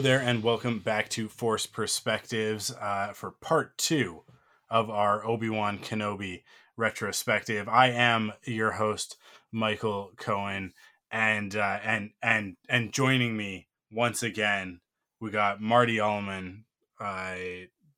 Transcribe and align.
Hello 0.00 0.16
there, 0.16 0.26
and 0.26 0.42
welcome 0.42 0.78
back 0.78 1.10
to 1.10 1.28
Force 1.28 1.66
Perspectives 1.66 2.74
uh, 2.80 3.12
for 3.12 3.32
part 3.32 3.76
two 3.76 4.22
of 4.70 4.88
our 4.88 5.22
Obi 5.26 5.50
Wan 5.50 5.78
Kenobi 5.78 6.42
retrospective. 6.74 7.68
I 7.68 7.88
am 7.88 8.32
your 8.44 8.70
host, 8.70 9.18
Michael 9.52 10.12
Cohen, 10.16 10.72
and 11.10 11.54
uh, 11.54 11.80
and 11.84 12.12
and 12.22 12.56
and 12.66 12.94
joining 12.94 13.36
me 13.36 13.68
once 13.92 14.22
again, 14.22 14.80
we 15.20 15.30
got 15.30 15.60
Marty 15.60 15.98
Aleman 16.00 16.64
uh, 16.98 17.34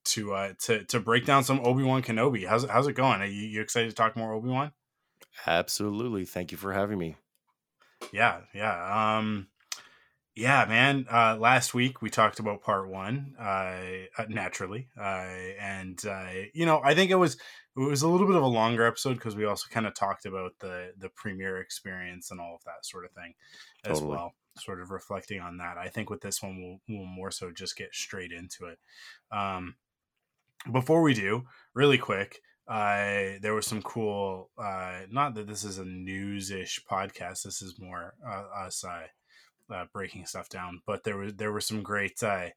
to 0.07 0.33
uh, 0.35 0.55
to 0.63 0.83
to 0.83 0.99
break 0.99 1.25
down 1.25 1.45
some 1.45 1.61
Obi 1.61 1.85
Wan 1.85 2.03
Kenobi. 2.03 2.49
How's 2.49 2.69
how's 2.69 2.89
it 2.89 2.95
going? 2.95 3.21
Are 3.21 3.27
you, 3.27 3.47
you 3.47 3.61
excited 3.61 3.91
to 3.91 3.95
talk 3.95 4.17
more 4.17 4.33
Obi 4.33 4.49
Wan? 4.49 4.73
Absolutely. 5.47 6.25
Thank 6.25 6.51
you 6.51 6.59
for 6.59 6.73
having 6.73 6.99
me. 6.99 7.15
Yeah, 8.13 8.41
yeah. 8.53 9.19
Um, 9.19 9.47
yeah, 10.35 10.65
man. 10.67 11.07
Uh, 11.11 11.37
last 11.39 11.75
week 11.75 12.01
we 12.01 12.09
talked 12.09 12.39
about 12.39 12.63
part 12.63 12.89
one, 12.89 13.35
uh, 13.39 13.43
uh 14.19 14.25
naturally, 14.29 14.89
uh, 14.99 15.27
and 15.61 16.03
uh, 16.07 16.29
you 16.55 16.65
know, 16.65 16.81
I 16.83 16.95
think 16.95 17.11
it 17.11 17.17
was 17.17 17.37
it 17.77 17.81
was 17.81 18.03
a 18.03 18.09
little 18.09 18.27
bit 18.27 18.37
of 18.37 18.43
a 18.43 18.47
longer 18.47 18.87
episode 18.87 19.15
because 19.15 19.37
we 19.37 19.45
also 19.45 19.67
kind 19.71 19.87
of 19.87 19.95
talked 19.95 20.25
about 20.25 20.53
the 20.61 20.93
the 20.99 21.11
premiere 21.11 21.59
experience 21.59 22.31
and 22.31 22.41
all 22.41 22.55
of 22.55 22.65
that 22.65 22.85
sort 22.85 23.05
of 23.05 23.13
thing 23.13 23.35
as 23.85 23.99
totally. 23.99 24.17
well. 24.17 24.33
Sort 24.59 24.81
of 24.81 24.91
reflecting 24.91 25.41
on 25.41 25.59
that. 25.59 25.79
I 25.79 25.89
think 25.89 26.11
with 26.11 26.21
this 26.21 26.43
one, 26.43 26.61
we'll, 26.61 26.99
we'll 26.99 27.07
more 27.07 27.31
so 27.31 27.51
just 27.51 27.77
get 27.77 27.95
straight 27.95 28.33
into 28.33 28.67
it. 28.67 28.79
Um, 29.35 29.77
before 30.71 31.01
we 31.01 31.15
do, 31.15 31.45
really 31.73 31.97
quick, 31.97 32.41
uh, 32.69 33.39
there 33.41 33.55
was 33.55 33.67
some 33.67 33.83
cool. 33.83 34.51
Uh, 34.57 35.01
not 35.11 35.35
that 35.35 35.47
this 35.47 35.65
is 35.65 35.79
a 35.79 35.85
news-ish 35.85 36.85
podcast. 36.91 37.43
This 37.45 37.63
is 37.63 37.79
more 37.79 38.15
uh, 38.27 38.67
us 38.67 38.85
uh, 38.85 39.07
uh, 39.73 39.87
breaking 39.93 40.27
stuff 40.27 40.49
down. 40.49 40.83
But 40.87 41.05
there 41.05 41.17
was 41.17 41.35
there 41.35 41.53
were 41.53 41.61
some 41.61 41.83
great 41.83 42.23
uh, 42.23 42.49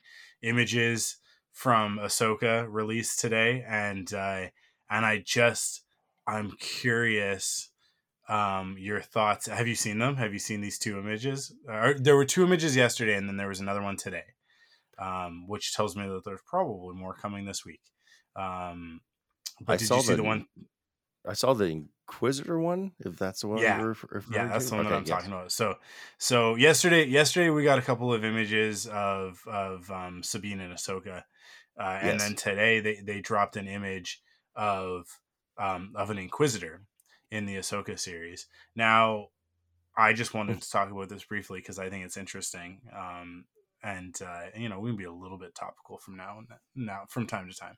images 0.42 1.18
from 1.52 1.98
Ahsoka 2.00 2.68
released 2.70 3.20
today, 3.20 3.64
and 3.68 4.12
uh, 4.14 4.48
and 4.90 5.06
I 5.06 5.20
just 5.26 5.84
I'm 6.28 6.52
curious 6.60 7.70
um 8.28 8.76
your 8.80 9.02
thoughts. 9.02 9.46
Have 9.48 9.68
you 9.68 9.76
seen 9.76 10.00
them? 10.00 10.16
Have 10.16 10.34
you 10.34 10.40
seen 10.40 10.62
these 10.62 10.80
two 10.80 10.98
images? 10.98 11.54
Uh, 11.70 11.94
there 11.98 12.16
were 12.16 12.26
two 12.26 12.44
images 12.44 12.76
yesterday 12.76 13.16
and 13.16 13.30
then 13.30 13.38
there 13.38 13.48
was 13.48 13.60
another 13.60 13.84
one 13.84 13.98
today 13.98 14.24
um 14.98 15.48
which 15.48 15.76
tells 15.76 15.96
me 15.96 16.08
that 16.08 16.24
there's 16.26 16.42
probably 16.46 16.96
more 16.96 17.14
coming 17.14 17.46
this 17.46 17.64
week. 17.66 17.82
Um 18.36 19.02
but 19.62 19.74
I 19.74 19.78
did 19.78 19.90
you 19.90 20.02
see 20.02 20.12
the, 20.12 20.18
the 20.18 20.24
one 20.24 20.46
I 21.28 21.34
saw 21.34 21.54
the 21.54 21.84
Inquisitor 22.08 22.60
one, 22.60 22.92
if 23.00 23.18
that's 23.18 23.42
the 23.42 23.48
one. 23.48 23.58
Yeah, 23.60 23.94
yeah, 24.32 24.48
that's 24.48 24.66
to. 24.66 24.72
the 24.72 24.76
one 24.76 24.86
okay, 24.86 24.90
that 24.90 24.98
I'm 24.98 25.06
yes. 25.06 25.10
talking 25.10 25.34
about. 25.34 25.52
So, 25.52 25.76
so 26.20 26.56
yesterday, 26.56 27.06
yesterday 27.06 27.50
we 27.50 27.64
got 27.64 27.80
a 27.80 27.82
couple 27.82 28.14
of 28.14 28.24
images 28.24 28.86
of 28.86 29.42
of 29.48 29.90
um, 29.90 30.22
Sabine 30.22 30.60
and 30.60 30.72
Ahsoka, 30.72 31.24
uh, 31.80 31.84
and 31.84 32.20
yes. 32.20 32.22
then 32.22 32.36
today 32.36 32.80
they 32.80 33.02
they 33.04 33.22
dropped 33.22 33.58
an 33.58 33.68
image 33.68 34.22
of 34.56 35.20
um, 35.58 35.94
of 35.96 36.12
an 36.12 36.20
Inquisitor 36.20 36.82
in 37.32 37.48
the 37.48 37.56
Ahsoka 37.56 37.98
series. 37.98 38.46
Now, 38.76 39.30
I 39.98 40.14
just 40.14 40.36
wanted 40.36 40.62
to 40.62 40.70
talk 40.70 40.92
about 40.92 41.10
this 41.10 41.24
briefly 41.24 41.60
because 41.60 41.80
I 41.80 41.90
think 41.90 42.06
it's 42.06 42.18
interesting. 42.18 42.82
Um, 42.96 43.46
and 43.86 44.16
uh, 44.22 44.50
you 44.58 44.68
know 44.68 44.80
we 44.80 44.90
can 44.90 44.98
be 44.98 45.04
a 45.04 45.12
little 45.12 45.38
bit 45.38 45.54
topical 45.54 46.00
from 46.00 46.18
now 46.18 46.40
and 46.40 46.48
now 46.76 47.04
from 47.08 47.28
time 47.28 47.48
to 47.48 47.56
time, 47.56 47.78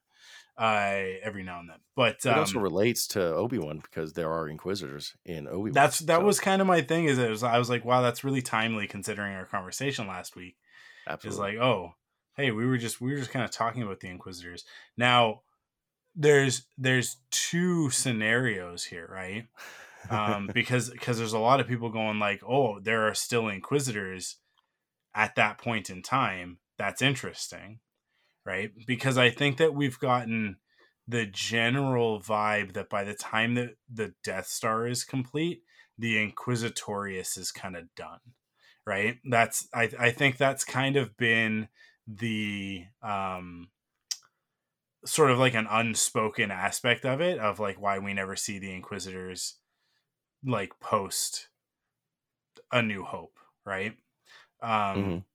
uh, 0.58 1.18
every 1.22 1.44
now 1.44 1.60
and 1.60 1.70
then. 1.70 1.80
But 1.96 2.26
um, 2.26 2.32
it 2.32 2.38
also 2.38 2.58
um, 2.58 2.64
relates 2.64 3.08
to 3.08 3.22
Obi 3.22 3.60
Wan 3.60 3.80
because 3.80 4.14
there 4.14 4.32
are 4.32 4.48
Inquisitors 4.48 5.14
in 5.26 5.48
Obi 5.48 5.70
Wan. 5.70 5.72
That's 5.74 6.00
that 6.00 6.20
so. 6.20 6.26
was 6.26 6.40
kind 6.40 6.62
of 6.62 6.68
my 6.68 6.82
thing. 6.82 7.06
Is 7.06 7.18
it 7.18 7.30
was 7.30 7.44
I 7.44 7.60
was 7.60 7.70
like, 7.70 7.84
wow, 7.84 8.02
that's 8.02 8.24
really 8.24 8.42
timely 8.42 8.88
considering 8.88 9.34
our 9.34 9.46
conversation 9.46 10.08
last 10.08 10.36
week. 10.36 10.56
Absolutely, 11.08 11.36
is 11.36 11.40
like, 11.40 11.58
oh, 11.64 11.92
hey, 12.38 12.52
we 12.52 12.66
were 12.66 12.78
just 12.78 13.02
we 13.02 13.12
were 13.12 13.20
just 13.20 13.32
kind 13.32 13.44
of 13.44 13.52
talking 13.52 13.84
about 13.84 14.00
the 14.00 14.08
Inquisitors. 14.08 14.64
Now, 14.96 15.42
there's 16.16 16.64
there's 16.78 17.18
two 17.32 17.90
scenarios 17.90 18.86
here, 18.86 19.10
right? 19.12 19.46
um, 20.10 20.50
because 20.54 20.90
because 20.90 21.18
there's 21.18 21.34
a 21.34 21.40
lot 21.40 21.60
of 21.60 21.68
people 21.68 21.90
going 21.90 22.18
like, 22.18 22.42
oh, 22.48 22.80
there 22.80 23.10
are 23.10 23.14
still 23.14 23.50
Inquisitors 23.50 24.38
at 25.18 25.36
that 25.36 25.58
point 25.58 25.90
in 25.90 26.04
time, 26.04 26.60
that's 26.78 27.02
interesting, 27.02 27.80
right? 28.46 28.70
Because 28.86 29.18
I 29.18 29.32
think 29.32 29.58
that 29.58 29.74
we've 29.74 30.00
gotten 30.00 30.58
the 31.08 31.26
general 31.26 32.22
vibe 32.22 32.74
that 32.74 32.88
by 32.88 33.04
the 33.04 33.16
time 33.16 33.56
that 33.56 33.72
the 33.92 34.14
Death 34.24 34.46
Star 34.46 34.88
is 34.88 35.04
complete, 35.04 35.64
the 35.98 36.16
Inquisitorius 36.16 37.36
is 37.36 37.52
kind 37.52 37.76
of 37.76 37.94
done, 37.96 38.20
right? 38.86 39.18
That's 39.28 39.68
I 39.74 39.90
I 40.00 40.12
think 40.12 40.38
that's 40.38 40.64
kind 40.64 40.96
of 40.96 41.18
been 41.18 41.70
the 42.06 42.84
um 43.02 43.70
sort 45.04 45.32
of 45.32 45.40
like 45.40 45.56
an 45.56 45.68
unspoken 45.70 46.52
aspect 46.52 47.06
of 47.06 47.22
it 47.22 47.40
of 47.40 47.60
like 47.60 47.82
why 47.82 47.98
we 47.98 48.14
never 48.14 48.36
see 48.36 48.60
the 48.60 48.72
inquisitors 48.72 49.56
like 50.46 50.80
post 50.80 51.48
a 52.72 52.82
new 52.82 53.04
hope 53.04 53.40
right 53.66 53.96
um, 54.62 55.26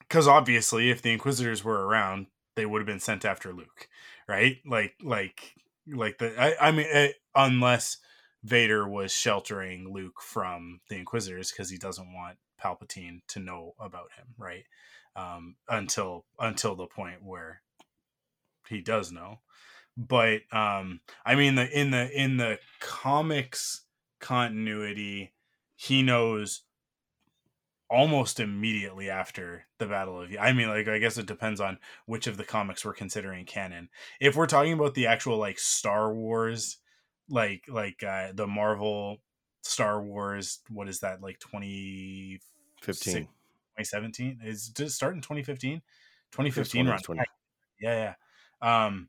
because 0.00 0.26
mm-hmm. 0.26 0.36
obviously, 0.36 0.90
if 0.90 1.02
the 1.02 1.12
Inquisitors 1.12 1.64
were 1.64 1.86
around, 1.86 2.26
they 2.56 2.66
would 2.66 2.80
have 2.80 2.86
been 2.86 3.00
sent 3.00 3.24
after 3.24 3.52
Luke, 3.52 3.88
right? 4.28 4.58
Like, 4.66 4.94
like, 5.02 5.54
like 5.86 6.18
the. 6.18 6.40
I, 6.40 6.68
I 6.68 6.70
mean, 6.70 6.86
it, 6.86 7.10
eh, 7.10 7.12
unless 7.34 7.98
Vader 8.42 8.86
was 8.86 9.12
sheltering 9.12 9.92
Luke 9.92 10.20
from 10.20 10.80
the 10.88 10.96
Inquisitors 10.96 11.50
because 11.50 11.70
he 11.70 11.78
doesn't 11.78 12.12
want 12.12 12.36
Palpatine 12.62 13.20
to 13.28 13.40
know 13.40 13.74
about 13.80 14.12
him, 14.16 14.26
right? 14.38 14.64
Um, 15.16 15.56
until 15.68 16.24
until 16.38 16.74
the 16.74 16.86
point 16.86 17.22
where 17.22 17.62
he 18.68 18.80
does 18.80 19.12
know. 19.12 19.40
But 19.96 20.42
um, 20.52 21.00
I 21.24 21.34
mean, 21.36 21.54
the 21.54 21.68
in 21.70 21.90
the 21.90 22.10
in 22.10 22.36
the 22.36 22.58
comics 22.80 23.82
continuity, 24.20 25.32
he 25.76 26.02
knows 26.02 26.62
almost 27.90 28.40
immediately 28.40 29.10
after 29.10 29.66
the 29.78 29.86
Battle 29.86 30.20
of 30.20 30.34
I 30.40 30.52
mean, 30.52 30.68
like 30.68 30.88
I 30.88 30.98
guess 30.98 31.18
it 31.18 31.26
depends 31.26 31.60
on 31.60 31.78
which 32.06 32.26
of 32.26 32.36
the 32.36 32.44
comics 32.44 32.84
we're 32.84 32.94
considering 32.94 33.44
canon. 33.44 33.88
If 34.20 34.36
we're 34.36 34.46
talking 34.46 34.72
about 34.72 34.94
the 34.94 35.06
actual 35.06 35.38
like 35.38 35.58
Star 35.58 36.12
Wars, 36.12 36.78
like 37.28 37.64
like 37.68 38.02
uh, 38.02 38.28
the 38.34 38.46
Marvel 38.46 39.18
Star 39.62 40.02
Wars, 40.02 40.60
what 40.68 40.88
is 40.88 41.00
that 41.00 41.22
like 41.22 41.38
2015, 41.40 42.40
2017? 43.22 44.40
Is 44.44 44.68
did 44.68 44.86
it 44.88 44.90
start 44.90 45.14
in 45.14 45.20
2015? 45.20 45.82
2015 46.32 46.88
run. 46.88 46.98
Yeah, 47.80 48.14
yeah. 48.62 48.86
Um, 48.86 49.08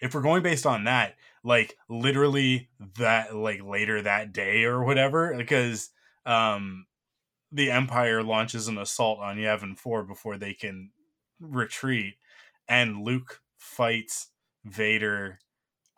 if 0.00 0.14
we're 0.14 0.22
going 0.22 0.42
based 0.42 0.66
on 0.66 0.84
that, 0.84 1.14
like 1.44 1.76
literally 1.88 2.68
that 2.98 3.36
like 3.36 3.62
later 3.62 4.02
that 4.02 4.32
day 4.32 4.64
or 4.64 4.82
whatever, 4.82 5.34
because 5.36 5.90
um 6.24 6.86
the 7.52 7.70
Empire 7.70 8.22
launches 8.22 8.66
an 8.66 8.78
assault 8.78 9.20
on 9.20 9.36
Yavin 9.36 9.76
4 9.76 10.04
before 10.04 10.38
they 10.38 10.54
can 10.54 10.90
retreat, 11.38 12.14
and 12.66 13.04
Luke 13.04 13.40
fights 13.58 14.28
Vader 14.64 15.38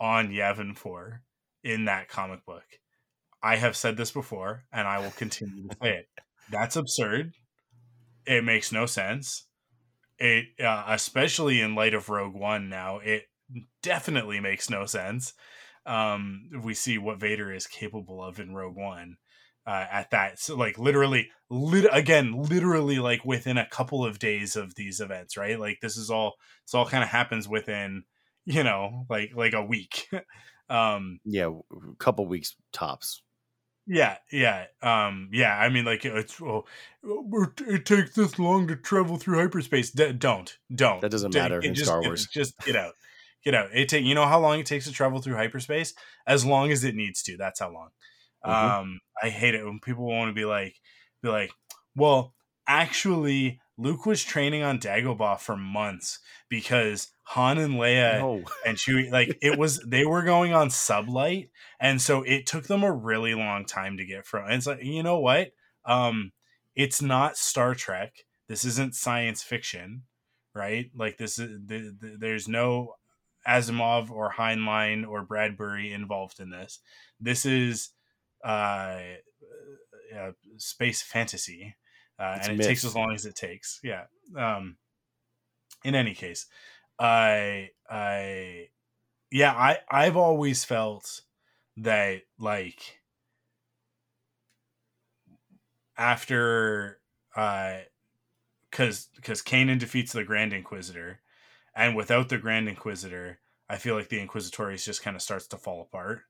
on 0.01 0.31
Yavin 0.31 0.77
4 0.77 1.23
in 1.63 1.85
that 1.85 2.09
comic 2.09 2.45
book. 2.45 2.65
I 3.43 3.57
have 3.57 3.77
said 3.77 3.97
this 3.97 4.11
before, 4.11 4.65
and 4.73 4.89
I 4.89 4.99
will 4.99 5.13
continue 5.13 5.69
to 5.69 5.77
say 5.81 5.99
it. 5.99 6.09
That's 6.51 6.77
absurd. 6.77 7.33
It 8.27 8.43
makes 8.43 8.73
no 8.73 8.87
sense. 8.87 9.47
It, 10.19 10.47
uh, 10.61 10.85
especially 10.89 11.61
in 11.61 11.75
light 11.75 11.95
of 11.95 12.09
Rogue 12.09 12.35
One 12.35 12.69
now, 12.69 12.99
it 12.99 13.25
definitely 13.83 14.41
makes 14.41 14.71
no 14.71 14.87
sense. 14.87 15.35
Um, 15.87 16.49
we 16.63 16.75
see 16.75 16.97
what 16.99 17.21
Vader 17.21 17.53
is 17.53 17.67
capable 17.67 18.25
of 18.25 18.41
in 18.41 18.55
Rogue 18.55 18.77
One 18.77 19.19
uh, 19.67 19.87
at 19.91 20.11
that. 20.11 20.39
So 20.39 20.57
like 20.57 20.79
literally, 20.79 21.31
lit- 21.51 21.89
again, 21.93 22.33
literally 22.33 22.99
like 22.99 23.25
within 23.25 23.59
a 23.59 23.67
couple 23.67 24.05
of 24.05 24.19
days 24.19 24.57
of 24.57 24.75
these 24.75 25.01
events, 25.01 25.37
right? 25.37 25.59
Like 25.59 25.81
this 25.81 25.97
is 25.97 26.11
all, 26.11 26.35
this 26.67 26.75
all 26.75 26.87
kind 26.87 27.03
of 27.03 27.11
happens 27.11 27.49
within, 27.49 28.05
you 28.45 28.63
know, 28.63 29.07
like 29.09 29.33
like 29.35 29.55
a 29.55 29.65
week. 29.65 30.09
um 30.69 31.21
Yeah, 31.25 31.49
a 31.49 31.97
couple 31.97 32.27
weeks 32.27 32.55
tops. 32.73 33.23
Yeah, 33.87 34.17
yeah, 34.33 34.67
um, 34.83 35.29
yeah. 35.31 35.55
I 35.55 35.69
mean, 35.69 35.85
like 35.85 36.05
it's 36.07 36.41
well, 36.41 36.67
it 37.03 37.85
takes 37.85 38.15
this 38.15 38.39
long 38.39 38.67
to 38.69 38.77
travel 38.77 39.19
through 39.19 39.39
hyperspace. 39.39 39.91
D- 39.91 40.13
don't, 40.13 40.57
don't. 40.75 41.03
That 41.03 41.11
doesn't 41.11 41.35
matter 41.35 41.61
in 41.61 41.75
just, 41.75 41.87
Star 41.87 42.01
Wars. 42.01 42.27
Just 42.27 42.59
get 42.61 42.77
out, 42.77 42.95
get 43.45 43.55
out. 43.55 43.69
It 43.75 43.91
take 43.91 44.05
you 44.05 44.15
know 44.15 44.25
how 44.25 44.41
long 44.41 44.59
it 44.59 44.65
takes 44.65 44.87
to 44.87 44.93
travel 44.93 45.21
through 45.21 45.37
hyperspace? 45.37 45.93
As 46.27 46.47
long 46.47 46.73
as 46.73 46.83
it 46.83 46.95
needs 46.95 47.23
to. 47.25 47.37
That's 47.37 47.61
how 47.61 47.73
long. 47.73 47.91
Mm-hmm. 48.45 48.81
Um, 48.81 49.01
I 49.23 49.31
hate 49.31 49.55
it 49.55 49.65
when 49.65 49.81
people 49.81 50.07
want 50.07 50.29
to 50.29 50.35
be 50.35 50.45
like, 50.45 50.75
be 51.23 51.29
like, 51.29 51.53
well, 51.97 52.35
actually, 52.67 53.61
Luke 53.77 54.07
was 54.07 54.23
training 54.23 54.63
on 54.63 54.79
Dagobah 54.79 55.41
for 55.41 55.57
months 55.57 56.19
because 56.49 57.09
Han 57.23 57.59
and 57.59 57.75
Leia 57.75 58.19
no. 58.19 58.43
and 58.67 58.77
Chewie, 58.77 59.11
like 59.11 59.39
it 59.41 59.59
was, 59.59 59.81
they 59.81 60.05
were 60.05 60.23
going 60.23 60.53
on 60.53 60.69
sublight, 60.69 61.49
and 61.81 62.01
so 62.01 62.23
it 62.23 62.47
took 62.47 62.65
them 62.65 62.83
a 62.83 62.93
really 62.93 63.35
long 63.35 63.65
time 63.65 63.97
to 63.97 64.05
get 64.05 64.27
from. 64.27 64.45
And 64.45 64.55
it's 64.55 64.67
like, 64.67 64.83
you 64.83 65.03
know 65.03 65.19
what? 65.19 65.53
Um, 65.85 66.33
it's 66.75 67.01
not 67.01 67.37
Star 67.37 67.75
Trek. 67.75 68.25
This 68.47 68.65
isn't 68.65 68.95
science 68.95 69.43
fiction, 69.43 70.03
right? 70.55 70.91
Like 70.95 71.17
this 71.17 71.39
is 71.39 71.61
the, 71.67 71.95
the, 71.99 72.17
there's 72.19 72.47
no 72.47 72.97
Asimov 73.47 74.11
or 74.11 74.33
Heinlein 74.33 75.07
or 75.07 75.23
Bradbury 75.23 75.93
involved 75.93 76.41
in 76.41 76.51
this. 76.51 76.81
This 77.21 77.47
is 77.47 77.91
uh, 78.45 79.01
uh 80.17 80.33
space 80.59 81.03
fantasy 81.03 81.75
uh, 82.19 82.39
and 82.43 82.61
it 82.61 82.65
takes 82.65 82.85
as 82.85 82.95
long 82.95 83.13
as 83.13 83.27
it 83.27 83.35
takes. 83.35 83.81
Yeah. 83.83 84.05
Um, 84.37 84.77
in 85.85 85.95
any 85.95 86.15
case, 86.15 86.47
I 86.99 87.71
I 87.91 88.69
yeah 89.31 89.53
I 89.53 89.79
I've 89.91 90.17
always 90.17 90.65
felt 90.65 91.23
that 91.79 92.23
like 92.39 93.01
after 95.99 97.01
uh 97.37 97.79
because 98.71 99.09
because 99.17 99.43
Kanan 99.43 99.79
defeats 99.79 100.13
the 100.13 100.25
Grand 100.25 100.53
Inquisitor, 100.53 101.21
and 101.75 101.97
without 101.97 102.29
the 102.29 102.39
Grand 102.39 102.69
Inquisitor, 102.69 103.41
I 103.69 103.77
feel 103.77 103.97
like 103.97 104.09
the 104.09 104.25
Inquisitorius 104.25 104.85
just 104.85 105.03
kind 105.03 105.17
of 105.17 105.23
starts 105.23 105.49
to 105.49 105.57
fall 105.57 105.83
apart 105.83 106.23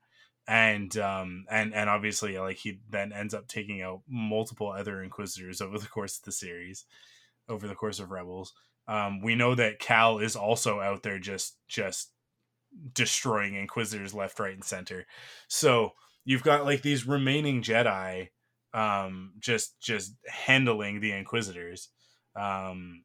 and 0.46 0.96
um 0.98 1.46
and 1.50 1.74
and 1.74 1.88
obviously 1.88 2.38
like 2.38 2.58
he 2.58 2.78
then 2.90 3.12
ends 3.12 3.32
up 3.32 3.46
taking 3.48 3.80
out 3.80 4.02
multiple 4.08 4.70
other 4.70 5.02
inquisitors 5.02 5.60
over 5.60 5.78
the 5.78 5.86
course 5.86 6.18
of 6.18 6.24
the 6.24 6.32
series 6.32 6.84
over 7.48 7.66
the 7.66 7.74
course 7.74 7.98
of 7.98 8.10
rebels. 8.10 8.52
Um 8.86 9.20
we 9.22 9.34
know 9.34 9.54
that 9.54 9.78
cal 9.78 10.18
is 10.18 10.36
also 10.36 10.80
out 10.80 11.02
there 11.02 11.18
just 11.18 11.56
just 11.66 12.10
destroying 12.92 13.54
inquisitors 13.54 14.12
left 14.12 14.38
right 14.38 14.54
and 14.54 14.64
center. 14.64 15.06
So 15.48 15.92
you've 16.24 16.42
got 16.42 16.64
like 16.64 16.82
these 16.82 17.06
remaining 17.06 17.62
jedi 17.62 18.28
um 18.74 19.32
just 19.38 19.80
just 19.80 20.14
handling 20.26 21.00
the 21.00 21.12
inquisitors 21.12 21.88
um 22.36 23.04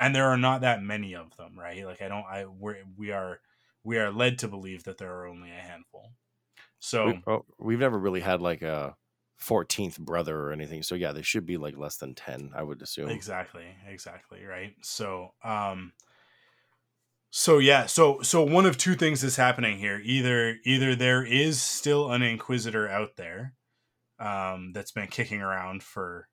and 0.00 0.14
there 0.14 0.28
are 0.28 0.38
not 0.38 0.62
that 0.62 0.82
many 0.82 1.14
of 1.14 1.36
them 1.36 1.58
right? 1.58 1.84
Like 1.84 2.00
i 2.00 2.08
don't 2.08 2.24
i 2.24 2.46
we're, 2.46 2.78
we 2.96 3.10
are 3.10 3.40
we 3.84 3.98
are 3.98 4.10
led 4.10 4.38
to 4.38 4.48
believe 4.48 4.84
that 4.84 4.96
there 4.96 5.12
are 5.12 5.26
only 5.26 5.50
a 5.50 5.54
handful 5.54 6.12
so 6.84 7.14
we, 7.26 7.38
we've 7.60 7.78
never 7.78 7.96
really 7.96 8.20
had 8.20 8.42
like 8.42 8.60
a 8.60 8.96
14th 9.40 10.00
brother 10.00 10.36
or 10.36 10.50
anything. 10.50 10.82
So 10.82 10.96
yeah, 10.96 11.12
there 11.12 11.22
should 11.22 11.46
be 11.46 11.56
like 11.56 11.78
less 11.78 11.96
than 11.96 12.16
10, 12.16 12.50
I 12.56 12.64
would 12.64 12.82
assume. 12.82 13.08
Exactly. 13.08 13.66
Exactly. 13.88 14.44
Right. 14.44 14.74
So, 14.82 15.32
um, 15.44 15.92
so 17.30 17.58
yeah, 17.58 17.86
so 17.86 18.20
so 18.22 18.42
one 18.42 18.66
of 18.66 18.76
two 18.76 18.94
things 18.96 19.22
is 19.22 19.36
happening 19.36 19.78
here. 19.78 20.00
Either 20.04 20.56
either 20.64 20.96
there 20.96 21.24
is 21.24 21.62
still 21.62 22.10
an 22.10 22.20
inquisitor 22.20 22.88
out 22.88 23.16
there 23.16 23.54
um, 24.18 24.72
that's 24.74 24.90
been 24.90 25.06
kicking 25.06 25.40
around 25.40 25.84
for 25.84 26.28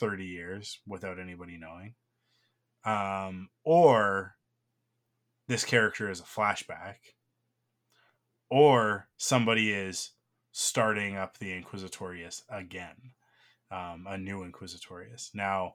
30 0.00 0.24
years 0.24 0.80
without 0.86 1.20
anybody 1.20 1.58
knowing. 1.58 1.94
Um, 2.84 3.50
or 3.64 4.34
this 5.46 5.64
character 5.64 6.10
is 6.10 6.20
a 6.20 6.24
flashback 6.24 6.96
or 8.50 9.08
somebody 9.16 9.72
is 9.72 10.10
starting 10.52 11.16
up 11.16 11.38
the 11.38 11.52
Inquisitorius 11.52 12.42
again, 12.50 13.12
um, 13.70 14.06
a 14.08 14.18
new 14.18 14.40
Inquisitorius. 14.40 15.30
Now, 15.34 15.74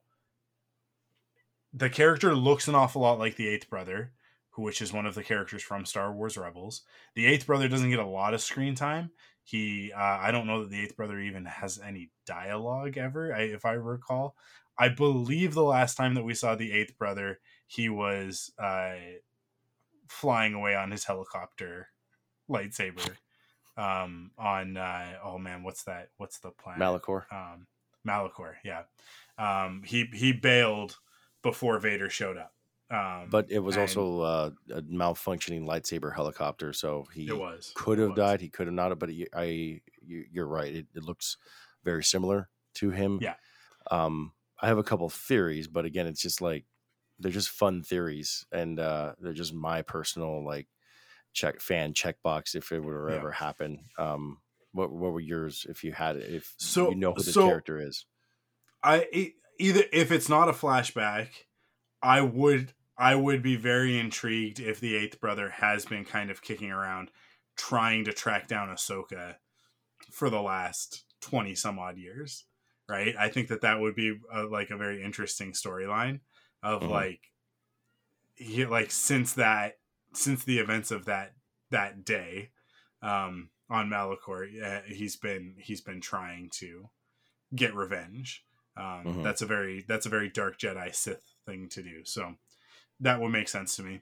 the 1.74 1.90
character 1.90 2.36
looks 2.36 2.68
an 2.68 2.76
awful 2.76 3.02
lot 3.02 3.20
like 3.20 3.36
the 3.36 3.48
Eighth 3.48 3.70
Brother, 3.70 4.12
which 4.56 4.82
is 4.82 4.94
one 4.94 5.06
of 5.06 5.16
the 5.16 5.24
characters 5.24 5.64
from 5.64 5.86
Star 5.86 6.14
Wars 6.14 6.38
Rebels. 6.38 6.84
The 7.16 7.26
Eighth 7.26 7.48
Brother 7.48 7.68
doesn't 7.68 7.90
get 7.90 8.00
a 8.00 8.06
lot 8.06 8.34
of 8.34 8.42
screen 8.42 8.76
time. 8.76 9.12
He, 9.44 9.92
uh, 9.96 10.00
I 10.22 10.32
don't 10.32 10.48
know 10.48 10.62
that 10.62 10.72
the 10.72 10.82
Eighth 10.82 10.96
Brother 10.96 11.20
even 11.20 11.46
has 11.46 11.80
any 11.80 12.10
dialogue 12.26 12.98
ever, 12.98 13.34
I, 13.34 13.42
if 13.42 13.66
I 13.66 13.74
recall. 13.74 14.36
I 14.78 14.90
believe 14.90 15.54
the 15.54 15.64
last 15.64 15.96
time 15.96 16.16
that 16.16 16.24
we 16.24 16.34
saw 16.34 16.56
the 16.56 16.72
Eighth 16.72 16.98
Brother, 16.98 17.40
he 17.68 17.88
was 17.88 18.52
uh, 18.58 18.96
flying 20.08 20.54
away 20.54 20.76
on 20.76 20.92
his 20.92 21.06
helicopter 21.06 21.90
lightsaber 22.50 23.16
um, 23.78 24.32
on 24.38 24.78
uh, 24.78 25.14
oh 25.24 25.38
man, 25.38 25.64
what's 25.64 25.84
that? 25.84 26.10
What's 26.18 26.40
the 26.40 26.52
planet? 26.52 26.82
Malachor. 26.82 27.24
Um, 27.32 27.68
Malachor, 28.08 28.54
yeah. 28.64 28.84
Um, 29.38 29.84
he 29.86 30.06
he 30.14 30.32
bailed 30.32 30.98
before 31.42 31.80
Vader 31.80 32.10
showed 32.10 32.38
up. 32.38 32.54
Um, 32.90 33.30
but 33.32 33.50
it 33.50 33.60
was 33.60 33.78
also 33.78 34.22
uh, 34.22 34.50
a 34.72 34.82
malfunctioning 34.84 35.66
lightsaber 35.66 36.14
helicopter, 36.14 36.72
so 36.72 37.06
he 37.14 37.28
it 37.28 37.38
was 37.38 37.72
could 37.76 37.98
have 37.98 38.16
died. 38.16 38.42
He 38.42 38.50
could 38.50 38.68
have 38.68 38.76
not. 38.76 38.98
But 39.00 39.10
I, 39.34 39.82
you're 40.06 40.48
right. 40.48 40.74
It, 40.74 40.86
it, 40.96 41.04
looks 41.04 41.38
very 41.84 42.04
similar 42.04 42.50
to 42.76 42.92
him. 42.92 43.18
Yeah. 43.22 43.34
Um, 43.90 44.34
I 44.62 44.68
have 44.68 44.78
a 44.78 44.84
couple 44.84 45.10
theories, 45.10 45.68
but 45.68 45.86
again, 45.86 46.06
it's 46.06 46.22
just 46.22 46.42
like 46.42 46.66
they're 47.20 47.32
just 47.32 47.50
fun 47.50 47.82
theories, 47.82 48.46
and 48.52 48.80
uh, 48.80 49.14
they're 49.20 49.34
just 49.34 49.54
my 49.54 49.82
personal 49.82 50.46
like 50.46 50.68
check 51.36 51.62
fan 51.62 51.94
checkbox 51.94 52.56
if 52.56 52.72
it 52.72 52.84
would 52.84 53.10
yeah. 53.10 53.18
ever 53.18 53.32
happen. 53.32 53.86
Um, 54.00 54.40
what 54.72 54.92
what 54.92 55.14
were 55.14 55.20
yours 55.20 55.66
if 55.70 55.84
you 55.84 55.92
had 55.92 56.16
it? 56.16 56.34
If 56.34 56.56
so, 56.58 56.90
you 56.90 56.96
know 56.96 57.14
who 57.14 57.22
this 57.22 57.34
so 57.34 57.48
character 57.48 57.80
is, 57.80 58.06
I 58.84 59.34
either 59.60 59.84
if 59.94 60.12
it's 60.12 60.30
not 60.30 60.50
a 60.50 60.54
flashback, 60.54 61.28
I 62.02 62.22
would 62.22 62.74
I 62.98 63.16
would 63.16 63.44
be 63.44 63.56
very 63.56 64.00
intrigued 64.00 64.60
if 64.60 64.80
the 64.80 64.96
eighth 64.96 65.20
brother 65.20 65.50
has 65.50 65.86
been 65.86 66.06
kind 66.06 66.32
of 66.32 66.42
kicking 66.42 66.72
around 66.72 67.12
trying 67.56 68.06
to 68.06 68.14
track 68.14 68.48
down 68.48 68.70
Ahsoka 68.70 69.36
for 70.12 70.30
the 70.30 70.42
last 70.42 71.06
twenty 71.22 71.56
some 71.56 71.78
odd 71.78 71.98
years. 71.98 72.46
Right, 72.88 73.16
I 73.18 73.30
think 73.30 73.48
that 73.48 73.62
that 73.62 73.80
would 73.80 73.96
be 73.96 74.20
a, 74.32 74.44
like 74.44 74.70
a 74.70 74.78
very 74.78 75.02
interesting 75.02 75.54
storyline 75.54 76.20
of 76.62 76.82
mm-hmm. 76.82 76.92
like 76.92 77.20
he 78.36 78.66
like 78.66 78.92
since 78.92 79.34
that 79.34 79.78
since 80.16 80.44
the 80.44 80.60
events 80.60 80.92
of 80.92 81.06
that 81.06 81.34
that 81.72 82.06
day 82.06 82.50
um, 83.02 83.50
on 83.70 83.90
Malachor, 83.90 84.48
uh, 84.64 84.82
he's 84.88 85.16
been 85.16 85.56
he's 85.58 85.82
been 85.82 86.02
trying 86.02 86.50
to 86.56 86.90
get 87.56 87.76
revenge. 87.76 88.44
Um, 88.78 89.04
mm-hmm. 89.06 89.24
That's 89.24 89.42
a 89.42 89.46
very 89.46 89.86
that's 89.88 90.06
a 90.06 90.10
very 90.10 90.30
dark 90.30 90.58
Jedi 90.60 90.94
Sith 90.94 91.34
thing 91.46 91.70
to 91.70 91.84
do. 91.84 92.04
So 92.04 92.36
that 93.00 93.22
would 93.22 93.32
make 93.32 93.48
sense 93.48 93.76
to 93.76 93.84
me. 93.84 94.02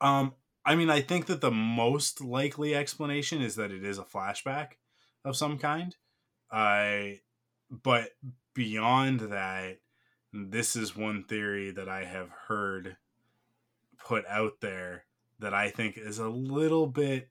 Um, 0.00 0.34
I 0.64 0.76
mean, 0.76 0.90
I 0.90 1.00
think 1.00 1.26
that 1.26 1.40
the 1.40 1.50
most 1.50 2.20
likely 2.20 2.74
explanation 2.74 3.42
is 3.42 3.56
that 3.56 3.70
it 3.70 3.84
is 3.84 3.98
a 3.98 4.04
flashback 4.04 4.72
of 5.24 5.36
some 5.36 5.58
kind. 5.58 5.96
I, 6.50 7.20
but 7.70 8.10
beyond 8.54 9.20
that, 9.20 9.78
this 10.32 10.76
is 10.76 10.96
one 10.96 11.24
theory 11.24 11.70
that 11.70 11.88
I 11.88 12.04
have 12.04 12.28
heard 12.48 12.96
put 14.10 14.26
out 14.26 14.54
there 14.60 15.04
that 15.38 15.54
I 15.54 15.70
think 15.70 15.96
is 15.96 16.18
a 16.18 16.28
little 16.28 16.88
bit 16.88 17.28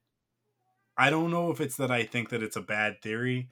I 0.98 1.10
don't 1.10 1.32
know 1.32 1.52
if 1.52 1.62
it's 1.62 1.76
that 1.78 1.92
I 1.92 2.04
think 2.04 2.30
that 2.30 2.44
it's 2.44 2.56
a 2.58 2.62
bad 2.62 3.02
theory. 3.02 3.50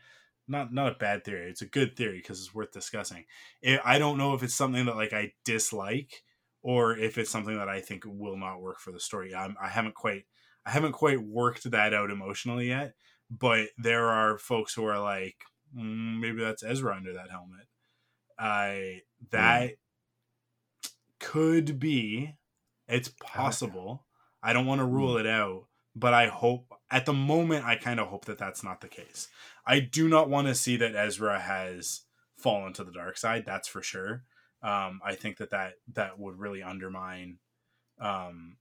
Not 0.48 0.74
not 0.74 0.94
a 0.94 0.98
bad 0.98 1.24
theory. 1.24 1.50
It's 1.50 1.62
a 1.62 1.66
good 1.66 1.96
theory 1.96 2.18
because 2.18 2.40
it's 2.40 2.56
worth 2.56 2.72
discussing. 2.72 3.26
It, 3.62 3.80
I 3.86 4.00
don't 4.00 4.18
know 4.18 4.34
if 4.34 4.44
it's 4.44 4.54
something 4.54 4.86
that 4.86 4.96
like 4.96 5.14
I 5.14 5.34
dislike 5.46 6.24
or 6.62 6.98
if 6.98 7.18
it's 7.18 7.30
something 7.30 7.58
that 7.58 7.70
I 7.70 7.82
think 7.82 8.04
will 8.06 8.38
not 8.38 8.62
work 8.62 8.80
for 8.80 8.92
the 8.92 9.00
story. 9.00 9.36
I'm, 9.36 9.56
I 9.62 9.68
haven't 9.70 9.96
quite 9.96 10.24
I 10.66 10.72
haven't 10.72 10.94
quite 10.94 11.22
worked 11.22 11.70
that 11.72 11.94
out 11.94 12.12
emotionally 12.12 12.68
yet. 12.70 12.94
But 13.30 13.68
there 13.78 14.08
are 14.08 14.38
folks 14.38 14.74
who 14.74 14.86
are 14.86 15.00
like, 15.00 15.36
mm, 15.78 16.20
maybe 16.20 16.42
that's 16.42 16.64
Ezra 16.64 16.96
under 16.96 17.14
that 17.14 17.30
helmet. 17.30 17.68
I 18.40 19.02
that 19.32 19.72
mm. 19.72 20.92
could 21.20 21.78
be 21.80 22.36
it's 22.88 23.10
possible. 23.22 24.06
I 24.42 24.54
don't 24.54 24.66
want 24.66 24.80
to 24.80 24.86
rule 24.86 25.16
mm. 25.16 25.20
it 25.22 25.28
out, 25.28 25.66
but 25.96 26.14
I 26.14 26.28
hope 26.28 26.74
at 26.90 27.06
the 27.06 27.14
moment 27.14 27.66
I 27.66 27.76
kind 27.76 28.00
of 28.00 28.08
hope 28.08 28.26
that 28.26 28.38
that's 28.38 28.64
not 28.64 28.82
the 28.82 28.88
case. 28.88 29.28
I 29.66 29.80
do 29.80 30.08
not 30.08 30.30
want 30.30 30.48
to 30.48 30.56
see 30.56 30.78
that 30.78 30.96
Ezra 30.96 31.40
has 31.40 32.02
fallen 32.38 32.74
to 32.74 32.84
the 32.84 32.92
dark 32.92 33.18
side. 33.18 33.44
That's 33.46 33.68
for 33.68 33.82
sure. 33.82 34.24
Um, 34.62 35.02
I 35.04 35.16
think 35.16 35.38
that 35.38 35.52
that 35.52 35.74
that 35.94 36.20
would 36.20 36.40
really 36.40 36.64
undermine 36.64 37.38
um, 38.00 38.58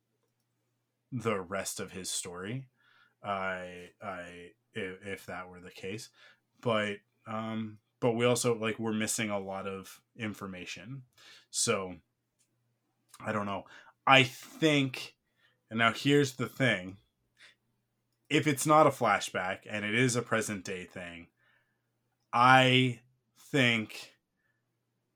the 1.12 1.40
rest 1.40 1.80
of 1.80 1.92
his 1.92 2.10
story. 2.10 2.66
I 3.22 3.90
I 4.02 4.50
if, 4.74 5.06
if 5.06 5.26
that 5.26 5.48
were 5.48 5.60
the 5.60 5.70
case, 5.70 6.10
but 6.60 6.96
um, 7.26 7.78
but 8.00 8.12
we 8.12 8.26
also 8.26 8.58
like 8.58 8.78
we're 8.78 8.92
missing 8.92 9.30
a 9.30 9.38
lot 9.38 9.66
of 9.66 10.00
information. 10.18 11.02
So 11.50 11.96
I 13.24 13.32
don't 13.32 13.46
know. 13.46 13.64
I 14.06 14.22
think, 14.22 15.14
and 15.70 15.78
now 15.78 15.92
here's 15.92 16.34
the 16.34 16.48
thing: 16.48 16.98
if 18.30 18.46
it's 18.46 18.66
not 18.66 18.86
a 18.86 18.90
flashback 18.90 19.60
and 19.68 19.84
it 19.84 19.94
is 19.94 20.16
a 20.16 20.22
present 20.22 20.64
day 20.64 20.84
thing, 20.84 21.28
I 22.32 23.00
think 23.52 24.12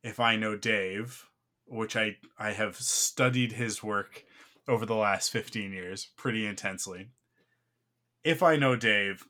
if 0.03 0.19
I 0.19 0.37
know 0.37 0.57
Dave, 0.57 1.27
which 1.67 1.97
I 1.97 2.17
I 2.39 2.53
have 2.53 2.77
studied 2.77 3.53
his 3.53 3.83
work 3.83 4.25
over 4.69 4.87
the 4.87 4.95
last 4.95 5.31
15 5.31 5.73
years 5.73 6.09
pretty 6.17 6.47
intensely. 6.47 7.11
If 8.23 8.43
I 8.43 8.57
know 8.57 8.77
Dave, 8.77 9.25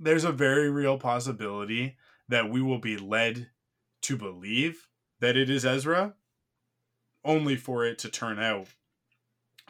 there's 0.00 0.24
a 0.24 0.32
very 0.32 0.70
real 0.70 0.98
possibility 0.98 1.96
that 2.28 2.50
we 2.50 2.62
will 2.62 2.78
be 2.78 2.96
led 2.96 3.50
to 4.02 4.16
believe 4.16 4.88
that 5.20 5.36
it 5.36 5.50
is 5.50 5.64
Ezra, 5.64 6.14
only 7.24 7.56
for 7.56 7.84
it 7.84 7.98
to 8.00 8.08
turn 8.08 8.38
out 8.38 8.68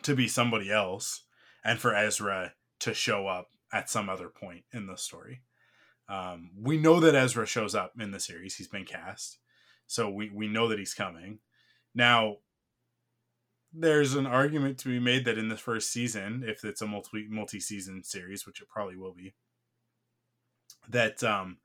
to 0.03 0.15
be 0.15 0.29
somebody 0.29 0.71
else, 0.71 1.23
and 1.65 1.79
for 1.79 1.95
Ezra 1.95 2.53
to 2.81 2.93
show 2.93 3.27
up 3.27 3.49
at 3.73 3.89
some 3.89 4.09
other 4.09 4.29
point 4.29 4.65
in 4.73 4.87
the 4.87 4.97
story. 4.97 5.43
Um, 6.09 6.51
we 6.61 6.77
know 6.77 7.01
that 7.01 7.15
Ezra 7.15 7.47
shows 7.47 7.75
up 7.75 7.93
in 7.99 8.11
the 8.11 8.21
series; 8.21 8.57
he's 8.57 8.69
been 8.69 8.85
cast, 8.85 9.39
so 9.87 10.11
we 10.11 10.31
we 10.31 10.49
know 10.49 10.69
that 10.69 10.79
he's 10.79 10.95
coming. 10.95 11.39
Now, 11.95 12.39
there's 13.73 14.15
an 14.15 14.27
argument 14.27 14.79
to 14.79 14.89
be 14.89 15.01
made 15.01 15.25
that 15.25 15.39
in 15.39 15.49
the 15.49 15.57
first 15.57 15.91
season, 15.91 16.45
if 16.47 16.65
it's 16.65 16.83
a 16.83 16.87
multi 16.87 17.27
multi 17.29 17.61
season 17.61 18.05
series, 18.05 18.47
which 18.47 18.61
it 18.61 18.69
probably 18.69 18.97
will 18.97 19.15
be, 19.15 19.35
that 20.89 21.23
um, 21.25 21.59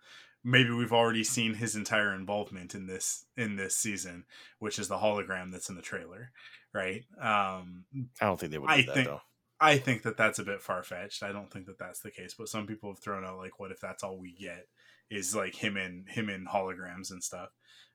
maybe 0.43 0.71
we've 0.71 0.93
already 0.93 1.23
seen 1.23 1.53
his 1.53 1.75
entire 1.75 2.13
involvement 2.13 2.75
in 2.75 2.87
this 2.87 3.25
in 3.37 3.55
this 3.55 3.75
season, 3.75 4.25
which 4.59 4.79
is 4.79 4.87
the 4.87 4.97
hologram 4.97 5.51
that's 5.51 5.69
in 5.69 5.75
the 5.75 5.81
trailer, 5.81 6.31
right? 6.73 7.03
Um, 7.21 7.85
I 8.21 8.25
don't 8.25 8.39
think 8.39 8.51
they 8.51 8.57
would. 8.57 8.69
I 8.69 8.83
that, 8.83 8.93
think. 8.95 9.07
Though. 9.07 9.21
I 9.61 9.77
think 9.77 10.03
that 10.03 10.15
that's 10.15 10.39
a 10.39 10.45
bit 10.45 10.61
far 10.61 10.83
fetched. 10.83 11.21
I 11.21 11.33
don't 11.33 11.51
think 11.51 11.65
that 11.65 11.77
that's 11.77 11.99
the 11.99 12.11
case, 12.11 12.33
but 12.37 12.47
some 12.47 12.65
people 12.65 12.91
have 12.91 12.99
thrown 12.99 13.25
out 13.25 13.37
like, 13.37 13.59
what 13.59 13.71
if 13.71 13.81
that's 13.81 14.03
all 14.03 14.17
we 14.17 14.33
get 14.33 14.67
is 15.09 15.35
like 15.35 15.55
him 15.55 15.75
in 15.75 16.05
him 16.07 16.29
in 16.29 16.45
holograms 16.45 17.11
and 17.11 17.21
stuff, 17.21 17.49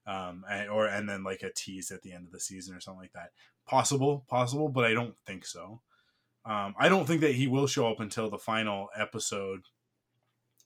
um, 0.06 0.44
and, 0.50 0.68
or 0.68 0.86
and 0.86 1.08
then 1.08 1.24
like 1.24 1.42
a 1.42 1.52
tease 1.52 1.90
at 1.90 2.02
the 2.02 2.12
end 2.12 2.26
of 2.26 2.32
the 2.32 2.40
season 2.40 2.74
or 2.74 2.80
something 2.80 3.00
like 3.00 3.12
that. 3.14 3.30
Possible, 3.66 4.26
possible, 4.28 4.68
but 4.68 4.84
I 4.84 4.92
don't 4.92 5.16
think 5.26 5.46
so. 5.46 5.80
Um, 6.44 6.74
I 6.78 6.90
don't 6.90 7.06
think 7.06 7.22
that 7.22 7.34
he 7.34 7.46
will 7.46 7.66
show 7.66 7.90
up 7.90 8.00
until 8.00 8.28
the 8.28 8.36
final 8.36 8.88
episode, 8.94 9.62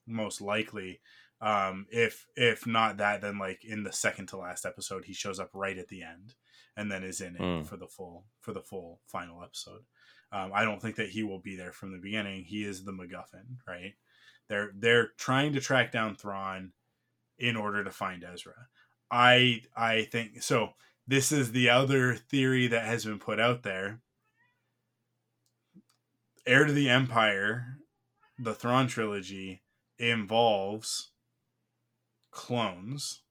most 0.05 0.41
likely. 0.41 1.01
Um, 1.41 1.87
if 1.91 2.27
if 2.37 2.67
not 2.67 2.97
that, 2.97 3.21
then 3.21 3.39
like 3.39 3.65
in 3.65 3.85
the 3.85 3.93
second 3.93 4.27
to 4.29 4.39
last 4.39 4.67
episode, 4.67 5.05
he 5.05 5.13
shows 5.13 5.39
up 5.39 5.51
right 5.55 5.79
at 5.79 5.89
the 5.89 6.03
end, 6.03 6.35
and 6.77 6.91
then 6.91 7.05
is 7.05 7.21
in 7.21 7.37
it 7.37 7.41
mm. 7.41 7.67
for 7.67 7.77
the 7.77 7.87
full 7.87 8.25
for 8.41 8.53
the 8.53 8.61
full 8.61 9.01
final 9.07 9.43
episode. 9.43 9.83
Um, 10.33 10.51
I 10.55 10.65
don't 10.65 10.83
think 10.83 10.97
that 10.97 11.11
he 11.11 11.23
will 11.23 11.39
be 11.39 11.57
there 11.57 11.73
from 11.73 11.93
the 11.93 11.99
beginning. 11.99 12.45
He 12.45 12.65
is 12.65 12.85
the 12.85 12.93
MacGuffin, 12.93 13.59
right? 13.67 13.95
They're 14.49 14.73
they're 14.75 15.09
trying 15.17 15.53
to 15.53 15.61
track 15.61 15.93
down 15.93 16.17
Thrawn 16.17 16.73
in 17.39 17.57
order 17.57 17.85
to 17.85 17.91
find 17.91 18.25
Ezra. 18.25 18.67
I 19.11 19.63
I 19.77 20.03
think 20.05 20.43
so. 20.43 20.71
This 21.07 21.33
is 21.33 21.53
the 21.53 21.71
other 21.71 22.15
theory 22.15 22.67
that 22.67 22.85
has 22.85 23.05
been 23.05 23.19
put 23.19 23.41
out 23.41 23.63
there. 23.63 24.01
Heir 26.47 26.65
to 26.65 26.73
the 26.73 26.89
Empire, 26.89 27.79
the 28.39 28.55
Thrawn 28.55 28.89
trilogy 28.89 29.63
involves 29.99 31.11
clones, 32.39 33.23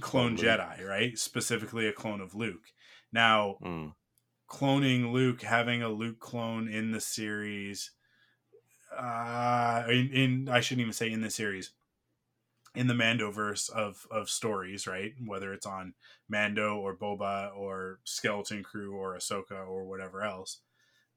clone 0.00 0.36
Jedi, 0.36 0.86
right? 0.86 1.18
Specifically, 1.18 1.86
a 1.86 1.92
clone 1.92 2.20
of 2.20 2.34
Luke. 2.34 2.66
Now, 3.10 3.56
mm. 3.64 3.94
cloning 4.46 5.10
Luke, 5.10 5.40
having 5.40 5.82
a 5.82 5.88
Luke 5.88 6.20
clone 6.20 6.68
in 6.68 6.92
the 6.92 7.00
series, 7.00 7.92
uh, 8.94 9.84
in, 9.88 10.10
in 10.12 10.48
I 10.50 10.60
shouldn't 10.60 10.82
even 10.82 10.92
say 10.92 11.10
in 11.10 11.22
the 11.22 11.30
series, 11.30 11.70
in 12.74 12.88
the 12.88 12.94
Mandoverse 12.94 13.70
of 13.70 14.06
of 14.10 14.28
stories, 14.28 14.86
right? 14.86 15.14
Whether 15.24 15.54
it's 15.54 15.66
on 15.66 15.94
Mando 16.28 16.76
or 16.76 16.94
Boba 16.94 17.56
or 17.56 18.00
Skeleton 18.04 18.62
Crew 18.62 18.96
or 18.96 19.16
Ahsoka 19.16 19.66
or 19.66 19.84
whatever 19.84 20.22
else. 20.22 20.58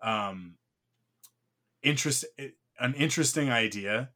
Um, 0.01 0.55
interest 1.81 2.24
an 2.79 2.93
interesting 2.93 3.50
idea, 3.50 4.12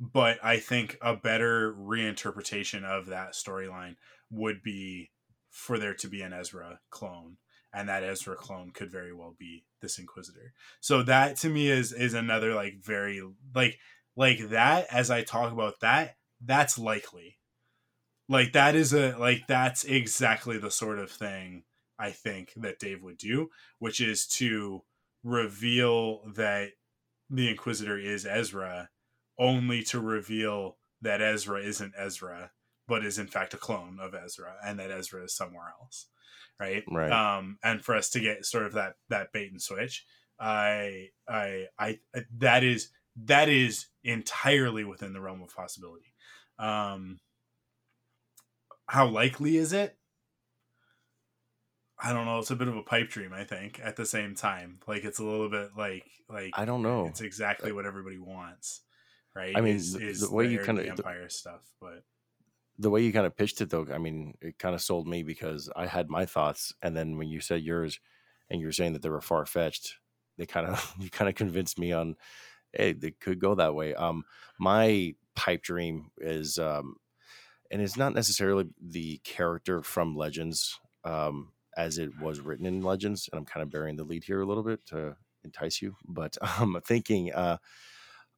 but 0.00 0.38
I 0.42 0.58
think 0.58 0.98
a 1.00 1.16
better 1.16 1.74
reinterpretation 1.74 2.84
of 2.84 3.06
that 3.06 3.32
storyline 3.32 3.96
would 4.30 4.62
be 4.62 5.10
for 5.50 5.78
there 5.78 5.94
to 5.94 6.08
be 6.08 6.22
an 6.22 6.32
Ezra 6.32 6.80
clone, 6.90 7.38
and 7.72 7.88
that 7.88 8.02
Ezra 8.02 8.36
clone 8.36 8.70
could 8.70 8.90
very 8.90 9.12
well 9.12 9.34
be 9.38 9.64
this 9.80 9.98
Inquisitor. 9.98 10.52
So 10.80 11.02
that 11.04 11.36
to 11.38 11.48
me 11.48 11.70
is 11.70 11.92
is 11.92 12.14
another 12.14 12.54
like 12.54 12.74
very 12.82 13.22
like 13.54 13.78
like 14.16 14.50
that 14.50 14.86
as 14.90 15.10
I 15.10 15.22
talk 15.22 15.52
about 15.52 15.80
that 15.80 16.16
that's 16.40 16.78
likely. 16.78 17.38
Like 18.28 18.52
that 18.52 18.74
is 18.74 18.92
a 18.92 19.16
like 19.16 19.46
that's 19.46 19.84
exactly 19.84 20.58
the 20.58 20.70
sort 20.70 20.98
of 20.98 21.10
thing 21.10 21.64
I 21.98 22.10
think 22.10 22.52
that 22.56 22.78
Dave 22.78 23.02
would 23.02 23.18
do, 23.18 23.50
which 23.78 24.00
is 24.00 24.26
to 24.38 24.82
reveal 25.22 26.22
that 26.34 26.70
the 27.30 27.48
Inquisitor 27.48 27.98
is 27.98 28.26
Ezra, 28.26 28.90
only 29.38 29.82
to 29.84 30.00
reveal 30.00 30.76
that 31.02 31.20
Ezra 31.20 31.60
isn't 31.60 31.94
Ezra, 31.96 32.50
but 32.88 33.04
is 33.04 33.18
in 33.18 33.26
fact 33.26 33.54
a 33.54 33.58
clone 33.58 33.98
of 34.00 34.14
Ezra, 34.14 34.54
and 34.64 34.78
that 34.78 34.90
Ezra 34.90 35.24
is 35.24 35.34
somewhere 35.34 35.72
else, 35.80 36.06
right? 36.58 36.84
Right. 36.90 37.12
Um, 37.12 37.58
and 37.62 37.84
for 37.84 37.94
us 37.94 38.10
to 38.10 38.20
get 38.20 38.46
sort 38.46 38.66
of 38.66 38.74
that 38.74 38.94
that 39.08 39.32
bait 39.32 39.50
and 39.50 39.60
switch, 39.60 40.04
I 40.40 41.08
I 41.28 41.66
I 41.78 41.98
that 42.38 42.64
is 42.64 42.90
that 43.24 43.48
is 43.48 43.86
entirely 44.04 44.84
within 44.84 45.12
the 45.12 45.20
realm 45.20 45.42
of 45.42 45.54
possibility. 45.54 46.14
Um, 46.58 47.18
how 48.88 49.06
likely 49.06 49.56
is 49.56 49.72
it? 49.72 49.96
I 51.98 52.12
don't 52.12 52.26
know. 52.26 52.38
It's 52.38 52.50
a 52.50 52.56
bit 52.56 52.68
of 52.68 52.76
a 52.76 52.82
pipe 52.82 53.08
dream, 53.08 53.32
I 53.32 53.44
think. 53.44 53.80
At 53.82 53.96
the 53.96 54.04
same 54.04 54.34
time, 54.34 54.80
like 54.86 55.04
it's 55.04 55.18
a 55.18 55.24
little 55.24 55.48
bit 55.48 55.70
like 55.76 56.04
like 56.28 56.50
I 56.54 56.64
don't 56.64 56.82
know. 56.82 57.06
It's 57.06 57.20
exactly 57.22 57.72
what 57.72 57.86
everybody 57.86 58.18
wants, 58.18 58.82
right? 59.36 59.56
I 59.56 59.60
mean, 59.60 59.76
is, 59.76 59.94
is 59.94 60.20
the, 60.20 60.34
way 60.34 60.46
you 60.46 60.58
kind 60.58 60.78
of 60.78 60.86
empire 60.86 61.24
the, 61.24 61.30
stuff, 61.30 61.60
but 61.80 62.02
the 62.78 62.90
way 62.90 63.02
you 63.02 63.12
kind 63.12 63.26
of 63.26 63.36
pitched 63.36 63.60
it, 63.60 63.70
though, 63.70 63.86
I 63.92 63.98
mean, 63.98 64.34
it 64.40 64.58
kind 64.58 64.74
of 64.74 64.80
sold 64.80 65.06
me 65.06 65.22
because 65.22 65.70
I 65.76 65.86
had 65.86 66.08
my 66.08 66.26
thoughts, 66.26 66.74
and 66.82 66.96
then 66.96 67.18
when 67.18 67.28
you 67.28 67.40
said 67.40 67.62
yours, 67.62 68.00
and 68.50 68.60
you 68.60 68.66
were 68.66 68.72
saying 68.72 68.92
that 68.92 69.02
they 69.02 69.08
were 69.08 69.20
far 69.20 69.44
fetched, 69.46 69.96
they 70.38 70.46
kind 70.46 70.66
of 70.66 70.94
you 71.00 71.10
kind 71.10 71.28
of 71.28 71.34
convinced 71.34 71.78
me 71.78 71.92
on, 71.92 72.16
hey, 72.72 72.92
they 72.92 73.10
could 73.10 73.38
go 73.38 73.54
that 73.54 73.74
way. 73.74 73.94
Um, 73.94 74.24
my 74.58 75.14
pipe 75.36 75.62
dream 75.62 76.10
is 76.18 76.58
um 76.58 76.96
and 77.70 77.80
it's 77.80 77.96
not 77.96 78.14
necessarily 78.14 78.64
the 78.80 79.18
character 79.18 79.82
from 79.82 80.16
legends 80.16 80.80
um 81.04 81.52
as 81.76 81.98
it 81.98 82.10
was 82.20 82.40
written 82.40 82.66
in 82.66 82.82
legends 82.82 83.28
and 83.30 83.38
i'm 83.38 83.44
kind 83.44 83.62
of 83.62 83.70
burying 83.70 83.96
the 83.96 84.02
lead 84.02 84.24
here 84.24 84.40
a 84.40 84.46
little 84.46 84.62
bit 84.62 84.84
to 84.86 85.14
entice 85.44 85.80
you 85.80 85.94
but 86.08 86.36
i'm 86.58 86.80
thinking 86.80 87.32
uh 87.32 87.58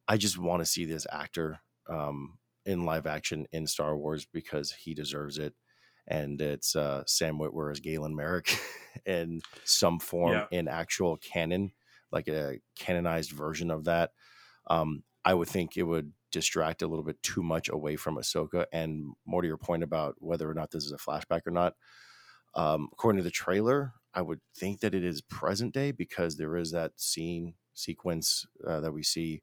i 0.09 0.17
just 0.17 0.39
want 0.39 0.61
to 0.61 0.67
see 0.67 0.85
this 0.85 1.07
actor 1.13 1.61
um 1.89 2.39
in 2.67 2.85
live 2.85 3.07
action 3.07 3.47
in 3.53 3.67
star 3.67 3.97
wars 3.97 4.27
because 4.33 4.73
he 4.73 4.95
deserves 4.95 5.39
it 5.39 5.55
and 6.07 6.41
it's 6.41 6.75
uh 6.75 7.03
sam 7.07 7.39
witwer 7.39 7.71
as 7.71 7.81
galen 7.81 8.15
marek 8.15 8.59
in 9.07 9.41
some 9.65 9.99
form 9.99 10.33
yeah. 10.33 10.47
in 10.51 10.69
actual 10.69 11.17
canon 11.19 11.71
like 12.11 12.29
a 12.29 12.59
canonized 12.77 13.33
version 13.33 13.71
of 13.71 13.85
that 13.85 14.11
um 14.69 15.03
I 15.29 15.35
would 15.35 15.49
think 15.49 15.77
it 15.77 15.83
would 15.83 16.13
distract 16.31 16.81
a 16.81 16.87
little 16.87 17.05
bit 17.05 17.23
too 17.23 17.43
much 17.43 17.69
away 17.69 17.97
from 17.97 18.17
Ahsoka. 18.17 18.65
And 18.73 19.13
more 19.27 19.43
to 19.43 19.49
your 19.49 19.59
point 19.59 19.83
about 19.83 20.15
whether 20.21 20.49
or 20.49 20.55
not 20.55 20.71
this 20.71 20.85
is 20.85 20.93
a 20.93 20.97
flashback 20.97 21.43
or 21.47 21.51
not, 21.51 21.75
um, 22.55 22.89
according 22.93 23.19
to 23.19 23.25
the 23.25 23.31
trailer, 23.31 23.93
I 24.15 24.23
would 24.23 24.41
think 24.57 24.81
that 24.81 24.95
it 24.95 25.05
is 25.05 25.21
present 25.21 25.75
day 25.75 25.93
because 25.93 26.37
there 26.37 26.57
is 26.57 26.71
that 26.73 26.93
scene 26.97 27.55
sequence 27.75 28.47
uh, 28.67 28.81
that 28.81 28.93
we 28.93 29.03
see 29.03 29.43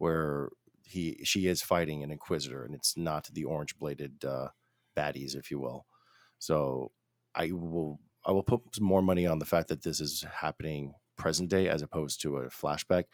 where 0.00 0.48
he 0.82 1.20
she 1.24 1.46
is 1.46 1.62
fighting 1.62 2.02
an 2.02 2.10
Inquisitor, 2.10 2.64
and 2.64 2.74
it's 2.74 2.96
not 2.96 3.28
the 3.32 3.44
orange 3.44 3.78
bladed 3.78 4.24
uh, 4.24 4.48
baddies, 4.96 5.36
if 5.36 5.50
you 5.50 5.60
will. 5.60 5.84
So 6.38 6.90
I 7.34 7.52
will 7.52 8.00
I 8.24 8.32
will 8.32 8.42
put 8.42 8.62
some 8.74 8.86
more 8.86 9.02
money 9.02 9.26
on 9.26 9.38
the 9.38 9.44
fact 9.44 9.68
that 9.68 9.82
this 9.82 10.00
is 10.00 10.24
happening 10.40 10.94
present 11.18 11.50
day 11.50 11.68
as 11.68 11.82
opposed 11.82 12.22
to 12.22 12.38
a 12.38 12.46
flashback. 12.48 13.04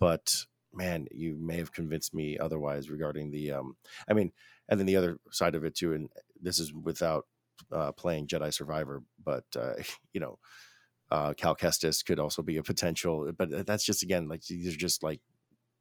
But 0.00 0.46
man, 0.72 1.06
you 1.10 1.36
may 1.38 1.58
have 1.58 1.70
convinced 1.70 2.14
me 2.14 2.38
otherwise 2.38 2.88
regarding 2.90 3.30
the. 3.30 3.52
Um, 3.52 3.76
I 4.08 4.14
mean, 4.14 4.32
and 4.70 4.80
then 4.80 4.86
the 4.86 4.96
other 4.96 5.18
side 5.30 5.54
of 5.54 5.64
it 5.64 5.74
too, 5.74 5.92
and 5.92 6.08
this 6.40 6.58
is 6.58 6.72
without 6.72 7.26
uh, 7.70 7.92
playing 7.92 8.26
Jedi 8.26 8.54
Survivor, 8.54 9.02
but 9.22 9.44
uh, 9.54 9.74
you 10.14 10.20
know, 10.20 10.38
uh, 11.10 11.34
Cal 11.34 11.54
Kestis 11.54 12.02
could 12.02 12.18
also 12.18 12.42
be 12.42 12.56
a 12.56 12.62
potential. 12.62 13.30
But 13.36 13.66
that's 13.66 13.84
just 13.84 14.02
again 14.02 14.28
like 14.28 14.42
these 14.46 14.74
are 14.74 14.78
just 14.78 15.02
like 15.02 15.20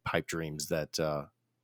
pipe 0.06 0.28
dreams 0.28 0.68
that 0.68 1.00
uh, 1.00 1.24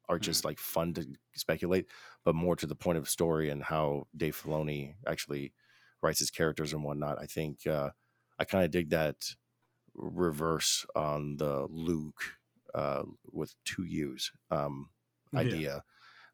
are 0.10 0.20
just 0.20 0.40
mm-hmm. 0.40 0.50
like 0.50 0.60
fun 0.60 0.94
to 0.94 1.08
speculate, 1.36 1.88
but 2.24 2.36
more 2.36 2.56
to 2.56 2.68
the 2.68 2.76
point 2.76 2.98
of 2.98 3.10
story 3.10 3.50
and 3.50 3.64
how 3.64 4.08
Dave 4.16 4.40
Filoni 4.42 4.96
actually 5.06 5.54
writes 6.02 6.20
his 6.20 6.32
characters 6.32 6.74
and 6.74 6.84
whatnot. 6.84 7.20
I 7.20 7.26
think 7.26 7.66
uh, 7.68 7.90
I 8.40 8.46
kind 8.46 8.64
of 8.64 8.72
dig 8.72 8.90
that 8.92 9.16
reverse 9.96 10.86
on 10.96 11.38
the 11.38 11.68
Luke 11.70 12.22
uh, 12.74 13.04
with 13.32 13.56
two 13.66 13.84
U's 13.84 14.32
um, 14.52 14.90
idea 15.36 15.84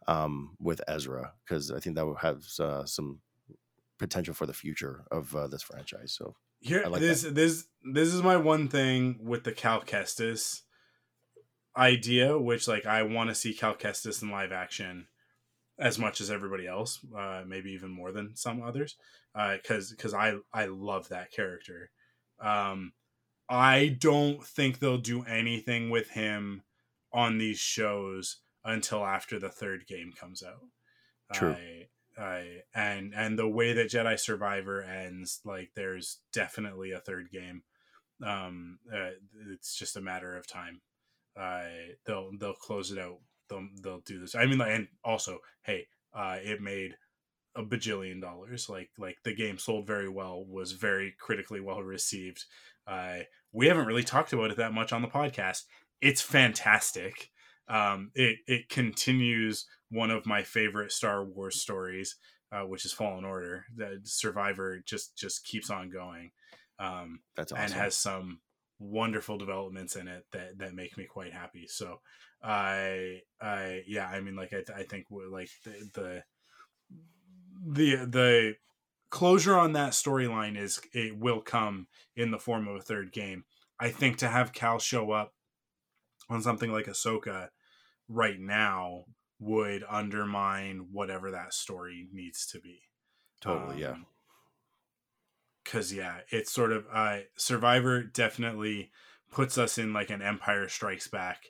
yeah. 0.07 0.23
um, 0.23 0.55
with 0.59 0.81
Ezra 0.87 1.33
because 1.45 1.71
I 1.71 1.79
think 1.79 1.95
that 1.95 2.05
will 2.05 2.15
have 2.15 2.43
uh, 2.59 2.85
some 2.85 3.21
potential 3.97 4.33
for 4.33 4.45
the 4.45 4.53
future 4.53 5.05
of 5.11 5.35
uh, 5.35 5.47
this 5.47 5.63
franchise. 5.63 6.13
So 6.17 6.35
here, 6.59 6.83
like 6.87 7.01
this 7.01 7.23
that. 7.23 7.35
this 7.35 7.65
this 7.93 8.13
is 8.13 8.21
my 8.21 8.37
one 8.37 8.67
thing 8.67 9.19
with 9.21 9.43
the 9.43 9.51
Cal 9.51 9.81
Kestis 9.81 10.61
idea, 11.75 12.37
which 12.37 12.67
like 12.67 12.85
I 12.85 13.03
want 13.03 13.29
to 13.29 13.35
see 13.35 13.53
Cal 13.53 13.75
Kestis 13.75 14.21
in 14.21 14.29
live 14.29 14.51
action 14.51 15.07
as 15.79 15.97
much 15.97 16.21
as 16.21 16.29
everybody 16.29 16.67
else, 16.67 16.99
uh, 17.17 17.43
maybe 17.47 17.71
even 17.71 17.91
more 17.91 18.11
than 18.11 18.35
some 18.35 18.61
others, 18.61 18.95
because 19.33 19.91
uh, 19.91 19.95
because 19.95 20.13
I 20.13 20.35
I 20.53 20.65
love 20.65 21.09
that 21.09 21.31
character. 21.31 21.89
Um, 22.39 22.93
I 23.49 23.95
don't 23.99 24.43
think 24.43 24.79
they'll 24.79 24.97
do 24.97 25.23
anything 25.23 25.89
with 25.89 26.11
him 26.11 26.63
on 27.11 27.37
these 27.37 27.59
shows 27.59 28.39
until 28.63 29.05
after 29.05 29.39
the 29.39 29.49
third 29.49 29.85
game 29.87 30.11
comes 30.19 30.43
out. 30.43 30.63
True. 31.33 31.55
I, 32.17 32.21
I, 32.21 32.45
and 32.73 33.13
and 33.15 33.37
the 33.37 33.47
way 33.47 33.73
that 33.73 33.89
Jedi 33.89 34.19
Survivor 34.19 34.83
ends, 34.83 35.41
like 35.43 35.71
there's 35.75 36.19
definitely 36.31 36.91
a 36.91 36.99
third 36.99 37.29
game. 37.31 37.63
Um, 38.23 38.79
uh, 38.93 39.11
it's 39.51 39.75
just 39.75 39.97
a 39.97 40.01
matter 40.01 40.37
of 40.37 40.47
time. 40.47 40.81
Uh, 41.37 41.63
they'll 42.05 42.31
they'll 42.39 42.53
close 42.53 42.91
it 42.91 42.99
out. 42.99 43.19
They'll 43.49 43.67
they'll 43.81 44.01
do 44.01 44.19
this. 44.19 44.35
I 44.35 44.45
mean, 44.45 44.61
and 44.61 44.87
also, 45.03 45.39
hey, 45.63 45.87
uh, 46.13 46.37
it 46.41 46.61
made 46.61 46.95
a 47.55 47.63
bajillion 47.63 48.21
dollars. 48.21 48.69
Like 48.69 48.89
like 48.97 49.17
the 49.23 49.35
game 49.35 49.57
sold 49.57 49.87
very 49.87 50.09
well, 50.09 50.43
was 50.45 50.73
very 50.73 51.13
critically 51.19 51.59
well 51.59 51.81
received. 51.81 52.45
Uh, 52.87 53.19
we 53.51 53.67
haven't 53.67 53.85
really 53.85 54.03
talked 54.03 54.33
about 54.33 54.51
it 54.51 54.57
that 54.57 54.73
much 54.73 54.91
on 54.93 55.01
the 55.01 55.07
podcast. 55.07 55.63
It's 56.01 56.21
fantastic. 56.21 57.29
Um, 57.67 58.11
it 58.15 58.37
it 58.47 58.69
continues 58.69 59.65
one 59.89 60.11
of 60.11 60.25
my 60.25 60.43
favorite 60.43 60.91
Star 60.91 61.23
Wars 61.23 61.61
stories, 61.61 62.15
uh, 62.51 62.61
which 62.61 62.85
is 62.85 62.91
Fallen 62.91 63.25
Order. 63.25 63.65
The 63.75 64.01
Survivor 64.03 64.81
just 64.85 65.17
just 65.17 65.45
keeps 65.45 65.69
on 65.69 65.89
going. 65.89 66.31
Um, 66.79 67.21
That's 67.35 67.51
awesome. 67.51 67.63
and 67.63 67.73
has 67.73 67.95
some 67.95 68.39
wonderful 68.83 69.37
developments 69.37 69.95
in 69.95 70.07
it 70.07 70.25
that 70.31 70.57
that 70.59 70.75
make 70.75 70.97
me 70.97 71.05
quite 71.05 71.33
happy. 71.33 71.67
So 71.67 72.01
I 72.43 73.21
I 73.41 73.83
yeah, 73.87 74.07
I 74.07 74.19
mean 74.21 74.35
like 74.35 74.53
I 74.53 74.63
I 74.75 74.83
think 74.83 75.07
like 75.09 75.49
the, 75.63 75.89
the 75.93 76.23
the 77.65 78.05
the 78.05 78.55
closure 79.09 79.55
on 79.55 79.73
that 79.73 79.93
storyline 79.93 80.57
is 80.57 80.81
it 80.93 81.17
will 81.17 81.41
come 81.41 81.87
in 82.15 82.31
the 82.31 82.39
form 82.39 82.67
of 82.67 82.75
a 82.75 82.81
third 82.81 83.11
game. 83.11 83.45
I 83.79 83.89
think 83.89 84.17
to 84.17 84.27
have 84.27 84.53
Cal 84.53 84.79
show 84.79 85.11
up 85.11 85.33
on 86.29 86.41
something 86.41 86.71
like 86.71 86.85
Ahsoka 86.85 87.49
right 88.07 88.39
now 88.39 89.05
would 89.39 89.83
undermine 89.89 90.87
whatever 90.91 91.31
that 91.31 91.53
story 91.53 92.07
needs 92.11 92.45
to 92.47 92.59
be. 92.59 92.81
Totally, 93.41 93.73
um, 93.73 93.79
yeah. 93.79 93.95
Cause 95.65 95.93
yeah, 95.93 96.17
it's 96.29 96.51
sort 96.51 96.71
of 96.71 96.85
uh 96.93 97.19
Survivor 97.37 98.03
definitely 98.03 98.91
puts 99.31 99.57
us 99.57 99.77
in 99.77 99.93
like 99.93 100.09
an 100.09 100.21
Empire 100.21 100.67
Strikes 100.67 101.07
Back 101.07 101.45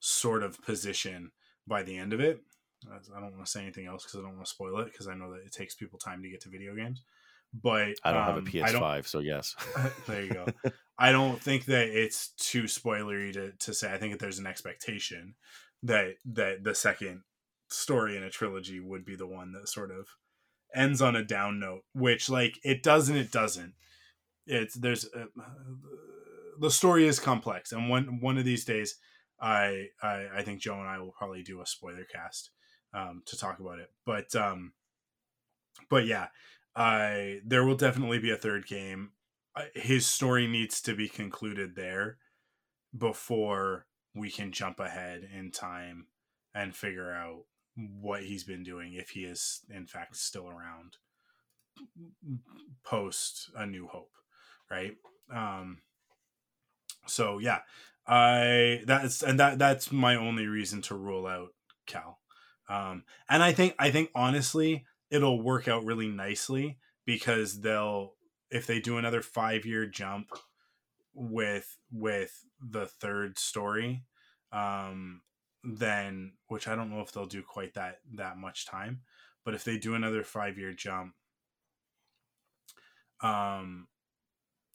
sort 0.00 0.42
of 0.42 0.60
position 0.62 1.32
by 1.66 1.82
the 1.82 1.96
end 1.96 2.12
of 2.12 2.20
it. 2.20 2.42
I 2.86 3.20
don't 3.20 3.34
want 3.34 3.44
to 3.44 3.50
say 3.50 3.62
anything 3.62 3.86
else 3.86 4.04
because 4.04 4.20
I 4.20 4.22
don't 4.22 4.36
want 4.36 4.46
to 4.46 4.50
spoil 4.50 4.78
it 4.80 4.92
because 4.92 5.08
I 5.08 5.14
know 5.14 5.32
that 5.32 5.44
it 5.44 5.52
takes 5.52 5.74
people 5.74 5.98
time 5.98 6.22
to 6.22 6.30
get 6.30 6.40
to 6.42 6.48
video 6.48 6.74
games. 6.74 7.02
But 7.54 7.94
I 8.04 8.12
don't 8.12 8.22
um, 8.22 8.26
have 8.26 8.36
a 8.36 8.38
um, 8.38 8.46
PS5, 8.46 9.06
so 9.06 9.20
yes. 9.20 9.56
there 10.06 10.22
you 10.22 10.30
go. 10.30 10.46
I 10.98 11.12
don't 11.12 11.40
think 11.40 11.64
that 11.66 11.88
it's 11.88 12.28
too 12.36 12.64
spoilery 12.64 13.32
to, 13.32 13.52
to 13.52 13.74
say. 13.74 13.92
I 13.92 13.98
think 13.98 14.12
that 14.12 14.20
there's 14.20 14.38
an 14.38 14.46
expectation 14.46 15.34
that 15.82 16.16
that 16.26 16.64
the 16.64 16.74
second 16.74 17.22
story 17.68 18.16
in 18.16 18.22
a 18.22 18.30
trilogy 18.30 18.80
would 18.80 19.04
be 19.04 19.16
the 19.16 19.26
one 19.26 19.52
that 19.52 19.68
sort 19.68 19.90
of 19.90 20.08
ends 20.74 21.02
on 21.02 21.16
a 21.16 21.24
down 21.24 21.58
note, 21.58 21.82
which 21.92 22.28
like 22.28 22.58
it 22.62 22.82
doesn't. 22.82 23.16
It 23.16 23.30
doesn't. 23.30 23.74
It's 24.46 24.74
there's 24.74 25.06
uh, 25.06 25.26
the 26.58 26.70
story 26.70 27.06
is 27.06 27.20
complex, 27.20 27.72
and 27.72 27.88
one 27.88 28.20
one 28.20 28.38
of 28.38 28.44
these 28.44 28.64
days, 28.64 28.96
I, 29.40 29.86
I 30.02 30.26
I 30.36 30.42
think 30.42 30.60
Joe 30.60 30.78
and 30.78 30.88
I 30.88 30.98
will 30.98 31.12
probably 31.12 31.42
do 31.42 31.60
a 31.60 31.66
spoiler 31.66 32.04
cast 32.04 32.50
um, 32.94 33.22
to 33.26 33.36
talk 33.36 33.60
about 33.60 33.78
it. 33.78 33.90
But 34.04 34.34
um, 34.34 34.72
but 35.88 36.06
yeah, 36.06 36.28
I 36.74 37.40
there 37.44 37.64
will 37.64 37.76
definitely 37.76 38.18
be 38.18 38.30
a 38.30 38.36
third 38.36 38.66
game. 38.66 39.10
His 39.74 40.06
story 40.06 40.46
needs 40.46 40.80
to 40.82 40.94
be 40.94 41.08
concluded 41.08 41.74
there 41.74 42.18
before 42.96 43.86
we 44.14 44.30
can 44.30 44.52
jump 44.52 44.78
ahead 44.78 45.28
in 45.36 45.50
time 45.50 46.06
and 46.54 46.74
figure 46.74 47.12
out 47.12 47.44
what 48.00 48.22
he's 48.24 48.44
been 48.44 48.64
doing 48.64 48.94
if 48.94 49.10
he 49.10 49.20
is 49.20 49.60
in 49.70 49.86
fact 49.86 50.16
still 50.16 50.48
around 50.48 50.96
post 52.84 53.50
a 53.56 53.66
new 53.66 53.86
hope 53.86 54.10
right? 54.70 54.96
Um 55.32 55.78
so 57.06 57.38
yeah 57.38 57.60
i 58.06 58.82
that's 58.86 59.22
and 59.22 59.38
that 59.40 59.58
that's 59.58 59.92
my 59.92 60.14
only 60.16 60.46
reason 60.46 60.82
to 60.82 60.94
rule 60.94 61.26
out 61.26 61.50
cal. 61.88 62.20
Um, 62.68 63.04
and 63.28 63.42
I 63.42 63.52
think 63.52 63.74
I 63.78 63.90
think 63.90 64.10
honestly 64.14 64.84
it'll 65.10 65.42
work 65.42 65.66
out 65.66 65.84
really 65.84 66.06
nicely 66.08 66.78
because 67.04 67.60
they'll 67.60 68.12
if 68.50 68.66
they 68.66 68.80
do 68.80 68.98
another 68.98 69.22
five 69.22 69.66
year 69.66 69.86
jump 69.86 70.28
with 71.14 71.76
with 71.90 72.44
the 72.60 72.86
third 72.86 73.38
story, 73.38 74.04
um, 74.52 75.22
then 75.76 76.32
which 76.48 76.68
I 76.68 76.74
don't 76.74 76.90
know 76.90 77.00
if 77.00 77.12
they'll 77.12 77.26
do 77.26 77.42
quite 77.42 77.74
that 77.74 78.00
that 78.14 78.36
much 78.38 78.66
time, 78.66 79.00
but 79.44 79.54
if 79.54 79.64
they 79.64 79.78
do 79.78 79.94
another 79.94 80.24
five 80.24 80.58
year 80.58 80.72
jump, 80.72 81.14
um, 83.22 83.88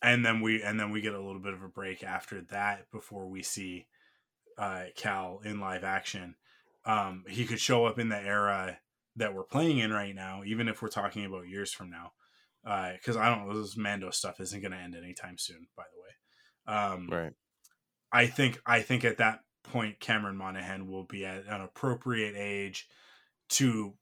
and 0.02 0.26
then 0.26 0.42
we 0.42 0.62
and 0.62 0.80
then 0.80 0.92
we 0.92 1.02
get 1.02 1.14
a 1.14 1.24
little 1.24 1.42
bit 1.42 1.54
of 1.54 1.64
a 1.64 1.68
break 1.68 2.04
after 2.04 2.42
that 2.52 2.92
before 2.92 3.28
we 3.28 3.42
see 3.42 3.88
uh, 4.58 4.84
Cal 4.96 5.42
in 5.44 5.60
live 5.60 5.84
action 5.84 6.36
um, 6.86 7.24
he 7.28 7.46
could 7.46 7.60
show 7.60 7.86
up 7.86 7.98
in 7.98 8.10
the 8.10 8.20
era 8.20 8.78
that 9.16 9.34
we're 9.34 9.44
playing 9.44 9.80
in 9.80 9.92
right 9.92 10.16
now, 10.16 10.42
even 10.46 10.68
if 10.68 10.82
we're 10.82 10.90
talking 10.90 11.26
about 11.26 11.48
years 11.48 11.72
from 11.72 11.90
now. 11.90 12.12
Uh 12.66 12.94
because 12.94 13.18
uh, 13.18 13.20
I 13.20 13.30
don't 13.30 13.48
know, 13.48 13.62
this 13.62 13.76
Mando 13.76 14.10
stuff 14.10 14.40
isn't 14.40 14.62
going 14.62 14.72
to 14.72 14.78
end 14.78 14.96
anytime 14.96 15.38
soon. 15.38 15.68
By 15.76 15.84
the 15.84 16.72
way, 16.72 16.80
um, 16.80 17.10
right? 17.12 17.34
I 18.10 18.28
think 18.28 18.58
I 18.66 18.82
think 18.82 19.04
at 19.04 19.18
that 19.18 19.40
point, 19.64 20.00
Cameron 20.00 20.38
Monaghan 20.38 20.88
will 20.88 21.04
be 21.04 21.26
at 21.26 21.46
an 21.48 21.62
appropriate 21.62 22.36
age 22.38 22.88
to 23.50 23.94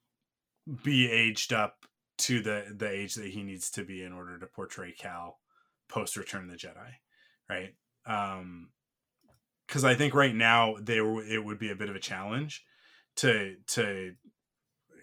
be 0.83 1.09
aged 1.09 1.53
up 1.53 1.85
to 2.19 2.41
the 2.41 2.73
the 2.75 2.89
age 2.89 3.15
that 3.15 3.27
he 3.27 3.43
needs 3.43 3.71
to 3.71 3.83
be 3.83 4.03
in 4.03 4.13
order 4.13 4.37
to 4.37 4.45
portray 4.45 4.91
Cal 4.91 5.39
post 5.89 6.17
Return 6.17 6.45
of 6.45 6.51
the 6.51 6.57
Jedi, 6.57 6.93
right? 7.49 7.75
Um, 8.05 8.69
because 9.67 9.83
I 9.85 9.95
think 9.95 10.13
right 10.13 10.35
now 10.35 10.75
they 10.81 10.97
it 10.97 11.43
would 11.43 11.59
be 11.59 11.71
a 11.71 11.75
bit 11.75 11.89
of 11.89 11.95
a 11.95 11.99
challenge 11.99 12.63
to 13.17 13.55
to 13.67 14.13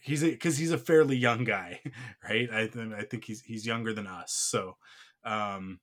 he's 0.02 0.22
because 0.22 0.58
he's 0.58 0.72
a 0.72 0.78
fairly 0.78 1.16
young 1.16 1.44
guy, 1.44 1.80
right? 2.28 2.48
I 2.52 2.66
th- 2.66 2.92
I 2.96 3.02
think 3.02 3.24
he's 3.24 3.42
he's 3.42 3.66
younger 3.66 3.92
than 3.92 4.06
us, 4.06 4.32
so 4.32 4.76
um, 5.24 5.80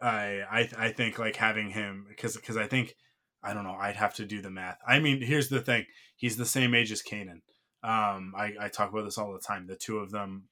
I 0.00 0.42
I 0.50 0.68
I 0.76 0.92
think 0.92 1.18
like 1.18 1.36
having 1.36 1.70
him 1.70 2.06
because 2.08 2.36
because 2.36 2.56
I 2.56 2.66
think 2.66 2.94
I 3.42 3.54
don't 3.54 3.64
know 3.64 3.76
I'd 3.78 3.96
have 3.96 4.14
to 4.14 4.26
do 4.26 4.42
the 4.42 4.50
math. 4.50 4.78
I 4.86 4.98
mean, 4.98 5.22
here's 5.22 5.48
the 5.48 5.60
thing: 5.60 5.86
he's 6.16 6.36
the 6.36 6.46
same 6.46 6.74
age 6.74 6.92
as 6.92 7.02
Kanan. 7.02 7.42
Um, 7.82 8.32
I 8.36 8.54
I 8.60 8.68
talk 8.68 8.90
about 8.90 9.04
this 9.04 9.18
all 9.18 9.32
the 9.32 9.38
time. 9.38 9.66
The 9.66 9.76
two 9.76 9.98
of 9.98 10.10
them 10.10 10.48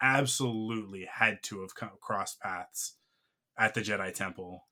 absolutely 0.00 1.08
had 1.10 1.42
to 1.44 1.62
have 1.62 1.74
crossed 2.00 2.40
paths 2.40 2.96
at 3.56 3.74
the 3.74 3.80
Jedi 3.80 4.12
Temple 4.12 4.64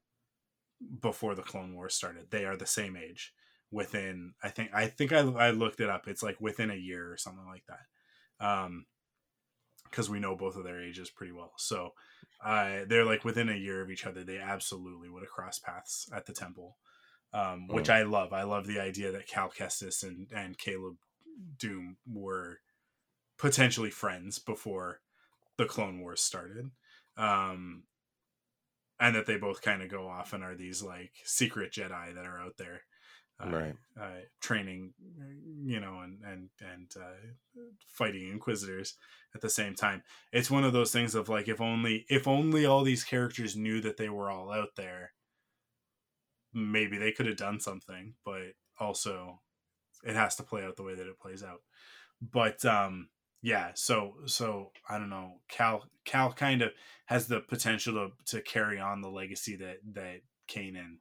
before 1.01 1.35
the 1.35 1.43
Clone 1.43 1.75
Wars 1.75 1.95
started. 1.95 2.31
They 2.31 2.45
are 2.45 2.57
the 2.57 2.67
same 2.67 2.97
age 2.97 3.33
within 3.71 4.35
I 4.43 4.51
think 4.51 4.71
I 4.75 4.87
think 4.87 5.13
I, 5.13 5.21
I 5.21 5.51
looked 5.51 5.81
it 5.81 5.89
up. 5.89 6.07
It's 6.07 6.23
like 6.23 6.41
within 6.41 6.71
a 6.71 6.77
year 6.77 7.11
or 7.11 7.17
something 7.17 7.47
like 7.47 7.65
that. 7.67 8.47
Um 8.47 8.87
because 9.85 10.09
we 10.09 10.21
know 10.21 10.35
both 10.35 10.57
of 10.57 10.65
their 10.65 10.83
ages 10.83 11.11
pretty 11.11 11.33
well. 11.33 11.53
So 11.57 11.93
uh 12.45 12.81
they're 12.87 13.05
like 13.05 13.25
within 13.25 13.49
a 13.49 13.55
year 13.55 13.81
of 13.81 13.91
each 13.91 14.07
other. 14.07 14.25
They 14.25 14.39
absolutely 14.39 15.09
would 15.09 15.23
have 15.23 15.31
crossed 15.31 15.65
paths 15.65 16.09
at 16.15 16.27
the 16.27 16.33
temple. 16.33 16.77
Um, 17.35 17.67
which 17.69 17.87
mm. 17.87 17.95
I 17.95 18.03
love. 18.03 18.33
I 18.33 18.43
love 18.43 18.67
the 18.67 18.81
idea 18.81 19.11
that 19.13 19.27
Cal 19.27 19.51
Kestis 19.51 20.03
and 20.03 20.27
and 20.35 20.59
Caleb 20.59 20.97
Dume 21.57 21.97
were 22.07 22.59
potentially 23.39 23.91
friends 23.91 24.39
before 24.39 25.01
the 25.57 25.65
Clone 25.65 26.01
Wars 26.01 26.21
started. 26.21 26.71
Um, 27.17 27.85
and 29.03 29.17
that 29.17 29.27
they 29.27 29.37
both 29.37 29.63
kind 29.63 29.83
of 29.83 29.91
go 29.91 30.07
off 30.07 30.33
and 30.33 30.45
are 30.45 30.55
these 30.55 30.81
like 30.81 31.11
secret 31.25 31.73
Jedi 31.73 32.15
that 32.15 32.25
are 32.25 32.39
out 32.39 32.57
there, 32.57 32.83
uh, 33.45 33.51
right? 33.51 33.75
Uh, 34.01 34.21
training, 34.41 34.95
you 35.65 35.81
know, 35.81 36.01
and 36.05 36.21
and 36.25 36.49
and 36.61 36.91
uh, 36.97 37.63
fighting 37.89 38.31
Inquisitors 38.31 38.95
at 39.35 39.41
the 39.41 39.51
same 39.51 39.75
time. 39.75 40.05
It's 40.33 40.53
one 40.53 40.63
of 40.63 40.73
those 40.73 40.93
things 40.93 41.17
of 41.17 41.29
like 41.29 41.49
if 41.49 41.61
only 41.61 42.07
if 42.09 42.29
only 42.29 42.65
all 42.65 42.85
these 42.85 43.03
characters 43.03 43.57
knew 43.57 43.81
that 43.81 43.97
they 43.97 44.09
were 44.09 44.31
all 44.31 44.53
out 44.53 44.77
there, 44.77 45.13
maybe 46.55 46.99
they 46.99 47.13
could 47.13 47.27
have 47.27 47.37
done 47.37 47.61
something. 47.61 48.15
But 48.25 48.55
also, 48.79 49.41
it 50.05 50.15
has 50.15 50.37
to 50.37 50.43
play 50.43 50.65
out 50.65 50.77
the 50.77 50.83
way 50.83 50.95
that 50.95 51.07
it 51.07 51.21
plays 51.21 51.43
out. 51.43 51.61
But 52.21 52.65
um, 52.65 53.09
yeah 53.43 53.73
so 53.75 54.15
so 54.27 54.71
i 54.89 54.97
don't 54.97 55.11
know 55.11 55.41
cal 55.49 55.85
cal 56.05 56.33
kind 56.33 56.63
of 56.63 56.71
has 57.07 57.27
the 57.27 57.41
potential 57.41 57.95
to, 57.95 58.37
to 58.37 58.43
carry 58.43 58.79
on 58.79 59.03
the 59.03 59.11
legacy 59.11 59.57
that 59.57 59.79
that 59.93 60.21
kanan 60.49 60.99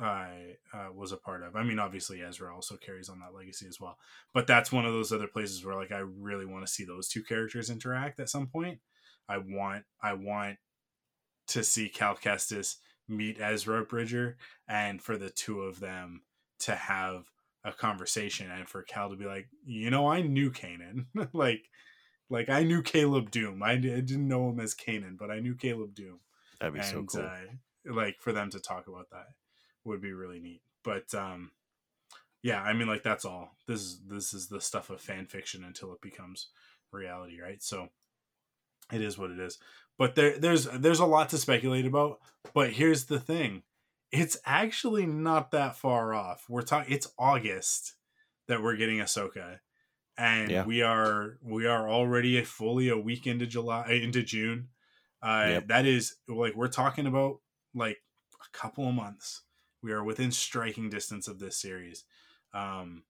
uh, 0.00 0.26
uh, 0.72 0.90
was 0.94 1.12
a 1.12 1.18
part 1.18 1.42
of 1.42 1.54
i 1.54 1.62
mean 1.62 1.78
obviously 1.78 2.22
ezra 2.22 2.54
also 2.54 2.76
carries 2.76 3.10
on 3.10 3.18
that 3.18 3.34
legacy 3.34 3.66
as 3.68 3.78
well 3.78 3.98
but 4.32 4.46
that's 4.46 4.72
one 4.72 4.86
of 4.86 4.92
those 4.92 5.12
other 5.12 5.26
places 5.26 5.64
where 5.64 5.74
like 5.74 5.92
i 5.92 5.98
really 5.98 6.46
want 6.46 6.64
to 6.64 6.72
see 6.72 6.84
those 6.84 7.08
two 7.08 7.22
characters 7.22 7.68
interact 7.68 8.18
at 8.18 8.30
some 8.30 8.46
point 8.46 8.78
i 9.28 9.36
want 9.36 9.84
i 10.02 10.14
want 10.14 10.56
to 11.46 11.62
see 11.62 11.88
cal 11.90 12.14
kestis 12.14 12.76
meet 13.12 13.40
ezra 13.40 13.84
bridger 13.84 14.36
and 14.68 15.00
for 15.00 15.16
the 15.16 15.30
two 15.30 15.62
of 15.62 15.80
them 15.80 16.22
to 16.60 16.74
have 16.74 17.30
a 17.64 17.72
conversation 17.72 18.50
and 18.50 18.68
for 18.68 18.82
Cal 18.82 19.10
to 19.10 19.16
be 19.16 19.24
like, 19.24 19.48
you 19.64 19.90
know, 19.90 20.08
I 20.08 20.22
knew 20.22 20.50
Kanan. 20.50 21.06
like 21.32 21.68
like 22.30 22.48
I 22.48 22.62
knew 22.62 22.82
Caleb 22.82 23.30
Dume. 23.30 23.62
I, 23.62 23.72
I, 23.72 23.76
didn't 23.76 24.28
know 24.28 24.48
him 24.48 24.58
as 24.58 24.74
Kanan, 24.74 25.18
but 25.18 25.30
I 25.30 25.40
knew 25.40 25.54
Caleb 25.54 25.94
Dume. 25.94 26.18
That'd 26.60 26.74
be 26.74 26.80
and, 26.80 26.88
so 26.88 27.04
cool. 27.04 27.26
Uh, 27.26 27.92
like 27.92 28.16
for 28.20 28.32
them 28.32 28.50
to 28.50 28.60
talk 28.60 28.88
about 28.88 29.10
that 29.10 29.26
would 29.84 30.00
be 30.00 30.12
really 30.12 30.40
neat. 30.40 30.62
But 30.82 31.14
um 31.14 31.50
yeah, 32.42 32.60
I 32.62 32.72
mean 32.72 32.88
like 32.88 33.02
that's 33.02 33.24
all. 33.24 33.56
This 33.66 33.80
is 33.80 34.00
this 34.08 34.34
is 34.34 34.48
the 34.48 34.60
stuff 34.60 34.90
of 34.90 35.00
fan 35.00 35.26
fiction 35.26 35.64
until 35.64 35.92
it 35.92 36.00
becomes 36.00 36.48
reality, 36.90 37.40
right? 37.40 37.62
So 37.62 37.88
it 38.92 39.00
is 39.00 39.16
what 39.16 39.30
it 39.30 39.38
is. 39.38 39.58
But 39.98 40.14
there 40.14 40.38
there's 40.38 40.64
there's 40.64 41.00
a 41.00 41.06
lot 41.06 41.28
to 41.30 41.38
speculate 41.38 41.86
about, 41.86 42.20
but 42.54 42.72
here's 42.72 43.04
the 43.04 43.20
thing 43.20 43.62
it's 44.12 44.36
actually 44.44 45.06
not 45.06 45.50
that 45.50 45.76
far 45.76 46.12
off. 46.14 46.44
We're 46.48 46.62
talking 46.62 46.92
it's 46.92 47.12
August 47.18 47.94
that 48.46 48.62
we're 48.62 48.76
getting 48.76 48.98
Ahsoka. 48.98 49.60
And 50.18 50.50
yeah. 50.50 50.64
we 50.64 50.82
are 50.82 51.38
we 51.42 51.66
are 51.66 51.88
already 51.88 52.38
a 52.38 52.44
fully 52.44 52.90
a 52.90 52.98
week 52.98 53.26
into 53.26 53.46
July 53.46 53.86
uh, 53.88 53.92
into 53.92 54.22
June. 54.22 54.68
Uh 55.22 55.46
yep. 55.48 55.68
that 55.68 55.86
is 55.86 56.16
like 56.28 56.54
we're 56.54 56.68
talking 56.68 57.06
about 57.06 57.40
like 57.74 57.98
a 58.34 58.56
couple 58.56 58.86
of 58.86 58.94
months. 58.94 59.42
We 59.82 59.92
are 59.92 60.04
within 60.04 60.30
striking 60.30 60.90
distance 60.90 61.26
of 61.26 61.38
this 61.38 61.56
series. 61.56 62.04
Um 62.52 63.04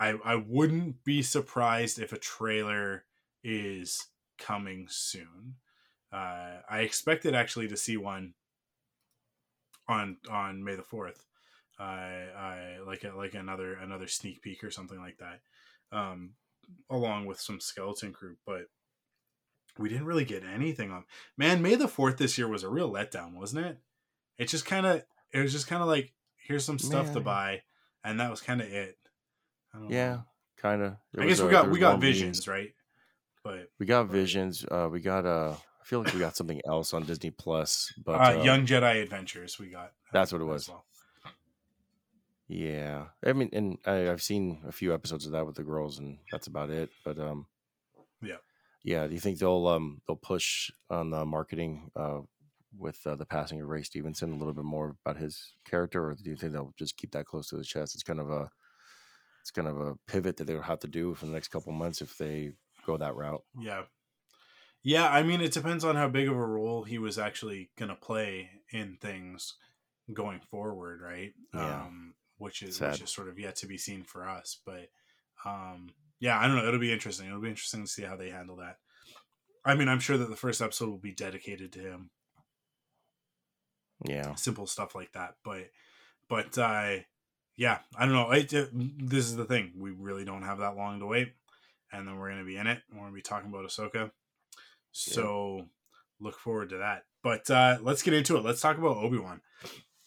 I 0.00 0.14
I 0.24 0.34
wouldn't 0.34 1.04
be 1.04 1.22
surprised 1.22 2.00
if 2.00 2.12
a 2.12 2.18
trailer 2.18 3.04
is 3.44 4.08
coming 4.38 4.86
soon. 4.90 5.54
Uh 6.12 6.60
I 6.68 6.80
expected 6.80 7.34
actually 7.34 7.68
to 7.68 7.76
see 7.76 7.96
one 7.96 8.34
on 9.88 10.18
on 10.30 10.64
May 10.64 10.76
the 10.76 10.82
fourth. 10.82 11.24
I 11.78 12.26
I 12.36 12.76
like 12.86 13.04
a, 13.04 13.16
like 13.16 13.34
another 13.34 13.74
another 13.74 14.06
sneak 14.06 14.42
peek 14.42 14.62
or 14.62 14.70
something 14.70 14.98
like 14.98 15.18
that, 15.18 15.40
um, 15.96 16.30
along 16.90 17.26
with 17.26 17.40
some 17.40 17.60
skeleton 17.60 18.12
crew. 18.12 18.36
But 18.46 18.66
we 19.78 19.88
didn't 19.88 20.06
really 20.06 20.24
get 20.24 20.44
anything 20.44 20.90
on. 20.90 21.04
Man, 21.36 21.62
May 21.62 21.76
the 21.76 21.88
fourth 21.88 22.18
this 22.18 22.36
year 22.36 22.48
was 22.48 22.62
a 22.62 22.68
real 22.68 22.92
letdown, 22.92 23.34
wasn't 23.34 23.66
it? 23.66 23.78
It 24.38 24.48
just 24.48 24.66
kind 24.66 24.86
of 24.86 25.02
it 25.32 25.40
was 25.40 25.52
just 25.52 25.66
kind 25.66 25.82
of 25.82 25.88
like 25.88 26.12
here's 26.36 26.64
some 26.64 26.78
stuff 26.78 27.12
to 27.12 27.20
buy, 27.20 27.62
and 28.04 28.20
that 28.20 28.30
was 28.30 28.40
kind 28.40 28.60
of 28.60 28.68
it. 28.68 28.96
Yeah, 29.88 30.20
kind 30.58 30.82
of. 30.82 30.96
I 31.18 31.26
guess 31.26 31.40
we 31.40 31.50
got 31.50 31.70
we 31.70 31.78
got 31.78 32.00
visions, 32.00 32.38
means. 32.38 32.48
right? 32.48 32.74
But 33.42 33.70
we 33.78 33.86
got 33.86 34.08
but, 34.08 34.12
visions. 34.12 34.64
Uh, 34.70 34.88
we 34.90 35.00
got 35.00 35.26
uh 35.26 35.54
I 35.82 35.84
feel 35.84 36.02
like 36.02 36.14
we 36.14 36.20
got 36.20 36.36
something 36.36 36.60
else 36.64 36.94
on 36.94 37.04
Disney 37.04 37.30
Plus, 37.30 37.92
but 38.04 38.20
uh, 38.20 38.38
uh, 38.38 38.42
Young 38.42 38.66
Jedi 38.66 39.02
Adventures 39.02 39.58
we 39.58 39.66
got. 39.66 39.92
That's 40.12 40.32
what 40.32 40.40
it 40.40 40.44
was. 40.44 40.68
Well. 40.68 40.84
Yeah, 42.46 43.06
I 43.24 43.32
mean, 43.32 43.50
and 43.52 43.78
I, 43.84 43.94
have 44.10 44.22
seen 44.22 44.60
a 44.66 44.72
few 44.72 44.94
episodes 44.94 45.26
of 45.26 45.32
that 45.32 45.46
with 45.46 45.56
the 45.56 45.64
girls, 45.64 45.98
and 45.98 46.18
that's 46.30 46.46
about 46.46 46.70
it. 46.70 46.90
But 47.04 47.18
um, 47.18 47.46
yeah, 48.22 48.36
yeah. 48.84 49.06
Do 49.06 49.14
you 49.14 49.20
think 49.20 49.38
they'll 49.38 49.66
um 49.66 50.02
they'll 50.06 50.16
push 50.16 50.70
on 50.90 51.10
the 51.10 51.24
marketing 51.24 51.90
uh 51.96 52.20
with 52.78 52.98
uh, 53.06 53.16
the 53.16 53.26
passing 53.26 53.60
of 53.60 53.68
Ray 53.68 53.82
Stevenson 53.82 54.32
a 54.32 54.36
little 54.36 54.54
bit 54.54 54.64
more 54.64 54.96
about 55.04 55.20
his 55.20 55.54
character, 55.68 56.10
or 56.10 56.14
do 56.14 56.30
you 56.30 56.36
think 56.36 56.52
they'll 56.52 56.74
just 56.78 56.96
keep 56.96 57.10
that 57.12 57.26
close 57.26 57.48
to 57.48 57.56
the 57.56 57.64
chest? 57.64 57.94
It's 57.94 58.04
kind 58.04 58.20
of 58.20 58.30
a 58.30 58.48
it's 59.40 59.50
kind 59.50 59.68
of 59.68 59.80
a 59.80 59.96
pivot 60.06 60.36
that 60.36 60.44
they'll 60.44 60.62
have 60.62 60.80
to 60.80 60.88
do 60.88 61.14
for 61.14 61.26
the 61.26 61.32
next 61.32 61.48
couple 61.48 61.72
months 61.72 62.00
if 62.00 62.16
they 62.16 62.52
go 62.86 62.96
that 62.96 63.16
route. 63.16 63.42
Yeah, 63.58 63.82
yeah, 64.82 65.08
I 65.08 65.22
mean, 65.22 65.40
it 65.40 65.52
depends 65.52 65.84
on 65.84 65.96
how 65.96 66.08
big 66.08 66.28
of 66.28 66.36
a 66.36 66.46
role 66.46 66.82
he 66.82 66.98
was 66.98 67.18
actually 67.18 67.70
going 67.78 67.88
to 67.88 67.94
play 67.94 68.50
in 68.70 68.96
things 69.00 69.54
going 70.12 70.40
forward, 70.50 71.00
right? 71.00 71.32
Yeah. 71.54 71.82
Um, 71.82 72.14
which 72.38 72.62
is 72.62 72.76
Sad. 72.76 72.92
which 72.92 73.02
is 73.02 73.10
sort 73.10 73.28
of 73.28 73.38
yet 73.38 73.54
to 73.56 73.66
be 73.66 73.78
seen 73.78 74.02
for 74.02 74.28
us, 74.28 74.58
but 74.66 74.88
um, 75.44 75.90
yeah, 76.18 76.38
I 76.38 76.46
don't 76.46 76.56
know. 76.56 76.66
It'll 76.66 76.80
be 76.80 76.92
interesting. 76.92 77.28
It'll 77.28 77.40
be 77.40 77.48
interesting 77.48 77.84
to 77.84 77.90
see 77.90 78.02
how 78.02 78.16
they 78.16 78.30
handle 78.30 78.56
that. 78.56 78.78
I 79.64 79.76
mean, 79.76 79.88
I'm 79.88 80.00
sure 80.00 80.18
that 80.18 80.28
the 80.28 80.36
first 80.36 80.60
episode 80.60 80.88
will 80.88 80.98
be 80.98 81.12
dedicated 81.12 81.72
to 81.72 81.78
him. 81.78 82.10
Yeah, 84.04 84.34
simple 84.34 84.66
stuff 84.66 84.96
like 84.96 85.12
that. 85.12 85.36
But, 85.44 85.70
but 86.28 86.58
uh, 86.58 86.96
yeah, 87.56 87.78
I 87.96 88.06
don't 88.06 88.14
know. 88.14 88.32
It, 88.32 88.48
this 88.50 89.26
is 89.26 89.36
the 89.36 89.44
thing. 89.44 89.72
We 89.78 89.92
really 89.92 90.24
don't 90.24 90.42
have 90.42 90.58
that 90.58 90.76
long 90.76 90.98
to 90.98 91.06
wait, 91.06 91.32
and 91.92 92.08
then 92.08 92.18
we're 92.18 92.30
gonna 92.30 92.44
be 92.44 92.56
in 92.56 92.66
it. 92.66 92.82
We're 92.92 93.02
gonna 93.02 93.12
be 93.12 93.22
talking 93.22 93.48
about 93.48 93.64
Ahsoka. 93.64 94.10
So 94.92 95.56
yeah. 95.56 95.64
look 96.20 96.38
forward 96.38 96.70
to 96.70 96.78
that. 96.78 97.04
But 97.22 97.50
uh, 97.50 97.78
let's 97.82 98.02
get 98.02 98.14
into 98.14 98.36
it. 98.36 98.44
Let's 98.44 98.60
talk 98.60 98.78
about 98.78 98.96
Obi 98.96 99.18
Wan. 99.18 99.40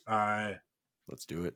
Uh, 0.08 0.54
let's 1.08 1.26
do 1.26 1.46
it. 1.46 1.56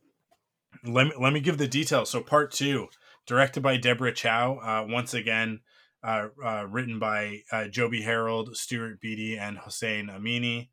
Let 0.83 1.07
me 1.07 1.13
let 1.19 1.33
me 1.33 1.39
give 1.39 1.57
the 1.57 1.67
details. 1.67 2.09
So 2.09 2.21
part 2.21 2.51
two, 2.51 2.87
directed 3.25 3.61
by 3.61 3.77
Deborah 3.77 4.13
Chow. 4.13 4.57
Uh, 4.57 4.85
once 4.87 5.13
again, 5.13 5.61
uh, 6.03 6.27
uh, 6.43 6.65
written 6.69 6.99
by 6.99 7.39
uh, 7.51 7.67
Joby 7.67 8.01
Harold, 8.01 8.55
Stuart 8.55 9.01
Beattie, 9.01 9.37
and 9.37 9.57
Hossein 9.57 10.07
Amini, 10.07 10.69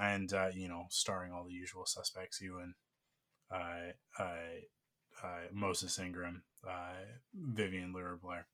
and 0.00 0.32
uh, 0.32 0.48
you 0.54 0.68
know, 0.68 0.86
starring 0.90 1.32
all 1.32 1.44
the 1.44 1.52
usual 1.52 1.84
suspects: 1.86 2.40
Ewan, 2.40 2.74
uh, 3.52 3.92
uh, 4.18 4.24
uh, 5.22 5.40
Moses 5.52 5.98
Ingram, 5.98 6.42
uh, 6.66 7.04
Vivien 7.34 7.92
Lyra 7.92 8.16
Blair, 8.16 8.46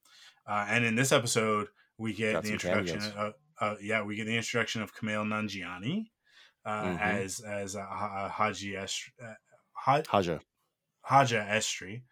uh, 0.47 0.67
and 0.69 0.85
in 0.85 0.97
this 0.97 1.13
episode, 1.13 1.69
we 2.03 2.13
get 2.13 2.33
Got 2.33 2.43
the 2.43 2.53
introduction. 2.53 3.01
Of, 3.17 3.35
uh, 3.61 3.77
yeah, 3.81 4.03
we 4.03 4.17
get 4.17 4.27
the 4.27 4.37
introduction 4.37 4.83
of 4.83 4.95
Kumail 4.95 5.25
Nanjiani 5.25 6.07
uh, 6.65 6.83
mm-hmm. 6.85 6.99
as 6.99 7.41
as 7.41 7.75
a, 7.77 7.81
a 7.81 8.29
Haji 8.29 8.77
Est- 8.77 9.13
uh, 9.23 9.35
Haja 9.73 10.41
Haja 11.03 11.47
Estree, 11.49 12.03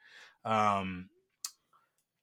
um, 0.44 1.09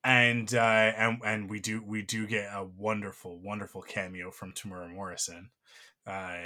and 0.03 0.53
uh, 0.53 0.91
and 0.97 1.19
and 1.25 1.49
we 1.49 1.59
do 1.59 1.83
we 1.85 2.01
do 2.01 2.25
get 2.25 2.45
a 2.45 2.63
wonderful 2.63 3.39
wonderful 3.39 3.81
cameo 3.81 4.31
from 4.31 4.53
Temuera 4.53 4.89
Morrison. 4.89 5.49
Uh, 6.05 6.37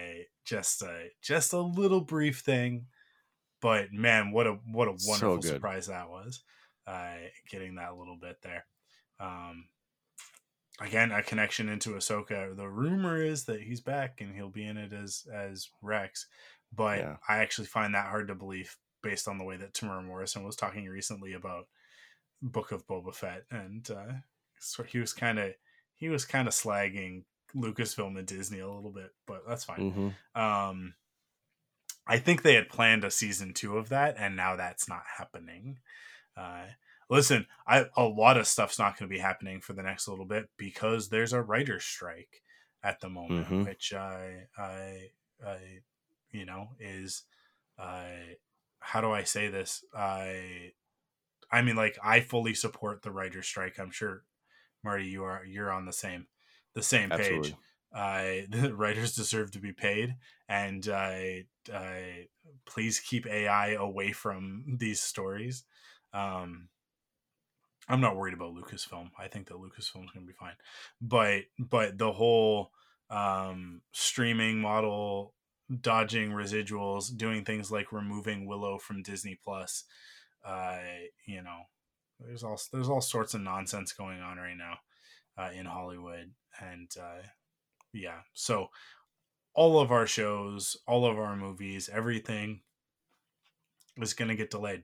just 0.44 0.82
a 0.82 1.10
just 1.22 1.54
a 1.54 1.62
little 1.62 2.02
brief 2.02 2.40
thing, 2.40 2.88
but 3.62 3.94
man, 3.94 4.32
what 4.32 4.48
a 4.48 4.58
what 4.72 4.88
a 4.88 4.98
wonderful 5.06 5.42
so 5.42 5.48
surprise 5.54 5.88
that 5.88 6.10
was. 6.10 6.44
Uh, 6.88 7.14
getting 7.50 7.76
that 7.76 7.96
little 7.96 8.18
bit 8.20 8.38
there. 8.42 8.66
Um, 9.20 9.66
again 10.82 11.12
a 11.12 11.24
connection 11.24 11.70
into 11.70 11.92
Ahsoka. 11.92 12.56
The 12.56 12.68
rumor 12.68 13.22
is 13.22 13.46
that 13.46 13.62
he's 13.62 13.82
back 13.82 14.20
and 14.20 14.36
he'll 14.36 14.50
be 14.50 14.66
in 14.66 14.78
it 14.78 14.94
as 14.94 15.26
as 15.34 15.70
Rex, 15.82 16.28
but 16.76 17.00
yeah. 17.00 17.18
I 17.28 17.38
actually 17.38 17.68
find 17.68 17.94
that 17.96 18.08
hard 18.08 18.28
to 18.28 18.36
believe 18.36 18.76
based 19.04 19.28
on 19.28 19.38
the 19.38 19.44
way 19.44 19.58
that 19.58 19.74
Temuera 19.74 20.04
Morrison 20.04 20.44
was 20.44 20.56
talking 20.56 20.88
recently 20.88 21.34
about 21.34 21.68
Book 22.42 22.72
of 22.72 22.88
Boba 22.88 23.14
Fett, 23.14 23.44
and 23.52 23.90
uh, 23.90 24.14
so 24.60 24.84
he 24.84 25.00
was 25.00 25.14
kind 25.14 25.40
of 25.40 25.54
he 25.96 26.10
was 26.10 26.26
kind 26.26 26.48
of 26.48 26.54
slagging 26.54 27.24
Lucasfilm 27.56 28.18
and 28.18 28.28
Disney 28.28 28.60
a 28.60 28.70
little 28.70 28.92
bit, 28.92 29.12
but 29.28 29.44
that's 29.48 29.64
fine. 29.64 30.14
Mm-hmm. 30.36 30.42
Um, 30.42 30.94
I 32.08 32.18
think 32.18 32.42
they 32.42 32.56
had 32.56 32.70
planned 32.70 33.04
a 33.04 33.12
season 33.12 33.54
two 33.54 33.78
of 33.78 33.90
that, 33.90 34.16
and 34.18 34.36
now 34.36 34.56
that's 34.56 34.90
not 34.90 35.04
happening. 35.18 35.78
Uh, 36.36 36.66
listen, 37.12 37.46
I 37.68 37.86
a 37.96 38.04
lot 38.04 38.38
of 38.38 38.48
stuff's 38.48 38.80
not 38.80 38.98
going 38.98 39.08
to 39.08 39.14
be 39.14 39.22
happening 39.22 39.60
for 39.60 39.74
the 39.74 39.84
next 39.84 40.08
little 40.08 40.26
bit 40.26 40.50
because 40.58 41.10
there's 41.10 41.34
a 41.34 41.42
writer's 41.42 41.84
strike 41.84 42.42
at 42.84 43.02
the 43.02 43.10
moment, 43.10 43.46
mm-hmm. 43.46 43.66
which 43.66 43.94
I, 43.94 44.48
I, 44.58 45.10
I, 45.46 45.58
you 46.32 46.46
know, 46.46 46.70
is, 46.80 47.24
uh, 47.78 48.06
how 48.80 49.02
do 49.02 49.12
I 49.12 49.24
say 49.24 49.50
this? 49.50 49.84
I 49.96 50.72
I 51.52 51.62
mean 51.62 51.76
like 51.76 52.00
I 52.04 52.22
fully 52.22 52.54
support 52.54 53.04
the 53.04 53.12
writer's 53.12 53.46
strike. 53.46 53.78
I'm 53.78 53.92
sure 53.92 54.24
Marty 54.84 55.06
you 55.06 55.24
are 55.24 55.44
you're 55.46 55.72
on 55.72 55.86
the 55.86 55.94
same 55.94 56.28
the 56.74 56.82
same 56.82 57.10
page. 57.10 57.54
Uh, 57.94 58.24
the 58.50 58.74
writers 58.74 59.14
deserve 59.14 59.52
to 59.52 59.60
be 59.60 59.74
paid, 59.74 60.16
and 60.48 60.88
uh, 60.88 61.20
uh, 61.72 62.24
please 62.66 63.00
keep 63.02 63.28
AI 63.28 63.72
away 63.74 64.14
from 64.14 64.64
these 64.80 65.02
stories. 65.02 65.66
Um, 66.14 66.70
I'm 67.90 68.02
not 68.02 68.16
worried 68.16 68.34
about 68.34 68.54
Lucasfilm. 68.54 69.12
I 69.18 69.28
think 69.28 69.48
that 69.48 69.56
Lucasfilm's 69.58 70.12
going 70.12 70.26
to 70.26 70.28
be 70.28 70.34
fine, 70.34 70.56
but 71.02 71.44
but 71.60 71.98
the 71.98 72.12
whole 72.12 72.72
um, 73.10 73.82
streaming 73.92 74.60
model, 74.60 75.34
dodging 75.82 76.32
residuals, 76.32 77.16
doing 77.16 77.44
things 77.44 77.72
like 77.72 77.92
removing 77.92 78.46
Willow 78.46 78.78
from 78.78 79.04
Disney 79.04 79.38
Plus, 79.44 79.84
uh, 80.46 80.78
you 81.26 81.42
know, 81.42 81.62
there's 82.20 82.44
all 82.44 82.60
there's 82.72 82.90
all 82.90 83.02
sorts 83.02 83.34
of 83.34 83.42
nonsense 83.42 83.92
going 83.94 84.22
on 84.22 84.38
right 84.38 84.58
now 84.58 84.78
uh, 85.38 85.50
in 85.52 85.66
Hollywood, 85.66 86.32
and 86.60 86.90
uh, 87.00 87.24
yeah, 87.94 88.22
so 88.34 88.70
all 89.54 89.80
of 89.80 89.92
our 89.92 90.08
shows, 90.08 90.78
all 90.88 91.06
of 91.06 91.18
our 91.18 91.36
movies, 91.36 91.90
everything 91.92 92.62
is 93.98 94.14
going 94.14 94.30
to 94.30 94.36
get 94.36 94.50
delayed. 94.52 94.84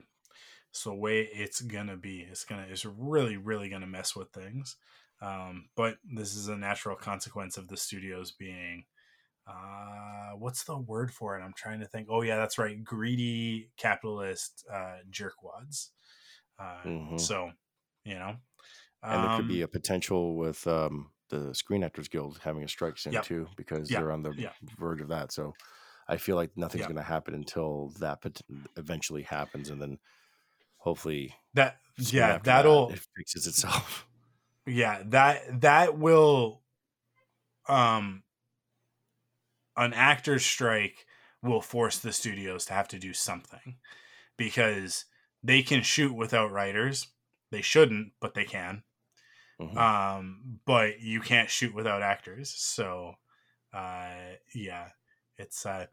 So 0.77 0.93
way 0.93 1.29
it's 1.31 1.61
gonna 1.61 1.97
be, 1.97 2.27
it's 2.29 2.45
gonna, 2.45 2.65
it's 2.69 2.85
really, 2.85 3.37
really 3.37 3.69
gonna 3.69 3.87
mess 3.87 4.15
with 4.15 4.29
things. 4.31 4.75
Um, 5.21 5.69
but 5.75 5.97
this 6.03 6.35
is 6.35 6.47
a 6.47 6.55
natural 6.55 6.95
consequence 6.95 7.57
of 7.57 7.67
the 7.67 7.77
studios 7.77 8.31
being, 8.31 8.85
uh, 9.47 10.31
what's 10.37 10.63
the 10.63 10.77
word 10.77 11.11
for 11.11 11.37
it? 11.37 11.43
I'm 11.43 11.53
trying 11.55 11.79
to 11.79 11.87
think. 11.87 12.07
Oh 12.11 12.21
yeah, 12.21 12.35
that's 12.37 12.57
right, 12.57 12.83
greedy 12.83 13.69
capitalist 13.77 14.65
uh, 14.71 14.97
jerkwads. 15.09 15.89
Uh, 16.59 16.81
mm-hmm. 16.85 17.17
So, 17.17 17.51
you 18.03 18.15
know, 18.15 18.35
and 19.03 19.23
there 19.23 19.37
could 19.37 19.47
be 19.47 19.61
um 19.61 19.63
a 19.63 19.67
potential 19.67 20.35
with 20.35 20.65
um, 20.67 21.11
the 21.29 21.53
Screen 21.53 21.83
Actors 21.83 22.07
Guild 22.07 22.39
having 22.43 22.63
a 22.63 22.67
strike 22.67 22.97
soon 22.97 23.13
yep. 23.13 23.23
too, 23.23 23.47
because 23.55 23.89
yep. 23.89 24.01
they're 24.01 24.11
on 24.11 24.23
the 24.23 24.33
yep. 24.33 24.53
verge 24.77 25.01
of 25.01 25.09
that. 25.09 25.31
So 25.31 25.53
I 26.07 26.17
feel 26.17 26.35
like 26.35 26.51
nothing's 26.55 26.85
going 26.85 26.95
to 26.97 27.01
happen 27.01 27.33
until 27.33 27.93
that 27.99 28.19
eventually 28.75 29.23
happens, 29.23 29.69
and 29.69 29.81
then 29.81 29.97
hopefully 30.77 31.33
that 31.53 31.77
yeah 31.97 32.39
that'll 32.43 32.87
that, 32.87 32.97
it 32.97 33.07
fixes 33.15 33.47
itself. 33.47 34.05
Yeah, 34.69 35.01
that 35.05 35.61
that 35.61 35.97
will 35.97 36.61
um 37.69 38.23
an 39.77 39.93
actor's 39.93 40.45
strike 40.45 41.05
will 41.41 41.61
force 41.61 41.99
the 41.99 42.11
studios 42.11 42.65
to 42.65 42.73
have 42.73 42.89
to 42.89 42.99
do 42.99 43.13
something 43.13 43.77
because 44.37 45.05
they 45.43 45.61
can 45.61 45.83
shoot 45.83 46.13
without 46.13 46.51
writers. 46.51 47.07
They 47.51 47.61
shouldn't, 47.61 48.11
but 48.19 48.33
they 48.33 48.43
can. 48.43 48.83
Mm-hmm. 49.61 49.77
Um, 49.77 50.59
but 50.65 50.99
you 50.99 51.21
can't 51.21 51.49
shoot 51.49 51.73
without 51.73 52.01
actors. 52.01 52.53
So, 52.55 53.13
uh, 53.73 54.09
yeah, 54.53 54.89
it's. 55.37 55.65
Uh, 55.65 55.85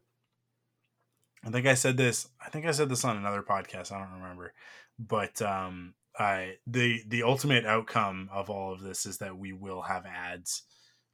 I 1.46 1.50
think 1.50 1.66
I 1.66 1.74
said 1.74 1.96
this. 1.96 2.28
I 2.44 2.48
think 2.48 2.66
I 2.66 2.70
said 2.70 2.88
this 2.88 3.04
on 3.04 3.16
another 3.16 3.42
podcast. 3.42 3.92
I 3.92 3.98
don't 3.98 4.20
remember, 4.20 4.52
but 4.98 5.40
um, 5.42 5.94
I 6.18 6.54
the 6.66 7.02
the 7.06 7.22
ultimate 7.22 7.66
outcome 7.66 8.30
of 8.32 8.50
all 8.50 8.72
of 8.72 8.82
this 8.82 9.06
is 9.06 9.18
that 9.18 9.36
we 9.36 9.52
will 9.52 9.82
have 9.82 10.06
ads 10.06 10.62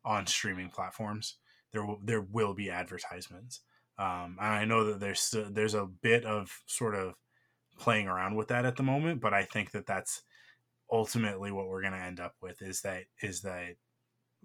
on 0.05 0.27
streaming 0.27 0.69
platforms. 0.69 1.37
There 1.73 1.85
will 1.85 1.99
there 2.03 2.21
will 2.21 2.55
be 2.55 2.71
advertisements. 2.71 3.61
Um, 3.99 4.39
and 4.41 4.55
I 4.55 4.65
know 4.65 4.85
that 4.85 5.01
there's 5.01 5.21
still, 5.21 5.47
there's 5.51 5.75
a 5.75 5.85
bit 5.85 6.25
of 6.25 6.51
sort 6.67 6.95
of 6.95 7.15
playing 7.79 8.09
around 8.09 8.35
with 8.35 8.49
that 8.49 8.65
at 8.65 8.77
the 8.77 8.83
moment, 8.83 9.21
but 9.21 9.35
I 9.35 9.43
think 9.43 9.73
that 9.73 9.87
that's 9.87 10.23
ultimately 10.91 11.53
what 11.53 11.69
we're 11.69 11.83
going 11.83 11.93
to 11.93 11.99
end 11.99 12.19
up 12.19 12.35
with 12.41 12.63
is 12.63 12.81
that 12.83 13.05
is 13.23 13.43
that 13.43 13.75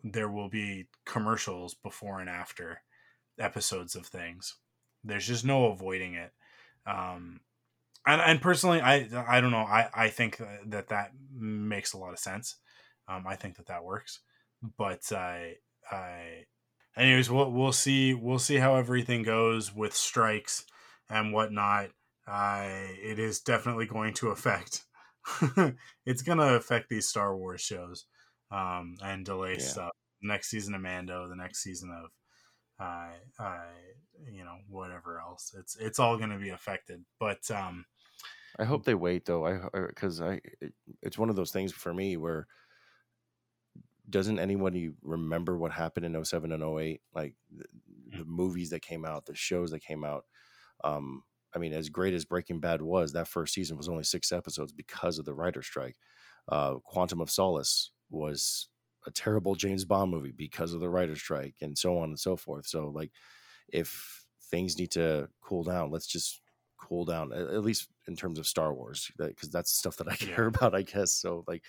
there 0.04 0.30
will 0.30 0.50
be 0.50 0.88
commercials 1.06 1.74
before 1.74 2.20
and 2.20 2.30
after 2.30 2.82
episodes 3.40 3.96
of 3.96 4.06
things. 4.06 4.56
There's 5.06 5.28
just 5.28 5.46
no 5.46 5.68
avoiding 5.68 6.16
it. 6.16 6.32
Um, 6.86 7.40
and, 8.06 8.22
and 8.22 8.42
personally, 8.42 8.82
I 8.82 9.08
I 9.28 9.42
don't 9.42 9.52
know. 9.52 9.58
I 9.58 9.90
I 9.94 10.10
think 10.10 10.42
that 10.68 10.90
that 10.90 11.12
makes 11.34 11.94
a 11.94 11.98
lot 11.98 12.14
of 12.14 12.20
sense. 12.20 12.56
Um, 13.08 13.26
I 13.28 13.36
think 13.36 13.58
that 13.58 13.68
that 13.68 13.84
works. 13.84 14.20
But 14.78 15.12
I 15.12 15.56
I, 15.92 16.46
anyways, 16.98 17.30
we'll 17.30 17.52
we'll 17.52 17.72
see 17.72 18.14
we'll 18.14 18.40
see 18.40 18.58
how 18.58 18.76
everything 18.76 19.24
goes 19.24 19.74
with 19.74 19.96
strikes 19.96 20.66
and 21.10 21.34
whatnot. 21.34 21.90
Uh, 22.28 22.66
it 23.02 23.20
is 23.20 23.42
definitely 23.42 23.86
going 23.86 24.14
to 24.16 24.30
affect 24.30 24.86
it's 26.06 26.22
gonna 26.22 26.56
affect 26.56 26.90
these 26.90 27.08
Star 27.08 27.36
Wars 27.36 27.62
shows 27.62 28.06
um, 28.52 28.96
and 29.04 29.26
delay 29.26 29.54
yeah. 29.54 29.66
stuff. 29.66 29.92
Next 30.22 30.50
season 30.50 30.74
of 30.74 30.82
Mando, 30.82 31.28
the 31.28 31.36
next 31.36 31.62
season 31.62 31.92
of 31.92 32.10
uh, 32.80 33.10
uh, 33.40 33.60
you 34.32 34.44
know 34.44 34.58
whatever 34.70 35.20
else. 35.20 35.54
It's 35.58 35.76
it's 35.78 36.00
all 36.00 36.18
gonna 36.18 36.40
be 36.40 36.50
affected. 36.50 37.04
But 37.20 37.50
um, 37.52 37.86
I 38.60 38.64
hope 38.64 38.86
they 38.86 38.96
wait 38.96 39.26
though. 39.26 39.46
I 39.46 39.60
because 39.88 40.22
I 40.22 40.42
it, 40.62 40.74
it's 41.02 41.18
one 41.18 41.30
of 41.30 41.36
those 41.36 41.52
things 41.52 41.72
for 41.72 41.94
me 41.94 42.18
where 42.18 42.48
doesn't 44.08 44.40
anybody 44.40 44.92
remember 45.02 45.58
what 45.58 45.72
happened 45.72 46.06
in 46.06 46.24
07 46.24 46.52
and 46.52 46.64
08 46.64 47.02
like 47.16 47.34
the, 47.52 47.66
the 48.20 48.24
movies 48.24 48.70
that 48.70 48.84
came 48.84 49.04
out 49.04 49.26
the 49.26 49.34
shows 49.34 49.72
that 49.72 49.80
came 49.80 50.04
out 50.04 50.26
um 50.84 51.24
I 51.56 51.58
mean, 51.58 51.72
as 51.74 51.90
great 51.90 52.14
as 52.14 52.26
Breaking 52.26 52.60
Bad 52.60 52.82
was, 52.82 53.14
that 53.14 53.30
first 53.30 53.54
season 53.54 53.78
was 53.78 53.88
only 53.88 54.04
six 54.04 54.32
episodes 54.32 54.74
because 54.74 55.18
of 55.18 55.26
the 55.26 55.34
writer 55.34 55.62
strike. 55.62 55.96
Uh, 56.50 56.76
Quantum 56.84 57.22
of 57.22 57.32
Solace 57.32 57.92
was 58.10 58.68
a 59.06 59.12
terrible 59.12 59.56
James 59.56 59.86
Bond 59.86 60.12
movie 60.12 60.34
because 60.36 60.74
of 60.74 60.80
the 60.80 60.90
writer 60.90 61.16
strike, 61.16 61.56
and 61.62 61.78
so 61.78 61.98
on 61.98 62.10
and 62.10 62.20
so 62.20 62.36
forth. 62.36 62.68
So, 62.68 62.90
like, 62.90 63.12
if 63.70 64.26
things 64.50 64.78
need 64.78 64.92
to 64.92 65.30
cool 65.42 65.64
down, 65.64 65.92
let's 65.92 66.08
just 66.08 66.42
cool 66.78 67.06
down, 67.06 67.32
at, 67.34 67.64
least 67.64 67.90
in 68.08 68.16
terms 68.16 68.38
of 68.38 68.48
Star 68.48 68.74
Wars, 68.74 69.12
because 69.18 69.50
that's 69.50 69.72
stuff 69.72 69.98
that 69.98 70.08
I 70.08 70.16
care 70.16 70.46
about, 70.46 70.76
I 70.76 70.82
guess. 70.84 71.12
So, 71.14 71.44
like, 71.48 71.64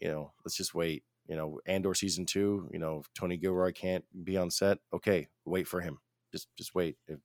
you 0.00 0.08
know, 0.08 0.32
let's 0.44 0.56
just 0.56 0.74
wait. 0.74 1.04
You 1.28 1.36
know, 1.36 1.60
Andor 1.66 1.94
season 1.94 2.26
two. 2.26 2.68
You 2.72 2.78
know, 2.80 3.04
Tony 3.14 3.36
Gilroy 3.36 3.72
can't 3.72 4.04
be 4.24 4.36
on 4.36 4.50
set. 4.50 4.78
Okay, 4.92 5.28
wait 5.44 5.68
for 5.68 5.80
him. 5.80 5.98
Just, 6.32 6.48
just 6.56 6.74
wait. 6.74 6.96
If 7.06 7.20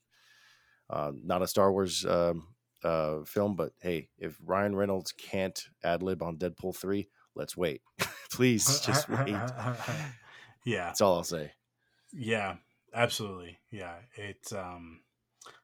uh, 0.89 1.11
not 1.23 1.41
a 1.41 1.47
Star 1.47 1.71
Wars 1.71 2.05
um, 2.05 2.47
uh, 2.83 3.23
film, 3.25 3.55
but 3.55 3.73
hey, 3.81 4.09
if 4.17 4.37
Ryan 4.43 4.75
Reynolds 4.75 5.11
can't 5.11 5.59
ad 5.83 6.03
lib 6.03 6.21
on 6.21 6.37
Deadpool 6.37 6.75
three, 6.75 7.09
let's 7.35 7.57
wait. 7.57 7.81
Please, 8.31 8.79
just 8.85 9.09
wait. 9.09 9.29
yeah, 10.65 10.87
that's 10.87 11.01
all 11.01 11.17
I'll 11.17 11.23
say. 11.23 11.51
Yeah, 12.13 12.55
absolutely. 12.93 13.57
Yeah, 13.71 13.95
it's. 14.15 14.53
Um, 14.53 15.01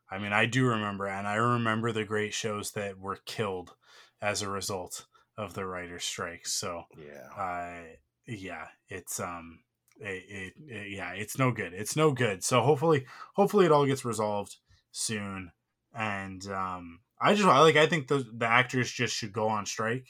I 0.09 0.19
mean, 0.19 0.33
I 0.33 0.45
do 0.45 0.67
remember, 0.67 1.07
and 1.07 1.27
I 1.27 1.35
remember 1.35 1.91
the 1.91 2.03
great 2.03 2.33
shows 2.33 2.71
that 2.71 2.99
were 2.99 3.19
killed 3.25 3.73
as 4.21 4.41
a 4.41 4.49
result 4.49 5.05
of 5.37 5.53
the 5.53 5.65
writers' 5.65 6.03
strike. 6.03 6.45
So 6.45 6.83
yeah, 6.97 7.41
uh, 7.41 7.83
yeah, 8.27 8.67
it's 8.89 9.19
um, 9.19 9.59
it, 9.99 10.23
it, 10.29 10.53
it, 10.67 10.91
yeah, 10.91 11.13
it's 11.13 11.37
no 11.37 11.51
good. 11.51 11.73
It's 11.73 11.95
no 11.95 12.11
good. 12.11 12.43
So 12.43 12.61
hopefully, 12.61 13.05
hopefully, 13.35 13.65
it 13.65 13.71
all 13.71 13.85
gets 13.85 14.05
resolved 14.05 14.57
soon. 14.91 15.51
And 15.95 16.45
um, 16.47 16.99
I 17.19 17.33
just 17.33 17.47
I, 17.47 17.59
like 17.59 17.75
I 17.75 17.87
think 17.87 18.07
the 18.07 18.25
the 18.33 18.47
actors 18.47 18.91
just 18.91 19.15
should 19.15 19.33
go 19.33 19.47
on 19.47 19.65
strike. 19.65 20.07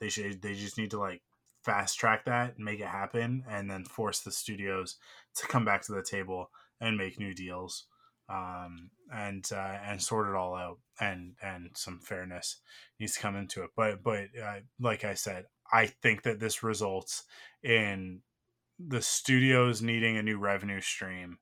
They 0.00 0.08
should 0.08 0.42
they 0.42 0.54
just 0.54 0.78
need 0.78 0.90
to 0.92 0.98
like 0.98 1.22
fast 1.62 1.98
track 1.98 2.24
that 2.24 2.56
and 2.56 2.64
make 2.64 2.80
it 2.80 2.86
happen, 2.86 3.44
and 3.48 3.70
then 3.70 3.84
force 3.84 4.20
the 4.20 4.32
studios 4.32 4.96
to 5.36 5.46
come 5.46 5.64
back 5.64 5.82
to 5.82 5.92
the 5.92 6.02
table 6.02 6.50
and 6.80 6.96
make 6.96 7.18
new 7.18 7.34
deals. 7.34 7.86
Um, 8.28 8.90
and 9.12 9.44
uh, 9.52 9.78
and 9.84 10.00
sort 10.00 10.28
it 10.28 10.36
all 10.36 10.54
out, 10.54 10.78
and 11.00 11.34
and 11.42 11.70
some 11.74 11.98
fairness 11.98 12.60
needs 13.00 13.14
to 13.14 13.20
come 13.20 13.34
into 13.34 13.64
it. 13.64 13.70
But 13.76 14.04
but 14.04 14.26
uh, 14.40 14.60
like 14.78 15.04
I 15.04 15.14
said, 15.14 15.46
I 15.72 15.86
think 15.86 16.22
that 16.22 16.38
this 16.38 16.62
results 16.62 17.24
in 17.64 18.20
the 18.88 19.02
studios 19.02 19.82
needing 19.82 20.16
a 20.16 20.22
new 20.22 20.38
revenue 20.38 20.80
stream 20.80 21.38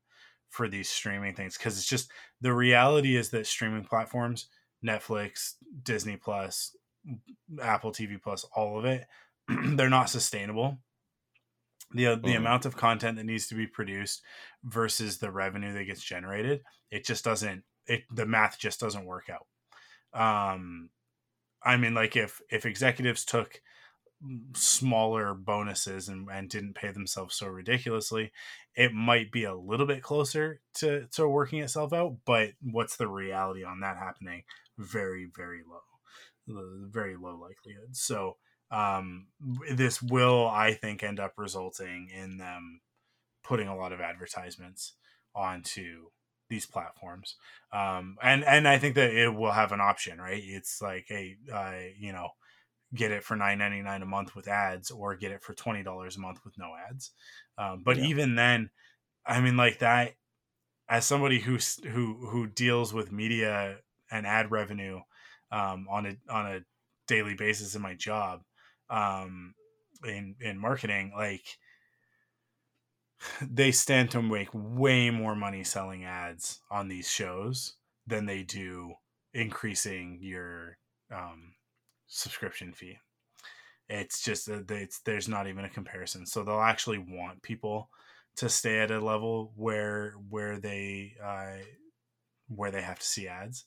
for 0.48 0.68
these 0.68 0.88
streaming 0.88 1.34
things 1.34 1.56
because 1.56 1.76
it's 1.76 1.88
just 1.88 2.10
the 2.40 2.52
reality 2.52 3.16
is 3.16 3.30
that 3.30 3.46
streaming 3.46 3.84
platforms 3.84 4.48
netflix 4.84 5.54
disney 5.82 6.16
plus 6.16 6.74
apple 7.62 7.92
tv 7.92 8.20
plus 8.20 8.44
all 8.54 8.78
of 8.78 8.84
it 8.84 9.06
they're 9.76 9.88
not 9.88 10.10
sustainable 10.10 10.78
the 11.92 12.04
the 12.04 12.34
mm. 12.34 12.36
amount 12.36 12.66
of 12.66 12.76
content 12.76 13.16
that 13.16 13.24
needs 13.24 13.46
to 13.48 13.54
be 13.54 13.66
produced 13.66 14.22
versus 14.64 15.18
the 15.18 15.30
revenue 15.30 15.72
that 15.72 15.84
gets 15.84 16.02
generated 16.02 16.60
it 16.90 17.04
just 17.04 17.24
doesn't 17.24 17.62
it 17.86 18.02
the 18.10 18.26
math 18.26 18.58
just 18.58 18.80
doesn't 18.80 19.06
work 19.06 19.28
out 19.30 19.46
um 20.14 20.90
i 21.62 21.76
mean 21.76 21.94
like 21.94 22.16
if 22.16 22.40
if 22.50 22.66
executives 22.66 23.24
took 23.24 23.60
smaller 24.54 25.34
bonuses 25.34 26.08
and, 26.08 26.28
and 26.28 26.50
didn't 26.50 26.74
pay 26.74 26.90
themselves 26.90 27.36
so 27.36 27.46
ridiculously, 27.46 28.32
it 28.74 28.92
might 28.92 29.30
be 29.30 29.44
a 29.44 29.54
little 29.54 29.86
bit 29.86 30.02
closer 30.02 30.60
to, 30.74 31.06
to 31.12 31.28
working 31.28 31.60
itself 31.60 31.92
out. 31.92 32.16
But 32.24 32.50
what's 32.60 32.96
the 32.96 33.08
reality 33.08 33.64
on 33.64 33.80
that 33.80 33.96
happening 33.96 34.42
very 34.76 35.28
very 35.36 35.62
low, 35.68 36.62
very 36.86 37.16
low 37.16 37.36
likelihood. 37.36 37.96
So 37.96 38.36
um, 38.70 39.26
this 39.70 40.02
will, 40.02 40.46
I 40.46 40.74
think, 40.74 41.02
end 41.02 41.20
up 41.20 41.34
resulting 41.36 42.10
in 42.14 42.38
them 42.38 42.80
putting 43.42 43.68
a 43.68 43.76
lot 43.76 43.92
of 43.92 44.00
advertisements 44.00 44.92
onto 45.34 46.06
these 46.50 46.66
platforms. 46.66 47.36
Um, 47.72 48.16
and 48.22 48.44
and 48.44 48.68
I 48.68 48.78
think 48.78 48.94
that 48.96 49.14
it 49.14 49.34
will 49.34 49.52
have 49.52 49.72
an 49.72 49.80
option, 49.80 50.18
right? 50.18 50.42
It's 50.44 50.82
like 50.82 51.06
a 51.10 51.36
uh, 51.52 51.88
you 51.98 52.12
know, 52.12 52.28
get 52.94 53.10
it 53.10 53.24
for 53.24 53.36
nine 53.36 53.58
ninety 53.58 53.80
nine 53.82 54.02
a 54.02 54.06
month 54.06 54.34
with 54.34 54.48
ads, 54.48 54.90
or 54.90 55.16
get 55.16 55.32
it 55.32 55.42
for 55.42 55.54
twenty 55.54 55.82
dollars 55.82 56.16
a 56.16 56.20
month 56.20 56.40
with 56.44 56.58
no 56.58 56.72
ads. 56.90 57.12
Um, 57.56 57.82
but 57.84 57.96
yeah. 57.96 58.04
even 58.04 58.34
then, 58.34 58.70
I 59.26 59.40
mean, 59.40 59.56
like 59.56 59.78
that. 59.78 60.14
As 60.90 61.04
somebody 61.04 61.38
who 61.38 61.58
who 61.86 62.28
who 62.28 62.46
deals 62.46 62.94
with 62.94 63.12
media 63.12 63.76
and 64.10 64.26
ad 64.26 64.50
revenue 64.50 65.00
um, 65.52 65.86
on 65.90 66.06
a 66.06 66.16
on 66.32 66.46
a 66.46 66.60
daily 67.06 67.34
basis 67.34 67.74
in 67.74 67.82
my 67.82 67.92
job 67.92 68.40
um, 68.90 69.54
in 70.04 70.36
in 70.40 70.58
marketing, 70.58 71.12
like 71.16 71.58
they 73.42 73.70
stand 73.70 74.10
to 74.12 74.22
make 74.22 74.48
way 74.52 75.10
more 75.10 75.34
money 75.34 75.64
selling 75.64 76.04
ads 76.04 76.60
on 76.70 76.88
these 76.88 77.10
shows 77.10 77.74
than 78.06 78.26
they 78.26 78.42
do 78.42 78.94
increasing 79.34 80.18
your 80.20 80.78
um, 81.14 81.54
subscription 82.06 82.72
fee. 82.72 82.98
It's 83.88 84.22
just 84.22 84.48
it's 84.48 85.00
there's 85.00 85.28
not 85.28 85.46
even 85.46 85.64
a 85.64 85.70
comparison. 85.70 86.26
So 86.26 86.42
they'll 86.42 86.60
actually 86.60 86.98
want 86.98 87.42
people 87.42 87.88
to 88.36 88.48
stay 88.48 88.80
at 88.80 88.90
a 88.90 89.00
level 89.00 89.52
where 89.56 90.12
where 90.28 90.58
they 90.58 91.14
uh, 91.24 91.62
where 92.48 92.70
they 92.70 92.82
have 92.82 92.98
to 92.98 93.06
see 93.06 93.28
ads. 93.28 93.64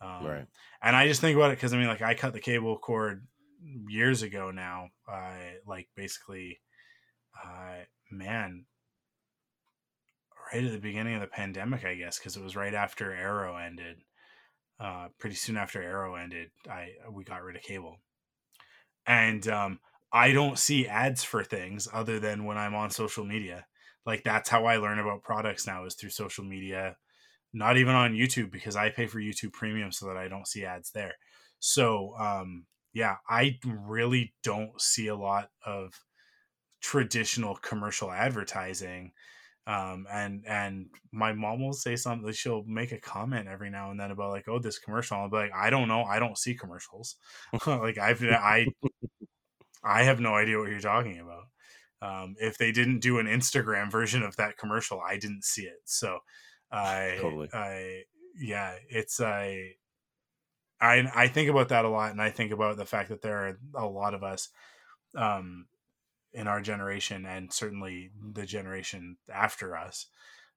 Um, 0.00 0.26
right. 0.26 0.46
And 0.82 0.96
I 0.96 1.06
just 1.06 1.20
think 1.20 1.36
about 1.36 1.52
it 1.52 1.56
because 1.56 1.72
I 1.72 1.78
mean, 1.78 1.86
like 1.86 2.02
I 2.02 2.14
cut 2.14 2.32
the 2.32 2.40
cable 2.40 2.76
cord 2.76 3.26
years 3.88 4.22
ago 4.22 4.50
now. 4.50 4.88
Uh, 5.10 5.36
like 5.66 5.88
basically, 5.96 6.58
uh, 7.44 7.84
man, 8.10 8.64
right 10.52 10.64
at 10.64 10.72
the 10.72 10.78
beginning 10.78 11.14
of 11.14 11.20
the 11.20 11.26
pandemic, 11.26 11.84
I 11.84 11.94
guess, 11.94 12.18
because 12.18 12.36
it 12.36 12.42
was 12.42 12.56
right 12.56 12.74
after 12.74 13.12
Arrow 13.12 13.56
ended. 13.56 13.98
Uh, 14.80 15.08
pretty 15.18 15.36
soon 15.36 15.56
after 15.56 15.82
Arrow 15.82 16.16
ended, 16.16 16.50
I 16.68 16.88
we 17.12 17.24
got 17.24 17.42
rid 17.42 17.56
of 17.56 17.62
cable, 17.62 17.98
and 19.06 19.46
um, 19.46 19.78
I 20.12 20.32
don't 20.32 20.58
see 20.58 20.88
ads 20.88 21.22
for 21.22 21.44
things 21.44 21.88
other 21.92 22.18
than 22.18 22.44
when 22.44 22.58
I'm 22.58 22.74
on 22.74 22.90
social 22.90 23.24
media. 23.24 23.66
Like 24.04 24.24
that's 24.24 24.48
how 24.48 24.64
I 24.64 24.78
learn 24.78 24.98
about 24.98 25.22
products 25.22 25.66
now 25.66 25.84
is 25.84 25.94
through 25.94 26.10
social 26.10 26.44
media, 26.44 26.96
not 27.52 27.76
even 27.76 27.94
on 27.94 28.14
YouTube 28.14 28.50
because 28.50 28.74
I 28.74 28.90
pay 28.90 29.06
for 29.06 29.20
YouTube 29.20 29.52
Premium 29.52 29.92
so 29.92 30.06
that 30.06 30.16
I 30.16 30.26
don't 30.26 30.48
see 30.48 30.64
ads 30.64 30.90
there. 30.90 31.14
So 31.60 32.14
um, 32.18 32.66
yeah, 32.92 33.16
I 33.28 33.58
really 33.64 34.34
don't 34.42 34.80
see 34.80 35.08
a 35.08 35.16
lot 35.16 35.50
of 35.64 35.92
traditional 36.80 37.56
commercial 37.56 38.10
advertising 38.10 39.12
um, 39.66 40.06
and 40.12 40.44
and 40.46 40.86
my 41.12 41.32
mom 41.32 41.62
will 41.62 41.72
say 41.72 41.94
something 41.94 42.32
she'll 42.32 42.64
make 42.64 42.90
a 42.90 42.98
comment 42.98 43.46
every 43.46 43.70
now 43.70 43.92
and 43.92 44.00
then 44.00 44.10
about 44.10 44.30
like 44.30 44.48
oh 44.48 44.58
this 44.58 44.78
commercial 44.78 45.16
i'll 45.16 45.30
be 45.30 45.36
like 45.36 45.52
i 45.54 45.70
don't 45.70 45.86
know 45.86 46.02
i 46.02 46.18
don't 46.18 46.38
see 46.38 46.54
commercials. 46.54 47.16
Like 47.66 47.98
i've 47.98 48.22
i 48.24 48.66
i 49.84 50.02
have 50.02 50.18
no 50.18 50.34
idea 50.34 50.58
what 50.58 50.70
you're 50.70 50.80
talking 50.80 51.20
about. 51.20 51.44
Um, 52.02 52.34
if 52.40 52.58
they 52.58 52.72
didn't 52.72 52.98
do 52.98 53.20
an 53.20 53.26
instagram 53.26 53.90
version 53.90 54.24
of 54.24 54.34
that 54.36 54.58
commercial 54.58 55.00
i 55.00 55.16
didn't 55.16 55.44
see 55.44 55.62
it 55.62 55.78
so 55.84 56.18
i 56.72 57.18
totally. 57.20 57.48
I 57.52 58.02
yeah 58.40 58.74
it's 58.88 59.20
i 59.20 59.74
I, 60.82 61.08
I 61.14 61.28
think 61.28 61.48
about 61.48 61.68
that 61.68 61.84
a 61.84 61.88
lot 61.88 62.10
and 62.10 62.20
i 62.20 62.30
think 62.30 62.50
about 62.52 62.76
the 62.76 62.84
fact 62.84 63.08
that 63.10 63.22
there 63.22 63.36
are 63.36 63.58
a 63.76 63.86
lot 63.86 64.14
of 64.14 64.22
us 64.24 64.48
um, 65.16 65.66
in 66.32 66.48
our 66.48 66.60
generation 66.60 67.24
and 67.26 67.52
certainly 67.52 68.10
the 68.32 68.46
generation 68.46 69.16
after 69.32 69.76
us 69.76 70.06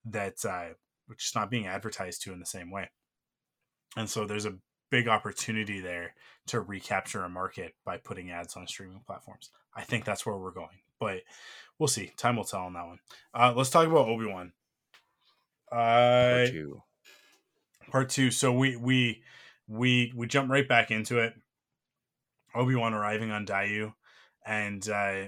that 0.05 0.43
uh, 0.45 0.69
which 1.07 1.25
is 1.25 1.35
not 1.35 1.49
being 1.49 1.67
advertised 1.67 2.21
to 2.23 2.33
in 2.33 2.39
the 2.39 2.45
same 2.45 2.71
way. 2.71 2.89
And 3.97 4.09
so 4.09 4.25
there's 4.25 4.45
a 4.45 4.57
big 4.89 5.07
opportunity 5.07 5.79
there 5.79 6.13
to 6.47 6.61
recapture 6.61 7.23
a 7.23 7.29
market 7.29 7.73
by 7.85 7.97
putting 7.97 8.31
ads 8.31 8.55
on 8.55 8.67
streaming 8.67 9.01
platforms. 9.05 9.49
I 9.75 9.83
think 9.83 10.05
that's 10.05 10.25
where 10.25 10.37
we're 10.37 10.51
going, 10.51 10.79
but 10.99 11.21
we'll 11.79 11.87
see. 11.87 12.11
Time 12.17 12.35
will 12.37 12.43
tell 12.43 12.61
on 12.61 12.73
that 12.73 12.87
one. 12.87 12.99
Uh, 13.33 13.53
let's 13.55 13.69
talk 13.69 13.87
about 13.87 14.07
Obi 14.07 14.25
Wan. 14.25 14.53
Uh, 15.71 15.75
part 15.75 16.49
two. 16.49 16.81
Part 17.91 18.09
two. 18.09 18.31
So 18.31 18.53
we 18.53 18.75
we 18.75 19.23
we 19.67 20.13
we 20.15 20.27
jump 20.27 20.49
right 20.49 20.67
back 20.67 20.91
into 20.91 21.19
it. 21.19 21.33
Obi 22.53 22.75
Wan 22.75 22.93
arriving 22.93 23.31
on 23.31 23.45
Daiyu, 23.45 23.93
and 24.45 24.87
uh, 24.87 25.25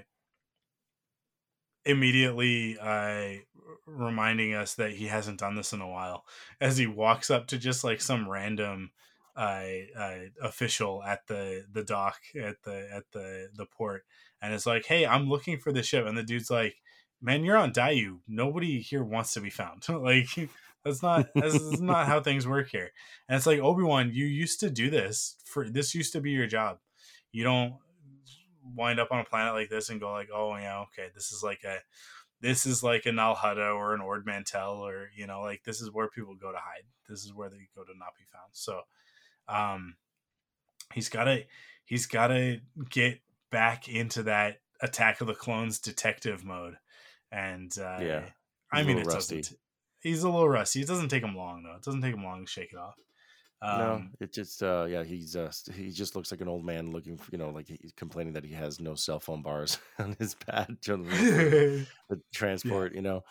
immediately 1.85 2.77
uh, 2.79 3.39
reminding 3.85 4.53
us 4.53 4.75
that 4.75 4.91
he 4.91 5.07
hasn't 5.07 5.39
done 5.39 5.55
this 5.55 5.73
in 5.73 5.81
a 5.81 5.87
while 5.87 6.25
as 6.59 6.77
he 6.77 6.85
walks 6.85 7.31
up 7.31 7.47
to 7.47 7.57
just 7.57 7.83
like 7.83 8.01
some 8.01 8.29
random 8.29 8.91
uh, 9.35 9.63
uh, 9.97 10.17
official 10.41 11.01
at 11.03 11.25
the 11.27 11.63
the 11.71 11.83
dock 11.83 12.17
at 12.41 12.61
the 12.63 12.87
at 12.91 13.03
the 13.13 13.47
the 13.55 13.65
port 13.65 14.03
and 14.41 14.53
it's 14.53 14.65
like 14.65 14.85
hey 14.85 15.05
i'm 15.05 15.29
looking 15.29 15.59
for 15.59 15.71
the 15.71 15.83
ship 15.83 16.05
and 16.05 16.17
the 16.17 16.23
dude's 16.23 16.49
like 16.49 16.75
man 17.21 17.43
you're 17.43 17.55
on 17.55 17.71
Daiyu 17.71 18.19
nobody 18.27 18.81
here 18.81 19.03
wants 19.03 19.33
to 19.33 19.41
be 19.41 19.51
found 19.51 19.87
like 19.89 20.27
that's 20.87 21.03
not 21.03 21.27
that's 21.35 21.79
not 21.79 22.07
how 22.07 22.19
things 22.19 22.47
work 22.47 22.69
here 22.69 22.91
and 23.27 23.37
it's 23.37 23.45
like 23.45 23.59
obi-wan 23.59 24.09
you 24.13 24.25
used 24.25 24.59
to 24.59 24.69
do 24.69 24.89
this 24.89 25.35
for 25.45 25.69
this 25.69 25.93
used 25.93 26.13
to 26.13 26.21
be 26.21 26.31
your 26.31 26.47
job 26.47 26.77
you 27.31 27.43
don't 27.43 27.75
wind 28.75 28.99
up 28.99 29.11
on 29.11 29.19
a 29.19 29.23
planet 29.23 29.53
like 29.53 29.69
this 29.69 29.89
and 29.89 29.99
go 29.99 30.11
like, 30.11 30.29
oh 30.33 30.55
yeah, 30.55 30.81
okay, 30.81 31.09
this 31.13 31.31
is 31.31 31.43
like 31.43 31.63
a 31.63 31.77
this 32.41 32.65
is 32.65 32.83
like 32.83 33.05
a 33.05 33.11
Nal 33.11 33.35
Hutta 33.35 33.75
or 33.75 33.93
an 33.93 34.01
Ord 34.01 34.25
Mantell 34.25 34.85
or 34.85 35.09
you 35.15 35.27
know 35.27 35.41
like 35.41 35.63
this 35.63 35.81
is 35.81 35.91
where 35.91 36.09
people 36.09 36.35
go 36.35 36.51
to 36.51 36.57
hide. 36.57 36.83
This 37.09 37.23
is 37.23 37.33
where 37.33 37.49
they 37.49 37.57
go 37.75 37.83
to 37.83 37.97
not 37.97 38.15
be 38.17 38.25
found. 38.31 38.49
So, 38.51 38.81
um, 39.47 39.95
he's 40.93 41.09
gotta 41.09 41.45
he's 41.85 42.05
gotta 42.05 42.59
get 42.89 43.21
back 43.51 43.87
into 43.87 44.23
that 44.23 44.57
Attack 44.81 45.21
of 45.21 45.27
the 45.27 45.33
Clones 45.33 45.79
detective 45.79 46.43
mode, 46.43 46.75
and 47.31 47.75
uh, 47.79 47.99
yeah, 48.01 48.25
I 48.71 48.83
mean 48.83 48.99
it 48.99 49.07
rusty. 49.07 49.37
doesn't. 49.37 49.57
He's 50.01 50.23
a 50.23 50.29
little 50.29 50.49
rusty. 50.49 50.81
It 50.81 50.87
doesn't 50.87 51.09
take 51.09 51.23
him 51.23 51.35
long 51.35 51.63
though. 51.63 51.75
It 51.75 51.83
doesn't 51.83 52.01
take 52.01 52.13
him 52.13 52.23
long 52.23 52.45
to 52.45 52.51
shake 52.51 52.71
it 52.71 52.77
off. 52.77 52.95
Um, 53.59 53.79
no, 53.79 54.03
it 54.19 54.33
just 54.33 54.61
uh, 54.61 54.85
yeah, 54.87 55.03
he's 55.03 55.35
uh, 55.35 55.51
he 55.73 55.89
just 55.89 56.15
looks 56.15 56.29
like 56.29 56.41
an 56.41 56.47
old 56.47 56.63
man 56.63 56.91
looking, 56.91 57.17
for, 57.17 57.31
you 57.31 57.39
know, 57.39 57.49
like 57.49 57.67
he's 57.67 57.93
complaining 57.95 58.33
that 58.33 58.45
he 58.45 58.53
has 58.53 58.79
no 58.79 58.93
cell 58.93 59.19
phone 59.19 59.41
bars 59.41 59.79
on 59.99 60.15
his 60.19 60.35
pad 60.35 60.77
to 60.83 60.97
the 62.09 62.21
transport. 62.33 62.91
Yeah. 62.91 62.97
You 62.97 63.01
know, 63.01 63.23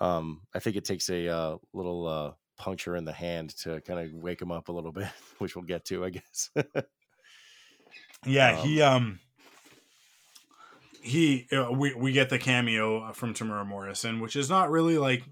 um, 0.00 0.42
I 0.54 0.58
think 0.58 0.76
it 0.76 0.84
takes 0.84 1.08
a 1.08 1.28
uh, 1.28 1.56
little 1.72 2.06
uh, 2.06 2.32
puncture 2.58 2.94
in 2.94 3.06
the 3.06 3.12
hand 3.12 3.56
to 3.62 3.80
kind 3.80 4.00
of 4.00 4.12
wake 4.12 4.42
him 4.42 4.52
up 4.52 4.68
a 4.68 4.72
little 4.72 4.92
bit, 4.92 5.08
which 5.38 5.56
we'll 5.56 5.64
get 5.64 5.86
to, 5.86 6.04
I 6.04 6.10
guess. 6.10 6.50
yeah, 8.26 8.58
um, 8.58 8.66
he 8.66 8.82
um 8.82 9.20
he 11.00 11.46
uh, 11.52 11.70
we 11.72 11.94
we 11.94 12.12
get 12.12 12.28
the 12.28 12.38
cameo 12.38 13.14
from 13.14 13.32
Temuera 13.32 13.66
Morrison, 13.66 14.20
which 14.20 14.36
is 14.36 14.50
not 14.50 14.70
really 14.70 14.98
like 14.98 15.22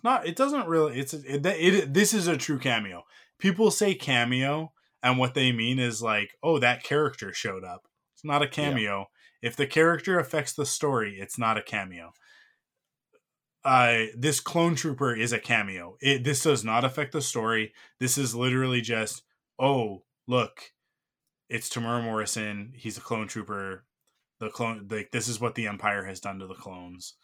it's 0.00 0.04
not 0.04 0.26
it 0.26 0.36
doesn't 0.36 0.66
really 0.66 0.98
it's 0.98 1.14
it, 1.14 1.44
it, 1.44 1.94
this 1.94 2.14
is 2.14 2.26
a 2.26 2.36
true 2.36 2.58
cameo 2.58 3.04
people 3.38 3.70
say 3.70 3.94
cameo 3.94 4.72
and 5.02 5.18
what 5.18 5.34
they 5.34 5.50
mean 5.52 5.78
is 5.78 6.02
like, 6.02 6.36
oh, 6.42 6.58
that 6.58 6.84
character 6.84 7.32
showed 7.32 7.64
up. 7.64 7.88
It's 8.14 8.24
not 8.24 8.42
a 8.42 8.48
cameo. 8.48 9.08
Yeah. 9.42 9.48
If 9.48 9.56
the 9.56 9.66
character 9.66 10.18
affects 10.18 10.52
the 10.52 10.66
story, 10.66 11.18
it's 11.18 11.38
not 11.38 11.56
a 11.56 11.62
cameo. 11.62 12.12
Uh, 13.64 14.04
this 14.16 14.40
clone 14.40 14.74
trooper 14.74 15.14
is 15.14 15.32
a 15.32 15.38
cameo. 15.38 15.96
It, 16.00 16.24
this 16.24 16.42
does 16.42 16.64
not 16.64 16.84
affect 16.84 17.12
the 17.12 17.22
story. 17.22 17.72
This 17.98 18.18
is 18.18 18.34
literally 18.34 18.82
just, 18.82 19.22
oh, 19.58 20.04
look, 20.26 20.72
it's 21.48 21.68
Temuera 21.68 22.02
Morrison. 22.02 22.72
He's 22.76 22.98
a 22.98 23.02
clone 23.02 23.28
trooper. 23.28 23.84
The 24.38 24.48
clone, 24.48 24.86
like 24.90 25.10
this 25.10 25.28
is 25.28 25.40
what 25.40 25.54
the 25.54 25.66
Empire 25.66 26.04
has 26.04 26.20
done 26.20 26.38
to 26.38 26.46
the 26.46 26.54
clones. 26.54 27.14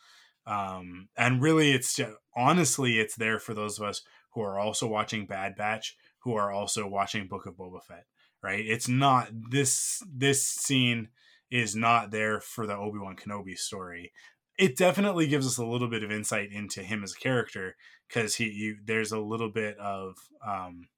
Um, 0.46 1.08
and 1.16 1.42
really, 1.42 1.72
it's 1.72 1.96
just, 1.96 2.12
honestly, 2.36 2.98
it's 2.98 3.16
there 3.16 3.38
for 3.38 3.54
those 3.54 3.78
of 3.78 3.86
us 3.86 4.02
who 4.30 4.42
are 4.42 4.58
also 4.58 4.86
watching 4.86 5.26
Bad 5.26 5.56
Batch 5.56 5.96
who 6.26 6.34
are 6.34 6.50
also 6.50 6.88
watching 6.88 7.28
Book 7.28 7.46
of 7.46 7.54
Boba 7.54 7.82
Fett, 7.82 8.04
right? 8.42 8.64
It's 8.66 8.88
not 8.88 9.28
this 9.32 10.02
this 10.12 10.44
scene 10.44 11.08
is 11.52 11.76
not 11.76 12.10
there 12.10 12.40
for 12.40 12.66
the 12.66 12.76
Obi-Wan 12.76 13.14
Kenobi 13.14 13.56
story. 13.56 14.12
It 14.58 14.76
definitely 14.76 15.28
gives 15.28 15.46
us 15.46 15.56
a 15.56 15.64
little 15.64 15.88
bit 15.88 16.02
of 16.02 16.10
insight 16.10 16.50
into 16.50 16.82
him 16.82 17.04
as 17.04 17.12
a 17.12 17.20
character 17.20 17.76
because 18.08 18.34
he 18.34 18.50
you, 18.50 18.76
there's 18.84 19.12
a 19.12 19.20
little 19.20 19.50
bit 19.50 19.78
of 19.78 20.16
um 20.44 20.88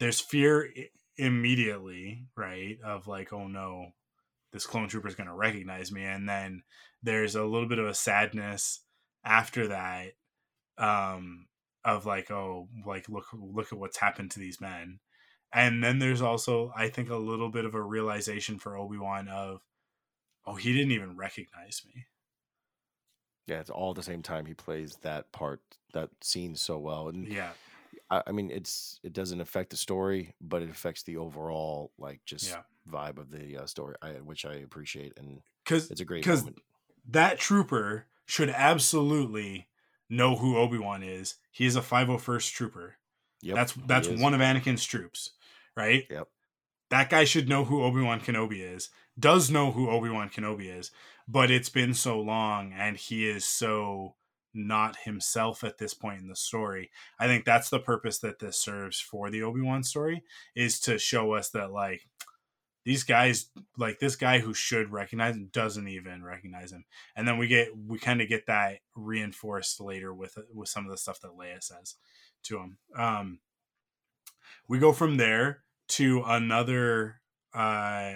there's 0.00 0.18
fear 0.18 0.68
immediately, 1.16 2.24
right? 2.36 2.78
Of 2.84 3.06
like, 3.06 3.32
oh 3.32 3.46
no, 3.46 3.92
this 4.52 4.66
clone 4.66 4.88
trooper 4.88 5.06
is 5.06 5.14
going 5.14 5.28
to 5.28 5.34
recognize 5.34 5.92
me 5.92 6.02
and 6.02 6.28
then 6.28 6.64
there's 7.02 7.34
a 7.34 7.44
little 7.44 7.68
bit 7.68 7.78
of 7.78 7.86
a 7.86 7.94
sadness 7.94 8.80
after 9.24 9.68
that 9.68 10.12
um 10.78 11.46
of 11.84 12.06
like 12.06 12.30
oh 12.30 12.68
like 12.86 13.08
look 13.08 13.26
look 13.32 13.72
at 13.72 13.78
what's 13.78 13.98
happened 13.98 14.30
to 14.30 14.38
these 14.38 14.60
men 14.60 15.00
and 15.52 15.82
then 15.82 15.98
there's 15.98 16.22
also 16.22 16.72
I 16.76 16.88
think 16.88 17.10
a 17.10 17.16
little 17.16 17.50
bit 17.50 17.64
of 17.64 17.74
a 17.74 17.82
realization 17.82 18.58
for 18.58 18.76
Obi 18.76 18.98
Wan 18.98 19.28
of, 19.28 19.62
oh, 20.46 20.56
he 20.56 20.72
didn't 20.72 20.92
even 20.92 21.16
recognize 21.16 21.82
me. 21.86 22.06
Yeah, 23.46 23.60
it's 23.60 23.70
all 23.70 23.94
the 23.94 24.02
same 24.02 24.22
time. 24.22 24.44
He 24.44 24.52
plays 24.52 24.96
that 25.02 25.32
part, 25.32 25.60
that 25.94 26.10
scene 26.20 26.54
so 26.54 26.78
well, 26.78 27.08
and 27.08 27.26
yeah, 27.26 27.50
I, 28.10 28.22
I 28.26 28.32
mean, 28.32 28.50
it's 28.50 29.00
it 29.02 29.14
doesn't 29.14 29.40
affect 29.40 29.70
the 29.70 29.76
story, 29.78 30.34
but 30.38 30.62
it 30.62 30.68
affects 30.68 31.02
the 31.02 31.16
overall 31.16 31.92
like 31.98 32.20
just 32.26 32.50
yeah. 32.50 32.60
vibe 32.90 33.16
of 33.16 33.30
the 33.30 33.56
uh, 33.56 33.66
story, 33.66 33.94
I, 34.02 34.08
which 34.22 34.44
I 34.44 34.56
appreciate, 34.56 35.14
and 35.16 35.40
because 35.64 35.90
it's 35.90 36.02
a 36.02 36.04
great 36.04 36.22
because 36.22 36.44
that 37.08 37.38
trooper 37.38 38.06
should 38.26 38.50
absolutely 38.50 39.68
know 40.08 40.36
who 40.36 40.56
Obi 40.56 40.78
Wan 40.78 41.02
is. 41.02 41.36
He 41.50 41.66
is 41.66 41.76
a 41.76 41.80
501st 41.80 42.52
trooper. 42.52 42.94
Yep, 43.40 43.56
that's 43.56 43.72
that's 43.86 44.08
one 44.08 44.34
of 44.34 44.40
Anakin's 44.40 44.84
troops, 44.84 45.30
right? 45.76 46.04
Yep. 46.10 46.28
That 46.90 47.10
guy 47.10 47.24
should 47.24 47.48
know 47.48 47.64
who 47.64 47.84
Obi 47.84 48.00
Wan 48.00 48.20
Kenobi 48.20 48.60
is. 48.60 48.90
Does 49.18 49.50
know 49.50 49.72
who 49.72 49.90
Obi 49.90 50.08
Wan 50.08 50.28
Kenobi 50.28 50.76
is, 50.76 50.90
but 51.26 51.50
it's 51.50 51.68
been 51.68 51.94
so 51.94 52.20
long, 52.20 52.72
and 52.72 52.96
he 52.96 53.28
is 53.28 53.44
so 53.44 54.14
not 54.54 54.96
himself 55.04 55.62
at 55.62 55.78
this 55.78 55.94
point 55.94 56.20
in 56.20 56.28
the 56.28 56.36
story. 56.36 56.90
I 57.18 57.26
think 57.26 57.44
that's 57.44 57.70
the 57.70 57.78
purpose 57.78 58.18
that 58.20 58.38
this 58.38 58.60
serves 58.60 59.00
for 59.00 59.30
the 59.30 59.42
Obi 59.42 59.60
Wan 59.60 59.82
story 59.82 60.24
is 60.56 60.80
to 60.80 60.98
show 60.98 61.32
us 61.32 61.50
that 61.50 61.70
like 61.70 62.08
these 62.84 63.04
guys 63.04 63.50
like 63.76 63.98
this 63.98 64.16
guy 64.16 64.38
who 64.38 64.54
should 64.54 64.90
recognize 64.92 65.34
him 65.34 65.50
doesn't 65.52 65.88
even 65.88 66.22
recognize 66.22 66.72
him. 66.72 66.84
And 67.16 67.26
then 67.26 67.38
we 67.38 67.46
get 67.46 67.68
we 67.76 67.98
kind 67.98 68.22
of 68.22 68.28
get 68.28 68.46
that 68.46 68.78
reinforced 68.94 69.80
later 69.80 70.14
with 70.14 70.38
with 70.54 70.68
some 70.68 70.84
of 70.84 70.90
the 70.90 70.96
stuff 70.96 71.20
that 71.20 71.32
leia 71.32 71.62
says 71.62 71.96
to 72.44 72.58
him. 72.58 72.78
Um 72.96 73.40
we 74.68 74.78
go 74.78 74.92
from 74.92 75.16
there 75.16 75.64
to 75.88 76.22
another 76.26 77.20
uh 77.54 78.14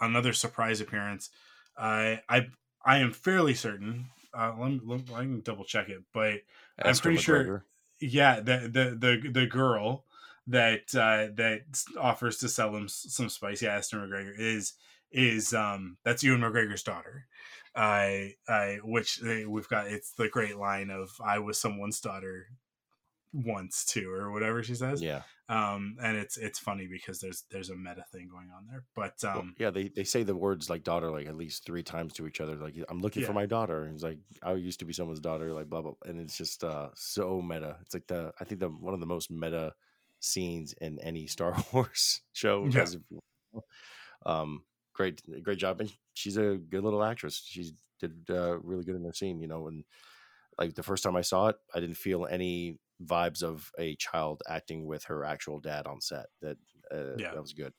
another 0.00 0.32
surprise 0.32 0.80
appearance. 0.80 1.30
Uh, 1.76 2.16
i 2.28 2.46
i 2.84 2.98
am 2.98 3.12
fairly 3.12 3.54
certain 3.54 4.04
uh 4.34 4.52
let 4.58 4.70
me, 4.72 4.80
let 4.84 5.08
me, 5.08 5.14
i 5.14 5.20
can 5.20 5.40
double 5.40 5.64
check 5.64 5.88
it 5.88 6.02
but 6.12 6.34
i'm 6.82 6.94
pretty 6.96 7.16
McGregor. 7.16 7.22
sure 7.22 7.64
yeah 7.98 8.40
the 8.40 8.68
the 8.70 8.96
the, 9.24 9.30
the 9.30 9.46
girl 9.46 10.04
that 10.48 10.94
uh, 10.94 11.32
that 11.36 11.60
offers 12.00 12.38
to 12.38 12.48
sell 12.48 12.74
him 12.74 12.88
some 12.88 13.28
spice. 13.28 13.62
Yeah, 13.62 13.76
Esther 13.76 13.98
McGregor 13.98 14.32
is 14.36 14.74
is 15.10 15.52
um 15.54 15.96
that's 16.04 16.22
Ewan 16.22 16.40
McGregor's 16.40 16.82
daughter. 16.82 17.26
I 17.74 18.34
I 18.48 18.78
which 18.84 19.18
they, 19.18 19.46
we've 19.46 19.68
got 19.68 19.86
it's 19.86 20.12
the 20.12 20.28
great 20.28 20.56
line 20.56 20.90
of 20.90 21.10
I 21.24 21.38
was 21.38 21.58
someone's 21.58 22.00
daughter 22.00 22.46
once 23.32 23.84
too 23.84 24.10
or 24.10 24.30
whatever 24.30 24.62
she 24.62 24.74
says 24.74 25.00
yeah 25.00 25.22
um 25.48 25.96
and 26.02 26.18
it's 26.18 26.36
it's 26.36 26.58
funny 26.58 26.86
because 26.86 27.18
there's 27.18 27.44
there's 27.50 27.70
a 27.70 27.74
meta 27.74 28.04
thing 28.12 28.28
going 28.30 28.50
on 28.54 28.66
there 28.68 28.84
but 28.94 29.14
um 29.24 29.34
well, 29.34 29.46
yeah 29.58 29.70
they 29.70 29.88
they 29.88 30.04
say 30.04 30.22
the 30.22 30.36
words 30.36 30.68
like 30.68 30.84
daughter 30.84 31.10
like 31.10 31.26
at 31.26 31.34
least 31.34 31.64
three 31.64 31.82
times 31.82 32.12
to 32.12 32.26
each 32.26 32.42
other 32.42 32.56
like 32.56 32.74
i'm 32.90 33.00
looking 33.00 33.22
yeah. 33.22 33.28
for 33.28 33.32
my 33.32 33.46
daughter 33.46 33.84
and 33.84 33.94
it's 33.94 34.02
like 34.02 34.18
i 34.42 34.52
used 34.52 34.78
to 34.78 34.84
be 34.84 34.92
someone's 34.92 35.18
daughter 35.18 35.52
like 35.52 35.68
blah 35.68 35.80
blah 35.80 35.94
and 36.04 36.20
it's 36.20 36.36
just 36.36 36.62
uh 36.62 36.88
so 36.94 37.40
meta 37.40 37.76
it's 37.80 37.94
like 37.94 38.06
the 38.06 38.30
i 38.38 38.44
think 38.44 38.60
the 38.60 38.68
one 38.68 38.92
of 38.92 39.00
the 39.00 39.06
most 39.06 39.30
meta 39.30 39.72
scenes 40.22 40.72
in 40.80 40.98
any 41.00 41.26
Star 41.26 41.54
Wars 41.72 42.22
show. 42.32 42.66
Yeah. 42.70 42.86
Um, 44.24 44.62
great, 44.94 45.20
great 45.42 45.58
job, 45.58 45.80
and 45.80 45.92
she's 46.14 46.36
a 46.36 46.56
good 46.56 46.84
little 46.84 47.02
actress. 47.02 47.42
She 47.44 47.72
did 48.00 48.12
uh, 48.30 48.58
really 48.60 48.84
good 48.84 48.96
in 48.96 49.02
the 49.02 49.12
scene, 49.12 49.40
you 49.40 49.48
know. 49.48 49.66
And 49.66 49.84
like 50.58 50.74
the 50.74 50.82
first 50.82 51.02
time 51.02 51.16
I 51.16 51.22
saw 51.22 51.48
it, 51.48 51.56
I 51.74 51.80
didn't 51.80 51.96
feel 51.96 52.26
any 52.26 52.78
vibes 53.04 53.42
of 53.42 53.70
a 53.78 53.96
child 53.96 54.42
acting 54.48 54.86
with 54.86 55.04
her 55.04 55.24
actual 55.24 55.58
dad 55.60 55.86
on 55.86 56.00
set. 56.00 56.26
That 56.40 56.56
uh, 56.90 57.16
yeah, 57.18 57.32
that 57.32 57.42
was 57.42 57.52
good. 57.52 57.72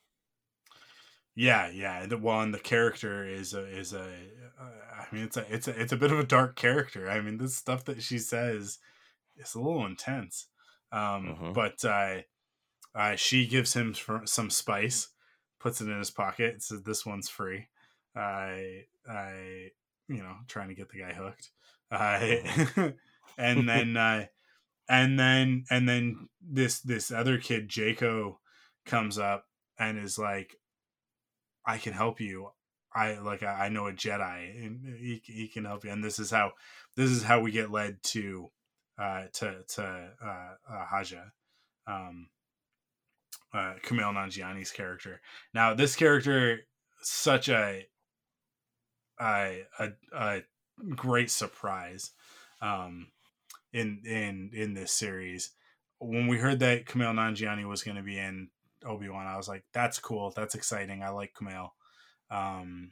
Yeah, 1.35 1.69
yeah. 1.71 2.05
The 2.05 2.17
one, 2.17 2.51
the 2.51 2.59
character 2.59 3.25
is 3.25 3.53
a 3.53 3.65
is 3.65 3.93
a. 3.93 4.03
Uh, 4.59 4.69
I 4.99 5.15
mean, 5.15 5.23
it's 5.23 5.37
a 5.37 5.45
it's 5.53 5.67
a 5.67 5.81
it's 5.81 5.93
a 5.93 5.97
bit 5.97 6.11
of 6.11 6.19
a 6.19 6.25
dark 6.25 6.55
character. 6.55 7.09
I 7.09 7.21
mean, 7.21 7.37
this 7.37 7.55
stuff 7.55 7.85
that 7.85 8.03
she 8.03 8.19
says 8.19 8.79
is 9.37 9.55
a 9.55 9.59
little 9.59 9.85
intense. 9.85 10.47
Um, 10.91 11.29
uh-huh. 11.31 11.51
but 11.53 11.83
uh, 11.83 12.21
uh, 12.95 13.15
she 13.15 13.47
gives 13.47 13.73
him 13.73 13.95
some 14.25 14.49
spice, 14.49 15.09
puts 15.59 15.81
it 15.81 15.89
in 15.89 15.97
his 15.97 16.11
pocket, 16.11 16.61
says, 16.61 16.83
"This 16.83 17.05
one's 17.05 17.29
free." 17.29 17.67
I, 18.15 18.85
I, 19.09 19.71
you 20.07 20.21
know, 20.21 20.35
trying 20.47 20.69
to 20.69 20.75
get 20.75 20.89
the 20.89 20.99
guy 20.99 21.13
hooked. 21.13 21.49
Uh, 21.89 22.91
and 23.37 23.67
then, 23.67 23.97
uh, 23.97 24.25
and 24.87 25.17
then, 25.19 25.65
and 25.69 25.89
then 25.89 26.29
this 26.41 26.79
this 26.81 27.11
other 27.11 27.37
kid, 27.37 27.69
Jaco, 27.69 28.37
comes 28.85 29.17
up 29.17 29.45
and 29.79 29.97
is 29.97 30.19
like, 30.19 30.55
"I 31.65 31.77
can 31.77 31.93
help 31.93 32.21
you. 32.21 32.49
I 32.93 33.17
like 33.17 33.41
I, 33.41 33.65
I 33.65 33.69
know 33.69 33.87
a 33.87 33.93
Jedi, 33.93 34.65
and 34.65 34.97
he 34.97 35.21
he 35.25 35.47
can 35.47 35.65
help 35.65 35.83
you." 35.83 35.91
And 35.91 36.03
this 36.03 36.19
is 36.19 36.29
how 36.29 36.51
this 36.95 37.09
is 37.09 37.23
how 37.23 37.39
we 37.39 37.51
get 37.51 37.71
led 37.71 38.03
to 38.03 38.51
uh, 38.99 39.23
to 39.33 39.63
to 39.67 40.11
uh, 40.23 40.53
uh, 40.71 40.85
Haja. 40.85 41.31
Um, 41.87 42.27
uh, 43.53 43.73
Nanjiani's 43.83 44.71
character. 44.71 45.21
Now, 45.53 45.73
this 45.73 45.95
character, 45.95 46.61
such 47.01 47.49
a 47.49 47.85
a 49.19 49.61
a, 50.17 50.41
great 50.95 51.29
surprise 51.29 52.11
um, 52.61 53.07
in 53.71 54.01
in 54.05 54.51
in 54.53 54.73
this 54.73 54.91
series. 54.91 55.51
When 55.99 56.27
we 56.27 56.37
heard 56.37 56.59
that 56.59 56.85
Kumail 56.85 57.13
Nanjiani 57.13 57.67
was 57.67 57.83
going 57.83 57.97
to 57.97 58.03
be 58.03 58.17
in 58.17 58.49
Obi 58.85 59.09
Wan, 59.09 59.27
I 59.27 59.37
was 59.37 59.47
like, 59.47 59.63
"That's 59.73 59.99
cool. 59.99 60.33
That's 60.35 60.55
exciting. 60.55 61.03
I 61.03 61.09
like 61.09 61.33
Kumail." 61.33 61.69
Um, 62.29 62.91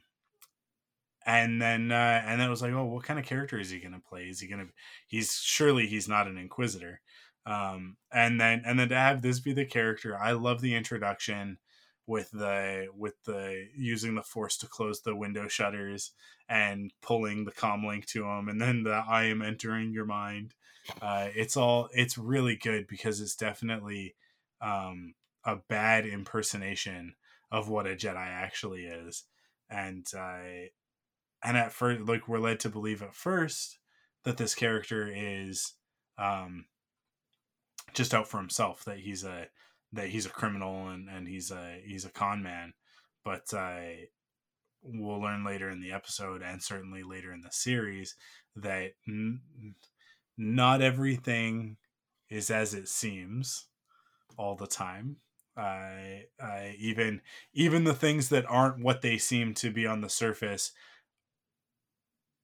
and 1.26 1.62
then 1.62 1.91
uh, 1.91 2.24
and 2.26 2.39
then 2.39 2.47
it 2.47 2.51
was 2.51 2.62
like, 2.62 2.74
"Oh, 2.74 2.86
what 2.86 3.03
kind 3.03 3.20
of 3.20 3.26
character 3.26 3.59
is 3.59 3.70
he 3.70 3.80
going 3.80 3.93
to 3.93 3.99
play? 3.99 4.24
Is 4.24 4.39
he 4.39 4.47
going 4.47 4.66
to? 4.66 4.74
He's 5.07 5.34
surely 5.36 5.88
he's 5.88 6.07
not 6.07 6.28
an 6.28 6.38
Inquisitor." 6.38 7.01
Um 7.46 7.98
and 8.14 8.39
then 8.39 8.62
and 8.66 8.80
then 8.80 8.89
to 8.89 8.96
have 8.96 9.22
this 9.22 9.39
be 9.39 9.54
the 9.54 9.66
character 9.66 10.18
i 10.18 10.32
love 10.32 10.62
the 10.62 10.76
introduction 10.76 11.58
with 12.08 12.30
the 12.32 12.88
with 12.96 13.14
the 13.26 13.68
using 13.76 14.16
the 14.16 14.24
force 14.24 14.58
to 14.58 14.68
close 14.68 15.02
the 15.02 15.16
window 15.16 15.48
shutters 15.48 16.12
and 16.50 16.92
pulling 17.02 17.46
the 17.46 17.52
com 17.52 17.86
link 17.86 18.06
to 18.06 18.24
them 18.24 18.50
and 18.50 18.62
then 18.62 18.84
the 18.84 19.04
i 19.08 19.24
am 19.24 19.42
entering 19.42 19.94
your 19.94 20.06
mind. 20.06 20.54
Uh 21.02 21.30
it's 21.36 21.56
all 21.56 21.88
it's 21.94 22.18
really 22.18 22.56
good 22.56 22.88
because 22.88 23.22
it's 23.22 23.36
definitely 23.36 24.16
um 24.60 25.14
a 25.46 25.56
bad 25.70 26.06
impersonation 26.06 27.16
of 27.52 27.70
what 27.70 27.88
a 27.88 27.96
jedi 27.96 28.16
actually 28.18 28.86
is. 28.86 29.24
And 29.70 30.06
uh 30.14 30.68
and 31.44 31.56
at 31.56 31.72
first 31.72 32.02
like 32.02 32.28
we're 32.28 32.39
led 32.39 32.60
to 32.62 32.70
believe 32.70 33.02
at 33.02 33.16
first 33.16 33.78
that 34.26 34.38
this 34.38 34.56
character 34.56 35.10
is 35.14 35.76
um 36.18 36.66
just 37.94 38.14
out 38.14 38.28
for 38.28 38.38
himself 38.38 38.84
that 38.86 39.00
he's 39.00 39.24
a 39.24 39.48
that 39.94 40.10
he's 40.10 40.26
a 40.26 40.30
criminal 40.30 40.89
and 40.89 41.10
and 41.10 41.28
he's 41.28 41.52
a 41.52 41.82
he's 41.86 42.06
a 42.06 42.10
con 42.10 42.42
man 42.42 42.74
but 43.24 43.54
uh, 43.54 43.82
we'll 44.84 45.22
learn 45.22 45.44
later 45.44 45.70
in 45.70 45.82
the 45.82 45.92
episode 45.92 46.42
and 46.42 46.62
certainly 46.62 47.04
later 47.04 47.32
in 47.32 47.42
the 47.42 47.52
series 47.52 48.16
that 48.56 48.94
n- 49.08 49.42
not 50.38 50.82
everything 50.82 51.78
is 52.30 52.50
as 52.50 52.74
it 52.74 52.88
seems 52.88 53.68
all 54.38 54.56
the 54.56 54.68
time. 54.68 55.18
I, 55.56 56.26
I 56.39 56.76
even 56.80 57.22
even 57.54 57.84
the 57.84 57.94
things 57.94 58.30
that 58.30 58.46
aren't 58.48 58.82
what 58.82 59.02
they 59.02 59.18
seem 59.18 59.54
to 59.56 59.70
be 59.70 59.86
on 59.86 60.02
the 60.02 60.10
surface 60.10 60.72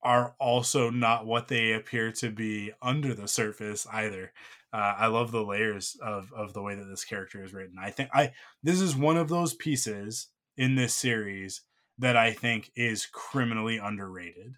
are 0.04 0.36
also 0.40 0.90
not 0.90 1.26
what 1.26 1.48
they 1.48 1.72
appear 1.72 2.12
to 2.12 2.30
be 2.30 2.74
under 2.82 3.14
the 3.14 3.28
surface 3.28 3.88
either 3.92 4.32
uh, 4.74 4.96
I 4.98 5.08
love 5.08 5.32
the 5.32 5.46
layers 5.46 5.96
of 6.02 6.32
of 6.36 6.54
the 6.54 6.62
way 6.62 6.76
that 6.76 6.86
this 6.86 7.06
character 7.06 7.44
is 7.44 7.54
written. 7.54 7.78
I 7.80 7.90
think 7.90 8.10
I 8.14 8.32
this 8.64 8.82
is 8.82 8.96
one 8.96 9.18
of 9.18 9.30
those 9.30 9.54
pieces 9.54 10.28
in 10.58 10.76
this 10.76 10.94
series 10.94 11.62
that 12.00 12.18
I 12.18 12.34
think 12.34 12.72
is 12.76 13.06
criminally 13.06 13.78
underrated. 13.78 14.56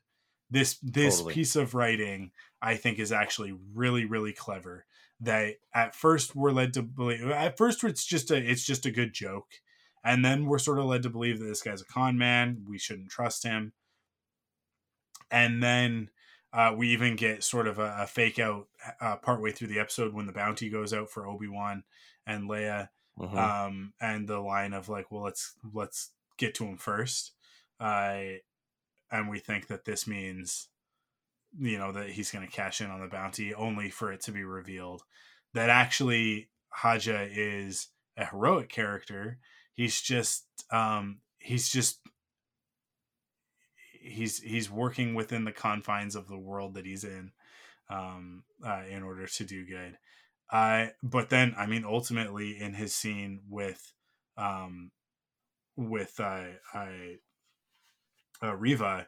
This 0.49 0.79
this 0.81 1.17
totally. 1.17 1.33
piece 1.35 1.55
of 1.55 1.75
writing 1.75 2.31
I 2.61 2.75
think 2.75 2.99
is 2.99 3.11
actually 3.11 3.53
really 3.73 4.05
really 4.05 4.33
clever. 4.33 4.85
That 5.21 5.55
at 5.73 5.95
first 5.95 6.35
we're 6.35 6.51
led 6.51 6.73
to 6.73 6.81
believe 6.81 7.29
at 7.29 7.57
first 7.57 7.83
it's 7.83 8.05
just 8.05 8.31
a 8.31 8.37
it's 8.37 8.65
just 8.65 8.85
a 8.85 8.91
good 8.91 9.13
joke, 9.13 9.47
and 10.03 10.25
then 10.25 10.45
we're 10.45 10.59
sort 10.59 10.79
of 10.79 10.85
led 10.85 11.03
to 11.03 11.09
believe 11.09 11.39
that 11.39 11.45
this 11.45 11.61
guy's 11.61 11.81
a 11.81 11.85
con 11.85 12.17
man. 12.17 12.63
We 12.67 12.79
shouldn't 12.79 13.09
trust 13.09 13.43
him, 13.43 13.73
and 15.29 15.61
then 15.61 16.09
uh, 16.53 16.73
we 16.75 16.89
even 16.89 17.15
get 17.15 17.43
sort 17.43 17.67
of 17.67 17.79
a, 17.79 17.97
a 18.01 18.07
fake 18.07 18.39
out 18.39 18.67
uh, 19.01 19.17
partway 19.17 19.51
through 19.51 19.67
the 19.67 19.79
episode 19.79 20.13
when 20.13 20.25
the 20.25 20.33
bounty 20.33 20.69
goes 20.69 20.93
out 20.93 21.09
for 21.09 21.27
Obi 21.27 21.47
Wan 21.47 21.83
and 22.25 22.49
Leia, 22.49 22.89
mm-hmm. 23.19 23.37
um, 23.37 23.93
and 24.01 24.27
the 24.27 24.39
line 24.39 24.73
of 24.73 24.89
like, 24.89 25.11
"Well, 25.11 25.23
let's 25.23 25.53
let's 25.73 26.11
get 26.37 26.55
to 26.55 26.65
him 26.65 26.77
first. 26.77 27.33
Uh, 27.79 28.39
and 29.11 29.29
we 29.29 29.39
think 29.39 29.67
that 29.67 29.85
this 29.85 30.07
means, 30.07 30.69
you 31.57 31.77
know, 31.77 31.91
that 31.91 32.09
he's 32.09 32.31
going 32.31 32.45
to 32.45 32.51
cash 32.51 32.81
in 32.81 32.89
on 32.89 33.01
the 33.01 33.07
bounty, 33.07 33.53
only 33.53 33.89
for 33.89 34.11
it 34.11 34.21
to 34.21 34.31
be 34.31 34.43
revealed 34.43 35.03
that 35.53 35.69
actually 35.69 36.49
Haja 36.69 37.27
is 37.29 37.87
a 38.17 38.25
heroic 38.25 38.69
character. 38.69 39.39
He's 39.73 40.01
just 40.01 40.45
um, 40.71 41.19
he's 41.39 41.69
just 41.69 41.99
he's 43.99 44.39
he's 44.39 44.69
working 44.69 45.13
within 45.13 45.45
the 45.45 45.51
confines 45.51 46.15
of 46.15 46.27
the 46.27 46.37
world 46.37 46.73
that 46.75 46.85
he's 46.85 47.03
in 47.03 47.31
um, 47.89 48.43
uh, 48.65 48.83
in 48.89 49.03
order 49.03 49.27
to 49.27 49.43
do 49.43 49.65
good. 49.65 49.97
I 50.51 50.91
but 51.03 51.29
then 51.29 51.53
I 51.57 51.65
mean 51.67 51.85
ultimately 51.85 52.59
in 52.59 52.73
his 52.73 52.95
scene 52.95 53.41
with 53.49 53.93
um, 54.37 54.91
with 55.75 56.19
uh, 56.19 56.45
I 56.73 57.17
uh, 58.41 58.55
Reva, 58.55 59.07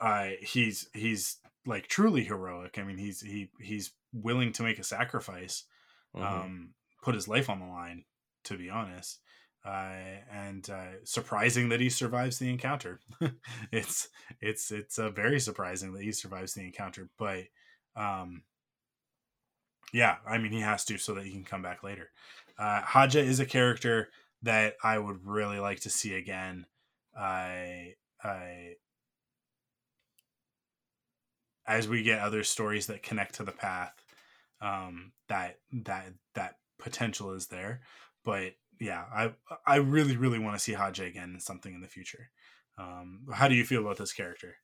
uh, 0.00 0.28
he's 0.40 0.88
he's 0.94 1.38
like 1.66 1.88
truly 1.88 2.24
heroic. 2.24 2.78
I 2.78 2.84
mean 2.84 2.98
he's 2.98 3.20
he 3.20 3.50
he's 3.60 3.92
willing 4.12 4.52
to 4.52 4.62
make 4.62 4.78
a 4.78 4.84
sacrifice, 4.84 5.64
mm-hmm. 6.14 6.26
um, 6.26 6.70
put 7.02 7.14
his 7.14 7.28
life 7.28 7.50
on 7.50 7.60
the 7.60 7.66
line. 7.66 8.04
To 8.44 8.56
be 8.56 8.70
honest, 8.70 9.20
uh, 9.64 9.94
and 10.32 10.68
uh, 10.70 11.04
surprising 11.04 11.68
that 11.68 11.80
he 11.80 11.88
survives 11.88 12.38
the 12.38 12.50
encounter. 12.50 13.00
it's 13.72 14.08
it's 14.40 14.70
it's 14.70 14.98
uh, 14.98 15.10
very 15.10 15.38
surprising 15.38 15.92
that 15.92 16.02
he 16.02 16.12
survives 16.12 16.54
the 16.54 16.62
encounter, 16.62 17.08
but 17.18 17.44
um, 17.96 18.42
yeah, 19.92 20.16
I 20.26 20.38
mean 20.38 20.52
he 20.52 20.60
has 20.60 20.84
to 20.86 20.98
so 20.98 21.14
that 21.14 21.24
he 21.24 21.32
can 21.32 21.44
come 21.44 21.62
back 21.62 21.82
later. 21.82 22.10
Uh, 22.58 22.80
Haja 22.82 23.20
is 23.20 23.40
a 23.40 23.46
character 23.46 24.08
that 24.42 24.74
I 24.82 24.98
would 24.98 25.24
really 25.24 25.60
like 25.60 25.80
to 25.80 25.90
see 25.90 26.14
again. 26.14 26.66
I 27.16 27.94
I 28.22 28.74
as 31.66 31.86
we 31.86 32.02
get 32.02 32.20
other 32.20 32.42
stories 32.42 32.86
that 32.88 33.02
connect 33.02 33.36
to 33.36 33.44
the 33.44 33.52
path, 33.52 33.94
um, 34.60 35.12
that 35.28 35.58
that 35.72 36.12
that 36.34 36.56
potential 36.78 37.32
is 37.32 37.46
there, 37.46 37.82
but 38.24 38.54
yeah, 38.82 39.04
I 39.14 39.32
I 39.66 39.76
really 39.76 40.16
really 40.16 40.38
want 40.38 40.56
to 40.56 40.62
see 40.62 40.72
Haja 40.72 41.04
again 41.04 41.34
in 41.34 41.40
something 41.40 41.74
in 41.74 41.80
the 41.80 41.88
future. 41.88 42.30
Um, 42.78 43.26
how 43.32 43.48
do 43.48 43.54
you 43.54 43.64
feel 43.64 43.82
about 43.82 43.98
this 43.98 44.12
character? 44.12 44.56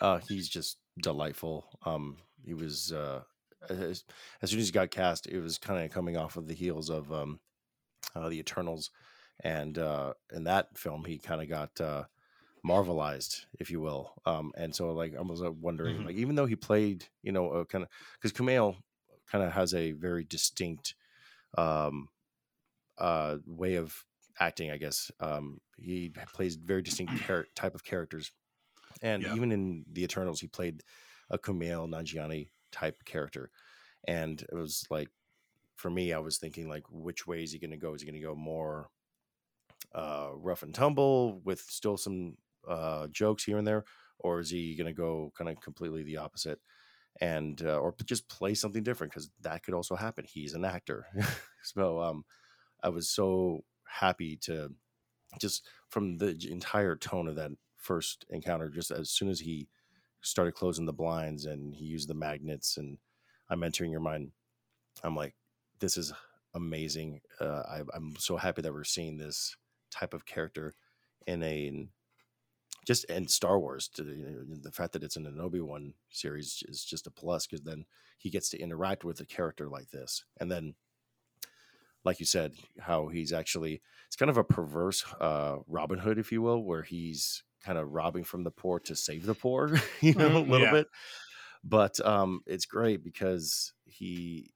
Uh, 0.00 0.20
he's 0.28 0.48
just 0.48 0.78
delightful. 1.02 1.66
Um, 1.84 2.16
he 2.44 2.54
was 2.54 2.92
uh, 2.92 3.22
as, 3.68 4.04
as 4.42 4.50
soon 4.50 4.60
as 4.60 4.66
he 4.66 4.72
got 4.72 4.90
cast, 4.90 5.26
it 5.26 5.40
was 5.40 5.58
kind 5.58 5.84
of 5.84 5.90
coming 5.90 6.16
off 6.16 6.36
of 6.36 6.48
the 6.48 6.54
heels 6.54 6.88
of 6.88 7.12
um, 7.12 7.40
uh, 8.14 8.28
the 8.28 8.38
Eternals, 8.38 8.90
and 9.44 9.78
uh, 9.78 10.14
in 10.32 10.44
that 10.44 10.76
film, 10.78 11.04
he 11.04 11.18
kind 11.18 11.42
of 11.42 11.48
got 11.48 11.78
uh, 11.80 12.04
marvelized, 12.66 13.44
if 13.60 13.70
you 13.70 13.80
will. 13.80 14.14
Um, 14.24 14.52
and 14.56 14.74
so, 14.74 14.92
like, 14.92 15.14
I 15.16 15.20
was 15.20 15.42
uh, 15.42 15.52
wondering, 15.52 15.96
mm-hmm. 15.96 16.06
like, 16.06 16.16
even 16.16 16.36
though 16.36 16.46
he 16.46 16.56
played, 16.56 17.04
you 17.22 17.32
know, 17.32 17.64
kind 17.68 17.84
of 17.84 17.90
because 18.14 18.32
Kumail 18.32 18.76
kind 19.30 19.44
of 19.44 19.52
has 19.52 19.74
a 19.74 19.92
very 19.92 20.24
distinct 20.24 20.94
um, 21.58 22.08
uh, 22.98 23.36
way 23.46 23.76
of 23.76 24.04
acting, 24.38 24.70
I 24.70 24.76
guess. 24.76 25.10
Um, 25.20 25.60
he 25.78 26.12
plays 26.32 26.56
very 26.56 26.82
distinct 26.82 27.12
char- 27.26 27.46
type 27.54 27.74
of 27.74 27.84
characters, 27.84 28.32
and 29.02 29.22
yeah. 29.22 29.34
even 29.34 29.52
in 29.52 29.84
the 29.90 30.04
Eternals, 30.04 30.40
he 30.40 30.46
played 30.46 30.82
a 31.30 31.38
Kumail 31.38 31.88
Nanjiani 31.88 32.48
type 32.72 33.04
character, 33.04 33.50
and 34.06 34.40
it 34.40 34.54
was 34.54 34.86
like, 34.90 35.08
for 35.76 35.90
me, 35.90 36.12
I 36.12 36.18
was 36.18 36.38
thinking 36.38 36.68
like, 36.68 36.84
which 36.90 37.26
way 37.26 37.42
is 37.42 37.52
he 37.52 37.58
going 37.58 37.70
to 37.70 37.76
go? 37.76 37.94
Is 37.94 38.02
he 38.02 38.06
going 38.06 38.20
to 38.20 38.26
go 38.26 38.34
more 38.34 38.88
uh, 39.94 40.30
rough 40.34 40.62
and 40.62 40.74
tumble 40.74 41.40
with 41.44 41.60
still 41.60 41.96
some 41.96 42.36
uh, 42.68 43.08
jokes 43.08 43.44
here 43.44 43.58
and 43.58 43.66
there, 43.66 43.84
or 44.18 44.40
is 44.40 44.50
he 44.50 44.74
going 44.74 44.86
to 44.86 44.92
go 44.92 45.32
kind 45.36 45.50
of 45.50 45.60
completely 45.60 46.02
the 46.02 46.16
opposite? 46.18 46.60
and 47.20 47.62
uh, 47.62 47.78
or 47.78 47.94
just 48.04 48.28
play 48.28 48.54
something 48.54 48.82
different 48.82 49.12
because 49.12 49.30
that 49.40 49.62
could 49.62 49.74
also 49.74 49.96
happen. 49.96 50.24
He's 50.28 50.54
an 50.54 50.64
actor, 50.64 51.06
so 51.62 52.00
um, 52.00 52.24
I 52.82 52.88
was 52.88 53.08
so 53.08 53.64
happy 53.86 54.36
to 54.42 54.72
just 55.40 55.64
from 55.88 56.18
the 56.18 56.36
entire 56.50 56.96
tone 56.96 57.28
of 57.28 57.36
that 57.36 57.52
first 57.76 58.24
encounter, 58.30 58.68
just 58.68 58.90
as 58.90 59.10
soon 59.10 59.28
as 59.28 59.40
he 59.40 59.68
started 60.20 60.54
closing 60.54 60.86
the 60.86 60.92
blinds 60.92 61.44
and 61.44 61.74
he 61.74 61.84
used 61.84 62.08
the 62.08 62.14
magnets 62.14 62.76
and 62.76 62.98
I'm 63.48 63.62
entering 63.62 63.90
your 63.90 64.00
mind, 64.00 64.32
I'm 65.04 65.14
like, 65.14 65.34
this 65.78 65.96
is 65.96 66.12
amazing. 66.54 67.20
Uh, 67.40 67.62
I, 67.68 67.96
am 67.96 68.14
so 68.18 68.36
happy 68.36 68.62
that 68.62 68.72
we're 68.72 68.84
seeing 68.84 69.18
this 69.18 69.56
type 69.90 70.14
of 70.14 70.26
character 70.26 70.74
in 71.26 71.42
a 71.42 71.86
just 72.86 73.04
in 73.04 73.28
Star 73.28 73.58
Wars. 73.58 73.88
To, 73.94 74.04
you 74.04 74.44
know, 74.48 74.56
the 74.62 74.72
fact 74.72 74.92
that 74.92 75.02
it's 75.02 75.16
in 75.16 75.26
an 75.26 75.40
Obi 75.40 75.60
Wan 75.60 75.94
series 76.10 76.62
is 76.68 76.84
just 76.84 77.06
a 77.06 77.10
plus 77.10 77.46
because 77.46 77.64
then 77.64 77.84
he 78.18 78.30
gets 78.30 78.48
to 78.50 78.60
interact 78.60 79.04
with 79.04 79.20
a 79.20 79.26
character 79.26 79.68
like 79.68 79.90
this, 79.90 80.24
and 80.40 80.50
then 80.50 80.74
like 82.06 82.20
you 82.20 82.26
said, 82.26 82.52
how 82.78 83.08
he's 83.08 83.32
actually 83.32 83.82
it's 84.06 84.16
kind 84.16 84.30
of 84.30 84.36
a 84.36 84.44
perverse 84.44 85.04
uh, 85.20 85.56
Robin 85.66 85.98
Hood, 85.98 86.18
if 86.18 86.30
you 86.30 86.40
will, 86.40 86.62
where 86.62 86.82
he's 86.82 87.42
kind 87.64 87.76
of 87.76 87.90
robbing 87.90 88.24
from 88.24 88.44
the 88.44 88.50
poor 88.50 88.78
to 88.80 88.94
save 88.94 89.26
the 89.26 89.34
poor, 89.34 89.74
you 90.00 90.14
know, 90.14 90.30
mm, 90.30 90.36
a 90.36 90.50
little 90.50 90.66
yeah. 90.66 90.72
bit. 90.72 90.86
But 91.64 91.98
um, 92.06 92.42
it's 92.46 92.64
great 92.64 93.02
because 93.02 93.72
he 93.84 94.52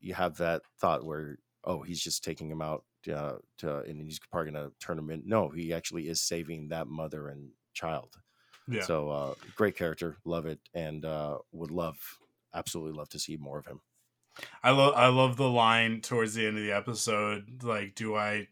you 0.00 0.14
have 0.14 0.36
that 0.38 0.62
thought 0.80 1.04
where 1.04 1.38
oh 1.64 1.82
he's 1.82 2.00
just 2.00 2.24
taking 2.24 2.50
him 2.50 2.62
out 2.62 2.84
uh, 3.12 3.34
to 3.58 3.78
and 3.80 4.00
he's 4.00 4.20
probably 4.20 4.52
gonna 4.52 4.70
turn 4.80 4.98
him 4.98 5.10
in. 5.10 5.24
No, 5.26 5.48
he 5.48 5.72
actually 5.72 6.08
is 6.08 6.20
saving 6.20 6.68
that 6.68 6.86
mother 6.86 7.28
and 7.28 7.50
child. 7.74 8.16
Yeah. 8.68 8.82
So 8.82 9.10
uh, 9.10 9.34
great 9.56 9.76
character, 9.76 10.16
love 10.24 10.46
it, 10.46 10.60
and 10.72 11.04
uh, 11.04 11.38
would 11.50 11.72
love 11.72 11.98
absolutely 12.54 12.96
love 12.96 13.08
to 13.08 13.18
see 13.18 13.36
more 13.36 13.58
of 13.58 13.66
him. 13.66 13.80
I 14.62 14.70
love 14.70 14.94
I 14.94 15.08
love 15.08 15.36
the 15.36 15.48
line 15.48 16.00
towards 16.00 16.34
the 16.34 16.46
end 16.46 16.58
of 16.58 16.64
the 16.64 16.72
episode. 16.72 17.62
Like, 17.62 17.94
do 17.94 18.14
I 18.14 18.48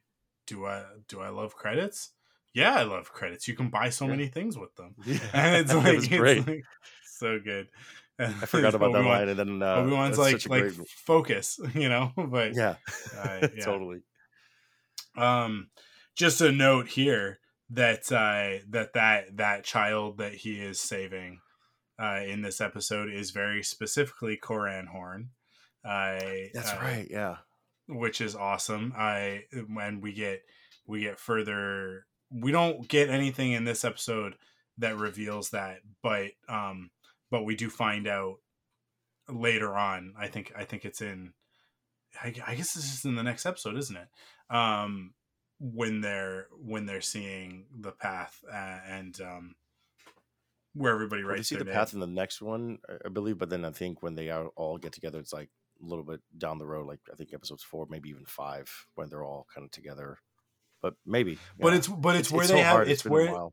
do 0.47 0.67
I 0.67 0.85
do 1.09 1.21
I 1.21 1.29
love 1.29 1.55
credits? 1.55 2.11
Yeah, 2.53 2.75
I 2.75 2.83
love 2.83 3.13
credits. 3.13 3.47
You 3.47 3.55
can 3.55 3.71
buy 3.71 3.91
so 3.91 4.05
yeah. 4.07 4.11
many 4.11 4.27
things 4.27 4.59
with 4.59 4.75
them, 4.77 4.95
yeah. 5.05 5.19
and 5.33 5.57
it's 5.57 5.75
like, 6.11 6.11
it's 6.11 6.47
like 6.47 6.65
so 7.05 7.39
good. 7.39 7.69
I 8.19 8.29
forgot 8.45 8.75
about 8.75 8.91
Obi-Wan, 8.91 9.05
that 9.05 9.11
line, 9.11 9.29
and 9.31 9.39
then 9.39 9.63
uh, 9.63 9.77
Obi 9.77 9.93
Wan's 9.93 10.19
like 10.19 10.47
like 10.49 10.75
great... 10.75 10.89
focus, 10.89 11.59
you 11.75 11.89
know. 11.89 12.13
But 12.17 12.55
yeah, 12.55 12.75
uh, 13.17 13.49
yeah. 13.55 13.65
totally. 13.65 14.03
Um, 15.17 15.71
just 16.17 16.41
a 16.41 16.53
note 16.53 16.89
here 16.89 17.41
that 17.71 18.13
uh, 18.13 18.63
that 18.69 18.93
that 18.95 19.37
that 19.37 19.65
child 19.65 20.19
that 20.19 20.35
he 20.35 20.61
is 20.61 20.79
saving 20.79 21.41
uh, 21.99 22.21
in 22.27 22.43
this 22.43 22.61
episode 22.61 23.11
is 23.11 23.31
very 23.31 23.63
specifically 23.63 24.37
Corran 24.37 24.89
Horn. 24.89 25.31
I 25.85 26.51
that's 26.55 26.73
uh, 26.73 26.79
right, 26.83 27.09
yeah. 27.11 27.37
Which 27.89 28.21
is 28.21 28.37
awesome. 28.37 28.93
I 28.97 29.45
when 29.69 30.01
we 30.01 30.13
get 30.13 30.43
we 30.87 31.01
get 31.01 31.19
further, 31.19 32.07
we 32.31 32.53
don't 32.53 32.89
get 32.89 33.11
anything 33.11 33.53
in 33.53 33.65
this 33.65 33.85
episode 33.85 34.35
that 34.79 34.99
reveals 34.99 35.51
that, 35.51 35.79
but 36.03 36.31
um, 36.49 36.91
but 37.31 37.45
we 37.45 37.57
do 37.57 37.71
find 37.71 38.07
out 38.07 38.37
later 39.29 39.77
on. 39.77 40.15
I 40.19 40.29
think 40.29 40.53
I 40.57 40.65
think 40.65 40.85
it's 40.85 41.01
in. 41.01 41.33
I, 42.23 42.35
I 42.47 42.55
guess 42.57 42.73
this 42.75 42.93
is 42.93 43.05
in 43.05 43.15
the 43.15 43.23
next 43.23 43.47
episode, 43.47 43.77
isn't 43.77 43.97
it? 43.97 44.55
Um, 44.55 45.15
when 45.61 46.01
they're 46.01 46.49
when 46.59 46.87
they're 46.87 47.01
seeing 47.01 47.67
the 47.79 47.93
path 47.93 48.43
uh, 48.53 48.79
and 48.89 49.19
um, 49.21 49.55
where 50.75 50.93
everybody 50.93 51.23
writes. 51.23 51.49
see 51.49 51.57
the 51.57 51.65
name. 51.65 51.75
path 51.75 51.93
in 51.93 52.01
the 52.01 52.07
next 52.07 52.41
one, 52.41 52.79
I 53.05 53.09
believe, 53.09 53.39
but 53.39 53.51
then 53.51 53.65
I 53.65 53.71
think 53.71 54.03
when 54.03 54.15
they 54.15 54.33
all 54.33 54.79
get 54.79 54.93
together, 54.93 55.19
it's 55.19 55.33
like 55.33 55.51
a 55.83 55.87
little 55.87 56.05
bit 56.05 56.21
down 56.37 56.59
the 56.59 56.67
road, 56.67 56.87
like 56.87 57.01
I 57.13 57.17
think 57.17 57.33
episodes 57.33 57.63
four, 57.63 57.87
maybe 57.89 58.11
even 58.11 58.25
five, 58.27 58.71
when 58.95 59.09
they're 59.09 59.25
all 59.25 59.47
kind 59.55 59.65
of 59.65 59.71
together. 59.71 60.19
But 60.83 60.95
maybe. 61.05 61.39
But 61.59 61.71
know, 61.71 61.77
it's 61.77 61.89
but 61.89 62.17
it's, 62.17 62.29
it's 62.29 62.33
where 62.33 62.43
it's 62.43 62.51
they 62.51 62.59
so 62.59 62.65
have 62.65 62.81
it's, 62.83 62.91
it's 62.91 63.05
where 63.05 63.49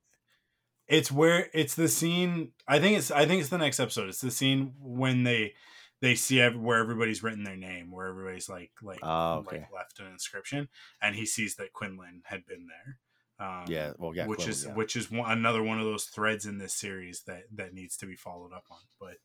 it's 0.88 1.12
where 1.12 1.50
it's 1.54 1.76
the 1.76 1.88
scene. 1.88 2.52
I 2.68 2.80
think 2.80 2.98
it's 2.98 3.12
I 3.12 3.26
think 3.26 3.42
it's 3.42 3.50
the 3.50 3.58
next 3.58 3.80
episode. 3.80 4.10
It's 4.10 4.22
the 4.22 4.32
scene 4.32 4.74
when 4.80 5.24
they 5.24 5.54
they 6.00 6.16
see 6.16 6.40
every, 6.40 6.60
where 6.60 6.78
everybody's 6.78 7.24
written 7.24 7.44
their 7.44 7.58
name, 7.58 7.92
where 7.92 8.08
everybody's 8.08 8.50
like 8.50 8.72
like, 8.82 9.00
oh, 9.02 9.40
okay. 9.40 9.58
like 9.58 9.74
left 9.74 10.00
an 10.00 10.08
inscription, 10.08 10.70
and 11.02 11.16
he 11.16 11.26
sees 11.26 11.56
that 11.56 11.74
Quinlan 11.74 12.22
had 12.26 12.46
been 12.46 12.68
there. 12.68 13.00
Um, 13.40 13.66
yeah, 13.68 13.94
well, 13.98 14.16
yeah, 14.16 14.26
which 14.26 14.40
Quinlan, 14.40 14.52
is 14.52 14.66
yeah. 14.66 14.74
which 14.74 14.96
is 14.96 15.12
one, 15.12 15.32
another 15.32 15.62
one 15.62 15.80
of 15.80 15.86
those 15.86 16.06
threads 16.06 16.46
in 16.46 16.58
this 16.58 16.74
series 16.74 17.24
that 17.28 17.44
that 17.54 17.74
needs 17.74 17.98
to 17.98 18.06
be 18.06 18.16
followed 18.16 18.54
up 18.54 18.66
on. 18.72 18.80
But, 19.00 19.18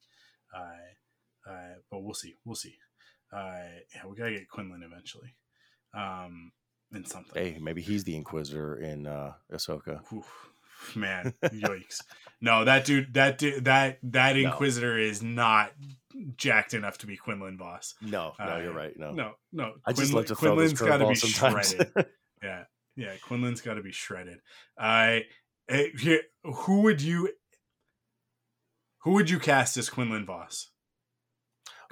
uh, 0.54 1.50
uh, 1.50 1.74
but 1.90 2.00
we'll 2.02 2.14
see, 2.14 2.34
we'll 2.44 2.54
see. 2.54 2.76
Uh, 3.32 3.64
yeah, 3.94 4.06
we 4.08 4.16
gotta 4.16 4.32
get 4.32 4.48
Quinlan 4.48 4.82
eventually. 4.82 5.34
Um, 5.94 6.52
in 6.94 7.04
something. 7.04 7.42
Hey, 7.42 7.58
maybe 7.60 7.82
he's 7.82 8.04
the 8.04 8.16
Inquisitor 8.16 8.76
in 8.76 9.06
uh, 9.06 9.32
Ahsoka. 9.52 10.00
Oof, 10.12 10.50
man, 10.94 11.34
yikes! 11.44 12.02
no, 12.40 12.64
that 12.64 12.84
dude, 12.84 13.14
that 13.14 13.38
dude, 13.38 13.64
that 13.64 13.98
that 14.02 14.36
Inquisitor 14.36 14.96
no. 14.96 15.02
is 15.02 15.22
not 15.22 15.72
jacked 16.36 16.74
enough 16.74 16.98
to 16.98 17.06
be 17.06 17.16
Quinlan 17.16 17.56
Vos. 17.56 17.94
No, 18.00 18.32
no, 18.38 18.44
uh, 18.44 18.58
you're 18.58 18.74
right. 18.74 18.96
No, 18.98 19.12
no, 19.12 19.32
no. 19.52 19.72
I 19.86 19.92
just 19.92 20.12
like 20.12 20.26
to 20.26 20.34
Quinlan's 20.34 20.74
got 20.74 20.98
to 20.98 21.08
be 21.08 21.14
sometimes. 21.14 21.70
shredded. 21.70 22.06
yeah, 22.42 22.64
yeah. 22.96 23.14
Quinlan's 23.26 23.60
got 23.60 23.74
to 23.74 23.82
be 23.82 23.92
shredded. 23.92 24.38
I 24.78 25.24
uh. 25.70 25.82
Who 26.44 26.82
would 26.82 27.00
you? 27.00 27.30
Who 29.04 29.12
would 29.12 29.30
you 29.30 29.40
cast 29.40 29.76
as 29.76 29.90
Quinlan 29.90 30.26
Vos? 30.26 30.71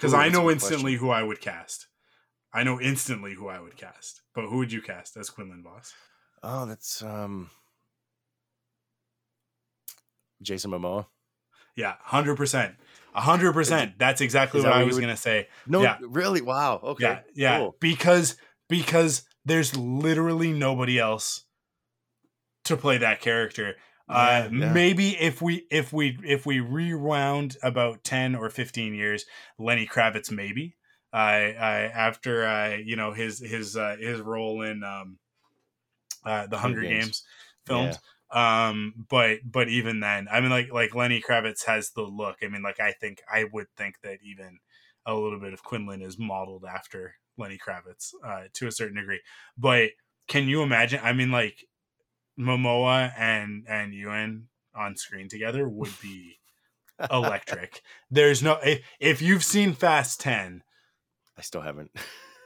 Because 0.01 0.15
I 0.15 0.29
know 0.29 0.51
instantly 0.51 0.93
question. 0.93 1.07
who 1.07 1.11
I 1.11 1.23
would 1.23 1.41
cast. 1.41 1.87
I 2.53 2.65
know 2.65 2.81
instantly 2.81 3.35
who 3.35 3.49
I 3.49 3.61
would 3.61 3.77
cast, 3.77 4.23
but 4.35 4.47
who 4.47 4.57
would 4.57 4.73
you 4.73 4.81
cast 4.81 5.17
as 5.17 5.29
Quinlan 5.29 5.63
Vos? 5.63 5.93
Oh, 6.43 6.65
that's 6.65 7.03
um 7.03 7.51
Jason 10.43 10.71
Momoa. 10.71 11.07
Yeah, 11.77 11.95
hundred 12.01 12.37
percent, 12.37 12.77
hundred 13.13 13.53
percent. 13.53 13.99
That's 13.99 14.21
exactly 14.21 14.63
what, 14.63 14.71
what 14.71 14.79
I 14.79 14.85
was 14.85 14.95
would... 14.95 15.03
gonna 15.03 15.17
say. 15.17 15.49
No, 15.67 15.83
yeah. 15.83 15.99
really? 16.01 16.41
Wow. 16.41 16.81
Okay. 16.83 17.05
Yeah, 17.05 17.21
yeah. 17.35 17.59
Cool. 17.59 17.77
Because 17.79 18.37
because 18.69 19.25
there's 19.45 19.77
literally 19.77 20.53
nobody 20.53 20.99
else 20.99 21.45
to 22.65 22.77
play 22.77 22.99
that 22.99 23.21
character. 23.21 23.77
Uh, 24.11 24.49
yeah. 24.53 24.73
maybe 24.73 25.11
if 25.21 25.41
we 25.41 25.67
if 25.71 25.93
we 25.93 26.19
if 26.25 26.45
we 26.45 26.61
rewound 26.61 27.57
about 27.63 28.03
10 28.03 28.35
or 28.35 28.51
15 28.51 28.93
years 28.93 29.25
lenny 29.57 29.87
kravitz 29.87 30.31
maybe 30.33 30.77
I, 31.13 31.53
I 31.53 31.77
after 31.93 32.47
uh, 32.47 32.77
you 32.77 32.97
know 32.97 33.13
his 33.13 33.41
his 33.41 33.77
uh, 33.77 33.97
his 33.99 34.21
role 34.21 34.63
in 34.63 34.85
um, 34.85 35.19
uh, 36.25 36.47
the 36.47 36.59
Hunger 36.59 36.83
Games, 36.83 36.91
Games 36.91 37.23
films. 37.67 37.99
Yeah. 38.33 38.69
Um, 38.69 39.07
but 39.09 39.39
but 39.45 39.69
even 39.69 40.01
then, 40.01 40.29
I 40.31 40.41
mean, 40.41 40.51
like 40.51 40.73
like 40.73 40.95
Lenny 40.95 41.21
Kravitz 41.21 41.67
has 41.67 41.91
the 41.91 42.03
look. 42.03 42.37
I 42.43 42.49
mean, 42.49 42.63
like 42.63 42.79
I 42.79 42.93
think 42.93 43.23
I 43.33 43.45
would 43.53 43.67
think 43.77 43.97
that 44.03 44.19
even 44.23 44.59
a 45.05 45.15
little 45.15 45.41
bit 45.41 45.53
of 45.53 45.65
Quinlan 45.65 46.03
is 46.03 46.19
modeled 46.19 46.65
after 46.65 47.17
Lenny 47.37 47.59
Kravitz 47.59 48.13
uh, 48.25 48.45
to 48.55 48.69
a 48.69 48.73
certain 48.73 48.97
degree. 48.97 49.21
But 49.59 49.91
can 50.29 50.47
you 50.47 50.63
imagine? 50.63 51.01
I 51.03 51.13
mean, 51.13 51.33
like 51.33 51.65
Momoa 52.41 53.13
and 53.17 53.65
and 53.69 53.93
Ewan 53.95 54.49
on 54.75 54.97
screen 54.97 55.29
together 55.29 55.69
would 55.69 55.93
be 56.01 56.39
electric. 57.11 57.83
There's 58.11 58.43
no 58.43 58.59
if, 58.65 58.81
if 58.99 59.23
you've 59.23 59.45
seen 59.45 59.73
Fast 59.73 60.21
Ten, 60.21 60.63
I 61.37 61.43
still 61.43 61.63
haven't. 61.63 61.91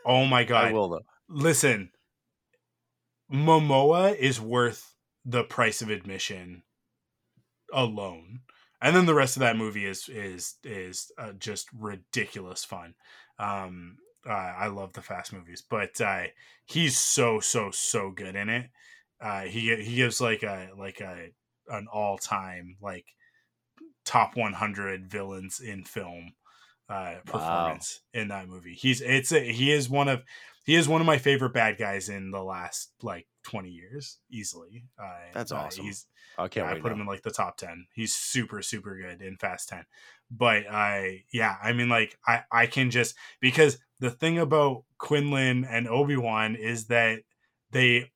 Oh 0.06 0.26
my 0.26 0.44
god! 0.44 0.66
I 0.66 0.72
will 0.72 0.90
though. 0.90 1.06
Listen, 1.30 1.88
Momoa 3.32 4.14
is 4.14 4.38
worth 4.38 4.94
the 5.24 5.44
price 5.44 5.80
of 5.80 5.88
admission 5.88 6.62
alone, 7.72 8.40
and 8.82 8.94
then 8.94 9.06
the 9.06 9.14
rest 9.14 9.36
of 9.36 9.40
that 9.40 9.56
movie 9.56 9.86
is 9.86 10.10
is 10.10 10.56
is 10.62 11.10
uh, 11.16 11.32
just 11.32 11.68
ridiculous 11.72 12.64
fun. 12.64 12.96
Um, 13.38 13.96
uh, 14.28 14.32
I 14.32 14.66
love 14.66 14.92
the 14.92 15.00
fast 15.00 15.32
movies, 15.32 15.62
but 15.66 15.98
uh, 16.02 16.24
he's 16.66 16.98
so 16.98 17.40
so 17.40 17.70
so 17.70 18.10
good 18.10 18.36
in 18.36 18.50
it. 18.50 18.68
Uh, 19.24 19.42
he 19.42 19.74
he 19.76 19.96
gives 19.96 20.20
like 20.20 20.42
a 20.42 20.68
like 20.78 21.00
a 21.00 21.30
an 21.68 21.86
all 21.90 22.18
time 22.18 22.76
like 22.82 23.06
top 24.04 24.36
100 24.36 25.06
villains 25.10 25.60
in 25.60 25.82
film 25.82 26.34
uh, 26.90 27.14
performance 27.24 28.00
wow. 28.14 28.20
in 28.20 28.28
that 28.28 28.48
movie. 28.48 28.74
He's 28.74 29.00
it's 29.00 29.32
a, 29.32 29.40
he 29.40 29.72
is 29.72 29.88
one 29.88 30.08
of 30.08 30.22
he 30.66 30.74
is 30.74 30.88
one 30.88 31.00
of 31.00 31.06
my 31.06 31.16
favorite 31.16 31.54
bad 31.54 31.78
guys 31.78 32.10
in 32.10 32.30
the 32.30 32.42
last 32.42 32.92
like 33.02 33.26
20 33.44 33.70
years 33.70 34.18
easily. 34.30 34.84
Uh, 35.02 35.30
That's 35.32 35.52
uh, 35.52 35.56
awesome. 35.56 35.86
He's 35.86 36.06
okay. 36.38 36.60
Yeah, 36.60 36.70
I 36.70 36.74
put 36.74 36.84
now. 36.84 36.92
him 36.92 37.00
in 37.00 37.06
like 37.06 37.22
the 37.22 37.30
top 37.30 37.56
10. 37.56 37.86
He's 37.94 38.12
super 38.12 38.60
super 38.60 38.94
good 39.00 39.22
in 39.22 39.36
Fast 39.36 39.70
10. 39.70 39.84
But 40.30 40.64
I 40.70 41.24
yeah, 41.32 41.56
I 41.62 41.72
mean 41.72 41.88
like 41.88 42.18
I 42.26 42.42
I 42.52 42.66
can 42.66 42.90
just 42.90 43.14
because 43.40 43.78
the 44.00 44.10
thing 44.10 44.38
about 44.38 44.84
Quinlan 44.98 45.64
and 45.64 45.88
Obi-Wan 45.88 46.56
is 46.56 46.86
that 46.88 47.20
they 47.70 48.10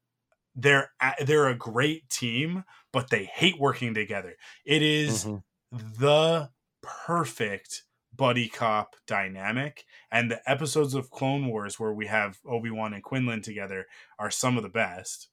they're 0.58 0.90
they're 1.24 1.48
a 1.48 1.56
great 1.56 2.10
team, 2.10 2.64
but 2.92 3.10
they 3.10 3.24
hate 3.24 3.58
working 3.58 3.94
together. 3.94 4.34
It 4.64 4.82
is 4.82 5.24
mm-hmm. 5.24 5.78
the 5.98 6.50
perfect 6.82 7.84
buddy 8.14 8.48
cop 8.48 8.96
dynamic 9.06 9.84
and 10.10 10.30
the 10.30 10.40
episodes 10.50 10.94
of 10.94 11.10
clone 11.10 11.46
wars 11.46 11.78
where 11.78 11.92
we 11.92 12.06
have 12.06 12.38
obi-wan 12.44 12.92
and 12.92 13.02
quinlan 13.04 13.40
together 13.40 13.86
are 14.18 14.30
some 14.30 14.56
of 14.56 14.64
the 14.64 14.68
best 14.68 15.28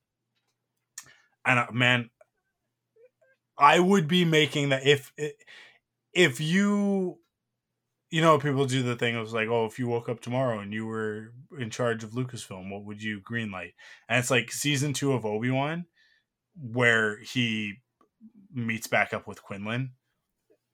and 1.45 1.57
uh, 1.57 1.65
man 1.71 2.11
i 3.57 3.79
would 3.79 4.07
be 4.07 4.23
making 4.23 4.69
that 4.69 4.85
if 4.85 5.11
if 6.13 6.39
you 6.39 7.17
you 8.15 8.21
know 8.21 8.39
people 8.39 8.65
do 8.65 8.81
the 8.81 8.95
thing 8.95 9.15
of 9.15 9.31
like 9.33 9.49
oh 9.49 9.65
if 9.65 9.77
you 9.77 9.87
woke 9.87 10.07
up 10.07 10.21
tomorrow 10.21 10.59
and 10.59 10.73
you 10.73 10.85
were 10.85 11.33
in 11.59 11.69
charge 11.69 12.03
of 12.03 12.11
lucasfilm 12.11 12.71
what 12.71 12.85
would 12.85 13.01
you 13.01 13.19
greenlight 13.19 13.73
and 14.07 14.19
it's 14.19 14.31
like 14.31 14.51
season 14.51 14.93
two 14.93 15.13
of 15.13 15.25
obi-wan 15.25 15.85
where 16.55 17.17
he 17.19 17.73
meets 18.53 18.87
back 18.87 19.13
up 19.13 19.27
with 19.27 19.43
quinlan 19.43 19.91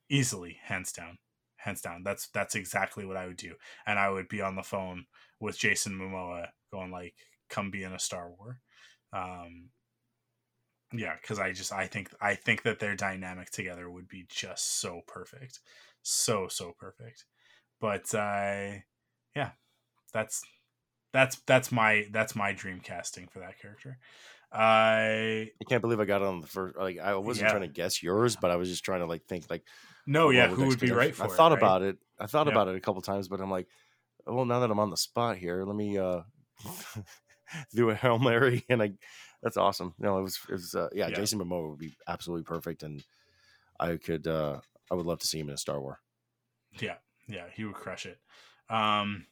easily 0.10 0.58
hands 0.64 0.92
down 0.92 1.18
hands 1.62 1.82
down. 1.82 2.04
That's 2.04 2.28
that's 2.28 2.56
exactly 2.56 3.06
what 3.06 3.18
I 3.18 3.28
would 3.28 3.38
do, 3.38 3.56
and 3.86 3.98
I 3.98 4.10
would 4.10 4.28
be 4.28 4.42
on 4.42 4.56
the 4.56 4.64
phone 4.64 5.06
with 5.40 5.58
Jason 5.58 5.94
Momoa, 5.94 6.48
going 6.72 6.92
like, 6.92 7.16
"Come 7.50 7.72
be 7.72 7.84
in 7.84 7.94
a 7.94 8.00
Star 8.00 8.30
War." 8.30 8.60
Um, 9.14 9.70
yeah, 10.94 11.16
because 11.22 11.40
I 11.40 11.52
just 11.52 11.72
I 11.72 11.88
think 11.88 12.10
I 12.22 12.36
think 12.36 12.64
that 12.64 12.80
their 12.80 12.96
dynamic 12.96 13.50
together 13.50 13.90
would 13.90 14.08
be 14.08 14.26
just 14.30 14.80
so 14.80 15.02
perfect, 15.08 15.60
so 16.02 16.48
so 16.48 16.74
perfect. 16.78 17.26
But 17.80 18.14
uh, 18.14 18.80
yeah, 19.36 19.52
that's 20.14 20.44
that's 21.14 21.38
that's 21.48 21.72
my 21.72 22.08
that's 22.12 22.36
my 22.36 22.52
dream 22.54 22.80
casting 22.80 23.28
for 23.28 23.40
that 23.40 23.60
character. 23.60 23.98
I 24.52 25.50
I 25.62 25.64
can't 25.68 25.82
believe 25.82 26.00
I 26.00 26.06
got 26.06 26.22
on 26.22 26.42
the 26.42 26.48
first. 26.48 26.76
Like 26.78 27.00
I 27.00 27.16
wasn't 27.16 27.48
yeah. 27.48 27.52
trying 27.52 27.68
to 27.68 27.74
guess 27.74 28.04
yours, 28.04 28.36
but 28.36 28.52
I 28.52 28.58
was 28.58 28.70
just 28.70 28.84
trying 28.84 29.00
to 29.00 29.06
like 29.06 29.26
think 29.26 29.46
like 29.50 29.64
no, 30.06 30.30
yeah, 30.30 30.48
who 30.48 30.68
would 30.68 30.80
be 30.80 30.92
right 30.92 31.16
for 31.16 31.24
I 31.24 31.28
it, 31.28 31.32
thought 31.34 31.52
right? 31.52 31.60
about 31.60 31.82
it. 31.84 31.98
I 32.20 32.28
thought 32.28 32.48
yeah. 32.48 32.54
about 32.54 32.68
it 32.68 32.76
a 32.76 32.82
couple 32.82 33.02
times, 33.02 33.28
but 33.28 33.40
I'm 33.40 33.52
like, 33.52 33.68
well, 34.26 34.46
now 34.46 34.60
that 34.60 34.72
I'm 34.72 34.80
on 34.80 34.90
the 34.90 34.98
spot 34.98 35.38
here, 35.38 35.64
let 35.64 35.76
me 35.76 35.98
uh 35.98 36.22
do 37.76 37.90
a 37.90 37.96
hail 37.96 38.20
mary, 38.20 38.66
and 38.70 38.84
I. 38.84 38.92
That's 39.44 39.58
awesome. 39.58 39.94
No, 40.00 40.20
it 40.20 40.22
was 40.22 40.40
it 40.50 40.54
was 40.54 40.76
uh, 40.76 40.90
yeah, 40.94 41.08
yeah. 41.08 41.16
Jason 41.16 41.40
Momoa 41.40 41.70
would 41.70 41.80
be 41.80 41.96
absolutely 42.08 42.44
perfect, 42.44 42.84
and 42.84 43.04
I 43.80 43.98
could 43.98 44.28
uh 44.28 44.60
I 44.92 44.96
would 44.96 45.06
love 45.06 45.20
to 45.20 45.28
see 45.28 45.40
him 45.40 45.50
in 45.50 45.56
a 45.56 45.58
Star 45.58 45.82
Wars. 45.82 45.98
Yeah, 46.80 46.96
yeah, 47.28 47.46
he 47.54 47.66
would 47.66 47.76
crush 47.76 48.06
it. 48.06 48.20
Um. 48.70 49.26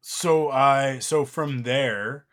So 0.00 0.50
I 0.50 1.00
so 1.00 1.24
from 1.24 1.64
there, 1.64 2.26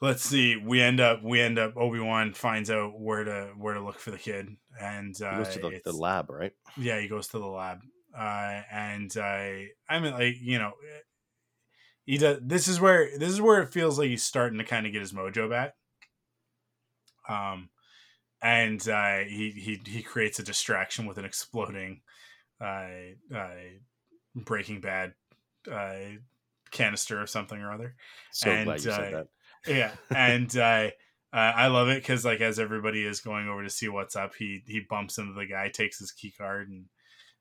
let's 0.00 0.22
see 0.22 0.56
we 0.56 0.80
end 0.80 1.00
up 1.00 1.22
we 1.22 1.40
end 1.40 1.58
up 1.58 1.76
obi-wan 1.76 2.32
finds 2.32 2.70
out 2.70 2.98
where 3.00 3.24
to 3.24 3.50
where 3.56 3.74
to 3.74 3.80
look 3.80 3.98
for 3.98 4.10
the 4.10 4.18
kid 4.18 4.48
and 4.80 5.20
uh, 5.22 5.30
he 5.30 5.36
goes 5.36 5.54
to 5.54 5.58
the, 5.60 5.80
the, 5.84 5.92
lab 5.92 6.30
right 6.30 6.52
yeah 6.76 7.00
he 7.00 7.08
goes 7.08 7.28
to 7.28 7.38
the 7.38 7.46
lab 7.46 7.80
uh, 8.16 8.60
and 8.70 9.16
i 9.16 9.66
i 9.88 9.98
mean 9.98 10.12
like 10.12 10.36
you 10.40 10.58
know 10.58 10.72
he 12.06 12.16
does 12.18 12.38
this 12.42 12.68
is 12.68 12.80
where 12.80 13.10
this 13.18 13.30
is 13.30 13.40
where 13.40 13.60
it 13.60 13.72
feels 13.72 13.98
like 13.98 14.08
he's 14.08 14.22
starting 14.22 14.58
to 14.58 14.64
kind 14.64 14.86
of 14.86 14.92
get 14.92 15.02
his 15.02 15.12
mojo 15.12 15.50
back. 15.50 15.74
Um 17.28 17.68
and 18.42 18.86
uh, 18.88 19.18
he 19.18 19.50
he 19.50 19.80
he 19.84 20.02
creates 20.02 20.38
a 20.38 20.42
distraction 20.42 21.06
with 21.06 21.18
an 21.18 21.24
exploding 21.24 22.02
uh, 22.60 22.88
uh 23.34 23.48
breaking 24.34 24.80
bad 24.80 25.14
uh 25.70 25.94
canister 26.70 27.20
of 27.20 27.30
something 27.30 27.60
or 27.60 27.72
other. 27.72 27.94
So 28.32 28.50
and, 28.50 28.66
glad 28.66 28.84
you 28.84 28.90
said 28.90 29.14
uh, 29.14 29.16
that. 29.16 29.28
yeah, 29.66 29.92
and 30.16 30.56
uh, 30.56 30.90
uh, 31.32 31.36
I 31.36 31.66
love 31.68 31.88
it 31.88 32.02
because 32.02 32.24
like 32.24 32.40
as 32.40 32.58
everybody 32.58 33.04
is 33.04 33.20
going 33.20 33.48
over 33.48 33.62
to 33.62 33.70
see 33.70 33.88
what's 33.88 34.16
up, 34.16 34.34
he 34.38 34.62
he 34.66 34.80
bumps 34.88 35.18
into 35.18 35.32
the 35.32 35.46
guy, 35.46 35.68
takes 35.68 35.98
his 35.98 36.12
key 36.12 36.32
card, 36.36 36.68
and 36.68 36.84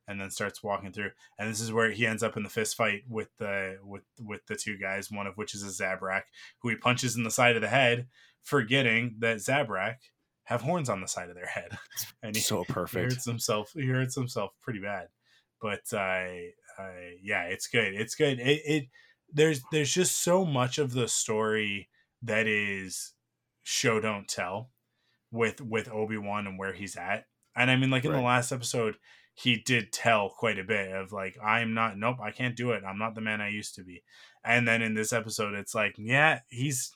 and 0.08 0.20
then 0.20 0.30
starts 0.30 0.64
walking 0.64 0.92
through. 0.92 1.12
And 1.38 1.50
this 1.50 1.62
is 1.62 1.72
where 1.72 1.92
he 1.92 2.06
ends 2.06 2.24
up 2.24 2.38
in 2.38 2.44
the 2.44 2.50
fist 2.50 2.76
fight 2.76 3.04
with 3.10 3.30
the 3.38 3.78
with 3.84 4.04
with 4.20 4.46
the 4.48 4.56
two 4.56 4.78
guys, 4.78 5.12
one 5.12 5.28
of 5.28 5.36
which 5.36 5.56
is 5.56 5.64
a 5.64 5.84
Zabrak, 5.84 6.24
who 6.60 6.70
he 6.70 6.76
punches 6.76 7.16
in 7.16 7.24
the 7.24 7.32
side 7.32 7.56
of 7.56 7.62
the 7.62 7.68
head, 7.68 8.08
forgetting 8.44 9.16
that 9.20 9.38
Zabrak 9.38 9.96
have 10.46 10.62
horns 10.62 10.90
on 10.90 11.02
the 11.02 11.08
side 11.08 11.30
of 11.30 11.36
their 11.36 11.48
head, 11.48 11.78
and 12.24 12.36
he, 12.36 12.42
so 12.42 12.64
perfect. 12.64 13.12
He 13.12 13.16
hurts 13.16 13.26
himself. 13.26 13.72
He 13.74 13.88
hurts 13.88 14.16
himself 14.16 14.52
pretty 14.62 14.80
bad, 14.80 15.08
but 15.62 15.82
I, 15.94 16.52
uh, 16.78 16.84
uh, 16.84 16.92
yeah, 17.22 17.44
it's 17.44 17.68
good. 17.68 17.94
It's 17.94 18.16
good. 18.16 18.40
It, 18.40 18.62
it 18.66 18.86
there's 19.34 19.62
there's 19.72 19.94
just 19.94 20.24
so 20.24 20.46
much 20.46 20.78
of 20.78 20.94
the 20.94 21.08
story 21.08 21.90
that 22.22 22.48
is 22.48 23.14
show 23.64 24.00
don't 24.00 24.28
tell 24.28 24.70
with 25.32 25.62
with 25.62 25.90
Obi-Wan 25.90 26.48
and 26.48 26.58
where 26.60 26.74
he's 26.74 26.96
at. 26.96 27.26
And 27.56 27.72
I 27.72 27.76
mean 27.76 27.90
like 27.90 28.06
in 28.06 28.12
right. 28.12 28.18
the 28.18 28.24
last 28.24 28.52
episode 28.52 28.98
he 29.36 29.58
did 29.58 29.92
tell 29.92 30.30
quite 30.30 30.58
a 30.58 30.64
bit 30.64 30.92
of 30.92 31.12
like 31.12 31.38
I'm 31.44 31.74
not 31.74 31.98
nope, 31.98 32.18
I 32.22 32.32
can't 32.32 32.56
do 32.56 32.72
it. 32.72 32.84
I'm 32.88 32.98
not 32.98 33.16
the 33.16 33.22
man 33.22 33.42
I 33.42 33.50
used 33.50 33.76
to 33.76 33.84
be. 33.84 34.04
And 34.44 34.68
then 34.68 34.82
in 34.82 34.94
this 34.94 35.14
episode 35.14 35.54
it's 35.54 35.76
like 35.76 35.96
yeah, 35.98 36.40
he's 36.48 36.92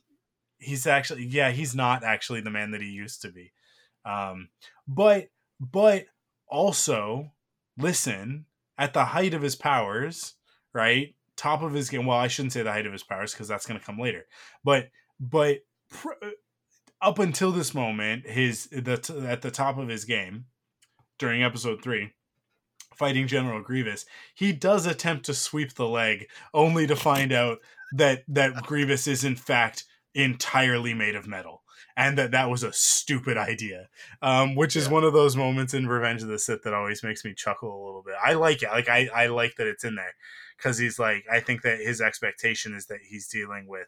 he's 0.58 0.88
actually 0.88 1.26
yeah, 1.26 1.52
he's 1.52 1.76
not 1.76 2.04
actually 2.04 2.42
the 2.42 2.50
man 2.50 2.72
that 2.72 2.82
he 2.82 2.90
used 2.90 3.22
to 3.24 3.32
be. 3.32 3.52
Um 4.06 4.50
but 4.88 5.28
but 5.60 6.06
also 6.48 7.32
listen, 7.78 8.46
at 8.78 8.94
the 8.94 9.06
height 9.06 9.34
of 9.34 9.42
his 9.42 9.56
powers, 9.56 10.36
right? 10.74 11.14
Top 11.36 11.62
of 11.62 11.74
his 11.74 11.90
game. 11.90 12.06
Well, 12.06 12.18
I 12.18 12.28
shouldn't 12.28 12.54
say 12.54 12.64
the 12.64 12.72
height 12.72 12.86
of 12.86 12.94
his 12.94 13.04
powers 13.04 13.34
because 13.34 13.48
that's 13.48 13.66
going 13.66 13.80
to 13.80 13.86
come 13.86 14.00
later. 14.00 14.26
But 14.64 14.90
but 15.20 15.60
pr- 15.90 16.12
up 17.02 17.20
until 17.20 17.52
this 17.52 17.74
moment, 17.74 18.28
his 18.28 18.68
the 18.72 18.98
t- 18.98 19.18
at 19.20 19.42
the 19.42 19.52
top 19.52 19.78
of 19.78 19.88
his 19.88 20.06
game 20.06 20.46
during 21.18 21.44
episode 21.44 21.82
three, 21.82 22.14
fighting 23.00 23.28
General 23.28 23.64
Grievous, 23.64 24.06
he 24.36 24.52
does 24.52 24.86
attempt 24.86 25.26
to 25.26 25.34
sweep 25.34 25.74
the 25.74 25.88
leg, 25.88 26.28
only 26.54 26.86
to 26.86 26.96
find 26.96 27.32
out 27.32 27.60
that 27.94 28.24
that 28.28 28.54
Grievous 28.64 29.08
is 29.08 29.24
in 29.24 29.36
fact 29.36 29.86
entirely 30.14 30.94
made 30.94 31.16
of 31.16 31.28
metal 31.28 31.64
and 31.96 32.18
that 32.18 32.32
that 32.32 32.50
was 32.50 32.64
a 32.64 32.74
stupid 32.74 33.38
idea 33.38 33.88
um, 34.22 34.56
which 34.56 34.76
is 34.76 34.88
yeah. 34.88 34.94
one 34.94 35.04
of 35.04 35.14
those 35.14 35.36
moments 35.36 35.74
in 35.74 35.88
revenge 35.88 36.22
of 36.24 36.28
the 36.28 36.40
sith 36.40 36.64
that 36.64 36.74
always 36.74 37.04
makes 37.04 37.24
me 37.24 37.34
chuckle 37.34 37.70
a 37.70 37.86
little 37.86 38.02
bit 38.04 38.16
i 38.24 38.34
like 38.34 38.64
it 38.64 38.70
like 38.70 38.90
i, 38.90 39.08
I 39.16 39.28
like 39.28 39.56
that 39.58 39.68
it's 39.68 39.84
in 39.84 39.96
there 39.96 40.16
because 40.58 40.80
he's 40.80 40.98
like 40.98 41.26
i 41.32 41.40
think 41.40 41.62
that 41.62 41.80
his 41.80 42.02
expectation 42.02 42.74
is 42.74 42.88
that 42.88 43.00
he's 43.08 43.28
dealing 43.28 43.68
with 43.68 43.88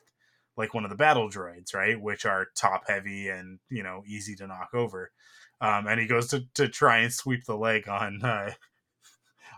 like 0.58 0.74
one 0.74 0.84
of 0.84 0.90
the 0.90 0.96
battle 0.96 1.30
droids 1.30 1.74
right 1.74 2.00
which 2.00 2.26
are 2.26 2.50
top 2.56 2.84
heavy 2.88 3.30
and 3.30 3.60
you 3.70 3.82
know 3.82 4.04
easy 4.08 4.36
to 4.36 4.48
knock 4.48 4.70
over 4.74 5.12
um, 5.60 5.86
and 5.88 6.00
he 6.00 6.08
goes 6.08 6.28
to, 6.30 6.42
to 6.56 6.68
try 6.68 7.00
and 7.00 7.14
sweep 7.14 7.46
the 7.46 7.56
leg 7.56 7.88
on 7.88 8.24
uh, 8.24 8.52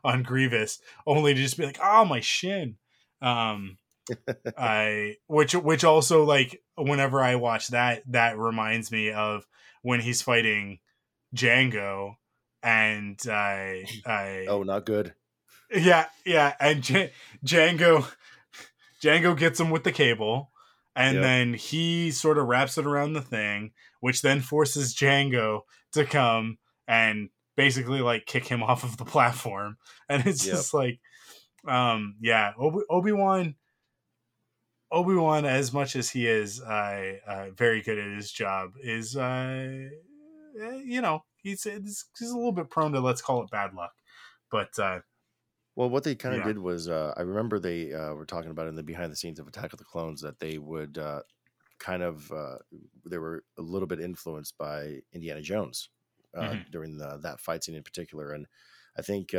on 0.04 0.24
grievous 0.24 0.80
only 1.08 1.34
to 1.34 1.42
just 1.42 1.58
be 1.58 1.66
like 1.66 1.80
oh 1.84 2.06
my 2.06 2.20
shin 2.20 2.78
um, 3.22 3.78
I 4.58 5.16
which 5.28 5.56
which 5.56 5.84
also 5.84 6.24
like 6.24 6.62
whenever 6.78 7.22
I 7.22 7.36
watch 7.36 7.70
that 7.70 8.04
that 8.12 8.38
reminds 8.38 8.92
me 8.92 9.12
of 9.12 9.48
when 9.82 10.02
he's 10.02 10.22
fighting 10.22 10.80
Jango, 11.36 12.16
and 12.62 13.20
I 13.30 13.86
I 14.06 14.46
oh 14.50 14.64
not 14.64 14.86
good 14.86 15.14
yeah 15.74 16.08
yeah 16.26 16.54
and 16.60 16.84
J- 16.84 17.12
Django, 17.46 18.08
Jango 19.02 19.38
gets 19.38 19.60
him 19.60 19.70
with 19.70 19.84
the 19.84 19.92
cable 19.92 20.52
and 20.96 21.16
yep. 21.16 21.24
then 21.24 21.54
he 21.54 22.12
sort 22.12 22.38
of 22.38 22.48
wraps 22.48 22.78
it 22.78 22.86
around 22.86 23.14
the 23.14 23.22
thing 23.22 23.72
which 24.00 24.22
then 24.22 24.42
forces 24.42 24.94
Jango 24.94 25.62
to 25.94 26.06
come 26.06 26.58
and 26.88 27.30
basically 27.56 28.02
like 28.02 28.26
kick 28.26 28.48
him 28.48 28.64
off 28.64 28.84
of 28.84 28.98
the 28.98 29.06
platform 29.06 29.78
and 30.10 30.26
it's 30.26 30.46
yep. 30.46 30.56
just 30.56 30.74
like 30.74 31.00
um 31.68 32.16
yeah 32.22 32.52
Obi- 32.58 32.86
Obi-Wan 32.90 33.56
Obi 34.94 35.16
Wan, 35.16 35.44
as 35.44 35.74
much 35.74 35.96
as 35.96 36.12
he 36.12 36.28
is 36.28 36.62
uh, 36.62 37.14
uh, 37.28 37.46
very 37.58 37.82
good 37.82 37.98
at 37.98 38.16
his 38.16 38.32
job, 38.32 38.74
is 38.80 39.18
uh, 39.18 39.90
eh, 40.62 40.82
you 40.86 41.02
know 41.02 41.24
he's 41.42 41.64
he's 41.64 42.06
a 42.22 42.36
little 42.36 42.52
bit 42.52 42.70
prone 42.70 42.92
to 42.92 43.00
let's 43.00 43.22
call 43.22 43.42
it 43.42 43.50
bad 43.50 43.74
luck. 43.74 43.92
But 44.52 44.78
uh, 44.78 45.00
well, 45.76 45.90
what 45.90 46.04
they 46.04 46.14
kind 46.14 46.36
of 46.36 46.42
yeah. 46.42 46.48
did 46.48 46.60
was 46.60 46.90
uh, 46.90 47.12
I 47.18 47.22
remember 47.22 47.58
they 47.58 47.92
uh, 47.92 48.14
were 48.14 48.28
talking 48.28 48.52
about 48.52 48.68
in 48.68 48.76
the 48.76 48.84
behind 48.84 49.12
the 49.12 49.16
scenes 49.16 49.40
of 49.40 49.48
Attack 49.48 49.74
of 49.74 49.80
the 49.80 49.86
Clones 49.86 50.22
that 50.22 50.40
they 50.40 50.60
would 50.60 51.00
kind 51.80 52.04
of 52.04 52.32
they 53.10 53.18
were 53.18 53.44
a 53.58 53.64
little 53.64 53.88
bit 53.88 54.00
influenced 54.00 54.56
by 54.60 55.00
Indiana 55.12 55.42
Jones 55.42 55.90
mm-hmm. 56.36 56.72
during 56.72 56.98
the, 56.98 57.20
that 57.24 57.40
fight 57.40 57.64
scene 57.64 57.76
in 57.76 57.84
particular, 57.84 58.32
and 58.32 58.48
I 58.98 59.02
think 59.02 59.34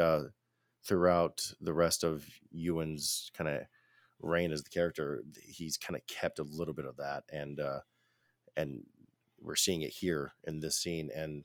throughout 0.84 1.52
the 1.60 1.74
rest 1.74 2.04
of 2.04 2.26
Ewan's 2.50 3.30
kind 3.36 3.48
of 3.48 3.62
reign 4.20 4.52
as 4.52 4.62
the 4.62 4.70
character, 4.70 5.22
he's 5.42 5.76
kind 5.76 5.96
of 5.96 6.06
kept 6.06 6.38
a 6.38 6.44
little 6.44 6.74
bit 6.74 6.86
of 6.86 6.96
that, 6.96 7.24
and 7.32 7.60
uh, 7.60 7.80
and 8.56 8.84
we're 9.40 9.56
seeing 9.56 9.82
it 9.82 9.90
here 9.90 10.32
in 10.44 10.60
this 10.60 10.76
scene. 10.76 11.10
And 11.14 11.44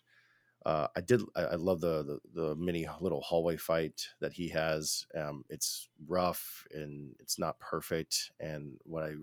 uh, 0.66 0.88
I 0.96 1.02
did, 1.02 1.22
I, 1.36 1.42
I 1.42 1.56
love 1.56 1.82
the, 1.82 2.20
the, 2.34 2.42
the 2.42 2.56
mini 2.56 2.88
little 3.02 3.22
hallway 3.22 3.58
fight 3.58 4.08
that 4.20 4.34
he 4.34 4.50
has. 4.50 5.06
Um, 5.16 5.44
it's 5.50 5.90
rough 6.08 6.66
and 6.74 7.16
it's 7.20 7.40
not 7.40 7.60
perfect, 7.60 8.32
and 8.40 8.78
what 8.84 9.04
I 9.04 9.14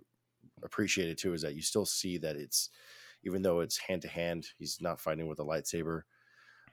appreciated 0.62 1.18
too 1.18 1.34
is 1.34 1.42
that 1.42 1.54
you 1.54 1.62
still 1.62 1.86
see 1.86 2.18
that 2.18 2.36
it's 2.36 2.70
even 3.22 3.42
though 3.42 3.60
it's 3.60 3.78
hand 3.78 4.02
to 4.02 4.08
hand, 4.08 4.48
he's 4.58 4.78
not 4.80 5.00
fighting 5.00 5.26
with 5.26 5.40
a 5.40 5.44
lightsaber. 5.44 6.02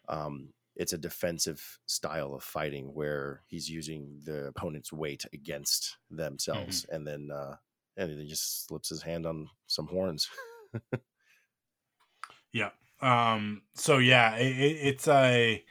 Um, 0.07 0.49
it's 0.75 0.93
a 0.93 0.97
defensive 0.97 1.79
style 1.85 2.33
of 2.33 2.43
fighting 2.43 2.93
where 2.93 3.41
he's 3.47 3.69
using 3.69 4.19
the 4.25 4.47
opponent's 4.47 4.91
weight 4.91 5.23
against 5.33 5.97
themselves 6.09 6.83
mm-hmm. 6.83 6.95
and 6.95 7.07
then 7.07 7.29
uh 7.33 7.55
and 7.95 8.19
he 8.19 8.27
just 8.27 8.65
slips 8.65 8.89
his 8.89 9.03
hand 9.03 9.25
on 9.25 9.47
some 9.67 9.87
horns 9.87 10.29
yeah 12.53 12.69
um 13.01 13.61
so 13.75 13.97
yeah 13.97 14.35
it, 14.35 14.77
it's 14.81 15.07
a 15.07 15.63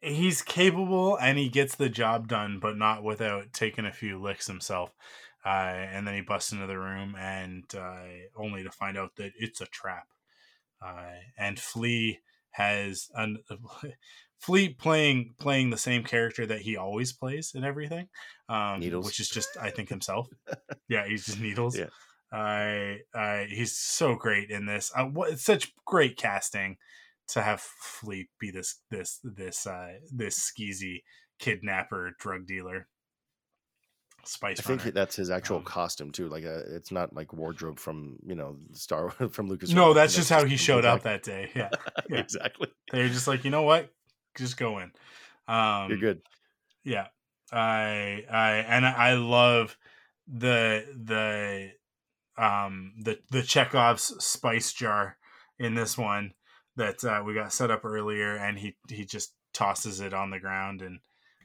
he's 0.00 0.42
capable 0.42 1.16
and 1.16 1.38
he 1.38 1.48
gets 1.48 1.76
the 1.76 1.88
job 1.88 2.28
done 2.28 2.58
but 2.60 2.76
not 2.76 3.02
without 3.02 3.52
taking 3.52 3.86
a 3.86 3.92
few 3.92 4.20
licks 4.20 4.46
himself 4.46 4.94
uh, 5.46 5.74
and 5.92 6.06
then 6.06 6.14
he 6.14 6.22
busts 6.22 6.52
into 6.52 6.66
the 6.66 6.78
room 6.78 7.14
and 7.18 7.64
uh, 7.76 7.98
only 8.34 8.62
to 8.62 8.70
find 8.70 8.96
out 8.96 9.14
that 9.16 9.32
it's 9.38 9.60
a 9.60 9.66
trap 9.66 10.06
uh, 10.84 11.12
and 11.38 11.58
Flea 11.58 12.18
has 12.54 13.08
an 13.14 13.38
Flea 14.38 14.68
playing 14.68 15.34
playing 15.38 15.70
the 15.70 15.78
same 15.78 16.04
character 16.04 16.44
that 16.46 16.60
he 16.60 16.76
always 16.76 17.12
plays 17.12 17.52
in 17.54 17.64
everything, 17.64 18.08
um, 18.48 18.80
Needles, 18.80 19.06
which 19.06 19.18
is 19.18 19.28
just 19.28 19.56
I 19.60 19.70
think 19.70 19.88
himself. 19.88 20.28
yeah, 20.88 21.06
he's 21.06 21.24
just 21.24 21.40
Needles. 21.40 21.78
Yeah, 21.78 21.86
I 22.30 22.98
uh, 23.14 23.44
he's 23.48 23.76
so 23.76 24.16
great 24.16 24.50
in 24.50 24.66
this. 24.66 24.92
Uh, 24.94 25.04
what 25.04 25.30
it's 25.32 25.44
such 25.44 25.72
great 25.86 26.16
casting 26.16 26.76
to 27.28 27.42
have 27.42 27.60
Flea 27.60 28.28
be 28.38 28.50
this 28.50 28.80
this 28.90 29.18
this 29.24 29.66
uh, 29.66 29.94
this 30.12 30.38
skeezy 30.38 31.02
kidnapper 31.38 32.12
drug 32.18 32.46
dealer 32.46 32.88
spice. 34.28 34.60
I 34.60 34.62
think 34.62 34.94
that's 34.94 35.16
his 35.16 35.30
actual 35.30 35.58
um, 35.58 35.64
costume 35.64 36.10
too. 36.10 36.28
Like 36.28 36.44
uh, 36.44 36.62
it's 36.68 36.90
not 36.90 37.14
like 37.14 37.32
wardrobe 37.32 37.78
from 37.78 38.16
you 38.24 38.34
know 38.34 38.56
Star 38.72 39.10
from 39.30 39.48
Lucas. 39.48 39.72
No, 39.72 39.92
that's, 39.92 40.14
just 40.14 40.30
how 40.30 40.44
he 40.44 40.56
showed 40.58 40.84
up 40.84 41.02
that 41.02 41.22
day. 41.22 41.50
Yeah, 41.54 41.70
yeah. 42.10 42.18
exactly. 42.18 42.68
They're 42.90 43.08
just 43.08 43.28
like, 43.28 43.44
you 43.44 43.50
know 43.50 43.62
what, 43.62 43.90
just 44.36 44.56
go 44.56 44.78
in. 44.78 44.92
Um, 45.48 45.90
You're 45.90 45.98
good. 45.98 46.22
Yeah, 46.84 47.06
I 47.52 48.24
I 48.30 48.50
and 48.68 48.86
I 48.86 49.14
love 49.14 49.76
the 50.26 50.84
the 51.04 51.70
um 52.42 52.94
the 53.00 53.18
the 53.30 53.42
Chekhov's 53.42 54.24
spice 54.24 54.72
jar 54.72 55.16
in 55.58 55.74
this 55.74 55.96
one 55.96 56.32
that 56.76 57.04
uh, 57.04 57.22
we 57.24 57.34
got 57.34 57.52
set 57.52 57.70
up 57.70 57.84
earlier, 57.84 58.34
and 58.34 58.58
he 58.58 58.76
he 58.88 59.04
just 59.04 59.32
tosses 59.52 60.00
it 60.00 60.12
on 60.12 60.30
the 60.30 60.40
ground 60.40 60.82
and 60.82 60.98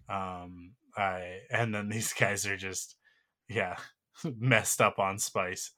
um 0.09 0.71
uh, 0.99 1.21
and 1.49 1.73
then 1.73 1.89
these 1.89 2.13
guys 2.19 2.45
are 2.45 2.57
just 2.57 2.95
yeah 3.47 3.77
messed 4.37 4.81
up 4.81 4.99
on 4.99 5.17
spice 5.17 5.71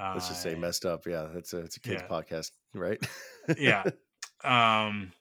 uh, 0.00 0.12
let's 0.14 0.28
just 0.28 0.42
say 0.42 0.54
messed 0.54 0.84
up 0.84 1.06
yeah 1.06 1.26
it's 1.34 1.52
a 1.52 1.58
it's 1.58 1.76
a 1.76 1.80
kids 1.80 2.02
yeah. 2.02 2.08
podcast 2.08 2.50
right 2.74 3.04
yeah 3.56 3.82
um 4.44 5.12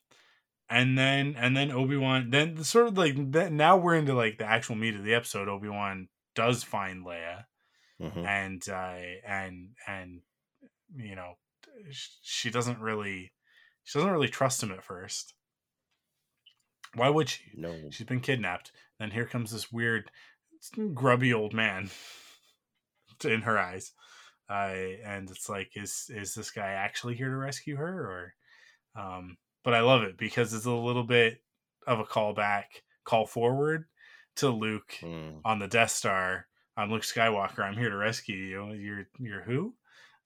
and 0.69 0.97
then 0.97 1.35
and 1.37 1.55
then 1.55 1.71
obi-wan 1.71 2.29
then 2.29 2.63
sort 2.63 2.87
of 2.87 2.97
like 2.97 3.31
that 3.31 3.51
now 3.51 3.77
we're 3.77 3.95
into 3.95 4.13
like 4.13 4.37
the 4.37 4.45
actual 4.45 4.75
meat 4.75 4.95
of 4.95 5.03
the 5.03 5.13
episode 5.13 5.47
obi-wan 5.47 6.07
does 6.35 6.63
find 6.63 7.05
leia 7.05 7.45
mm-hmm. 8.01 8.25
and 8.25 8.67
uh 8.69 8.97
and 9.25 9.69
and 9.87 10.19
you 10.95 11.15
know 11.15 11.33
she 11.89 12.51
doesn't 12.51 12.79
really 12.79 13.31
she 13.85 13.97
doesn't 13.97 14.11
really 14.11 14.27
trust 14.27 14.61
him 14.61 14.71
at 14.71 14.83
first 14.83 15.33
why 16.93 17.09
would 17.09 17.29
she? 17.29 17.43
No. 17.55 17.73
She's 17.91 18.07
been 18.07 18.19
kidnapped. 18.19 18.71
Then 18.99 19.11
here 19.11 19.25
comes 19.25 19.51
this 19.51 19.71
weird, 19.71 20.09
grubby 20.93 21.33
old 21.33 21.53
man 21.53 21.89
in 23.23 23.41
her 23.41 23.57
eyes. 23.57 23.93
Uh, 24.49 24.73
and 25.05 25.29
it's 25.29 25.49
like, 25.49 25.71
is 25.75 26.09
is 26.09 26.33
this 26.33 26.51
guy 26.51 26.71
actually 26.71 27.15
here 27.15 27.29
to 27.29 27.35
rescue 27.35 27.75
her? 27.75 28.33
Or, 28.95 29.01
um, 29.01 29.37
but 29.63 29.73
I 29.73 29.81
love 29.81 30.03
it 30.03 30.17
because 30.17 30.53
it's 30.53 30.65
a 30.65 30.71
little 30.71 31.03
bit 31.03 31.41
of 31.85 31.99
a 31.99 32.05
callback, 32.05 32.63
call 33.03 33.25
forward 33.25 33.85
to 34.37 34.49
Luke 34.49 34.93
mm. 35.01 35.41
on 35.43 35.59
the 35.59 35.67
Death 35.67 35.91
Star. 35.91 36.47
I'm 36.77 36.91
Luke 36.91 37.03
Skywalker. 37.03 37.59
I'm 37.59 37.75
here 37.77 37.89
to 37.89 37.97
rescue 37.97 38.35
you. 38.35 38.73
You're 38.73 39.07
you're 39.19 39.43
who? 39.43 39.73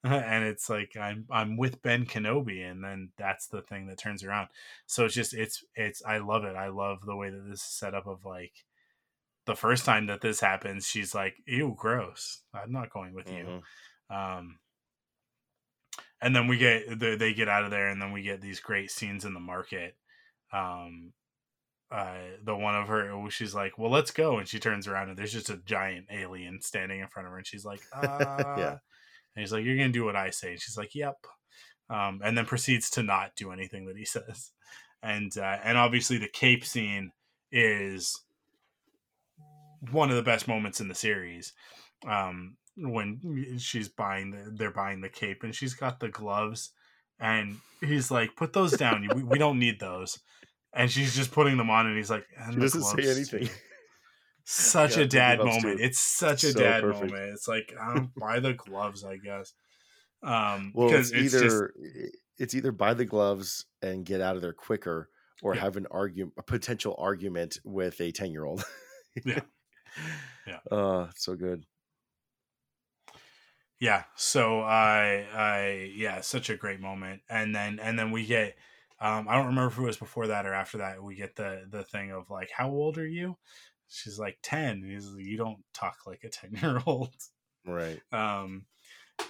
and 0.04 0.44
it's 0.44 0.68
like 0.68 0.96
I'm 1.00 1.26
I'm 1.30 1.56
with 1.56 1.80
Ben 1.82 2.06
Kenobi, 2.06 2.68
and 2.68 2.82
then 2.82 3.10
that's 3.16 3.46
the 3.46 3.62
thing 3.62 3.86
that 3.86 3.98
turns 3.98 4.24
around. 4.24 4.48
So 4.86 5.04
it's 5.04 5.14
just 5.14 5.32
it's 5.32 5.64
it's 5.76 6.02
I 6.04 6.18
love 6.18 6.44
it. 6.44 6.56
I 6.56 6.68
love 6.68 6.98
the 7.06 7.14
way 7.14 7.30
that 7.30 7.48
this 7.48 7.60
is 7.60 7.78
set 7.78 7.94
up. 7.94 8.08
Of 8.08 8.24
like 8.24 8.52
the 9.46 9.54
first 9.54 9.84
time 9.84 10.06
that 10.06 10.20
this 10.20 10.40
happens, 10.40 10.88
she's 10.88 11.14
like, 11.14 11.36
"Ew, 11.46 11.74
gross! 11.78 12.40
I'm 12.52 12.72
not 12.72 12.90
going 12.90 13.14
with 13.14 13.26
mm-hmm. 13.26 13.48
you." 13.48 14.16
Um, 14.16 14.58
and 16.20 16.34
then 16.34 16.48
we 16.48 16.58
get 16.58 16.98
they 16.98 17.32
get 17.32 17.48
out 17.48 17.64
of 17.64 17.70
there, 17.70 17.88
and 17.88 18.02
then 18.02 18.10
we 18.10 18.22
get 18.22 18.40
these 18.40 18.58
great 18.58 18.90
scenes 18.90 19.24
in 19.24 19.34
the 19.34 19.40
market. 19.40 19.94
Um, 20.52 21.12
uh, 21.92 22.16
the 22.42 22.56
one 22.56 22.74
of 22.74 22.88
her, 22.88 23.24
she's 23.30 23.54
like, 23.54 23.78
"Well, 23.78 23.90
let's 23.90 24.10
go," 24.10 24.38
and 24.38 24.48
she 24.48 24.58
turns 24.58 24.88
around, 24.88 25.10
and 25.10 25.16
there's 25.16 25.32
just 25.32 25.50
a 25.50 25.58
giant 25.58 26.06
alien 26.10 26.60
standing 26.60 26.98
in 26.98 27.06
front 27.06 27.26
of 27.26 27.32
her, 27.32 27.38
and 27.38 27.46
she's 27.46 27.64
like, 27.64 27.82
uh, 27.92 28.54
"Yeah." 28.58 28.76
And 29.34 29.42
he's 29.42 29.52
like, 29.52 29.64
"You're 29.64 29.76
gonna 29.76 29.90
do 29.90 30.04
what 30.04 30.16
I 30.16 30.30
say." 30.30 30.52
And 30.52 30.60
she's 30.60 30.76
like, 30.76 30.94
"Yep," 30.94 31.26
um, 31.90 32.20
and 32.24 32.36
then 32.36 32.46
proceeds 32.46 32.90
to 32.90 33.02
not 33.02 33.32
do 33.36 33.52
anything 33.52 33.86
that 33.86 33.96
he 33.96 34.04
says. 34.16 34.50
And 35.02 35.36
uh, 35.36 35.58
and 35.64 35.76
obviously 35.78 36.18
the 36.18 36.28
cape 36.28 36.64
scene 36.64 37.12
is 37.50 38.20
one 39.90 40.10
of 40.10 40.16
the 40.16 40.22
best 40.22 40.48
moments 40.48 40.80
in 40.80 40.88
the 40.88 40.94
series. 40.94 41.52
Um, 42.06 42.56
when 42.76 43.58
she's 43.58 43.88
buying 43.88 44.30
the, 44.30 44.50
they're 44.50 44.70
buying 44.70 45.02
the 45.02 45.08
cape 45.08 45.42
and 45.42 45.54
she's 45.54 45.74
got 45.74 46.00
the 46.00 46.08
gloves 46.08 46.70
and 47.20 47.58
he's 47.82 48.10
like 48.10 48.34
put 48.34 48.54
those 48.54 48.72
down 48.72 49.06
we, 49.14 49.22
we 49.22 49.38
don't 49.38 49.58
need 49.58 49.78
those 49.78 50.18
and 50.74 50.90
she's 50.90 51.14
just 51.14 51.32
putting 51.32 51.56
them 51.56 51.70
on, 51.70 51.86
and 51.86 51.96
he's 51.96 52.10
like, 52.10 52.26
and 52.38 52.54
he 52.54 52.60
doesn't 52.60 52.82
say 52.82 53.10
anything. 53.10 53.48
Such 54.44 54.96
a 54.96 55.06
dad 55.06 55.38
moment. 55.38 55.78
Too. 55.78 55.84
It's 55.84 55.98
such 55.98 56.44
a 56.44 56.52
so 56.52 56.58
dad 56.58 56.82
perfect. 56.82 57.12
moment. 57.12 57.32
It's 57.32 57.48
like 57.48 57.74
um, 57.80 58.12
buy 58.16 58.40
the 58.40 58.54
gloves, 58.54 59.04
I 59.04 59.16
guess. 59.16 59.52
Um, 60.22 60.72
well, 60.74 60.92
it's, 60.92 61.10
it's 61.10 61.34
either 61.34 61.72
just... 61.76 62.16
it's 62.38 62.54
either 62.54 62.72
buy 62.72 62.94
the 62.94 63.04
gloves 63.04 63.66
and 63.82 64.04
get 64.04 64.20
out 64.20 64.36
of 64.36 64.42
there 64.42 64.52
quicker, 64.52 65.08
or 65.42 65.54
yeah. 65.54 65.60
have 65.60 65.76
an 65.76 65.86
argument, 65.90 66.34
a 66.38 66.42
potential 66.42 66.94
argument 66.98 67.58
with 67.64 68.00
a 68.00 68.10
ten 68.12 68.30
year 68.30 68.44
old. 68.44 68.64
yeah, 69.24 69.40
yeah. 70.46 70.58
Uh, 70.70 71.08
so 71.14 71.34
good. 71.34 71.64
Yeah. 73.82 74.04
So 74.14 74.60
I, 74.60 75.26
I, 75.34 75.92
yeah, 75.96 76.20
such 76.20 76.50
a 76.50 76.56
great 76.56 76.78
moment, 76.78 77.22
and 77.28 77.54
then 77.54 77.80
and 77.80 77.98
then 77.98 78.12
we 78.12 78.24
get. 78.24 78.56
Um, 79.00 79.26
I 79.28 79.34
don't 79.34 79.46
remember 79.46 79.72
if 79.72 79.78
it 79.78 79.82
was 79.82 79.96
before 79.96 80.28
that 80.28 80.46
or 80.46 80.54
after 80.54 80.78
that. 80.78 81.02
We 81.02 81.16
get 81.16 81.34
the 81.34 81.64
the 81.68 81.82
thing 81.82 82.12
of 82.12 82.30
like, 82.30 82.50
how 82.56 82.70
old 82.70 82.96
are 82.96 83.06
you? 83.06 83.36
She's 83.92 84.18
like 84.18 84.38
ten. 84.42 84.82
He's 84.82 85.08
like, 85.08 85.24
you 85.24 85.36
don't 85.36 85.62
talk 85.74 85.98
like 86.06 86.24
a 86.24 86.28
ten 86.28 86.52
year 86.60 86.82
old, 86.86 87.14
right? 87.66 88.00
Um, 88.12 88.66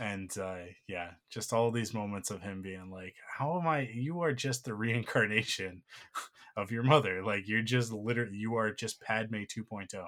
and 0.00 0.30
uh, 0.38 0.64
yeah, 0.86 1.10
just 1.28 1.52
all 1.52 1.70
these 1.70 1.92
moments 1.92 2.30
of 2.30 2.40
him 2.40 2.62
being 2.62 2.90
like, 2.90 3.14
"How 3.28 3.58
am 3.58 3.66
I? 3.66 3.90
You 3.92 4.22
are 4.22 4.32
just 4.32 4.64
the 4.64 4.74
reincarnation 4.74 5.82
of 6.56 6.70
your 6.70 6.82
mother. 6.82 7.22
Like 7.22 7.48
you're 7.48 7.62
just 7.62 7.92
literally, 7.92 8.36
you 8.36 8.56
are 8.56 8.72
just 8.72 9.00
Padme 9.00 9.42
2.0." 9.42 10.06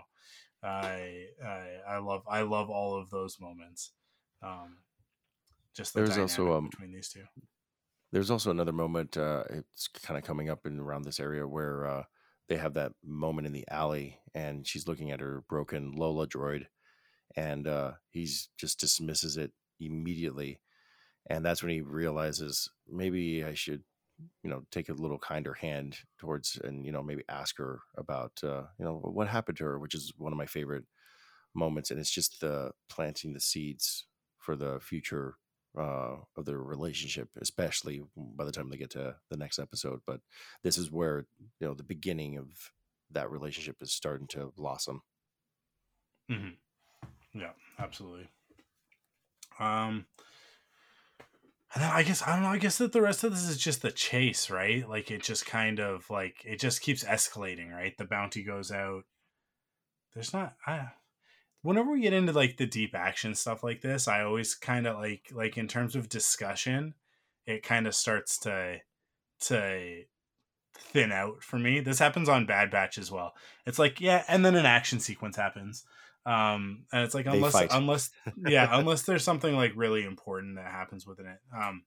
I, 0.63 1.27
I 1.45 1.67
I 1.87 1.99
love 1.99 2.23
I 2.29 2.43
love 2.43 2.71
all 2.71 2.99
of 2.99 3.11
those 3.11 3.39
moments. 3.41 3.93
Um, 4.43 4.79
just 5.75 5.93
the 5.93 6.03
there's 6.03 6.17
also 6.17 6.57
um, 6.57 6.69
between 6.71 6.93
these 6.93 7.11
two. 7.11 7.25
There's 8.13 8.31
also 8.31 8.51
another 8.51 8.73
moment. 8.73 9.17
Uh, 9.17 9.45
it's 9.51 9.89
kind 9.89 10.17
of 10.17 10.25
coming 10.25 10.49
up 10.49 10.67
in 10.67 10.79
around 10.79 11.05
this 11.05 11.19
area 11.21 11.47
where 11.47 11.87
uh, 11.87 12.03
they 12.49 12.57
have 12.57 12.75
that 12.75 12.93
moment 13.05 13.47
in 13.47 13.53
the 13.53 13.67
alley, 13.71 14.21
and 14.35 14.67
she's 14.67 14.89
looking 14.89 15.11
at 15.11 15.21
her 15.21 15.45
broken 15.49 15.93
Lola 15.93 16.27
droid, 16.27 16.67
and 17.37 17.67
uh, 17.67 17.93
he's 18.11 18.49
just 18.59 18.81
dismisses 18.81 19.37
it 19.37 19.53
immediately, 19.81 20.61
and 21.31 21.45
that's 21.45 21.63
when 21.63 21.73
he 21.73 21.81
realizes 21.81 22.71
maybe 22.89 23.45
I 23.45 23.55
should, 23.55 23.83
you 24.43 24.51
know, 24.51 24.65
take 24.71 24.89
a 24.89 24.95
little 24.95 25.19
kinder 25.19 25.55
hand 25.55 25.99
towards, 26.19 26.59
and 26.65 26.85
you 26.87 26.93
know, 26.93 27.03
maybe 27.03 27.25
ask 27.29 27.59
her 27.59 27.81
about, 27.97 28.33
uh, 28.43 28.65
you 28.79 28.85
know, 28.85 29.01
what 29.03 29.29
happened 29.29 29.59
to 29.59 29.65
her, 29.65 29.79
which 29.79 29.95
is 29.95 30.13
one 30.19 30.33
of 30.33 30.39
my 30.39 30.47
favorite 30.47 30.85
moments, 31.55 31.91
and 31.91 32.01
it's 32.01 32.13
just 32.13 32.41
the 32.41 32.71
planting 32.89 33.33
the 33.33 33.41
seeds 33.41 34.07
for 34.39 34.57
the 34.57 34.79
future 34.81 35.37
uh, 35.79 36.17
of 36.37 36.45
their 36.45 36.59
relationship, 36.59 37.29
especially 37.41 38.03
by 38.17 38.45
the 38.45 38.53
time 38.53 38.71
they 38.71 38.77
get 38.77 38.91
to 38.91 39.17
the 39.31 39.37
next 39.37 39.59
episode. 39.59 40.01
But 40.07 40.21
this 40.63 40.79
is 40.79 40.91
where 40.91 41.27
you 41.61 41.67
know 41.67 41.75
the 41.75 41.83
beginning 41.83 42.39
of 42.39 42.71
that 43.11 43.31
relationship 43.31 43.77
is 43.81 43.93
starting 43.93 44.27
to 44.29 44.53
blossom. 44.57 45.03
Mm-hmm. 46.31 47.41
Yeah, 47.41 47.51
absolutely. 47.79 48.29
Um, 49.59 50.07
and 51.75 51.83
then 51.83 51.91
I 51.91 52.03
guess 52.05 52.23
I 52.23 52.35
don't 52.35 52.43
know. 52.43 52.51
I 52.51 52.59
guess 52.59 52.79
that 52.79 52.93
the 52.93 53.03
rest 53.03 53.25
of 53.25 53.33
this 53.33 53.49
is 53.49 53.59
just 53.59 53.83
the 53.83 53.91
chase, 53.91 54.49
right? 54.49 54.89
Like 54.89 55.11
it 55.11 55.23
just 55.23 55.45
kind 55.45 55.81
of 55.81 56.09
like 56.09 56.37
it 56.45 56.61
just 56.61 56.81
keeps 56.81 57.03
escalating, 57.03 57.73
right? 57.73 57.97
The 57.99 58.05
bounty 58.05 58.45
goes 58.45 58.71
out. 58.71 59.03
There's 60.15 60.33
not. 60.33 60.55
I 60.67 60.89
whenever 61.65 61.91
we 61.91 62.01
get 62.01 62.13
into 62.13 62.33
like 62.33 62.59
the 62.59 62.67
deep 62.67 62.95
action 62.95 63.35
stuff 63.35 63.65
like 63.65 63.81
this, 63.81 64.07
I 64.07 64.23
always 64.23 64.55
kind 64.55 64.87
of 64.87 64.97
like 64.97 65.33
like 65.33 65.57
in 65.57 65.67
terms 65.67 65.97
of 65.97 66.09
discussion, 66.09 66.95
it 67.47 67.63
kind 67.65 67.87
of 67.89 67.95
starts 67.95 68.39
to 68.41 68.79
to 69.41 70.03
thin 70.77 71.11
out 71.11 71.43
for 71.43 71.59
me. 71.59 71.81
This 71.81 71.99
happens 71.99 72.29
on 72.29 72.47
Bad 72.47 72.71
Batch 72.71 72.99
as 72.99 73.11
well. 73.11 73.33
It's 73.67 73.79
like 73.79 74.01
yeah, 74.01 74.23
and 74.29 74.45
then 74.45 74.55
an 74.55 74.67
action 74.67 75.01
sequence 75.01 75.37
happens. 75.37 75.85
Um, 76.27 76.85
and 76.93 77.03
it's 77.03 77.15
like 77.15 77.27
unless 77.27 77.55
unless 77.71 78.11
yeah, 78.47 78.69
unless 78.71 79.03
there's 79.03 79.25
something 79.25 79.57
like 79.57 79.73
really 79.75 80.05
important 80.05 80.57
that 80.57 80.71
happens 80.71 81.07
within 81.07 81.27
it. 81.27 81.39
Um, 81.55 81.85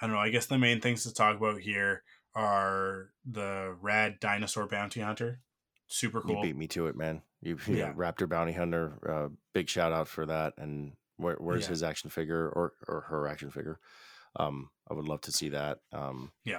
I 0.00 0.06
don't 0.06 0.16
know. 0.16 0.22
I 0.22 0.30
guess 0.30 0.46
the 0.46 0.58
main 0.58 0.80
things 0.80 1.04
to 1.04 1.12
talk 1.12 1.36
about 1.36 1.60
here 1.60 2.04
are 2.34 3.10
the 3.30 3.76
rad 3.82 4.18
dinosaur 4.18 4.66
bounty 4.66 5.00
hunter. 5.00 5.40
Super 5.88 6.22
cool. 6.22 6.36
You 6.36 6.42
beat 6.42 6.56
me 6.56 6.68
to 6.68 6.86
it, 6.86 6.96
man. 6.96 7.22
You, 7.40 7.58
you 7.66 7.76
yeah. 7.76 7.92
Raptor 7.92 8.28
Bounty 8.28 8.52
Hunter. 8.52 8.98
Uh, 9.08 9.28
big 9.54 9.68
shout 9.68 9.92
out 9.92 10.08
for 10.08 10.26
that. 10.26 10.54
And 10.58 10.92
where, 11.16 11.36
where's 11.36 11.64
yeah. 11.64 11.70
his 11.70 11.82
action 11.82 12.10
figure 12.10 12.48
or 12.48 12.74
or 12.86 13.02
her 13.08 13.26
action 13.26 13.50
figure? 13.50 13.78
Um, 14.36 14.70
I 14.90 14.94
would 14.94 15.08
love 15.08 15.20
to 15.22 15.32
see 15.32 15.50
that. 15.50 15.78
Um, 15.92 16.32
yeah. 16.44 16.58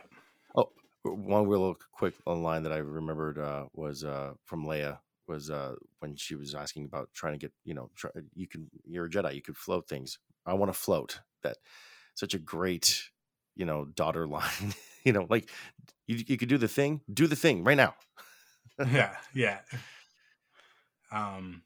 Oh, 0.55 0.71
one 1.03 1.47
real 1.47 1.77
quick 1.93 2.15
line 2.25 2.63
that 2.63 2.73
I 2.73 2.77
remembered 2.77 3.37
uh, 3.37 3.65
was 3.73 4.03
uh, 4.03 4.33
from 4.45 4.65
Leia 4.65 4.99
was 5.27 5.49
uh, 5.49 5.75
when 5.99 6.15
she 6.15 6.35
was 6.35 6.55
asking 6.55 6.85
about 6.85 7.09
trying 7.13 7.33
to 7.33 7.39
get 7.39 7.53
you 7.63 7.73
know 7.73 7.89
try, 7.95 8.11
you 8.33 8.47
can 8.47 8.69
you're 8.85 9.05
a 9.05 9.09
Jedi 9.09 9.35
you 9.35 9.41
could 9.41 9.57
float 9.57 9.87
things. 9.87 10.19
I 10.45 10.53
want 10.53 10.73
to 10.73 10.79
float. 10.79 11.19
That 11.43 11.57
such 12.15 12.33
a 12.33 12.39
great 12.39 13.09
you 13.55 13.65
know 13.65 13.85
daughter 13.85 14.27
line. 14.37 14.73
you 15.05 15.13
know 15.13 15.25
like 15.29 15.49
you 16.07 16.23
you 16.27 16.37
could 16.37 16.49
do 16.49 16.57
the 16.57 16.67
thing. 16.67 17.01
Do 17.13 17.27
the 17.27 17.35
thing 17.35 17.63
right 17.63 17.77
now. 17.77 17.95
yeah. 18.79 19.15
Yeah 19.33 19.59
um 21.11 21.63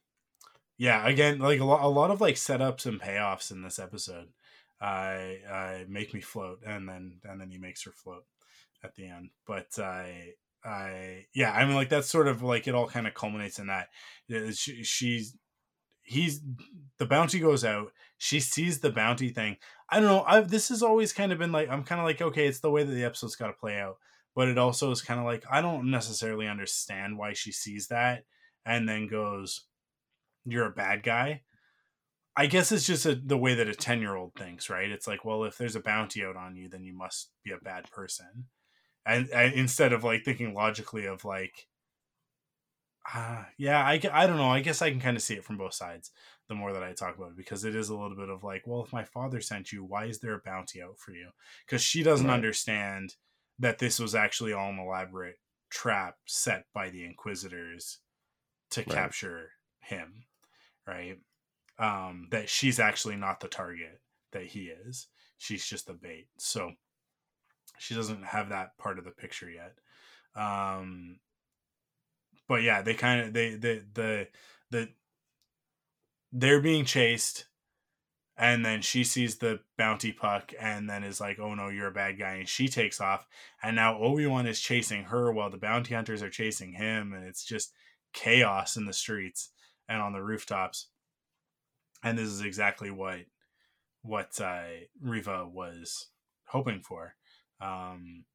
yeah 0.77 1.07
again 1.07 1.39
like 1.39 1.59
a 1.59 1.65
lot, 1.65 1.81
a 1.83 1.87
lot 1.87 2.11
of 2.11 2.21
like 2.21 2.35
setups 2.35 2.85
and 2.85 3.01
payoffs 3.01 3.51
in 3.51 3.61
this 3.61 3.79
episode 3.79 4.29
i 4.81 5.37
uh, 5.49 5.85
make 5.87 6.13
me 6.13 6.21
float 6.21 6.59
and 6.65 6.87
then 6.87 7.19
and 7.23 7.39
then 7.39 7.49
he 7.49 7.57
makes 7.57 7.83
her 7.83 7.91
float 7.91 8.23
at 8.83 8.95
the 8.95 9.07
end. 9.07 9.29
But 9.47 9.79
i 9.79 10.33
i 10.65 11.25
yeah 11.33 11.51
i 11.51 11.65
mean 11.65 11.75
like 11.75 11.89
that's 11.89 12.09
sort 12.09 12.27
of 12.27 12.41
like 12.41 12.67
it 12.67 12.75
all 12.75 12.87
kind 12.87 13.05
of 13.05 13.13
culminates 13.13 13.59
in 13.59 13.67
that 13.67 13.89
she, 14.55 14.81
she's 14.83 15.35
he's 16.03 16.41
the 16.99 17.05
bounty 17.05 17.39
goes 17.39 17.65
out 17.65 17.91
she 18.17 18.39
sees 18.39 18.79
the 18.79 18.89
bounty 18.89 19.29
thing. 19.29 19.57
I 19.89 19.99
don't 19.99 20.07
know 20.07 20.23
i've 20.25 20.49
this 20.49 20.69
has 20.69 20.81
always 20.81 21.11
kind 21.11 21.33
of 21.33 21.37
been 21.37 21.51
like 21.51 21.67
i'm 21.69 21.83
kind 21.83 21.99
of 21.99 22.07
like 22.07 22.21
okay 22.21 22.47
it's 22.47 22.61
the 22.61 22.71
way 22.71 22.83
that 22.83 22.93
the 22.93 23.03
episode's 23.03 23.35
got 23.35 23.47
to 23.47 23.53
play 23.53 23.77
out 23.77 23.97
but 24.35 24.47
it 24.47 24.57
also 24.57 24.89
is 24.89 25.01
kind 25.01 25.19
of 25.19 25.25
like 25.25 25.43
i 25.51 25.59
don't 25.59 25.91
necessarily 25.91 26.47
understand 26.47 27.17
why 27.17 27.33
she 27.33 27.51
sees 27.51 27.89
that 27.89 28.23
and 28.65 28.87
then 28.87 29.07
goes, 29.07 29.65
"You're 30.45 30.67
a 30.67 30.71
bad 30.71 31.03
guy." 31.03 31.41
I 32.35 32.47
guess 32.47 32.71
it's 32.71 32.87
just 32.87 33.05
a, 33.05 33.15
the 33.15 33.37
way 33.37 33.53
that 33.55 33.67
a 33.67 33.75
10 33.75 34.01
year 34.01 34.15
old 34.15 34.33
thinks, 34.35 34.69
right? 34.69 34.89
It's 34.89 35.07
like, 35.07 35.23
well, 35.23 35.43
if 35.43 35.57
there's 35.57 35.75
a 35.75 35.81
bounty 35.81 36.23
out 36.25 36.35
on 36.35 36.55
you, 36.55 36.67
then 36.67 36.83
you 36.83 36.93
must 36.93 37.29
be 37.43 37.51
a 37.51 37.63
bad 37.63 37.91
person. 37.91 38.45
And, 39.05 39.29
and 39.29 39.53
instead 39.53 39.93
of 39.93 40.03
like 40.03 40.23
thinking 40.23 40.53
logically 40.53 41.05
of 41.05 41.25
like, 41.25 41.67
uh, 43.13 43.43
yeah, 43.57 43.83
I, 43.83 44.01
I 44.11 44.25
don't 44.25 44.37
know. 44.37 44.49
I 44.49 44.61
guess 44.61 44.81
I 44.81 44.89
can 44.89 44.99
kind 44.99 45.17
of 45.17 45.21
see 45.21 45.35
it 45.35 45.43
from 45.43 45.57
both 45.57 45.73
sides 45.73 46.11
the 46.49 46.55
more 46.55 46.73
that 46.73 46.83
I 46.83 46.93
talk 46.93 47.17
about 47.17 47.31
it 47.31 47.37
because 47.37 47.65
it 47.65 47.75
is 47.75 47.89
a 47.89 47.95
little 47.95 48.17
bit 48.17 48.29
of 48.29 48.43
like, 48.43 48.63
well, 48.65 48.83
if 48.83 48.93
my 48.93 49.03
father 49.03 49.39
sent 49.39 49.71
you, 49.71 49.83
why 49.83 50.05
is 50.05 50.19
there 50.19 50.33
a 50.33 50.41
bounty 50.43 50.81
out 50.81 50.97
for 50.97 51.11
you? 51.11 51.29
Because 51.65 51.81
she 51.81 52.01
doesn't 52.01 52.27
right. 52.27 52.33
understand 52.33 53.15
that 53.59 53.79
this 53.79 53.99
was 53.99 54.15
actually 54.15 54.53
all 54.53 54.69
an 54.69 54.79
elaborate 54.79 55.35
trap 55.69 56.15
set 56.25 56.65
by 56.73 56.89
the 56.89 57.05
Inquisitors 57.05 57.99
to 58.73 58.81
right. 58.81 58.89
capture 58.89 59.49
him, 59.79 60.25
right? 60.87 61.17
Um, 61.79 62.27
that 62.31 62.49
she's 62.49 62.79
actually 62.79 63.15
not 63.15 63.39
the 63.39 63.47
target 63.47 63.99
that 64.31 64.45
he 64.45 64.71
is. 64.87 65.07
She's 65.37 65.65
just 65.65 65.87
the 65.87 65.93
bait. 65.93 66.27
So 66.37 66.71
she 67.79 67.95
doesn't 67.95 68.23
have 68.23 68.49
that 68.49 68.77
part 68.77 68.99
of 68.99 69.05
the 69.05 69.11
picture 69.11 69.49
yet. 69.49 69.73
Um, 70.35 71.19
but 72.47 72.63
yeah, 72.63 72.81
they 72.81 72.93
kind 72.93 73.21
of 73.21 73.33
they 73.33 73.55
the 73.55 73.83
the 73.93 74.27
the 74.71 74.89
they're 76.31 76.61
being 76.61 76.85
chased 76.85 77.45
and 78.35 78.65
then 78.65 78.81
she 78.81 79.03
sees 79.03 79.37
the 79.37 79.59
bounty 79.77 80.11
puck 80.11 80.51
and 80.59 80.89
then 80.89 81.03
is 81.03 81.21
like 81.21 81.39
oh 81.39 81.53
no 81.53 81.69
you're 81.69 81.87
a 81.87 81.91
bad 81.91 82.17
guy 82.17 82.33
and 82.33 82.49
she 82.49 82.67
takes 82.67 82.99
off 82.99 83.27
and 83.61 83.75
now 83.75 83.97
obi-wan 83.99 84.47
is 84.47 84.59
chasing 84.59 85.03
her 85.03 85.31
while 85.31 85.51
the 85.51 85.57
bounty 85.57 85.93
hunters 85.93 86.23
are 86.23 86.29
chasing 86.29 86.73
him 86.73 87.13
and 87.13 87.23
it's 87.25 87.45
just 87.45 87.73
chaos 88.13 88.77
in 88.77 88.85
the 88.85 88.93
streets 88.93 89.49
and 89.89 90.01
on 90.01 90.13
the 90.13 90.23
rooftops. 90.23 90.87
And 92.03 92.17
this 92.17 92.27
is 92.27 92.41
exactly 92.41 92.91
what 92.91 93.21
what 94.01 94.39
uh, 94.39 94.63
Reva 95.01 95.47
was 95.47 96.07
hoping 96.47 96.81
for. 96.81 97.15
Um, 97.61 98.25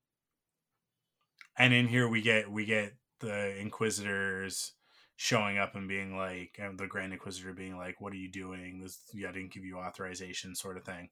and 1.57 1.74
in 1.74 1.87
here 1.87 2.09
we 2.09 2.22
get 2.22 2.51
we 2.51 2.64
get 2.64 2.95
the 3.20 3.59
Inquisitors 3.59 4.72
showing 5.16 5.59
up 5.59 5.74
and 5.74 5.89
being 5.89 6.16
like, 6.16 6.57
and 6.59 6.79
the 6.79 6.87
Grand 6.87 7.12
Inquisitor 7.12 7.53
being 7.53 7.76
like, 7.76 8.01
"What 8.01 8.12
are 8.12 8.16
you 8.16 8.31
doing? 8.31 8.81
This 8.81 9.01
yeah, 9.12 9.29
I 9.29 9.33
didn't 9.33 9.53
give 9.53 9.64
you 9.64 9.79
authorization," 9.79 10.55
sort 10.55 10.76
of 10.76 10.85
thing. 10.85 11.11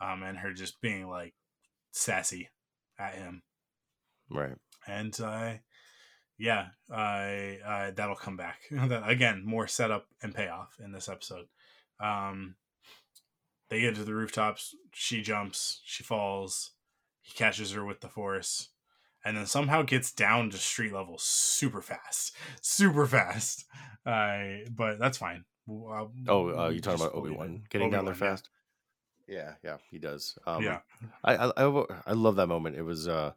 Um, 0.00 0.22
and 0.22 0.38
her 0.38 0.52
just 0.52 0.80
being 0.80 1.08
like 1.08 1.34
sassy 1.92 2.48
at 2.98 3.14
him, 3.14 3.42
right? 4.30 4.56
And 4.86 5.18
uh, 5.20 5.54
yeah, 6.42 6.66
I 6.90 7.58
uh, 7.64 7.90
that'll 7.94 8.16
come 8.16 8.36
back. 8.36 8.62
that 8.72 9.08
again, 9.08 9.42
more 9.44 9.68
setup 9.68 10.06
and 10.20 10.34
payoff 10.34 10.76
in 10.84 10.90
this 10.90 11.08
episode. 11.08 11.46
Um, 12.00 12.56
they 13.70 13.80
get 13.80 13.94
to 13.94 14.02
the 14.02 14.14
rooftops. 14.14 14.74
She 14.92 15.22
jumps. 15.22 15.80
She 15.84 16.02
falls. 16.02 16.72
He 17.20 17.32
catches 17.32 17.70
her 17.72 17.84
with 17.84 18.00
the 18.00 18.08
force, 18.08 18.70
and 19.24 19.36
then 19.36 19.46
somehow 19.46 19.82
gets 19.82 20.10
down 20.10 20.50
to 20.50 20.58
street 20.58 20.92
level 20.92 21.14
super 21.16 21.80
fast, 21.80 22.34
super 22.60 23.06
fast. 23.06 23.64
Uh, 24.04 24.68
but 24.68 24.98
that's 24.98 25.18
fine. 25.18 25.44
Uh, 25.70 26.06
oh, 26.26 26.64
uh, 26.64 26.68
you 26.70 26.80
talking 26.80 27.00
about 27.00 27.14
Obi 27.14 27.30
Wan 27.30 27.62
getting 27.70 27.86
Obi-Wan, 27.86 27.90
down 27.90 28.04
there 28.06 28.14
fast? 28.14 28.50
Yeah. 29.28 29.52
yeah, 29.62 29.76
he 29.92 30.00
does. 30.00 30.36
Um, 30.44 30.64
yeah, 30.64 30.80
I, 31.22 31.36
I 31.36 31.84
I 32.08 32.12
love 32.14 32.34
that 32.34 32.48
moment. 32.48 32.76
It 32.76 32.82
was 32.82 33.06
uh, 33.06 33.30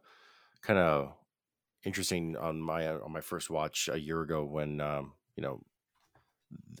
kind 0.60 0.80
of 0.80 1.14
interesting 1.86 2.36
on 2.36 2.60
my 2.60 2.88
on 2.88 3.12
my 3.12 3.20
first 3.22 3.48
watch 3.48 3.88
a 3.90 3.98
year 3.98 4.20
ago 4.20 4.44
when 4.44 4.80
um, 4.80 5.12
you 5.36 5.42
know 5.42 5.62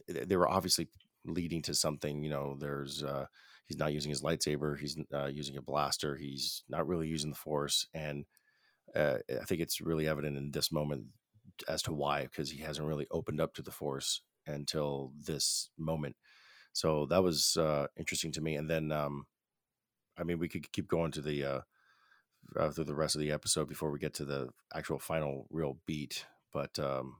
they 0.08 0.36
were 0.36 0.48
obviously 0.48 0.88
leading 1.24 1.62
to 1.62 1.74
something. 1.74 2.22
You 2.22 2.30
know, 2.30 2.56
there's 2.58 3.02
uh, 3.02 3.26
he's 3.66 3.78
not 3.78 3.92
using 3.92 4.10
his 4.10 4.22
lightsaber, 4.22 4.78
he's 4.78 4.98
uh, 5.14 5.26
using 5.26 5.56
a 5.56 5.62
blaster, 5.62 6.16
he's 6.16 6.64
not 6.68 6.86
really 6.86 7.08
using 7.08 7.30
the 7.30 7.36
force, 7.36 7.86
and 7.94 8.26
uh, 8.94 9.18
I 9.30 9.44
think 9.44 9.60
it's 9.60 9.80
really 9.80 10.08
evident 10.08 10.36
in 10.36 10.50
this 10.50 10.72
moment 10.72 11.04
as 11.68 11.82
to 11.82 11.92
why 11.92 12.24
because 12.24 12.50
he 12.50 12.62
hasn't 12.62 12.86
really 12.86 13.06
opened 13.10 13.40
up 13.40 13.54
to 13.54 13.62
the 13.62 13.70
force 13.70 14.22
until 14.46 15.12
this 15.18 15.70
moment. 15.78 16.16
So 16.72 17.06
that 17.06 17.22
was 17.22 17.56
uh, 17.56 17.86
interesting 17.96 18.32
to 18.32 18.42
me. 18.42 18.56
And 18.56 18.68
then, 18.68 18.92
um, 18.92 19.26
I 20.18 20.24
mean, 20.24 20.38
we 20.38 20.48
could 20.48 20.70
keep 20.72 20.88
going 20.88 21.10
to 21.12 21.22
the 21.22 21.64
uh, 22.58 22.70
through 22.70 22.84
the 22.84 22.94
rest 22.94 23.14
of 23.14 23.20
the 23.20 23.32
episode 23.32 23.68
before 23.68 23.90
we 23.90 23.98
get 23.98 24.14
to 24.14 24.24
the 24.24 24.48
actual 24.74 24.98
final 24.98 25.46
real 25.50 25.78
beat. 25.86 26.26
But 26.52 26.78
um, 26.78 27.16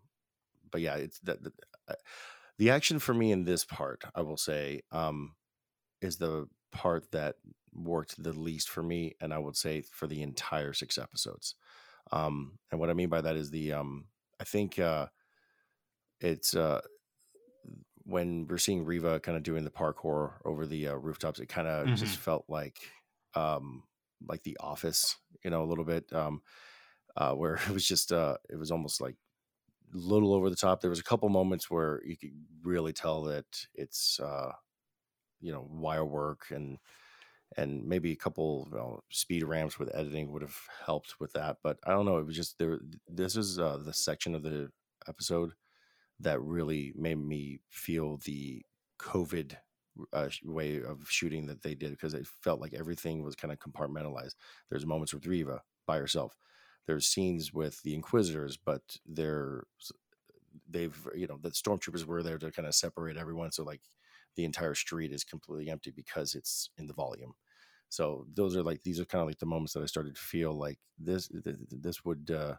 but 0.71 0.81
yeah, 0.81 0.97
it's 0.97 1.19
that 1.21 1.43
the, 1.43 1.53
uh, 1.89 1.95
the, 2.59 2.71
action 2.71 2.99
for 2.99 3.15
me 3.15 3.33
in 3.33 3.45
this 3.45 3.65
part, 3.65 4.05
I 4.15 4.23
will 4.23 4.37
say, 4.37 4.83
um, 4.93 5.35
is 6.01 6.17
the 6.17 6.49
part 6.73 7.13
that 7.13 7.37
worked 7.75 8.23
the 8.23 8.33
least 8.33 8.69
for 8.69 8.83
me, 8.83 9.15
and 9.21 9.33
I 9.33 9.39
would 9.39 9.57
say 9.57 9.83
for 9.83 10.07
the 10.07 10.23
entire 10.23 10.73
six 10.73 10.99
episodes. 10.99 11.55
Um, 12.13 12.59
and 12.71 12.81
what 12.81 12.91
I 12.91 12.95
mean 12.95 13.09
by 13.09 13.21
that 13.21 13.37
is 13.37 13.51
the 13.51 13.73
um, 13.73 14.07
I 14.41 14.45
think 14.45 14.79
uh, 14.79 15.07
it's 16.21 16.55
uh, 16.55 16.81
when 18.05 18.47
we're 18.47 18.59
seeing 18.59 18.85
Reva 18.85 19.21
kind 19.21 19.37
of 19.37 19.43
doing 19.43 19.65
the 19.65 19.71
parkour 19.71 20.35
over 20.45 20.67
the 20.67 20.89
uh, 20.89 20.95
rooftops, 20.95 21.41
it 21.41 21.49
kind 21.49 21.67
of 21.67 21.87
mm-hmm. 21.87 21.97
just 21.97 22.17
felt 22.17 22.45
like 22.49 22.79
um, 23.35 23.83
like 24.27 24.43
The 24.43 24.57
Office, 24.61 25.17
you 25.45 25.51
know, 25.51 25.63
a 25.63 25.67
little 25.67 25.85
bit, 25.85 26.13
um, 26.13 26.43
uh, 27.17 27.33
where 27.33 27.55
it 27.69 27.71
was 27.71 27.87
just 27.87 28.13
uh, 28.13 28.37
it 28.49 28.57
was 28.57 28.71
almost 28.71 29.01
like 29.01 29.17
a 29.95 29.97
little 29.97 30.35
over 30.35 30.51
the 30.51 30.57
top. 30.57 30.81
There 30.81 30.91
was 30.91 31.01
a 31.01 31.05
couple 31.05 31.29
moments 31.29 31.71
where 31.71 32.03
you 32.05 32.17
could 32.17 32.33
really 32.63 32.93
tell 32.93 33.23
that 33.25 33.47
it's 33.75 34.21
uh, 34.21 34.53
you 35.41 35.53
know 35.53 35.67
wire 35.71 36.05
work 36.05 36.47
and 36.51 36.79
and 37.57 37.87
maybe 37.87 38.13
a 38.13 38.17
couple 38.17 38.69
you 38.71 38.77
know, 38.77 39.01
speed 39.11 39.45
ramps 39.45 39.79
with 39.79 39.95
editing 39.95 40.33
would 40.33 40.43
have 40.43 40.57
helped 40.85 41.15
with 41.21 41.33
that. 41.35 41.59
But 41.63 41.79
I 41.87 41.93
don't 41.93 42.05
know. 42.05 42.19
It 42.19 42.27
was 42.27 42.37
just 42.37 42.59
there. 42.59 42.81
This 43.09 43.37
is 43.37 43.59
uh, 43.59 43.79
the 43.79 43.93
section 43.93 44.35
of 44.35 44.43
the 44.43 44.71
episode 45.09 45.53
that 46.21 46.41
really 46.41 46.93
made 46.97 47.19
me 47.19 47.61
feel 47.71 48.19
the 48.25 48.63
COVID 49.01 49.57
uh, 50.13 50.29
way 50.45 50.83
of 50.83 51.09
shooting 51.09 51.47
that 51.47 51.63
they 51.63 51.75
did 51.75 51.91
because 51.91 52.15
it 52.15 52.27
felt 52.27 52.61
like 52.61 52.75
everything 52.75 53.23
was 53.23 53.35
kind 53.37 53.53
of 53.53 53.59
compartmentalized. 53.59 54.35
There's 54.71 54.87
moments 54.87 55.15
with 55.15 55.27
Reva 55.27 55.63
by 55.87 55.99
herself. 55.99 56.37
There's 56.87 57.09
scenes 57.09 57.53
with 57.53 57.83
the 57.83 57.95
Inquisitors, 57.95 58.57
but 58.57 58.83
they're 59.07 59.65
they've 60.69 60.97
you 61.15 61.27
know 61.27 61.39
the 61.41 61.51
stormtroopers 61.51 62.05
were 62.05 62.23
there 62.23 62.39
to 62.39 62.51
kind 62.51 62.67
of 62.69 62.75
separate 62.75 63.17
everyone. 63.17 63.53
So 63.53 63.65
like 63.65 63.83
the 64.37 64.45
entire 64.45 64.75
street 64.75 65.13
is 65.13 65.25
completely 65.25 65.71
empty 65.71 65.91
because 65.91 66.35
it's 66.35 66.71
in 66.79 66.87
the 66.87 66.95
volume. 66.95 67.35
So 67.89 68.27
those 68.35 68.57
are 68.57 68.63
like 68.63 68.83
these 68.83 69.01
are 69.01 69.05
kind 69.05 69.23
of 69.23 69.29
like 69.29 69.39
the 69.39 69.47
moments 69.47 69.73
that 69.75 69.83
I 69.83 69.87
started 69.87 70.17
to 70.17 70.21
feel 70.21 70.53
like 70.53 70.79
this 70.99 71.31
this 71.71 72.05
would 72.05 72.31
uh, 72.31 72.57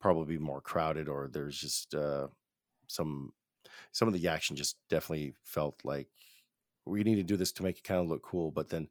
probably 0.00 0.38
be 0.38 0.42
more 0.44 0.60
crowded, 0.60 1.08
or 1.08 1.28
there's 1.28 1.58
just 1.58 1.94
uh, 1.94 2.28
some 2.88 3.32
some 3.92 4.08
of 4.08 4.14
the 4.14 4.28
action 4.28 4.56
just 4.56 4.78
definitely 4.88 5.34
felt 5.44 5.80
like 5.84 6.08
we 6.86 7.02
need 7.02 7.16
to 7.16 7.22
do 7.22 7.36
this 7.36 7.52
to 7.52 7.62
make 7.62 7.78
it 7.78 7.84
kind 7.84 8.00
of 8.00 8.08
look 8.08 8.22
cool. 8.22 8.50
But 8.50 8.68
then, 8.68 8.88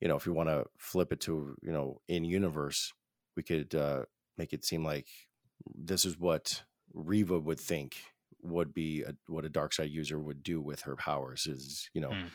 you 0.00 0.08
know, 0.08 0.16
if 0.16 0.26
you 0.26 0.32
want 0.32 0.48
to 0.48 0.66
flip 0.78 1.12
it 1.12 1.20
to 1.22 1.56
you 1.62 1.72
know 1.72 2.00
in 2.08 2.24
universe, 2.24 2.92
we 3.36 3.42
could 3.42 3.74
uh, 3.74 4.02
make 4.36 4.52
it 4.52 4.64
seem 4.64 4.84
like 4.84 5.06
this 5.74 6.04
is 6.04 6.18
what 6.18 6.62
Reva 6.92 7.38
would 7.38 7.60
think 7.60 7.96
would 8.42 8.74
be 8.74 9.02
a, 9.02 9.14
what 9.26 9.44
a 9.44 9.48
dark 9.48 9.72
side 9.72 9.90
user 9.90 10.18
would 10.18 10.42
do 10.42 10.60
with 10.60 10.82
her 10.82 10.96
powers 10.96 11.46
is 11.46 11.88
you 11.94 12.00
know 12.00 12.10
mm. 12.10 12.26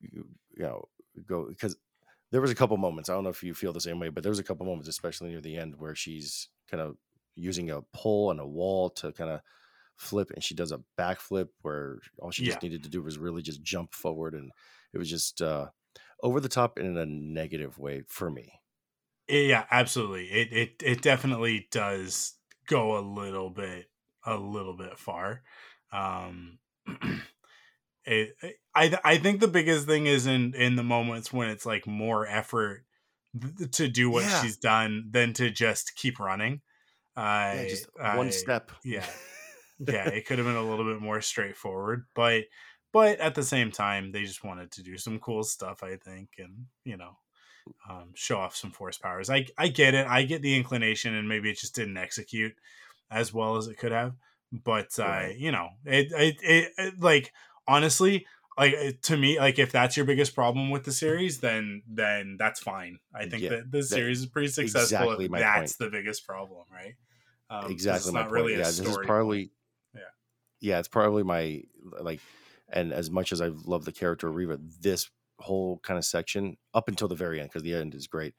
you, 0.00 0.26
you 0.56 0.62
know 0.62 0.88
go 1.26 1.46
because 1.48 1.76
there 2.32 2.40
was 2.40 2.50
a 2.50 2.54
couple 2.54 2.76
moments 2.76 3.08
i 3.08 3.12
don't 3.12 3.24
know 3.24 3.30
if 3.30 3.42
you 3.42 3.54
feel 3.54 3.72
the 3.72 3.80
same 3.80 4.00
way 4.00 4.08
but 4.08 4.22
there 4.22 4.30
was 4.30 4.38
a 4.38 4.44
couple 4.44 4.64
moments 4.64 4.88
especially 4.88 5.28
near 5.28 5.40
the 5.40 5.56
end 5.56 5.74
where 5.78 5.94
she's 5.94 6.48
kind 6.70 6.80
of 6.80 6.96
using 7.34 7.70
a 7.70 7.82
pole 7.92 8.30
and 8.30 8.40
a 8.40 8.46
wall 8.46 8.88
to 8.88 9.12
kind 9.12 9.30
of 9.30 9.40
flip 9.96 10.30
and 10.34 10.44
she 10.44 10.54
does 10.54 10.72
a 10.72 10.80
backflip 10.98 11.48
where 11.62 11.98
all 12.18 12.30
she 12.30 12.44
yeah. 12.44 12.50
just 12.50 12.62
needed 12.62 12.82
to 12.82 12.90
do 12.90 13.02
was 13.02 13.18
really 13.18 13.42
just 13.42 13.62
jump 13.62 13.94
forward 13.94 14.34
and 14.34 14.50
it 14.92 14.98
was 14.98 15.10
just 15.10 15.40
uh 15.40 15.66
over 16.22 16.40
the 16.40 16.48
top 16.48 16.78
in 16.78 16.96
a 16.96 17.06
negative 17.06 17.78
way 17.78 18.02
for 18.08 18.30
me 18.30 18.52
yeah 19.28 19.64
absolutely 19.70 20.26
it 20.26 20.52
it 20.52 20.82
it 20.84 21.02
definitely 21.02 21.66
does 21.70 22.34
go 22.66 22.98
a 22.98 23.00
little 23.00 23.50
bit 23.50 23.86
a 24.26 24.36
little 24.36 24.76
bit 24.76 24.98
far. 24.98 25.42
Um, 25.92 26.58
it, 28.04 28.34
I 28.74 28.98
I 29.04 29.18
think 29.18 29.40
the 29.40 29.48
biggest 29.48 29.86
thing 29.86 30.06
is 30.06 30.26
in 30.26 30.54
in 30.54 30.76
the 30.76 30.82
moments 30.82 31.32
when 31.32 31.48
it's 31.48 31.64
like 31.64 31.86
more 31.86 32.26
effort 32.26 32.84
to 33.72 33.88
do 33.88 34.10
what 34.10 34.24
yeah. 34.24 34.42
she's 34.42 34.56
done 34.56 35.08
than 35.10 35.32
to 35.34 35.50
just 35.50 35.94
keep 35.96 36.18
running. 36.18 36.60
I, 37.16 37.54
yeah, 37.54 37.68
just 37.68 37.88
one 37.98 38.26
I, 38.26 38.30
step. 38.30 38.72
Yeah, 38.84 39.06
yeah. 39.78 40.08
It 40.08 40.26
could 40.26 40.38
have 40.38 40.46
been 40.46 40.56
a 40.56 40.68
little 40.68 40.84
bit 40.84 41.00
more 41.00 41.20
straightforward, 41.20 42.04
but 42.14 42.44
but 42.92 43.20
at 43.20 43.34
the 43.34 43.42
same 43.42 43.70
time, 43.70 44.12
they 44.12 44.24
just 44.24 44.44
wanted 44.44 44.70
to 44.72 44.82
do 44.82 44.96
some 44.96 45.18
cool 45.18 45.42
stuff. 45.42 45.82
I 45.82 45.96
think, 45.96 46.30
and 46.38 46.66
you 46.84 46.96
know, 46.96 47.18
um, 47.88 48.10
show 48.14 48.38
off 48.38 48.56
some 48.56 48.70
force 48.70 48.98
powers. 48.98 49.30
I 49.30 49.46
I 49.58 49.68
get 49.68 49.94
it. 49.94 50.06
I 50.06 50.22
get 50.22 50.42
the 50.42 50.56
inclination, 50.56 51.14
and 51.14 51.28
maybe 51.28 51.50
it 51.50 51.58
just 51.58 51.74
didn't 51.74 51.96
execute 51.96 52.54
as 53.10 53.32
well 53.32 53.56
as 53.56 53.68
it 53.68 53.78
could 53.78 53.92
have. 53.92 54.14
But 54.52 54.98
uh, 54.98 55.04
right. 55.04 55.36
you 55.36 55.52
know, 55.52 55.70
it, 55.84 56.12
it, 56.12 56.36
it, 56.42 56.72
it 56.78 57.00
like 57.00 57.32
honestly, 57.66 58.26
like 58.56 59.00
to 59.02 59.16
me, 59.16 59.38
like 59.38 59.58
if 59.58 59.72
that's 59.72 59.96
your 59.96 60.06
biggest 60.06 60.34
problem 60.34 60.70
with 60.70 60.84
the 60.84 60.92
series, 60.92 61.40
then 61.40 61.82
then 61.86 62.36
that's 62.38 62.60
fine. 62.60 62.98
I 63.14 63.28
think 63.28 63.42
yeah, 63.42 63.50
that 63.50 63.70
the 63.70 63.82
series 63.82 64.20
is 64.20 64.26
pretty 64.26 64.48
successful. 64.48 65.12
Exactly 65.12 65.28
that's 65.28 65.76
point. 65.76 65.92
the 65.92 65.98
biggest 65.98 66.26
problem, 66.26 66.64
right? 66.72 66.94
Um, 67.50 67.70
exactly 67.70 68.12
my 68.12 68.22
point. 68.22 68.32
Really 68.32 68.52
yeah, 68.52 68.58
this 68.58 68.80
is 68.80 68.98
probably 69.04 69.50
yeah, 70.60 70.78
it's 70.78 70.88
probably 70.88 71.22
my 71.22 71.62
like, 72.00 72.20
and 72.72 72.92
as 72.92 73.10
much 73.10 73.32
as 73.32 73.40
I 73.40 73.48
love 73.64 73.84
the 73.84 73.92
character 73.92 74.28
of 74.28 74.36
Reva, 74.36 74.58
this 74.80 75.10
whole 75.38 75.78
kind 75.78 75.98
of 75.98 76.04
section 76.04 76.56
up 76.74 76.88
until 76.88 77.08
the 77.08 77.14
very 77.14 77.40
end 77.40 77.50
because 77.50 77.62
the 77.62 77.74
end 77.74 77.94
is 77.94 78.06
great 78.06 78.34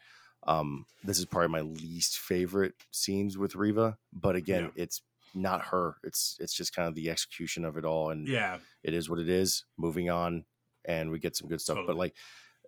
um, 0.47 0.85
this 1.03 1.19
is 1.19 1.25
probably 1.25 1.49
my 1.49 1.61
least 1.61 2.19
favorite 2.19 2.73
scenes 2.91 3.37
with 3.37 3.55
Reva, 3.55 3.97
but 4.13 4.35
again, 4.35 4.71
yeah. 4.75 4.83
it's 4.83 5.01
not 5.33 5.65
her. 5.65 5.95
It's 6.03 6.37
it's 6.39 6.53
just 6.53 6.75
kind 6.75 6.87
of 6.87 6.95
the 6.95 7.09
execution 7.09 7.65
of 7.65 7.77
it 7.77 7.85
all, 7.85 8.11
and 8.11 8.27
yeah, 8.27 8.57
it 8.83 8.93
is 8.93 9.09
what 9.09 9.19
it 9.19 9.29
is. 9.29 9.65
Moving 9.77 10.09
on, 10.09 10.45
and 10.85 11.11
we 11.11 11.19
get 11.19 11.35
some 11.35 11.49
good 11.49 11.61
stuff. 11.61 11.75
Totally. 11.75 11.87
But 11.93 11.99
like, 11.99 12.15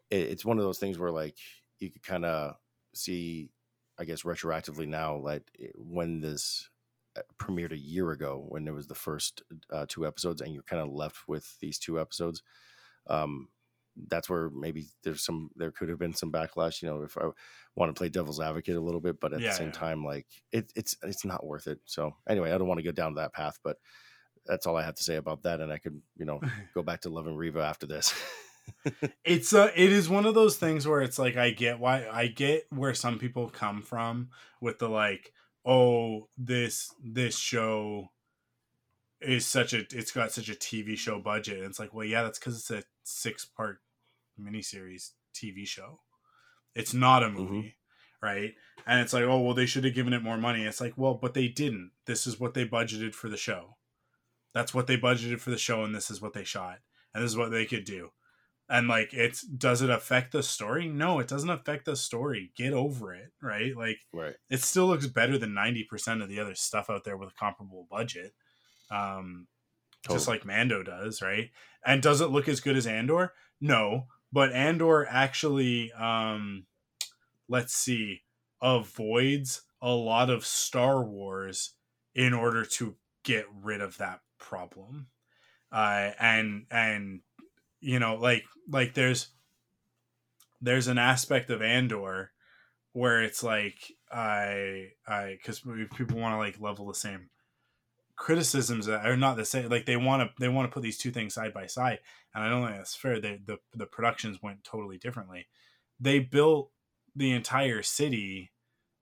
it, 0.09 0.29
it's 0.29 0.45
one 0.45 0.57
of 0.57 0.63
those 0.63 0.79
things 0.79 0.97
where 0.97 1.11
like 1.11 1.37
you 1.79 1.89
could 1.89 2.03
kind 2.03 2.25
of 2.25 2.55
see, 2.93 3.49
I 3.97 4.03
guess, 4.03 4.23
retroactively 4.23 4.87
now, 4.87 5.15
like 5.15 5.43
when 5.75 6.19
this 6.19 6.69
premiered 7.41 7.71
a 7.71 7.77
year 7.77 8.11
ago, 8.11 8.45
when 8.47 8.67
it 8.67 8.73
was 8.73 8.87
the 8.87 8.95
first 8.95 9.43
uh, 9.71 9.85
two 9.87 10.05
episodes, 10.05 10.41
and 10.41 10.53
you're 10.53 10.63
kind 10.63 10.81
of 10.81 10.89
left 10.89 11.27
with 11.27 11.57
these 11.59 11.79
two 11.79 11.99
episodes. 11.99 12.41
Um, 13.07 13.49
that's 14.07 14.29
where 14.29 14.49
maybe 14.49 14.87
there's 15.03 15.23
some 15.23 15.49
there 15.55 15.71
could 15.71 15.89
have 15.89 15.99
been 15.99 16.13
some 16.13 16.31
backlash. 16.31 16.81
You 16.81 16.89
know, 16.89 17.03
if 17.03 17.17
I 17.17 17.29
want 17.75 17.93
to 17.93 17.97
play 17.97 18.09
devil's 18.09 18.39
advocate 18.39 18.75
a 18.75 18.81
little 18.81 19.01
bit, 19.01 19.19
but 19.19 19.33
at 19.33 19.41
yeah, 19.41 19.49
the 19.49 19.55
same 19.55 19.67
yeah. 19.67 19.73
time, 19.73 20.05
like 20.05 20.27
it, 20.51 20.71
it's 20.75 20.95
it's 21.03 21.25
not 21.25 21.45
worth 21.45 21.67
it. 21.67 21.79
So 21.85 22.15
anyway, 22.27 22.51
I 22.51 22.57
don't 22.57 22.67
want 22.67 22.79
to 22.79 22.85
go 22.85 22.91
down 22.91 23.15
that 23.15 23.33
path, 23.33 23.59
but 23.63 23.77
that's 24.45 24.65
all 24.65 24.77
I 24.77 24.83
have 24.83 24.95
to 24.95 25.03
say 25.03 25.15
about 25.15 25.43
that. 25.43 25.59
And 25.59 25.71
I 25.71 25.77
could 25.77 26.01
you 26.17 26.25
know 26.25 26.39
go 26.73 26.83
back 26.83 27.01
to 27.01 27.09
Love 27.09 27.27
and 27.27 27.37
Reva 27.37 27.61
after 27.61 27.87
this. 27.87 28.13
it's 29.25 29.53
uh 29.53 29.71
it 29.75 29.91
is 29.91 30.09
one 30.09 30.25
of 30.25 30.35
those 30.35 30.57
things 30.57 30.87
where 30.87 31.01
it's 31.01 31.19
like 31.19 31.35
I 31.35 31.49
get 31.49 31.79
why 31.79 32.07
I 32.07 32.27
get 32.27 32.65
where 32.69 32.93
some 32.93 33.17
people 33.17 33.49
come 33.49 33.81
from 33.81 34.29
with 34.61 34.79
the 34.79 34.89
like 34.89 35.33
oh 35.69 36.27
this 36.35 36.91
this 37.03 37.37
show 37.37 38.09
is 39.21 39.45
such 39.45 39.73
a 39.73 39.85
it's 39.91 40.11
got 40.11 40.31
such 40.31 40.49
a 40.49 40.53
TV 40.53 40.97
show 40.97 41.19
budget. 41.19 41.57
And 41.57 41.67
it's 41.67 41.79
like, 41.79 41.93
well, 41.93 42.05
yeah, 42.05 42.23
that's 42.23 42.39
because 42.39 42.57
it's 42.57 42.71
a 42.71 42.83
six 43.03 43.45
part 43.45 43.79
miniseries 44.39 45.11
TV 45.33 45.67
show. 45.67 45.99
It's 46.75 46.93
not 46.93 47.23
a 47.23 47.27
mm-hmm. 47.27 47.37
movie, 47.37 47.75
mm-hmm. 48.23 48.25
right? 48.25 48.53
And 48.87 49.01
it's 49.01 49.13
like, 49.13 49.23
oh 49.23 49.39
well, 49.39 49.53
they 49.53 49.67
should 49.67 49.83
have 49.83 49.93
given 49.93 50.13
it 50.13 50.23
more 50.23 50.37
money. 50.37 50.63
It's 50.63 50.81
like, 50.81 50.93
well, 50.97 51.13
but 51.13 51.33
they 51.35 51.47
didn't. 51.47 51.91
This 52.05 52.25
is 52.25 52.39
what 52.39 52.55
they 52.55 52.65
budgeted 52.65 53.13
for 53.13 53.29
the 53.29 53.37
show. 53.37 53.77
That's 54.53 54.73
what 54.73 54.87
they 54.87 54.97
budgeted 54.97 55.39
for 55.39 55.51
the 55.51 55.57
show, 55.57 55.83
and 55.83 55.93
this 55.93 56.09
is 56.09 56.21
what 56.21 56.33
they 56.33 56.43
shot, 56.43 56.79
and 57.13 57.23
this 57.23 57.31
is 57.31 57.37
what 57.37 57.51
they 57.51 57.65
could 57.65 57.83
do. 57.83 58.09
And 58.69 58.87
like 58.87 59.13
it's 59.13 59.41
does 59.41 59.81
it 59.81 59.89
affect 59.89 60.31
the 60.31 60.43
story? 60.43 60.87
No 60.87 61.19
it 61.19 61.27
doesn't 61.27 61.49
affect 61.49 61.85
the 61.85 61.95
story. 61.95 62.51
Get 62.55 62.73
over 62.73 63.13
it 63.13 63.31
right? 63.41 63.75
Like 63.75 63.97
right. 64.13 64.35
it 64.49 64.61
still 64.61 64.87
looks 64.87 65.07
better 65.07 65.37
than 65.37 65.53
90% 65.53 66.21
of 66.21 66.29
the 66.29 66.39
other 66.39 66.55
stuff 66.55 66.89
out 66.89 67.03
there 67.03 67.17
with 67.17 67.29
a 67.29 67.39
comparable 67.39 67.87
budget 67.89 68.33
um 68.91 69.47
totally. 70.03 70.17
just 70.17 70.27
like 70.27 70.45
mando 70.45 70.83
does 70.83 71.21
right? 71.21 71.49
And 71.85 72.01
does 72.01 72.21
it 72.21 72.29
look 72.29 72.47
as 72.47 72.59
good 72.59 72.77
as 72.77 72.87
andor? 72.87 73.33
No 73.59 74.05
but 74.31 74.53
andor 74.53 75.07
actually 75.09 75.91
um 75.93 76.65
let's 77.47 77.73
see 77.73 78.21
avoids 78.61 79.63
a 79.81 79.89
lot 79.89 80.29
of 80.29 80.45
star 80.45 81.03
wars 81.03 81.73
in 82.13 82.33
order 82.33 82.65
to 82.65 82.95
get 83.23 83.45
rid 83.63 83.81
of 83.81 83.97
that 83.97 84.19
problem. 84.37 85.07
Uh 85.71 86.11
and 86.19 86.65
and 86.69 87.21
you 87.79 87.99
know 87.99 88.15
like 88.15 88.43
like 88.69 88.93
there's 88.93 89.29
there's 90.61 90.87
an 90.87 90.97
aspect 90.97 91.49
of 91.49 91.61
andor 91.61 92.31
where 92.93 93.21
it's 93.21 93.43
like 93.43 93.91
i 94.11 94.87
i 95.07 95.37
because 95.37 95.61
people 95.95 96.19
want 96.19 96.33
to 96.33 96.37
like 96.37 96.59
level 96.59 96.87
the 96.87 96.93
same 96.93 97.29
criticisms 98.19 98.85
that 98.85 99.05
are 99.05 99.15
not 99.15 99.37
the 99.37 99.45
same 99.45 99.69
like 99.69 99.85
they 99.85 99.95
want 99.95 100.21
to 100.21 100.29
they 100.41 100.49
want 100.49 100.69
to 100.69 100.73
put 100.73 100.83
these 100.83 100.97
two 100.97 101.09
things 101.09 101.33
side 101.33 101.53
by 101.53 101.65
side 101.65 101.99
and 102.35 102.43
i 102.43 102.49
don't 102.49 102.65
think 102.65 102.77
that's 102.77 102.93
fair. 102.93 103.19
They, 103.19 103.39
the 103.43 103.59
the 103.73 103.85
productions 103.85 104.43
went 104.43 104.63
totally 104.63 104.97
differently. 104.97 105.47
They 106.01 106.19
built 106.19 106.69
the 107.15 107.31
entire 107.31 107.81
city 107.81 108.51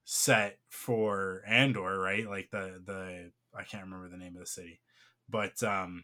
set 0.05 0.59
for 0.69 1.41
andor 1.47 1.99
right? 1.99 2.27
Like 2.27 2.49
the 2.51 2.79
the 2.85 3.31
i 3.57 3.63
can't 3.63 3.83
remember 3.83 4.07
the 4.07 4.17
name 4.17 4.35
of 4.35 4.41
the 4.41 4.45
city 4.45 4.81
but 5.27 5.61
um 5.63 6.03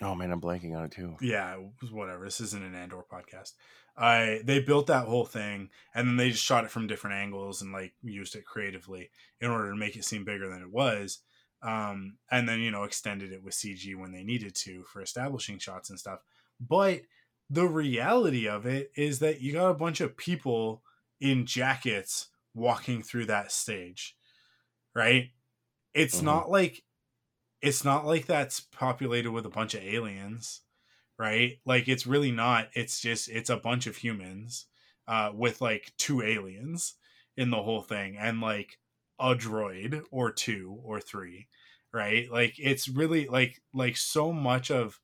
Oh 0.00 0.14
man, 0.14 0.30
I'm 0.30 0.40
blanking 0.40 0.76
on 0.76 0.84
it 0.84 0.92
too. 0.92 1.16
Yeah, 1.20 1.56
whatever. 1.90 2.24
This 2.24 2.40
isn't 2.40 2.64
an 2.64 2.74
Andor 2.74 3.04
podcast. 3.10 3.52
I 3.96 4.40
they 4.44 4.60
built 4.60 4.86
that 4.86 5.06
whole 5.06 5.24
thing 5.24 5.70
and 5.94 6.06
then 6.06 6.16
they 6.16 6.30
just 6.30 6.44
shot 6.44 6.64
it 6.64 6.70
from 6.70 6.86
different 6.86 7.16
angles 7.16 7.62
and 7.62 7.72
like 7.72 7.94
used 8.02 8.36
it 8.36 8.44
creatively 8.44 9.10
in 9.40 9.50
order 9.50 9.70
to 9.70 9.76
make 9.76 9.96
it 9.96 10.04
seem 10.04 10.24
bigger 10.24 10.48
than 10.48 10.62
it 10.62 10.70
was. 10.70 11.18
Um, 11.62 12.18
and 12.30 12.48
then 12.48 12.60
you 12.60 12.70
know 12.70 12.84
extended 12.84 13.32
it 13.32 13.42
with 13.42 13.54
CG 13.54 13.96
when 13.96 14.12
they 14.12 14.22
needed 14.22 14.54
to 14.56 14.84
for 14.84 15.02
establishing 15.02 15.58
shots 15.58 15.90
and 15.90 15.98
stuff. 15.98 16.20
But 16.60 17.02
the 17.50 17.66
reality 17.66 18.46
of 18.48 18.66
it 18.66 18.92
is 18.96 19.18
that 19.18 19.40
you 19.40 19.52
got 19.52 19.70
a 19.70 19.74
bunch 19.74 20.00
of 20.00 20.16
people 20.16 20.82
in 21.20 21.46
jackets 21.46 22.28
walking 22.54 23.02
through 23.02 23.26
that 23.26 23.50
stage, 23.50 24.16
right? 24.94 25.30
It's 25.94 26.16
mm-hmm. 26.16 26.26
not 26.26 26.50
like 26.50 26.84
it's 27.62 27.84
not 27.84 28.06
like 28.06 28.26
that's 28.26 28.60
populated 28.60 29.30
with 29.32 29.46
a 29.46 29.50
bunch 29.50 29.74
of 29.74 29.82
aliens, 29.82 30.62
right? 31.18 31.58
Like 31.64 31.88
it's 31.88 32.06
really 32.06 32.30
not. 32.32 32.68
It's 32.74 33.00
just 33.00 33.28
it's 33.28 33.50
a 33.50 33.56
bunch 33.56 33.86
of 33.86 33.96
humans 33.96 34.66
uh, 35.06 35.32
with 35.34 35.60
like 35.60 35.92
two 35.98 36.22
aliens 36.22 36.94
in 37.36 37.50
the 37.50 37.62
whole 37.62 37.82
thing, 37.82 38.16
and 38.18 38.40
like 38.40 38.78
a 39.18 39.34
droid 39.34 40.02
or 40.10 40.30
two 40.30 40.78
or 40.84 41.00
three, 41.00 41.48
right? 41.92 42.30
Like 42.30 42.54
it's 42.58 42.88
really 42.88 43.26
like 43.26 43.60
like 43.72 43.96
so 43.96 44.32
much 44.32 44.70
of 44.70 45.00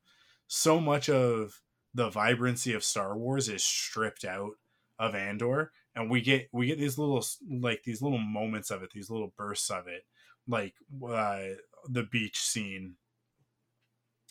so 0.47 0.79
much 0.79 1.09
of 1.09 1.61
the 1.93 2.09
vibrancy 2.09 2.73
of 2.73 2.83
Star 2.83 3.17
Wars 3.17 3.49
is 3.49 3.63
stripped 3.63 4.25
out 4.25 4.53
of 4.99 5.15
Andor 5.15 5.71
and 5.95 6.09
we 6.09 6.21
get 6.21 6.47
we 6.51 6.67
get 6.67 6.77
these 6.77 6.97
little 6.97 7.23
like 7.49 7.83
these 7.83 8.01
little 8.01 8.17
moments 8.19 8.69
of 8.69 8.83
it 8.83 8.91
these 8.91 9.09
little 9.09 9.33
bursts 9.37 9.69
of 9.69 9.87
it 9.87 10.03
like 10.47 10.73
uh, 11.07 11.41
the 11.89 12.03
beach 12.03 12.39
scene 12.39 12.95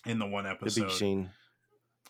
in 0.06 0.18
the 0.18 0.26
one 0.26 0.46
episode. 0.46 0.82
The 0.82 0.86
beach 0.86 0.96
scene. 0.96 1.30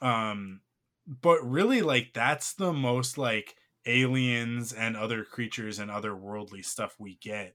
Um, 0.00 0.60
but 1.06 1.38
really, 1.42 1.82
like 1.82 2.12
that's 2.14 2.54
the 2.54 2.72
most 2.72 3.18
like 3.18 3.56
aliens 3.86 4.72
and 4.72 4.96
other 4.96 5.24
creatures 5.24 5.78
and 5.78 5.90
other 5.90 6.16
worldly 6.16 6.62
stuff 6.62 6.96
we 6.98 7.16
get 7.20 7.54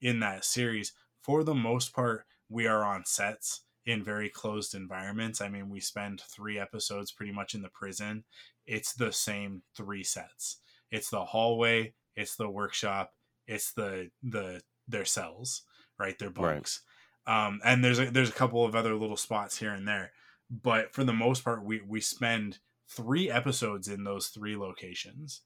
in 0.00 0.20
that 0.20 0.44
series. 0.44 0.92
For 1.22 1.44
the 1.44 1.54
most 1.54 1.92
part, 1.92 2.24
we 2.48 2.66
are 2.66 2.84
on 2.84 3.04
sets 3.04 3.62
in 3.86 4.02
very 4.04 4.28
closed 4.28 4.74
environments. 4.74 5.40
I 5.40 5.48
mean, 5.48 5.70
we 5.70 5.80
spend 5.80 6.20
three 6.20 6.58
episodes 6.58 7.12
pretty 7.12 7.32
much 7.32 7.54
in 7.54 7.62
the 7.62 7.70
prison. 7.70 8.24
It's 8.66 8.92
the 8.92 9.12
same 9.12 9.62
three 9.76 10.04
sets. 10.04 10.58
It's 10.90 11.10
the 11.10 11.24
hallway, 11.24 11.94
it's 12.16 12.36
the 12.36 12.50
workshop, 12.50 13.14
it's 13.46 13.72
the 13.72 14.10
the 14.22 14.60
their 14.86 15.04
cells, 15.04 15.62
right? 15.98 16.18
Their 16.18 16.30
bunks. 16.30 16.82
Um, 17.28 17.60
and 17.62 17.84
there's 17.84 17.98
a, 17.98 18.10
there's 18.10 18.30
a 18.30 18.32
couple 18.32 18.64
of 18.64 18.74
other 18.74 18.94
little 18.94 19.16
spots 19.16 19.58
here 19.58 19.72
and 19.72 19.86
there, 19.86 20.12
but 20.50 20.94
for 20.94 21.04
the 21.04 21.12
most 21.12 21.44
part, 21.44 21.62
we 21.62 21.82
we 21.86 22.00
spend 22.00 22.58
three 22.88 23.30
episodes 23.30 23.86
in 23.86 24.02
those 24.02 24.28
three 24.28 24.56
locations. 24.56 25.42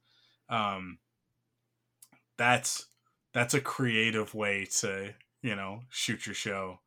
Um, 0.49 0.99
that's 2.39 2.87
that's 3.35 3.53
a 3.53 3.61
creative 3.61 4.33
way 4.33 4.69
to 4.79 5.15
you 5.43 5.57
know 5.57 5.81
shoot 5.91 6.25
your 6.25 6.37
show 6.37 6.79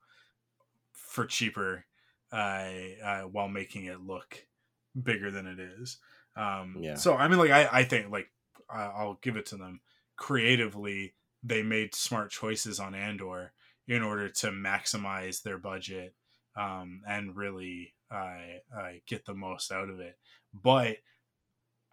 for 0.93 1.25
cheaper 1.25 1.83
uh, 2.31 2.69
uh, 3.03 3.21
while 3.23 3.49
making 3.49 3.85
it 3.85 3.99
look 3.99 4.45
bigger 5.01 5.29
than 5.29 5.45
it 5.45 5.59
is. 5.59 5.97
Um, 6.37 6.77
yeah. 6.79 6.95
So 6.95 7.15
I 7.15 7.27
mean, 7.27 7.37
like 7.37 7.51
I 7.51 7.67
I 7.69 7.83
think 7.83 8.11
like 8.11 8.29
I'll 8.69 9.19
give 9.21 9.35
it 9.35 9.47
to 9.47 9.57
them 9.57 9.81
creatively. 10.15 11.15
They 11.43 11.63
made 11.63 11.93
smart 11.93 12.31
choices 12.31 12.79
on 12.79 12.95
Andor 12.95 13.51
in 13.87 14.01
order 14.01 14.29
to 14.29 14.47
maximize 14.47 15.41
their 15.41 15.57
budget 15.57 16.13
um, 16.55 17.01
and 17.07 17.35
really 17.35 17.93
uh, 18.11 18.37
uh, 18.75 18.91
get 19.07 19.25
the 19.25 19.33
most 19.33 19.71
out 19.71 19.89
of 19.89 19.99
it. 19.99 20.17
But 20.53 20.97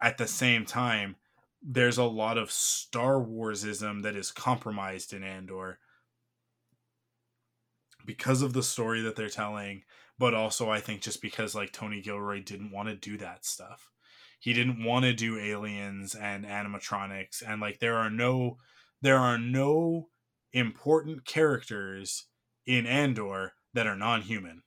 at 0.01 0.17
the 0.17 0.27
same 0.27 0.65
time, 0.65 1.15
there's 1.61 1.97
a 1.97 2.03
lot 2.03 2.37
of 2.37 2.51
Star 2.51 3.15
Warsism 3.15 4.03
that 4.03 4.15
is 4.15 4.31
compromised 4.31 5.13
in 5.13 5.23
Andor 5.23 5.79
because 8.05 8.41
of 8.41 8.53
the 8.53 8.63
story 8.63 9.01
that 9.01 9.15
they're 9.15 9.29
telling, 9.29 9.83
but 10.19 10.33
also 10.33 10.69
I 10.69 10.79
think 10.79 11.01
just 11.01 11.21
because 11.21 11.55
like 11.55 11.71
Tony 11.71 12.01
Gilroy 12.01 12.43
didn't 12.43 12.71
want 12.71 12.89
to 12.89 12.95
do 12.95 13.17
that 13.17 13.45
stuff. 13.45 13.91
He 14.39 14.51
didn't 14.51 14.83
want 14.83 15.05
to 15.05 15.13
do 15.13 15.39
aliens 15.39 16.15
and 16.15 16.43
animatronics 16.45 17.41
and 17.47 17.61
like 17.61 17.79
there 17.79 17.95
are 17.95 18.09
no 18.09 18.57
there 19.01 19.17
are 19.17 19.37
no 19.37 20.09
important 20.53 21.25
characters 21.25 22.27
in 22.65 22.85
Andor 22.85 23.53
that 23.73 23.87
are 23.87 23.95
non-human. 23.95 24.63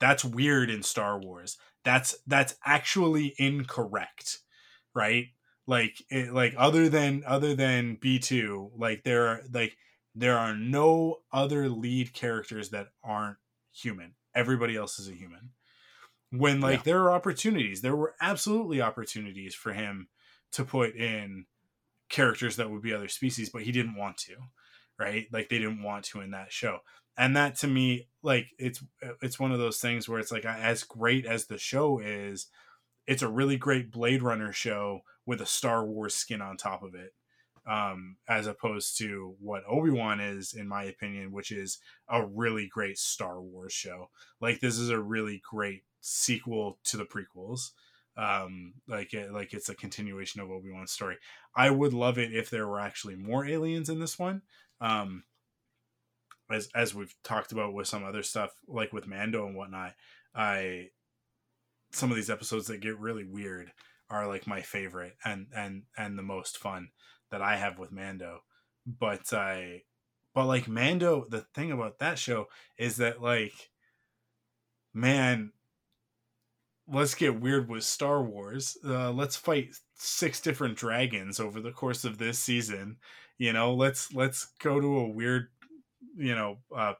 That's 0.00 0.24
weird 0.24 0.70
in 0.70 0.82
Star 0.82 1.18
Wars. 1.18 1.56
That's 1.84 2.16
that's 2.26 2.54
actually 2.64 3.34
incorrect, 3.38 4.38
right? 4.94 5.28
Like 5.66 6.02
it, 6.10 6.32
like 6.32 6.54
other 6.56 6.88
than 6.88 7.22
other 7.26 7.54
than 7.54 7.96
B2, 7.96 8.72
like 8.76 9.02
there 9.04 9.26
are 9.26 9.40
like 9.52 9.76
there 10.14 10.38
are 10.38 10.54
no 10.54 11.18
other 11.32 11.68
lead 11.68 12.12
characters 12.12 12.70
that 12.70 12.88
aren't 13.02 13.38
human. 13.72 14.14
Everybody 14.34 14.76
else 14.76 14.98
is 14.98 15.08
a 15.08 15.14
human. 15.14 15.50
When 16.30 16.60
like 16.60 16.80
yeah. 16.80 16.82
there 16.84 17.02
are 17.04 17.12
opportunities, 17.12 17.80
there 17.80 17.96
were 17.96 18.14
absolutely 18.20 18.82
opportunities 18.82 19.54
for 19.54 19.72
him 19.72 20.08
to 20.52 20.64
put 20.64 20.94
in 20.96 21.46
characters 22.10 22.56
that 22.56 22.70
would 22.70 22.82
be 22.82 22.92
other 22.92 23.08
species, 23.08 23.50
but 23.50 23.62
he 23.62 23.72
didn't 23.72 23.96
want 23.96 24.18
to 24.18 24.34
right? 24.98 25.26
Like 25.32 25.48
they 25.48 25.58
didn't 25.58 25.82
want 25.82 26.04
to 26.06 26.20
in 26.20 26.30
that 26.32 26.52
show. 26.52 26.80
And 27.16 27.36
that 27.36 27.56
to 27.56 27.68
me, 27.68 28.08
like 28.22 28.48
it's 28.58 28.82
it's 29.22 29.38
one 29.38 29.52
of 29.52 29.58
those 29.58 29.78
things 29.80 30.08
where 30.08 30.18
it's 30.18 30.32
like 30.32 30.44
as 30.44 30.82
great 30.82 31.26
as 31.26 31.46
the 31.46 31.58
show 31.58 32.00
is, 32.00 32.48
it's 33.06 33.22
a 33.22 33.28
really 33.28 33.56
great 33.56 33.92
Blade 33.92 34.22
Runner 34.22 34.52
show 34.52 35.02
with 35.26 35.40
a 35.40 35.46
Star 35.46 35.84
Wars 35.84 36.14
skin 36.14 36.42
on 36.42 36.56
top 36.56 36.82
of 36.82 36.94
it. 36.94 37.14
Um, 37.66 38.16
as 38.28 38.46
opposed 38.46 38.98
to 38.98 39.36
what 39.40 39.62
Obi 39.66 39.88
Wan 39.88 40.20
is, 40.20 40.52
in 40.52 40.68
my 40.68 40.84
opinion, 40.84 41.32
which 41.32 41.50
is 41.50 41.78
a 42.08 42.22
really 42.26 42.66
great 42.66 42.98
Star 42.98 43.40
Wars 43.40 43.72
show. 43.72 44.10
Like 44.38 44.60
this 44.60 44.76
is 44.76 44.90
a 44.90 45.00
really 45.00 45.40
great 45.48 45.84
sequel 46.00 46.78
to 46.84 46.98
the 46.98 47.06
prequels 47.06 47.70
um 48.16 48.74
like 48.86 49.12
it, 49.12 49.32
like 49.32 49.52
it's 49.52 49.68
a 49.68 49.74
continuation 49.74 50.40
of 50.40 50.50
obi-wan's 50.50 50.92
story 50.92 51.16
i 51.56 51.68
would 51.68 51.92
love 51.92 52.16
it 52.16 52.32
if 52.32 52.48
there 52.48 52.66
were 52.66 52.78
actually 52.78 53.16
more 53.16 53.44
aliens 53.44 53.88
in 53.88 53.98
this 53.98 54.18
one 54.18 54.40
um 54.80 55.24
as 56.50 56.68
as 56.74 56.94
we've 56.94 57.14
talked 57.24 57.52
about 57.52 57.72
with 57.72 57.86
some 57.86 58.04
other 58.04 58.22
stuff 58.22 58.50
like 58.66 58.92
with 58.92 59.06
mando 59.06 59.46
and 59.46 59.56
whatnot 59.56 59.94
i 60.34 60.88
some 61.92 62.10
of 62.10 62.16
these 62.16 62.30
episodes 62.30 62.66
that 62.66 62.80
get 62.80 62.98
really 62.98 63.24
weird 63.24 63.72
are 64.10 64.26
like 64.26 64.46
my 64.46 64.60
favorite 64.60 65.14
and 65.24 65.46
and 65.54 65.82
and 65.96 66.18
the 66.18 66.22
most 66.22 66.58
fun 66.58 66.88
that 67.30 67.40
i 67.40 67.56
have 67.56 67.78
with 67.78 67.92
mando 67.92 68.40
but 68.86 69.32
i 69.32 69.82
but 70.34 70.46
like 70.46 70.68
mando 70.68 71.24
the 71.30 71.40
thing 71.54 71.72
about 71.72 71.98
that 71.98 72.18
show 72.18 72.46
is 72.78 72.96
that 72.96 73.22
like 73.22 73.70
man 74.92 75.52
let's 76.86 77.14
get 77.14 77.40
weird 77.40 77.68
with 77.68 77.84
Star 77.84 78.22
Wars. 78.22 78.76
Uh, 78.84 79.10
let's 79.10 79.36
fight 79.36 79.74
six 79.94 80.40
different 80.40 80.76
dragons 80.76 81.40
over 81.40 81.60
the 81.60 81.70
course 81.70 82.04
of 82.04 82.18
this 82.18 82.38
season. 82.38 82.96
You 83.38 83.52
know, 83.52 83.74
let's 83.74 84.12
let's 84.14 84.48
go 84.60 84.80
to 84.80 84.98
a 84.98 85.08
weird, 85.08 85.48
you 86.16 86.34
know, 86.34 86.58
uh, 86.74 86.94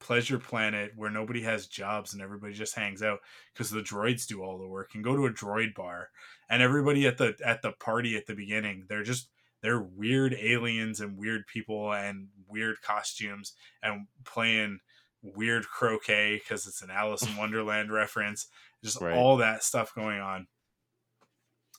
pleasure 0.00 0.38
planet 0.38 0.92
where 0.96 1.10
nobody 1.10 1.42
has 1.42 1.66
jobs 1.66 2.12
and 2.12 2.22
everybody 2.22 2.52
just 2.52 2.74
hangs 2.74 3.02
out 3.02 3.18
because 3.52 3.70
the 3.70 3.80
droids 3.80 4.26
do 4.26 4.42
all 4.42 4.58
the 4.58 4.68
work 4.68 4.90
and 4.94 5.02
go 5.02 5.16
to 5.16 5.26
a 5.26 5.32
droid 5.32 5.74
bar 5.74 6.10
and 6.48 6.62
everybody 6.62 7.06
at 7.06 7.18
the 7.18 7.34
at 7.44 7.62
the 7.62 7.72
party 7.72 8.16
at 8.16 8.24
the 8.26 8.34
beginning 8.34 8.84
they're 8.88 9.02
just 9.02 9.28
they're 9.60 9.82
weird 9.82 10.34
aliens 10.34 11.00
and 11.00 11.18
weird 11.18 11.46
people 11.46 11.92
and 11.92 12.28
weird 12.48 12.80
costumes 12.80 13.54
and 13.82 14.06
playing 14.24 14.78
weird 15.22 15.66
croquet 15.66 16.38
because 16.38 16.66
it's 16.66 16.82
an 16.82 16.90
Alice 16.90 17.22
in 17.22 17.36
Wonderland 17.36 17.92
reference. 17.92 18.46
Just 18.82 19.00
right. 19.00 19.16
all 19.16 19.38
that 19.38 19.64
stuff 19.64 19.94
going 19.94 20.20
on. 20.20 20.46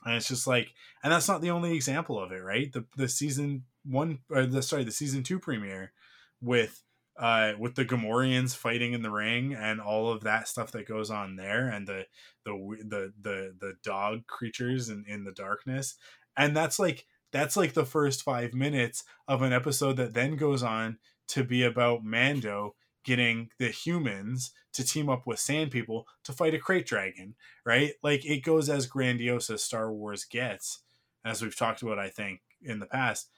And 0.05 0.15
it's 0.15 0.27
just 0.27 0.47
like, 0.47 0.73
and 1.03 1.11
that's 1.11 1.27
not 1.27 1.41
the 1.41 1.51
only 1.51 1.73
example 1.73 2.21
of 2.21 2.31
it, 2.31 2.41
right? 2.41 2.71
The 2.71 2.85
the 2.95 3.09
season 3.09 3.63
one, 3.85 4.19
or 4.29 4.45
the 4.45 4.61
sorry, 4.61 4.83
the 4.83 4.91
season 4.91 5.23
two 5.23 5.39
premiere 5.39 5.93
with 6.41 6.83
uh 7.17 7.53
with 7.59 7.75
the 7.75 7.85
Gamorreans 7.85 8.55
fighting 8.55 8.93
in 8.93 9.01
the 9.01 9.11
ring 9.11 9.53
and 9.53 9.81
all 9.81 10.11
of 10.11 10.21
that 10.23 10.47
stuff 10.47 10.71
that 10.71 10.87
goes 10.87 11.09
on 11.09 11.35
there, 11.35 11.67
and 11.67 11.87
the 11.87 12.05
the 12.45 12.51
the 12.87 13.13
the 13.21 13.55
the 13.59 13.73
dog 13.83 14.27
creatures 14.27 14.89
in 14.89 15.05
in 15.07 15.23
the 15.23 15.31
darkness, 15.31 15.95
and 16.37 16.55
that's 16.55 16.79
like 16.79 17.05
that's 17.31 17.57
like 17.57 17.73
the 17.73 17.85
first 17.85 18.23
five 18.23 18.53
minutes 18.53 19.03
of 19.27 19.41
an 19.41 19.53
episode 19.53 19.97
that 19.97 20.13
then 20.13 20.35
goes 20.35 20.63
on 20.63 20.97
to 21.27 21.43
be 21.43 21.63
about 21.63 22.03
Mando 22.03 22.75
getting 23.03 23.49
the 23.59 23.69
humans 23.69 24.51
to 24.73 24.83
team 24.83 25.09
up 25.09 25.25
with 25.25 25.39
sand 25.39 25.71
people 25.71 26.07
to 26.23 26.33
fight 26.33 26.53
a 26.53 26.57
krayt 26.57 26.85
dragon, 26.85 27.35
right? 27.65 27.93
Like 28.03 28.25
it 28.25 28.43
goes 28.43 28.69
as 28.69 28.87
grandiose 28.87 29.49
as 29.49 29.63
Star 29.63 29.91
Wars 29.91 30.25
gets, 30.25 30.81
as 31.23 31.41
we've 31.41 31.55
talked 31.55 31.81
about, 31.81 31.99
I 31.99 32.09
think, 32.09 32.41
in 32.61 32.79
the 32.79 32.85
past. 32.85 33.29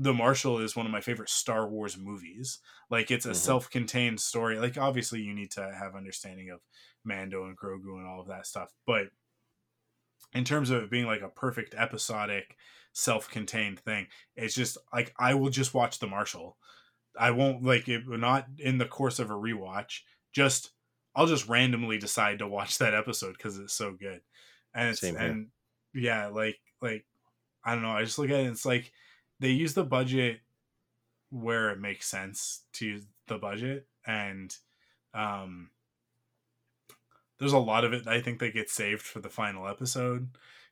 The 0.00 0.14
Marshal 0.14 0.58
is 0.58 0.76
one 0.76 0.86
of 0.86 0.92
my 0.92 1.00
favorite 1.00 1.28
Star 1.28 1.68
Wars 1.68 1.96
movies. 1.98 2.60
Like 2.90 3.10
it's 3.10 3.26
a 3.26 3.30
mm-hmm. 3.30 3.36
self-contained 3.36 4.20
story. 4.20 4.58
Like 4.58 4.78
obviously 4.78 5.20
you 5.20 5.34
need 5.34 5.50
to 5.52 5.62
have 5.62 5.96
understanding 5.96 6.50
of 6.50 6.60
Mando 7.04 7.44
and 7.44 7.58
Grogu 7.58 7.98
and 7.98 8.06
all 8.06 8.20
of 8.20 8.28
that 8.28 8.46
stuff, 8.46 8.68
but 8.86 9.06
in 10.34 10.44
terms 10.44 10.70
of 10.70 10.82
it 10.82 10.90
being 10.90 11.06
like 11.06 11.22
a 11.22 11.28
perfect 11.28 11.74
episodic 11.74 12.56
self-contained 12.92 13.80
thing, 13.80 14.06
it's 14.36 14.54
just 14.54 14.78
like 14.92 15.14
I 15.18 15.34
will 15.34 15.50
just 15.50 15.74
watch 15.74 15.98
The 15.98 16.06
Marshal 16.06 16.56
I 17.18 17.32
won't 17.32 17.62
like 17.62 17.88
it 17.88 18.02
not 18.06 18.46
in 18.58 18.78
the 18.78 18.86
course 18.86 19.18
of 19.18 19.30
a 19.30 19.34
rewatch. 19.34 20.00
Just 20.32 20.70
I'll 21.14 21.26
just 21.26 21.48
randomly 21.48 21.98
decide 21.98 22.38
to 22.38 22.46
watch 22.46 22.78
that 22.78 22.94
episode 22.94 23.32
because 23.36 23.58
it's 23.58 23.74
so 23.74 23.92
good. 23.92 24.20
And 24.74 24.90
it's 24.90 25.02
and 25.02 25.48
yeah, 25.94 26.28
like 26.28 26.58
like 26.80 27.04
I 27.64 27.74
don't 27.74 27.82
know. 27.82 27.90
I 27.90 28.04
just 28.04 28.18
look 28.18 28.30
at 28.30 28.40
it. 28.40 28.46
it's 28.46 28.64
like 28.66 28.92
they 29.40 29.50
use 29.50 29.74
the 29.74 29.84
budget 29.84 30.40
where 31.30 31.70
it 31.70 31.80
makes 31.80 32.06
sense 32.06 32.62
to 32.74 32.86
use 32.86 33.04
the 33.26 33.38
budget, 33.38 33.86
and 34.06 34.54
um, 35.14 35.70
there's 37.38 37.52
a 37.52 37.58
lot 37.58 37.84
of 37.84 37.92
it 37.92 38.06
I 38.06 38.20
think 38.20 38.38
that 38.40 38.54
gets 38.54 38.72
saved 38.72 39.02
for 39.02 39.20
the 39.20 39.28
final 39.28 39.68
episode 39.68 40.30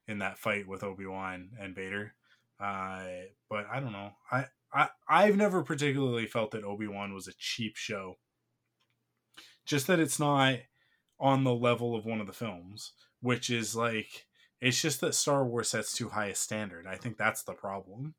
in 0.08 0.18
that 0.18 0.38
fight 0.38 0.66
with 0.68 0.82
Obi 0.82 1.06
Wan 1.06 1.50
and 1.60 1.74
Vader. 1.74 2.14
Uh, 2.58 3.04
but 3.50 3.66
I 3.70 3.80
don't 3.80 3.92
know. 3.92 4.12
I 4.30 4.46
I 4.72 4.88
I've 5.08 5.36
never 5.36 5.62
particularly 5.62 6.26
felt 6.26 6.50
that 6.52 6.64
Obi 6.64 6.86
Wan 6.86 7.14
was 7.14 7.28
a 7.28 7.34
cheap 7.38 7.76
show. 7.76 8.16
Just 9.64 9.86
that 9.88 10.00
it's 10.00 10.18
not 10.18 10.58
on 11.18 11.44
the 11.44 11.54
level 11.54 11.96
of 11.96 12.04
one 12.04 12.20
of 12.20 12.26
the 12.26 12.32
films, 12.32 12.92
which 13.20 13.50
is 13.50 13.74
like 13.76 14.26
it's 14.60 14.80
just 14.80 15.00
that 15.00 15.14
Star 15.14 15.44
Wars 15.44 15.70
sets 15.70 15.92
too 15.92 16.10
high 16.10 16.26
a 16.26 16.34
standard. 16.34 16.86
I 16.86 16.96
think 16.96 17.16
that's 17.16 17.42
the 17.42 17.52
problem. 17.52 18.14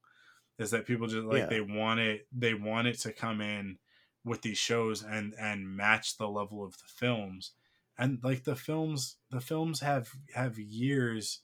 Is 0.59 0.71
that 0.71 0.87
people 0.87 1.07
just 1.07 1.25
like 1.25 1.43
yeah. 1.43 1.45
they 1.47 1.61
want 1.61 1.99
it 1.99 2.27
they 2.31 2.53
want 2.53 2.87
it 2.87 2.99
to 2.99 3.13
come 3.13 3.41
in 3.41 3.77
with 4.25 4.41
these 4.41 4.57
shows 4.57 5.03
and 5.03 5.33
and 5.39 5.75
match 5.75 6.17
the 6.17 6.27
level 6.27 6.63
of 6.63 6.73
the 6.77 6.87
films. 6.87 7.51
And 7.97 8.19
like 8.23 8.43
the 8.43 8.55
films 8.55 9.17
the 9.29 9.41
films 9.41 9.79
have 9.81 10.09
have 10.33 10.57
years 10.57 11.41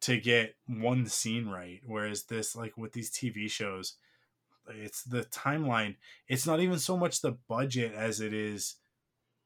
to 0.00 0.18
get 0.20 0.54
one 0.66 1.06
scene 1.06 1.48
right 1.48 1.80
whereas 1.84 2.24
this 2.24 2.54
like 2.54 2.76
with 2.76 2.92
these 2.92 3.10
TV 3.10 3.50
shows 3.50 3.94
it's 4.70 5.02
the 5.02 5.24
timeline 5.24 5.96
it's 6.28 6.46
not 6.46 6.60
even 6.60 6.78
so 6.78 6.96
much 6.96 7.20
the 7.20 7.32
budget 7.48 7.92
as 7.94 8.20
it 8.20 8.32
is 8.32 8.76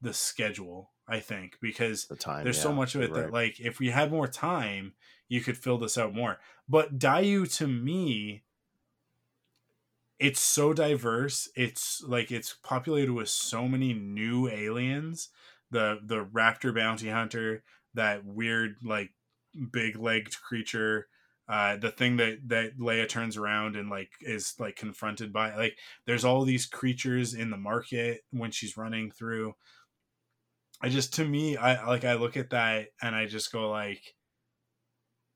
the 0.01 0.13
schedule 0.13 0.91
i 1.07 1.21
think 1.21 1.57
because 1.61 2.07
the 2.07 2.17
time, 2.17 2.45
there's 2.45 2.57
yeah, 2.57 2.63
so 2.63 2.73
much 2.73 2.95
of 2.95 3.03
it 3.03 3.13
right. 3.13 3.23
that 3.23 3.33
like 3.33 3.61
if 3.61 3.79
we 3.79 3.91
had 3.91 4.11
more 4.11 4.27
time 4.27 4.93
you 5.29 5.41
could 5.41 5.57
fill 5.57 5.79
this 5.79 5.97
out 5.97 6.15
more 6.15 6.39
but 6.69 6.99
Daiyu 6.99 7.55
to 7.59 7.67
me 7.67 8.43
it's 10.19 10.41
so 10.41 10.73
diverse 10.73 11.49
it's 11.57 12.03
like 12.07 12.31
it's 12.31 12.55
populated 12.63 13.13
with 13.13 13.29
so 13.29 13.67
many 13.67 13.93
new 13.93 14.49
aliens 14.49 15.31
the 15.71 15.99
the 16.05 16.25
raptor 16.25 16.75
bounty 16.75 17.09
hunter 17.09 17.63
that 17.95 18.25
weird 18.25 18.77
like 18.83 19.11
big 19.71 19.99
legged 19.99 20.41
creature 20.43 21.09
uh, 21.49 21.77
the 21.77 21.91
thing 21.91 22.17
that 22.17 22.39
that 22.47 22.79
Leia 22.79 23.09
turns 23.09 23.37
around 23.37 23.77
and 23.77 23.91
like 23.91 24.11
is 24.21 24.55
like 24.59 24.77
confronted 24.77 25.33
by 25.33 25.55
like 25.55 25.77
there's 26.07 26.25
all 26.25 26.45
these 26.45 26.67
creatures 26.67 27.35
in 27.35 27.51
the 27.51 27.57
market 27.57 28.23
when 28.31 28.51
she's 28.51 28.77
running 28.77 29.11
through. 29.11 29.55
I 30.81 30.89
just 30.89 31.15
to 31.15 31.25
me 31.25 31.57
I 31.57 31.85
like 31.87 32.05
I 32.05 32.15
look 32.15 32.37
at 32.37 32.51
that 32.51 32.89
and 33.03 33.15
I 33.15 33.27
just 33.27 33.53
go 33.53 33.71
like 33.71 34.15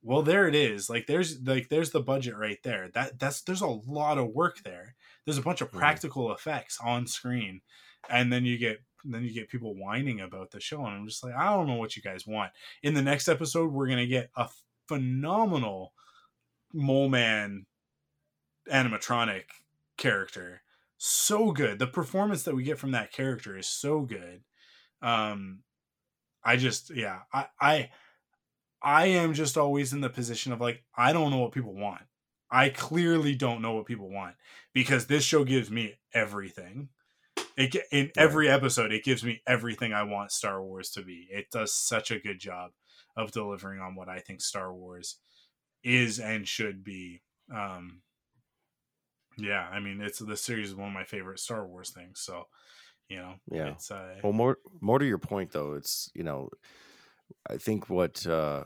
well 0.07 0.23
there 0.23 0.47
it 0.47 0.55
is 0.55 0.89
like 0.89 1.07
there's 1.09 1.41
like 1.43 1.69
there's 1.69 1.91
the 1.91 2.01
budget 2.01 2.37
right 2.37 2.59
there. 2.63 2.91
That 2.95 3.19
that's 3.19 3.43
there's 3.43 3.61
a 3.61 3.67
lot 3.67 4.19
of 4.19 4.29
work 4.29 4.63
there. 4.65 4.95
There's 5.25 5.37
a 5.37 5.43
bunch 5.43 5.61
of 5.61 5.73
practical 5.73 6.33
effects 6.33 6.79
on 6.83 7.09
screen 7.09 7.61
and 8.09 8.33
then 8.33 8.45
you 8.45 8.57
get 8.57 8.79
then 9.05 9.25
you 9.25 9.35
get 9.35 9.49
people 9.49 9.75
whining 9.75 10.21
about 10.21 10.53
the 10.53 10.61
show 10.61 10.85
and 10.85 10.95
i'm 10.95 11.07
just 11.07 11.25
like 11.25 11.35
i 11.35 11.47
don't 11.47 11.67
know 11.67 11.75
what 11.75 11.97
you 11.97 12.03
guys 12.03 12.25
want. 12.25 12.53
In 12.85 12.95
the 12.95 13.03
next 13.03 13.27
episode 13.27 13.73
we're 13.73 13.89
gonna 13.89 14.07
get 14.07 14.31
a 14.37 14.49
phenomenal 14.87 15.93
mole 16.73 17.09
man 17.09 17.67
animatronic 18.71 19.45
character. 19.97 20.63
So 20.99 21.51
good. 21.51 21.81
The 21.81 21.87
performance 21.89 22.45
that 22.45 22.55
we 22.55 22.63
get 22.63 22.79
from 22.79 22.93
that 22.93 23.13
character 23.13 23.59
is 23.59 23.67
so 23.67 24.03
good. 24.03 24.43
Um 25.03 25.65
i 26.45 26.57
just 26.57 26.95
yeah 26.95 27.23
i 27.35 27.47
i 27.61 27.91
i 28.87 29.07
am 29.07 29.35
just 29.35 29.59
always 29.59 29.93
in 29.93 30.01
the 30.01 30.09
position 30.09 30.53
of 30.53 30.61
like 30.61 30.83
i 30.97 31.13
don't 31.13 31.31
know 31.31 31.39
what 31.39 31.53
people 31.53 31.75
want 31.75 32.03
i 32.51 32.69
clearly 32.69 33.35
don't 33.35 33.61
know 33.61 33.75
what 33.75 33.87
people 33.87 34.09
want 34.09 34.35
because 34.73 35.07
this 35.07 35.25
show 35.25 35.45
gives 35.45 35.71
me 35.71 35.95
everything 36.15 36.89
it 37.59 37.77
in 37.93 38.11
every 38.17 38.49
episode 38.49 38.93
it 38.93 39.05
gives 39.05 39.23
me 39.23 39.43
everything 39.47 39.93
i 39.93 40.03
want 40.03 40.33
star 40.33 40.63
wars 40.63 40.91
to 40.91 41.03
be 41.03 41.27
it 41.31 41.51
does 41.51 41.75
such 41.75 42.11
a 42.11 42.19
good 42.19 42.39
job 42.39 42.71
of 43.17 43.33
delivering 43.33 43.81
on 43.81 43.95
what 43.95 44.09
I 44.09 44.19
think 44.19 44.41
Star 44.41 44.73
Wars 44.73 45.17
is 45.83 46.19
and 46.19 46.47
should 46.47 46.85
be. 46.85 47.23
Um, 47.53 48.03
yeah, 49.39 49.67
I 49.71 49.81
mean, 49.81 50.01
it's 50.01 50.19
the 50.19 50.37
series 50.37 50.69
is 50.69 50.75
one 50.75 50.89
of 50.89 50.95
my 50.95 51.05
favorite 51.05 51.41
Star 51.41 51.67
Wars 51.67 51.91
things. 51.91 52.21
So, 52.21 52.45
you 53.09 53.17
know, 53.17 53.35
yeah. 53.51 53.69
It's, 53.69 53.91
uh, 53.91 54.17
well, 54.23 54.33
more 54.33 54.59
more 54.81 54.99
to 54.99 55.07
your 55.07 55.19
point 55.19 55.53
though, 55.53 55.75
it's 55.75 56.11
you 56.15 56.25
know, 56.25 56.51
I 57.49 57.57
think 57.57 57.89
what 57.89 58.27
uh, 58.27 58.65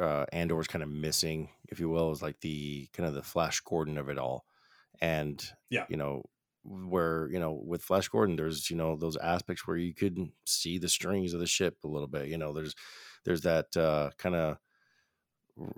uh, 0.00 0.26
Andor's 0.32 0.66
kind 0.66 0.82
of 0.82 0.88
missing, 0.88 1.50
if 1.68 1.80
you 1.80 1.88
will, 1.88 2.12
is 2.12 2.22
like 2.22 2.40
the 2.40 2.88
kind 2.92 3.08
of 3.08 3.14
the 3.14 3.22
Flash 3.22 3.60
Gordon 3.60 3.98
of 3.98 4.08
it 4.08 4.18
all, 4.18 4.44
and 5.00 5.44
yeah, 5.70 5.84
you 5.88 5.96
know, 5.96 6.24
where 6.64 7.28
you 7.30 7.40
know 7.40 7.52
with 7.52 7.82
Flash 7.82 8.08
Gordon, 8.08 8.36
there's 8.36 8.70
you 8.70 8.76
know 8.76 8.96
those 8.96 9.16
aspects 9.16 9.66
where 9.66 9.76
you 9.76 9.94
could 9.94 10.18
see 10.44 10.78
the 10.78 10.88
strings 10.88 11.34
of 11.34 11.40
the 11.40 11.46
ship 11.46 11.78
a 11.84 11.88
little 11.88 12.08
bit. 12.08 12.28
You 12.28 12.38
know, 12.38 12.52
there's 12.52 12.74
there's 13.24 13.42
that 13.42 13.76
uh, 13.76 14.10
kind 14.18 14.34
of 14.34 14.58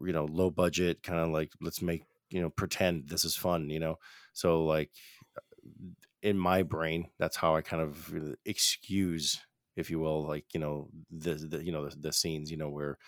you 0.05 0.13
know 0.13 0.25
low 0.27 0.51
budget 0.51 1.03
kind 1.03 1.21
of 1.21 1.31
like 1.31 1.51
let's 1.61 1.83
make 1.83 2.05
you 2.31 2.41
know 2.41 2.51
pretend 2.51 3.09
this 3.09 3.25
is 3.25 3.37
fun 3.37 3.71
you 3.71 3.81
know 3.81 3.99
so 4.33 4.65
like 4.65 4.91
in 6.23 6.39
my 6.39 6.63
brain 6.63 7.09
that's 7.19 7.37
how 7.37 7.57
i 7.57 7.61
kind 7.61 7.83
of 7.83 8.15
excuse 8.45 9.41
if 9.77 9.91
you 9.91 9.99
will 9.99 10.27
like 10.27 10.45
you 10.55 10.61
know 10.61 10.89
the, 11.11 11.35
the 11.35 11.65
you 11.65 11.73
know 11.73 11.89
the, 11.89 11.97
the 11.97 12.13
scenes 12.13 12.51
you 12.51 12.57
know 12.57 12.69
where 12.69 12.99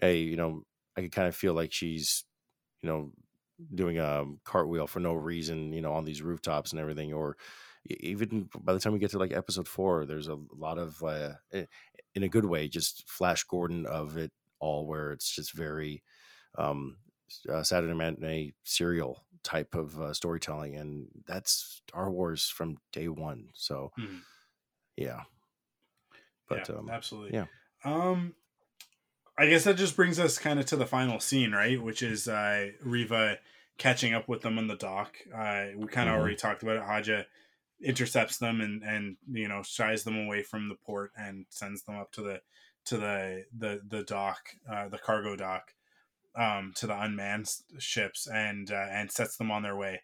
hey 0.00 0.18
you 0.18 0.36
know 0.36 0.62
i 0.96 1.00
could 1.00 1.12
kind 1.12 1.28
of 1.28 1.36
feel 1.36 1.54
like 1.54 1.72
she's 1.72 2.24
you 2.82 2.88
know 2.88 3.10
doing 3.74 3.98
a 3.98 4.24
cartwheel 4.44 4.86
for 4.86 5.00
no 5.00 5.12
reason 5.12 5.72
you 5.72 5.80
know 5.80 5.92
on 5.92 6.04
these 6.04 6.22
rooftops 6.22 6.72
and 6.72 6.80
everything 6.80 7.12
or 7.12 7.36
even 7.88 8.48
by 8.62 8.72
the 8.72 8.78
time 8.78 8.92
we 8.92 8.98
get 8.98 9.10
to 9.10 9.18
like 9.18 9.32
episode 9.32 9.68
four 9.68 10.04
there's 10.04 10.28
a 10.28 10.38
lot 10.56 10.78
of 10.78 11.02
uh, 11.02 11.30
in 12.14 12.22
a 12.22 12.28
good 12.28 12.44
way, 12.44 12.68
just 12.68 13.08
Flash 13.08 13.44
Gordon 13.44 13.86
of 13.86 14.16
it 14.16 14.32
all, 14.58 14.86
where 14.86 15.12
it's 15.12 15.30
just 15.30 15.52
very 15.52 16.02
um, 16.58 16.96
uh, 17.48 17.62
Saturday 17.62 17.94
matinee 17.94 18.52
serial 18.64 19.24
type 19.42 19.74
of 19.74 19.98
uh, 20.00 20.12
storytelling, 20.12 20.76
and 20.76 21.06
that's 21.26 21.82
Star 21.88 22.10
Wars 22.10 22.44
from 22.44 22.78
day 22.92 23.08
one. 23.08 23.48
So, 23.54 23.92
mm-hmm. 23.98 24.18
yeah, 24.96 25.20
but 26.48 26.68
yeah, 26.68 26.76
um, 26.76 26.90
absolutely, 26.90 27.34
yeah. 27.34 27.46
Um, 27.84 28.34
I 29.40 29.46
guess 29.46 29.64
that 29.64 29.78
just 29.78 29.96
brings 29.96 30.20
us 30.20 30.36
kind 30.36 30.60
of 30.60 30.66
to 30.66 30.76
the 30.76 30.84
final 30.84 31.18
scene, 31.18 31.52
right? 31.52 31.82
Which 31.82 32.02
is 32.02 32.28
uh, 32.28 32.72
Reva 32.84 33.38
catching 33.78 34.12
up 34.12 34.28
with 34.28 34.42
them 34.42 34.58
on 34.58 34.66
the 34.66 34.76
dock. 34.76 35.16
Uh, 35.34 35.68
we 35.78 35.86
kind 35.86 36.10
of 36.10 36.12
mm-hmm. 36.12 36.20
already 36.20 36.36
talked 36.36 36.62
about 36.62 36.76
it. 36.76 36.82
Haja 36.82 37.22
intercepts 37.82 38.36
them 38.36 38.60
and 38.60 38.82
and 38.82 39.16
you 39.32 39.48
know 39.48 39.62
shies 39.62 40.04
them 40.04 40.26
away 40.26 40.42
from 40.42 40.68
the 40.68 40.74
port 40.74 41.12
and 41.16 41.46
sends 41.48 41.84
them 41.84 41.96
up 41.96 42.12
to 42.12 42.20
the 42.20 42.42
to 42.84 42.98
the 42.98 43.46
the 43.56 43.80
the 43.88 44.02
dock 44.02 44.50
uh, 44.70 44.90
the 44.90 44.98
cargo 44.98 45.34
dock 45.34 45.72
um, 46.36 46.74
to 46.76 46.86
the 46.86 47.00
unmanned 47.00 47.50
ships 47.78 48.26
and 48.26 48.70
uh, 48.70 48.88
and 48.90 49.10
sets 49.10 49.38
them 49.38 49.50
on 49.50 49.62
their 49.62 49.76
way 49.76 50.02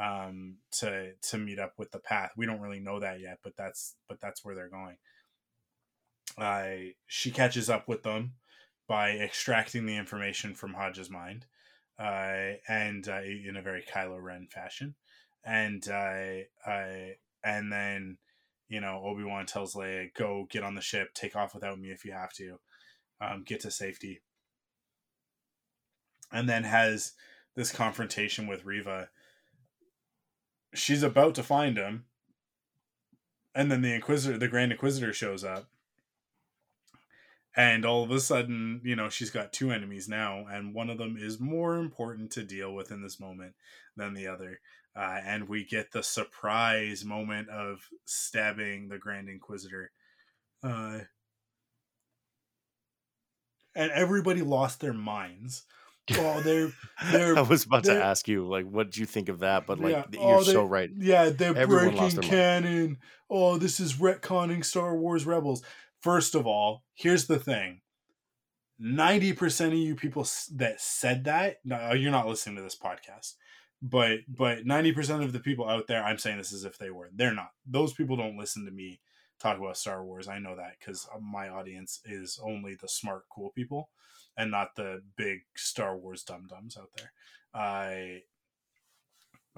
um, 0.00 0.56
to 0.72 1.12
to 1.20 1.36
meet 1.36 1.58
up 1.58 1.74
with 1.76 1.90
the 1.90 1.98
path. 1.98 2.30
We 2.38 2.46
don't 2.46 2.62
really 2.62 2.80
know 2.80 3.00
that 3.00 3.20
yet, 3.20 3.40
but 3.44 3.52
that's 3.54 3.96
but 4.08 4.18
that's 4.18 4.42
where 4.42 4.54
they're 4.54 4.70
going. 4.70 4.96
Uh, 6.38 6.94
she 7.06 7.30
catches 7.30 7.68
up 7.68 7.86
with 7.86 8.02
them 8.02 8.32
by 8.88 9.10
extracting 9.10 9.84
the 9.84 9.96
information 9.96 10.54
from 10.54 10.74
Haja's 10.74 11.10
mind, 11.10 11.46
uh, 11.98 12.54
and 12.68 13.06
uh, 13.06 13.20
in 13.20 13.56
a 13.56 13.62
very 13.62 13.82
Kylo 13.82 14.20
Ren 14.20 14.48
fashion, 14.50 14.94
and 15.44 15.86
uh, 15.88 16.38
uh, 16.66 17.12
and 17.44 17.70
then 17.70 18.16
you 18.68 18.80
know 18.80 19.02
Obi 19.04 19.24
Wan 19.24 19.46
tells 19.46 19.74
Leia, 19.74 20.12
"Go 20.14 20.46
get 20.50 20.64
on 20.64 20.74
the 20.74 20.80
ship, 20.80 21.12
take 21.14 21.36
off 21.36 21.54
without 21.54 21.78
me 21.78 21.90
if 21.90 22.04
you 22.04 22.12
have 22.12 22.32
to, 22.34 22.58
um, 23.20 23.44
get 23.46 23.60
to 23.60 23.70
safety." 23.70 24.22
And 26.32 26.48
then 26.48 26.64
has 26.64 27.12
this 27.54 27.72
confrontation 27.72 28.46
with 28.46 28.64
Reva. 28.64 29.10
She's 30.74 31.02
about 31.02 31.34
to 31.36 31.42
find 31.42 31.76
him, 31.76 32.04
and 33.54 33.70
then 33.70 33.82
the 33.82 33.94
Inquisitor, 33.94 34.38
the 34.38 34.48
Grand 34.48 34.72
Inquisitor, 34.72 35.12
shows 35.12 35.44
up, 35.44 35.68
and 37.58 37.84
all 37.84 38.04
of 38.04 38.12
a 38.12 38.20
sudden, 38.20 38.80
you 38.84 38.94
know, 38.94 39.08
she's 39.08 39.30
got 39.30 39.52
two 39.52 39.72
enemies 39.72 40.08
now, 40.08 40.46
and 40.48 40.72
one 40.72 40.88
of 40.88 40.96
them 40.96 41.16
is 41.18 41.40
more 41.40 41.76
important 41.76 42.30
to 42.30 42.44
deal 42.44 42.72
with 42.72 42.92
in 42.92 43.02
this 43.02 43.18
moment 43.18 43.54
than 43.96 44.14
the 44.14 44.28
other. 44.28 44.60
Uh, 44.94 45.18
and 45.26 45.48
we 45.48 45.64
get 45.64 45.90
the 45.90 46.04
surprise 46.04 47.04
moment 47.04 47.48
of 47.48 47.80
stabbing 48.04 48.88
the 48.88 48.96
Grand 48.96 49.28
Inquisitor. 49.28 49.90
Uh, 50.62 51.00
and 53.74 53.90
everybody 53.90 54.42
lost 54.42 54.80
their 54.80 54.92
minds. 54.92 55.64
Oh, 56.16 56.40
they're 56.40 56.70
they're. 57.10 57.36
I 57.36 57.40
was 57.40 57.64
about 57.64 57.84
to 57.84 58.02
ask 58.04 58.28
you, 58.28 58.46
like, 58.46 58.66
what 58.66 58.92
do 58.92 59.00
you 59.00 59.06
think 59.06 59.28
of 59.28 59.40
that? 59.40 59.66
But 59.66 59.80
like, 59.80 59.92
yeah, 59.92 60.04
you're 60.12 60.38
oh, 60.38 60.42
so 60.42 60.64
right. 60.64 60.90
Yeah, 60.96 61.30
they're 61.30 61.56
Everyone 61.56 61.96
breaking 61.96 62.22
canon. 62.22 62.98
Oh, 63.28 63.58
this 63.58 63.80
is 63.80 63.94
retconning 63.94 64.64
Star 64.64 64.96
Wars 64.96 65.26
Rebels. 65.26 65.62
First 66.00 66.34
of 66.34 66.46
all, 66.46 66.84
here's 66.94 67.26
the 67.26 67.38
thing. 67.38 67.80
90% 68.80 69.66
of 69.68 69.74
you 69.74 69.96
people 69.96 70.26
that 70.54 70.80
said 70.80 71.24
that, 71.24 71.56
no, 71.64 71.76
uh, 71.76 71.94
you're 71.94 72.12
not 72.12 72.28
listening 72.28 72.56
to 72.56 72.62
this 72.62 72.78
podcast 72.78 73.34
but 73.80 74.18
but 74.28 74.64
90% 74.64 75.22
of 75.22 75.32
the 75.32 75.38
people 75.38 75.68
out 75.68 75.86
there 75.86 76.02
i'm 76.02 76.18
saying 76.18 76.36
this 76.36 76.52
as 76.52 76.64
if 76.64 76.78
they 76.78 76.90
were 76.90 77.10
they're 77.14 77.32
not. 77.32 77.50
Those 77.64 77.92
people 77.92 78.16
don't 78.16 78.36
listen 78.36 78.64
to 78.64 78.72
me 78.72 79.00
talk 79.38 79.58
about 79.58 79.76
star 79.76 80.04
wars. 80.04 80.28
I 80.28 80.38
know 80.38 80.56
that 80.56 80.76
because 80.78 81.08
uh, 81.14 81.18
my 81.20 81.48
audience 81.48 82.00
is 82.04 82.38
only 82.42 82.74
the 82.74 82.88
smart 82.88 83.24
cool 83.30 83.50
people 83.54 83.90
and 84.36 84.50
not 84.50 84.74
the 84.76 85.02
big 85.16 85.40
star 85.56 85.96
wars 85.96 86.22
dum 86.22 86.46
dums 86.48 86.76
out 86.76 86.90
there. 86.96 87.12
I 87.54 88.22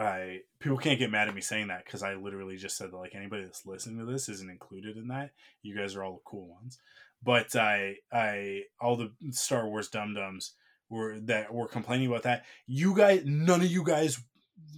i 0.01 0.41
people 0.59 0.79
can't 0.79 0.99
get 0.99 1.11
mad 1.11 1.29
at 1.29 1.35
me 1.35 1.41
saying 1.41 1.69
that 1.69 1.85
because 1.85 2.03
i 2.03 2.15
literally 2.15 2.57
just 2.57 2.77
said 2.77 2.91
that 2.91 2.97
like 2.97 3.15
anybody 3.15 3.43
that's 3.45 3.67
listening 3.67 3.99
to 3.99 4.11
this 4.11 4.29
isn't 4.29 4.51
included 4.51 4.97
in 4.97 5.09
that 5.09 5.31
you 5.63 5.77
guys 5.77 5.95
are 5.95 6.03
all 6.03 6.15
the 6.15 6.21
cool 6.25 6.49
ones 6.49 6.79
but 7.23 7.55
i 7.55 7.95
i 8.13 8.63
all 8.81 8.97
the 8.97 9.13
star 9.31 9.69
wars 9.69 9.89
dum 9.89 10.15
dums 10.15 10.55
were 10.91 11.19
that 11.21 11.55
were 11.55 11.69
complaining 11.69 12.09
about 12.09 12.25
that. 12.25 12.45
You 12.67 12.95
guys, 12.95 13.23
none 13.25 13.63
of 13.63 13.71
you 13.71 13.85
guys 13.85 14.21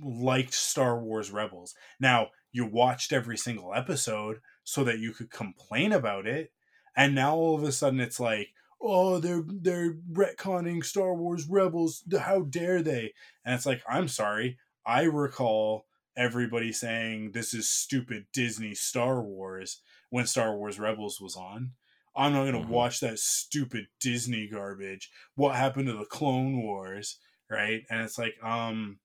liked 0.01 0.55
Star 0.55 1.01
Wars 1.01 1.31
Rebels. 1.33 1.75
Now 1.99 2.29
you 2.53 2.67
watched 2.67 3.13
every 3.13 3.37
single 3.37 3.75
episode 3.75 4.41
so 4.63 4.85
that 4.85 4.99
you 4.99 5.13
could 5.13 5.31
complain 5.31 5.93
about 5.93 6.27
it, 6.27 6.53
and 6.95 7.15
now 7.15 7.35
all 7.35 7.57
of 7.57 7.65
a 7.65 7.73
sudden 7.73 7.99
it's 7.99 8.21
like, 8.21 8.51
oh, 8.81 9.19
they're 9.19 9.43
they're 9.47 9.95
retconning 10.13 10.85
Star 10.85 11.15
Wars 11.15 11.47
Rebels. 11.49 12.05
How 12.21 12.43
dare 12.43 12.83
they? 12.83 13.15
And 13.45 13.55
it's 13.55 13.67
like, 13.67 13.83
I'm 13.89 14.07
sorry. 14.07 14.59
I 14.85 15.03
recall 15.03 15.87
everybody 16.17 16.73
saying 16.73 17.33
this 17.33 17.55
is 17.55 17.69
stupid 17.69 18.27
Disney 18.33 18.75
Star 18.75 19.23
Wars 19.23 19.81
when 20.11 20.27
Star 20.27 20.57
Wars 20.57 20.79
Rebels 20.79 21.21
was 21.21 21.37
on. 21.37 21.73
I'm 22.15 22.33
not 22.33 22.45
gonna 22.45 22.59
mm-hmm. 22.59 22.71
watch 22.71 23.01
that 23.01 23.19
stupid 23.19 23.87
Disney 24.01 24.49
garbage. 24.49 25.11
What 25.35 25.57
happened 25.57 25.87
to 25.87 25.95
the 25.95 26.05
Clone 26.05 26.63
Wars, 26.63 27.19
right? 27.51 27.83
And 27.89 28.03
it's 28.03 28.19
like, 28.19 28.35
um, 28.43 28.99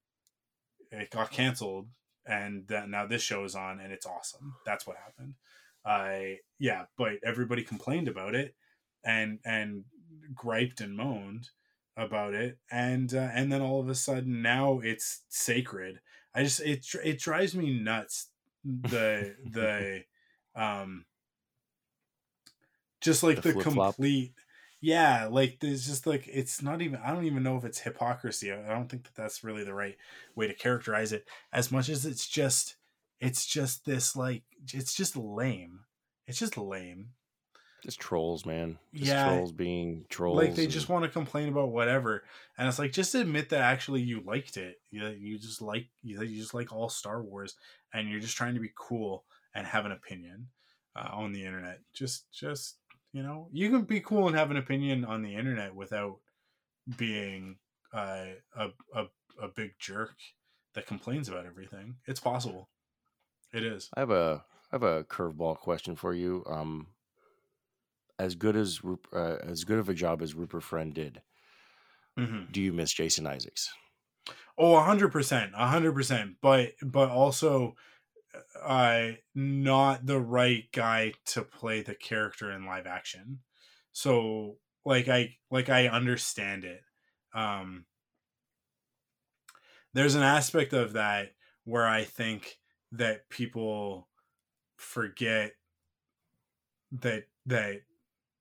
it 0.92 1.10
got 1.12 1.32
canceled, 1.32 1.88
and 2.26 2.68
that 2.68 2.90
now 2.90 3.06
this 3.06 3.22
show 3.22 3.44
is 3.46 3.56
on, 3.56 3.80
and 3.80 3.94
it's 3.94 4.06
awesome. 4.06 4.56
That's 4.66 4.86
what 4.86 4.98
happened. 4.98 5.36
I 5.86 6.40
yeah, 6.60 6.86
but 6.98 7.14
everybody 7.24 7.64
complained 7.64 8.10
about 8.10 8.36
it, 8.36 8.56
and 9.06 9.40
and 9.46 9.86
griped 10.34 10.82
and 10.82 10.96
moaned 10.96 11.50
about 11.98 12.34
it, 12.34 12.58
and 12.72 13.14
uh, 13.14 13.30
and 13.34 13.52
then 13.52 13.62
all 13.62 13.82
of 13.82 13.90
a 13.90 13.96
sudden 13.96 14.42
now 14.42 14.80
it's 14.80 15.24
sacred. 15.30 16.00
I 16.34 16.44
just 16.44 16.62
it 16.62 16.86
it 17.04 17.20
drives 17.20 17.56
me 17.56 17.80
nuts 17.80 18.30
the 18.64 19.36
the 19.52 20.04
um 20.56 21.06
just 23.02 23.24
like 23.24 23.42
the, 23.42 23.54
the 23.54 23.62
complete 23.62 24.34
yeah 24.82 25.28
like 25.30 25.58
there's 25.60 25.88
just 25.88 26.06
like 26.06 26.28
it's 26.32 26.62
not 26.62 26.82
even 26.82 27.00
i 27.04 27.12
don't 27.12 27.26
even 27.26 27.42
know 27.42 27.58
if 27.58 27.64
it's 27.64 27.80
hypocrisy 27.80 28.52
i 28.52 28.70
don't 28.70 28.90
think 28.90 29.04
that 29.04 29.16
that's 29.16 29.44
really 29.44 29.64
the 29.64 29.74
right 29.74 29.98
way 30.36 30.48
to 30.48 30.54
characterize 30.54 31.12
it 31.12 31.28
as 31.52 31.72
much 31.72 31.90
as 31.90 32.06
it's 32.06 32.28
just 32.28 32.78
it's 33.20 33.46
just 33.46 33.86
this 33.86 34.16
like 34.16 34.44
it's 34.74 34.94
just 34.94 35.16
lame. 35.16 35.82
It's 36.28 36.40
just 36.40 36.58
lame 36.58 37.10
just 37.88 38.00
trolls 38.00 38.46
man 38.46 38.78
just 38.94 39.08
yeah 39.08 39.28
trolls 39.30 39.52
being 39.52 40.06
trolls 40.10 40.38
like 40.38 40.56
they 40.56 40.64
and... 40.64 40.72
just 40.72 40.90
want 40.90 41.04
to 41.04 41.10
complain 41.10 41.48
about 41.48 41.70
whatever 41.70 42.24
and 42.58 42.68
it's 42.68 42.80
like 42.80 42.92
just 42.92 43.16
admit 43.16 43.50
that 43.50 43.62
actually 43.62 44.02
you 44.02 44.22
liked 44.26 44.58
it 44.58 44.80
you, 44.92 45.08
you 45.18 45.40
just 45.40 45.62
like 45.62 45.88
you, 46.04 46.22
you 46.22 46.40
just 46.40 46.54
like 46.54 46.72
all 46.74 46.90
star 46.90 47.24
wars 47.24 47.56
and 47.94 48.10
you're 48.10 48.20
just 48.20 48.36
trying 48.36 48.54
to 48.54 48.60
be 48.60 48.72
cool 48.76 49.24
and 49.56 49.66
have 49.66 49.86
an 49.86 49.92
opinion 49.92 50.48
uh, 50.96 51.10
on 51.12 51.32
the 51.32 51.46
internet 51.46 51.80
just 51.94 52.32
just 52.32 52.76
you 53.18 53.24
know, 53.24 53.48
you 53.52 53.70
can 53.70 53.82
be 53.82 54.00
cool 54.00 54.28
and 54.28 54.38
have 54.38 54.52
an 54.52 54.58
opinion 54.58 55.06
on 55.06 55.24
the 55.24 55.36
internet 55.36 55.74
without 55.74 56.18
being 56.98 57.58
uh, 57.94 58.26
a 58.56 58.68
a 58.96 59.06
a 59.42 59.48
big 59.48 59.72
jerk 59.80 60.16
that 60.76 60.86
complains 60.86 61.28
about 61.28 61.48
everything. 61.48 61.96
It's 62.06 62.20
possible. 62.20 62.70
It 63.54 63.64
is. 63.64 63.90
I 63.96 64.02
have 64.02 64.12
a 64.12 64.44
I 64.72 64.76
have 64.76 64.84
a 64.84 65.04
curveball 65.04 65.58
question 65.58 65.96
for 65.96 66.14
you. 66.14 66.44
Um, 66.48 66.88
as 68.20 68.36
good 68.36 68.56
as 68.56 68.82
uh, 69.14 69.38
as 69.44 69.64
good 69.64 69.80
of 69.80 69.90
a 69.90 69.94
job 69.94 70.22
as 70.22 70.34
Rupert 70.34 70.64
Friend 70.64 70.94
did, 70.94 71.22
mm-hmm. 72.18 72.52
do 72.52 72.62
you 72.62 72.74
miss 72.74 72.94
Jason 72.94 73.28
Isaacs? 73.28 73.72
Oh, 74.58 74.80
hundred 74.80 75.12
percent, 75.12 75.54
hundred 75.54 75.94
percent. 75.94 76.38
But 76.42 76.74
but 76.82 77.10
also 77.10 77.76
uh, 78.62 79.12
not 79.36 80.06
the 80.06 80.20
right 80.20 80.66
guy 80.72 81.14
to 81.28 81.44
play 81.44 81.82
the 81.82 81.96
character 81.96 82.52
in 82.52 82.66
live 82.66 82.88
action. 82.88 83.40
So 83.94 84.58
like 84.86 85.08
I 85.08 85.38
like 85.52 85.70
I 85.70 85.88
understand 85.88 86.64
it. 86.64 86.82
Um 87.34 87.86
there's 89.94 90.16
an 90.16 90.24
aspect 90.24 90.74
of 90.74 90.94
that 90.94 91.34
where 91.64 91.88
I 91.88 92.04
think 92.04 92.60
that 92.92 93.30
people 93.30 94.08
forget 94.78 95.54
that 96.92 97.24
that 97.48 97.82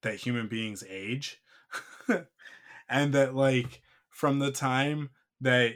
that 0.07 0.17
human 0.17 0.47
beings 0.47 0.85
age 0.89 1.41
and 2.89 3.13
that 3.13 3.35
like 3.35 3.83
from 4.09 4.39
the 4.39 4.53
time 4.53 5.11
that 5.41 5.75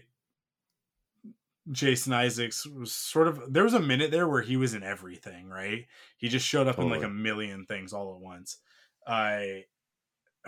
Jason 1.70 2.12
Isaacs 2.12 2.65
was 2.66 2.93
sort 2.93 3.28
of 3.28 3.52
there 3.52 3.65
was 3.65 3.74
a 3.74 3.81
minute 3.81 4.11
there 4.11 4.28
where 4.28 4.43
he 4.43 4.57
was 4.57 4.73
in 4.73 4.82
everything, 4.82 5.48
right? 5.48 5.86
He 6.16 6.28
just 6.28 6.47
showed 6.47 6.66
up 6.66 6.77
totally. 6.77 6.94
in 6.94 7.01
like 7.01 7.11
a 7.11 7.12
million 7.12 7.66
things 7.66 7.93
all 7.93 8.15
at 8.15 8.20
once. 8.20 8.59
I 9.07 9.65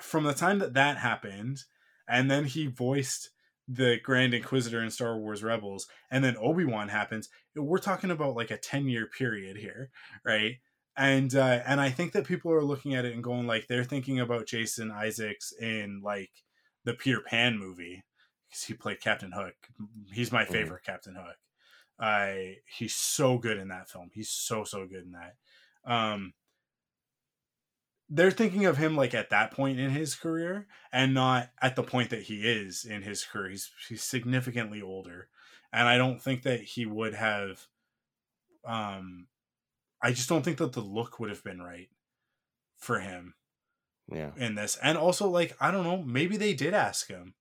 from 0.00 0.24
the 0.24 0.34
time 0.34 0.60
that 0.60 0.74
that 0.74 0.98
happened, 0.98 1.64
and 2.08 2.30
then 2.30 2.44
he 2.44 2.66
voiced 2.66 3.30
the 3.68 3.98
Grand 4.02 4.32
Inquisitor 4.32 4.82
in 4.82 4.90
Star 4.90 5.16
Wars 5.18 5.42
Rebels, 5.42 5.86
and 6.10 6.24
then 6.24 6.36
Obi 6.40 6.64
Wan 6.64 6.88
happens. 6.88 7.28
We're 7.54 7.78
talking 7.78 8.10
about 8.10 8.36
like 8.36 8.50
a 8.50 8.56
ten 8.56 8.88
year 8.88 9.06
period 9.06 9.56
here, 9.56 9.90
right? 10.24 10.56
And 10.96 11.34
uh, 11.34 11.60
and 11.66 11.80
I 11.80 11.90
think 11.90 12.12
that 12.12 12.26
people 12.26 12.52
are 12.52 12.64
looking 12.64 12.94
at 12.94 13.06
it 13.06 13.14
and 13.14 13.24
going 13.24 13.46
like 13.46 13.66
they're 13.66 13.84
thinking 13.84 14.20
about 14.20 14.46
Jason 14.46 14.90
Isaacs 14.90 15.52
in 15.58 16.02
like 16.04 16.30
the 16.84 16.92
Peter 16.92 17.20
Pan 17.20 17.58
movie, 17.58 18.02
because 18.48 18.64
he 18.64 18.74
played 18.74 19.00
Captain 19.00 19.32
Hook. 19.32 19.54
He's 20.12 20.32
my 20.32 20.42
mm-hmm. 20.42 20.52
favorite 20.52 20.82
mm-hmm. 20.82 20.92
Captain 20.92 21.14
Hook. 21.14 21.36
I 21.98 22.56
he's 22.66 22.94
so 22.94 23.38
good 23.38 23.56
in 23.56 23.68
that 23.68 23.88
film. 23.88 24.10
He's 24.12 24.28
so 24.28 24.64
so 24.64 24.86
good 24.86 25.04
in 25.04 25.12
that. 25.12 25.34
Um, 25.90 26.34
they're 28.10 28.30
thinking 28.30 28.66
of 28.66 28.76
him 28.76 28.94
like 28.94 29.14
at 29.14 29.30
that 29.30 29.52
point 29.52 29.80
in 29.80 29.90
his 29.90 30.14
career, 30.14 30.66
and 30.92 31.14
not 31.14 31.48
at 31.62 31.76
the 31.76 31.82
point 31.82 32.10
that 32.10 32.24
he 32.24 32.46
is 32.46 32.84
in 32.84 33.00
his 33.00 33.24
career. 33.24 33.48
He's 33.50 33.70
he's 33.88 34.02
significantly 34.02 34.82
older, 34.82 35.28
and 35.72 35.88
I 35.88 35.96
don't 35.96 36.20
think 36.20 36.42
that 36.42 36.60
he 36.60 36.84
would 36.84 37.14
have 37.14 37.66
um, 38.66 39.28
I 40.02 40.12
just 40.12 40.28
don't 40.28 40.44
think 40.44 40.58
that 40.58 40.72
the 40.72 40.80
look 40.80 41.20
would 41.20 41.30
have 41.30 41.44
been 41.44 41.62
right 41.62 41.88
for 42.78 43.00
him. 43.00 43.34
Yeah. 44.12 44.32
In 44.36 44.56
this, 44.56 44.76
and 44.82 44.98
also 44.98 45.28
like 45.28 45.56
I 45.60 45.70
don't 45.70 45.84
know, 45.84 46.02
maybe 46.02 46.36
they 46.36 46.54
did 46.54 46.74
ask 46.74 47.08
him. 47.08 47.34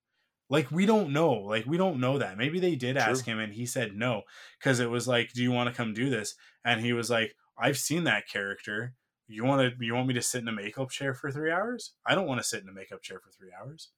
Like 0.48 0.70
we 0.70 0.86
don't 0.86 1.12
know. 1.12 1.32
Like 1.32 1.66
we 1.66 1.76
don't 1.76 1.98
know 1.98 2.18
that. 2.18 2.38
Maybe 2.38 2.60
they 2.60 2.76
did 2.76 2.96
True. 2.96 3.04
ask 3.04 3.24
him 3.24 3.38
and 3.38 3.52
he 3.52 3.66
said 3.66 3.96
no 3.96 4.22
because 4.58 4.80
it 4.80 4.90
was 4.90 5.08
like, 5.08 5.32
"Do 5.32 5.42
you 5.42 5.50
want 5.50 5.70
to 5.70 5.74
come 5.74 5.94
do 5.94 6.08
this?" 6.08 6.34
And 6.64 6.80
he 6.80 6.92
was 6.92 7.10
like, 7.10 7.34
"I've 7.58 7.78
seen 7.78 8.04
that 8.04 8.28
character. 8.28 8.94
You 9.26 9.44
want 9.44 9.62
to? 9.62 9.84
You 9.84 9.94
want 9.94 10.08
me 10.08 10.14
to 10.14 10.22
sit 10.22 10.42
in 10.42 10.48
a 10.48 10.52
makeup 10.52 10.90
chair 10.90 11.14
for 11.14 11.32
three 11.32 11.50
hours? 11.50 11.92
I 12.06 12.14
don't 12.14 12.26
want 12.26 12.40
to 12.40 12.46
sit 12.46 12.62
in 12.62 12.68
a 12.68 12.72
makeup 12.72 13.02
chair 13.02 13.18
for 13.18 13.30
three 13.30 13.50
hours. 13.58 13.88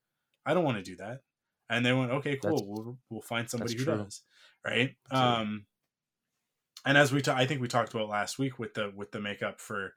I 0.47 0.55
don't 0.55 0.65
want 0.65 0.79
to 0.79 0.83
do 0.83 0.97
that." 0.97 1.21
And 1.69 1.85
they 1.85 1.93
went, 1.93 2.13
"Okay, 2.13 2.37
cool. 2.37 2.65
we'll, 2.67 2.99
we'll 3.11 3.23
find 3.23 3.51
somebody 3.51 3.77
who 3.77 3.85
true. 3.85 3.97
does." 3.99 4.23
Right. 4.65 4.95
um. 5.11 5.67
And 6.85 6.99
as 6.99 7.13
we, 7.13 7.23
ta- 7.23 7.37
I 7.37 7.47
think 7.47 7.61
we 7.61 7.69
talked 7.69 7.95
about 7.95 8.09
last 8.09 8.39
week 8.39 8.59
with 8.59 8.75
the 8.75 8.93
with 8.95 9.13
the 9.13 9.21
makeup 9.21 9.61
for 9.61 9.95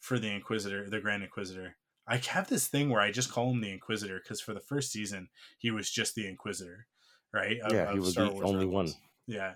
for 0.00 0.18
the 0.18 0.28
Inquisitor, 0.28 0.88
the 0.88 1.00
Grand 1.00 1.22
Inquisitor. 1.22 1.76
I 2.06 2.16
have 2.16 2.48
this 2.48 2.68
thing 2.68 2.88
where 2.88 3.02
I 3.02 3.10
just 3.10 3.30
call 3.30 3.50
him 3.50 3.60
the 3.60 3.72
Inquisitor 3.72 4.20
because 4.22 4.40
for 4.40 4.54
the 4.54 4.60
first 4.60 4.92
season 4.92 5.28
he 5.58 5.70
was 5.70 5.90
just 5.90 6.14
the 6.14 6.26
Inquisitor, 6.26 6.86
right? 7.32 7.58
Of, 7.60 7.72
yeah, 7.72 7.92
he 7.92 7.98
was 7.98 8.14
the 8.14 8.30
Wars 8.30 8.44
only 8.44 8.64
Rebels. 8.64 8.72
one. 8.72 8.88
Yeah, 9.26 9.54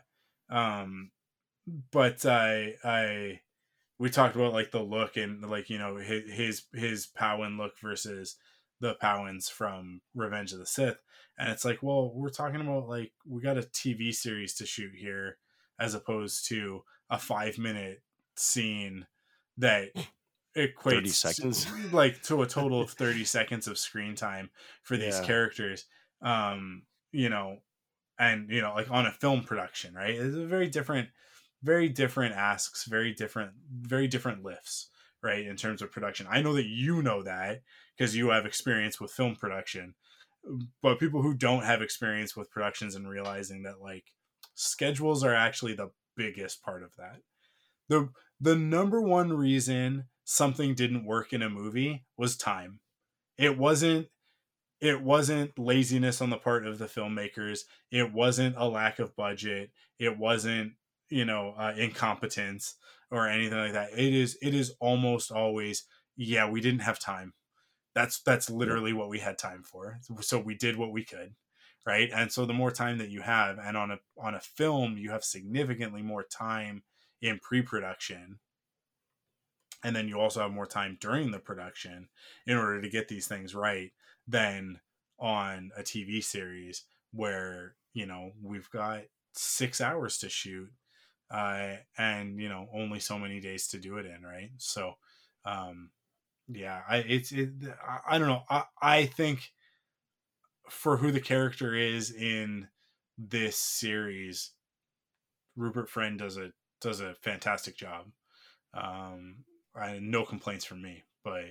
um, 0.50 1.10
but 1.90 2.26
I 2.26 2.74
I 2.84 3.40
we 3.98 4.10
talked 4.10 4.34
about 4.36 4.52
like 4.52 4.70
the 4.70 4.82
look 4.82 5.16
and 5.16 5.48
like 5.48 5.70
you 5.70 5.78
know 5.78 5.96
his 5.96 6.30
his 6.30 6.62
his 6.74 7.06
Pau'an 7.06 7.56
look 7.56 7.78
versus 7.80 8.36
the 8.80 8.96
Pau'ans 9.00 9.48
from 9.48 10.00
Revenge 10.14 10.52
of 10.52 10.59
the 10.59 10.66
Sith, 10.66 10.98
and 11.38 11.48
it's 11.48 11.64
like, 11.64 11.82
well, 11.82 12.12
we're 12.12 12.28
talking 12.28 12.60
about 12.60 12.88
like 12.88 13.12
we 13.26 13.40
got 13.40 13.56
a 13.56 13.62
TV 13.62 14.12
series 14.12 14.54
to 14.56 14.66
shoot 14.66 14.92
here 14.94 15.38
as 15.78 15.94
opposed 15.94 16.47
to 16.49 16.82
a 17.11 17.19
five 17.19 17.59
minute 17.59 18.03
scene 18.36 19.07
that 19.59 19.90
equates 20.57 20.82
30 20.82 21.09
seconds. 21.09 21.66
like 21.93 22.23
to 22.23 22.43
a 22.43 22.47
total 22.47 22.81
of 22.81 22.90
30 22.93 23.24
seconds 23.24 23.66
of 23.66 23.78
screen 23.78 24.15
time 24.15 24.51
for 24.82 24.97
these 24.97 25.19
yeah. 25.19 25.27
characters. 25.27 25.86
Um 26.20 26.82
you 27.11 27.28
know 27.28 27.59
and 28.19 28.49
you 28.51 28.61
know 28.61 28.74
like 28.74 28.90
on 28.90 29.07
a 29.07 29.12
film 29.12 29.43
production 29.43 29.94
right? 29.94 30.15
It's 30.15 30.36
a 30.36 30.47
very 30.47 30.69
different 30.69 31.09
very 31.62 31.89
different 31.89 32.35
asks 32.35 32.85
very 32.85 33.12
different 33.12 33.53
very 33.70 34.09
different 34.09 34.44
lifts 34.44 34.89
right 35.23 35.47
in 35.47 35.57
terms 35.57 35.82
of 35.82 35.93
production. 35.93 36.27
I 36.31 36.43
know 36.43 36.55
that 36.55 36.66
you 36.66 37.03
know 37.03 37.23
that 37.23 37.62
because 37.97 38.16
you 38.16 38.31
have 38.31 38.47
experience 38.47 39.01
with 39.01 39.11
film 39.11 39.36
production 39.36 39.94
but 40.82 40.99
people 40.99 41.23
who 41.23 41.35
don't 41.35 41.65
have 41.65 41.82
experience 41.82 42.36
with 42.36 42.51
productions 42.51 42.94
and 42.94 43.09
realizing 43.09 43.62
that 43.62 43.81
like 43.81 44.05
schedules 44.55 45.24
are 45.24 45.35
actually 45.35 45.74
the 45.74 45.91
biggest 46.16 46.62
part 46.62 46.83
of 46.83 46.95
that 46.97 47.20
the 47.89 48.11
the 48.41 48.57
number 48.57 49.01
one 49.01 49.33
reason 49.33 50.05
something 50.24 50.74
didn't 50.74 51.05
work 51.05 51.33
in 51.33 51.43
a 51.43 51.51
movie 51.51 52.05
was 52.16 52.37
time. 52.37 52.81
It 53.39 53.59
wasn't 53.59 54.09
it 54.81 55.03
wasn't 55.03 55.59
laziness 55.59 56.20
on 56.20 56.31
the 56.31 56.37
part 56.37 56.66
of 56.66 56.79
the 56.79 56.87
filmmakers. 56.87 57.61
It 57.91 58.12
wasn't 58.12 58.57
a 58.59 58.69
lack 58.69 58.99
of 58.99 59.15
budget. 59.15 59.70
It 59.99 60.19
wasn't, 60.19 60.73
you 61.09 61.24
know, 61.24 61.55
uh, 61.57 61.74
incompetence 61.77 62.77
or 63.11 63.29
anything 63.29 63.59
like 63.59 63.74
that. 63.74 63.93
It 63.93 64.15
is 64.15 64.39
it 64.43 64.55
is 64.55 64.74
almost 64.81 65.31
always 65.31 65.85
yeah, 66.16 66.49
we 66.49 66.61
didn't 66.61 66.81
have 66.81 66.99
time. 66.99 67.35
That's 67.95 68.23
that's 68.23 68.51
literally 68.51 68.93
what 68.93 69.09
we 69.09 69.20
had 69.20 69.39
time 69.39 69.62
for. 69.62 70.01
So 70.20 70.39
we 70.41 70.55
did 70.55 70.77
what 70.77 70.93
we 70.93 71.05
could, 71.05 71.35
right? 71.84 72.10
And 72.14 72.30
so 72.30 72.44
the 72.44 72.52
more 72.52 72.70
time 72.70 72.98
that 72.98 73.10
you 73.10 73.22
have 73.22 73.59
and 73.59 73.76
on 73.76 73.90
a 73.90 73.98
on 74.16 74.34
a 74.34 74.40
film, 74.40 74.96
you 74.96 75.10
have 75.10 75.24
significantly 75.24 76.02
more 76.02 76.22
time 76.22 76.82
in 77.20 77.38
pre-production 77.38 78.38
and 79.84 79.96
then 79.96 80.09
you 80.09 80.20
also 80.20 80.40
have 80.40 80.52
more 80.52 80.66
time 80.66 80.96
during 81.00 81.30
the 81.30 81.38
production 81.38 82.09
in 82.46 82.56
order 82.56 82.80
to 82.80 82.88
get 82.88 83.09
these 83.09 83.26
things 83.26 83.54
right 83.54 83.92
than 84.26 84.80
on 85.18 85.70
a 85.76 85.82
TV 85.82 86.22
series 86.22 86.84
where 87.12 87.74
you 87.92 88.06
know 88.06 88.32
we've 88.42 88.70
got 88.70 89.02
six 89.32 89.80
hours 89.80 90.18
to 90.18 90.28
shoot 90.28 90.70
uh, 91.30 91.76
and 91.98 92.40
you 92.40 92.48
know 92.48 92.68
only 92.74 93.00
so 93.00 93.18
many 93.18 93.40
days 93.40 93.68
to 93.68 93.78
do 93.78 93.96
it 93.98 94.06
in 94.06 94.22
right 94.22 94.50
so 94.59 94.94
um 95.44 95.90
yeah 96.48 96.82
i 96.88 96.98
it's 96.98 97.32
it, 97.32 97.50
I, 97.86 98.14
I 98.14 98.18
don't 98.18 98.28
know 98.28 98.42
I, 98.48 98.64
I 98.80 99.06
think 99.06 99.50
for 100.68 100.97
who 100.97 101.10
the 101.10 101.20
character 101.20 101.74
is 101.74 102.10
in 102.10 102.68
this 103.18 103.56
series 103.56 104.52
rupert 105.56 105.89
friend 105.89 106.18
does 106.18 106.36
a 106.36 106.51
does 106.80 107.01
a 107.01 107.14
fantastic 107.14 107.76
job 107.76 108.06
um 108.74 109.44
I 109.74 109.98
no 110.01 110.24
complaints 110.24 110.64
from 110.64 110.82
me, 110.82 111.05
but 111.24 111.44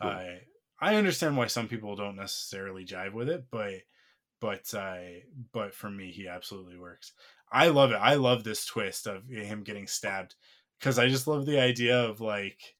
cool. 0.00 0.10
I 0.10 0.40
I 0.80 0.96
understand 0.96 1.36
why 1.36 1.46
some 1.46 1.68
people 1.68 1.96
don't 1.96 2.16
necessarily 2.16 2.84
jive 2.84 3.12
with 3.12 3.28
it, 3.28 3.46
but 3.50 3.74
but 4.40 4.74
I 4.74 5.22
but 5.52 5.74
for 5.74 5.90
me 5.90 6.10
he 6.10 6.28
absolutely 6.28 6.78
works. 6.78 7.12
I 7.50 7.68
love 7.68 7.92
it. 7.92 7.96
I 7.96 8.14
love 8.14 8.44
this 8.44 8.66
twist 8.66 9.06
of 9.06 9.28
him 9.28 9.62
getting 9.62 9.86
stabbed 9.86 10.34
because 10.78 10.98
I 10.98 11.08
just 11.08 11.26
love 11.26 11.46
the 11.46 11.60
idea 11.60 11.98
of 11.98 12.20
like 12.20 12.76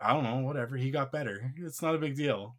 I 0.00 0.12
don't 0.12 0.24
know, 0.24 0.38
whatever. 0.40 0.76
He 0.76 0.90
got 0.90 1.12
better. 1.12 1.52
It's 1.56 1.80
not 1.80 1.94
a 1.94 1.98
big 1.98 2.16
deal. 2.16 2.56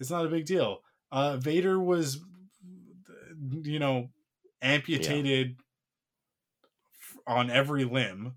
It's 0.00 0.10
not 0.10 0.24
a 0.24 0.30
big 0.30 0.46
deal. 0.46 0.80
Uh 1.10 1.36
Vader 1.36 1.78
was 1.78 2.20
you 3.62 3.78
know 3.78 4.08
amputated 4.62 5.56
yeah. 7.26 7.34
on 7.34 7.50
every 7.50 7.84
limb 7.84 8.34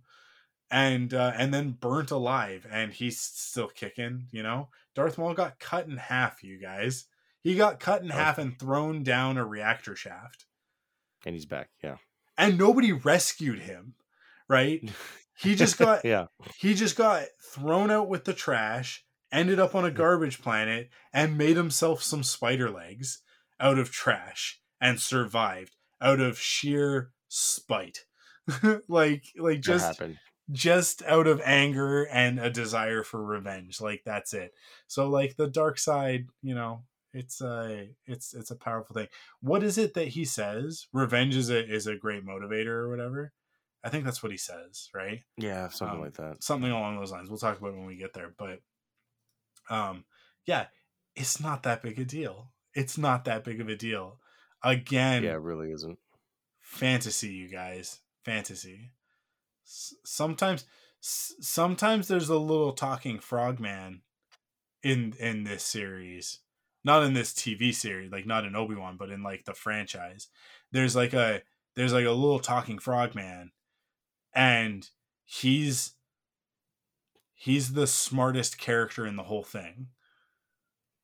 and 0.70 1.14
uh, 1.14 1.32
and 1.36 1.54
then 1.54 1.72
burnt 1.72 2.12
alive 2.12 2.68
and 2.70 2.94
he's 2.94 3.20
still 3.20 3.70
kicking 3.70 4.28
you 4.32 4.44
know? 4.44 4.70
Darth 4.96 5.18
maul 5.18 5.34
got 5.34 5.60
cut 5.60 5.88
in 5.88 5.98
half 5.98 6.44
you 6.44 6.60
guys. 6.60 7.06
He 7.42 7.56
got 7.56 7.80
cut 7.80 8.02
in 8.02 8.12
oh. 8.12 8.16
half 8.16 8.38
and 8.38 8.60
thrown 8.60 9.04
down 9.04 9.38
a 9.38 9.46
reactor 9.46 9.96
shaft. 9.96 10.46
And 11.26 11.36
he's 11.36 11.46
back 11.46 11.70
yeah. 11.84 11.98
And 12.38 12.58
nobody 12.58 12.92
rescued 12.92 13.60
him 13.60 13.96
right? 14.50 14.90
He 15.42 15.56
just 15.56 15.78
got 15.78 16.04
yeah. 16.04 16.26
he 16.58 16.74
just 16.74 16.98
got 16.98 17.24
thrown 17.42 17.92
out 17.92 18.10
with 18.10 18.26
the 18.26 18.34
trash 18.34 19.06
ended 19.32 19.60
up 19.60 19.76
on 19.76 19.86
a 19.86 19.92
garbage 19.92 20.42
planet 20.42 20.90
and 21.14 21.38
made 21.38 21.58
himself 21.58 22.02
some 22.02 22.24
spider 22.24 22.70
legs 22.70 23.22
out 23.60 23.78
of 23.78 23.92
trash 23.92 24.60
and 24.82 25.00
survived 25.00 25.76
out 26.02 26.20
of 26.20 26.40
sheer 26.40 27.12
spite. 27.28 28.06
Like 28.88 29.26
like 29.38 29.62
just 29.62 30.02
just 30.52 31.04
out 31.04 31.28
of 31.28 31.40
anger 31.46 32.06
and 32.06 32.40
a 32.40 32.50
desire 32.50 33.04
for 33.04 33.24
revenge. 33.24 33.80
Like 33.80 34.02
that's 34.04 34.34
it. 34.34 34.54
So 34.88 35.08
like 35.08 35.36
the 35.36 35.48
dark 35.48 35.78
side 35.78 36.28
you 36.42 36.56
know 36.56 36.82
it's 37.14 37.42
a 37.42 37.90
it's 38.08 38.34
it's 38.34 38.50
a 38.50 38.56
powerful 38.56 38.96
thing. 38.96 39.08
What 39.42 39.62
is 39.62 39.78
it 39.78 39.94
that 39.94 40.10
he 40.10 40.26
says? 40.26 40.88
Revenge 40.94 41.36
is 41.36 41.52
a 41.52 41.64
is 41.64 41.86
a 41.86 41.96
great 41.96 42.26
motivator 42.26 42.68
or 42.68 42.90
whatever? 42.90 43.34
I 43.84 43.90
think 43.90 44.04
that's 44.04 44.24
what 44.24 44.32
he 44.32 44.38
says 44.38 44.90
right? 44.96 45.22
Yeah 45.38 45.70
something 45.70 45.98
um, 45.98 46.04
like 46.04 46.16
that. 46.16 46.44
something 46.44 46.72
along 46.72 46.98
those 46.98 47.12
lines. 47.12 47.30
We'll 47.30 47.38
talk 47.38 47.60
about 47.60 47.74
when 47.74 47.86
we 47.86 47.98
get 47.98 48.14
there 48.14 48.34
but 48.36 48.62
um 49.70 50.06
yeah 50.46 50.68
it's 51.16 51.40
not 51.40 51.64
that 51.64 51.82
big 51.82 52.00
a 52.00 52.06
deal. 52.06 52.52
It's 52.74 52.98
not 52.98 53.26
that 53.26 53.44
big 53.44 53.60
of 53.60 53.68
a 53.68 53.76
deal. 53.76 54.20
Again 54.64 55.24
yeah 55.24 55.34
it 55.34 55.42
really 55.42 55.72
isn't. 55.72 56.00
Fantasy 56.60 57.30
you 57.30 57.50
guys. 57.50 58.00
Fantasy. 58.24 58.92
Sometimes 59.64 60.66
sometimes 61.02 62.08
there's 62.08 62.30
a 62.30 62.38
little 62.38 62.74
talking 62.74 63.20
frogman 63.20 64.02
in 64.84 65.14
in 65.20 65.44
this 65.44 65.64
series. 65.64 66.40
Not 66.84 67.04
in 67.04 67.14
this 67.14 67.34
tv 67.34 67.74
series 67.74 68.12
like 68.12 68.26
not 68.26 68.46
in 68.46 68.56
obi-wan 68.56 68.98
but 68.98 69.10
in 69.10 69.24
like 69.24 69.46
the 69.46 69.54
franchise. 69.54 70.28
There's 70.72 70.96
like 70.96 71.14
a 71.14 71.42
there's 71.76 71.94
like 71.94 72.06
a 72.06 72.12
little 72.12 72.40
talking 72.40 72.80
frogman 72.80 73.52
and 74.34 74.88
he's 75.26 75.94
he's 77.40 77.74
the 77.74 77.88
smartest 77.88 78.58
character 78.58 79.08
in 79.08 79.16
the 79.16 79.24
whole 79.24 79.44
thing 79.44 79.88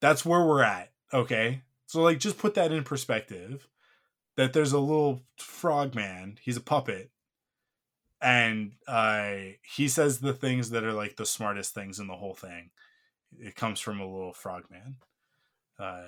that's 0.02 0.26
where 0.26 0.46
we're 0.46 0.64
at 0.64 0.92
okay 1.14 1.62
so 1.88 2.02
like 2.02 2.20
just 2.20 2.38
put 2.38 2.54
that 2.54 2.72
in 2.72 2.84
perspective 2.84 3.68
that 4.36 4.54
there's 4.54 4.74
a 4.74 4.80
little 4.80 5.22
frogman 5.38 6.38
he's 6.42 6.58
a 6.58 6.62
puppet 6.62 7.10
and 8.26 8.72
uh, 8.88 9.34
he 9.62 9.88
says 9.88 10.20
the 10.20 10.34
things 10.34 10.72
that 10.72 10.84
are 10.84 10.94
like 10.94 11.16
the 11.16 11.28
smartest 11.28 11.76
things 11.76 12.00
in 12.00 12.08
the 12.08 12.16
whole 12.16 12.34
thing. 12.34 12.72
It 13.38 13.56
comes 13.56 13.80
from 13.80 14.00
a 14.00 14.12
little 14.12 14.34
frogman. 14.34 14.96
Uh, 15.78 16.08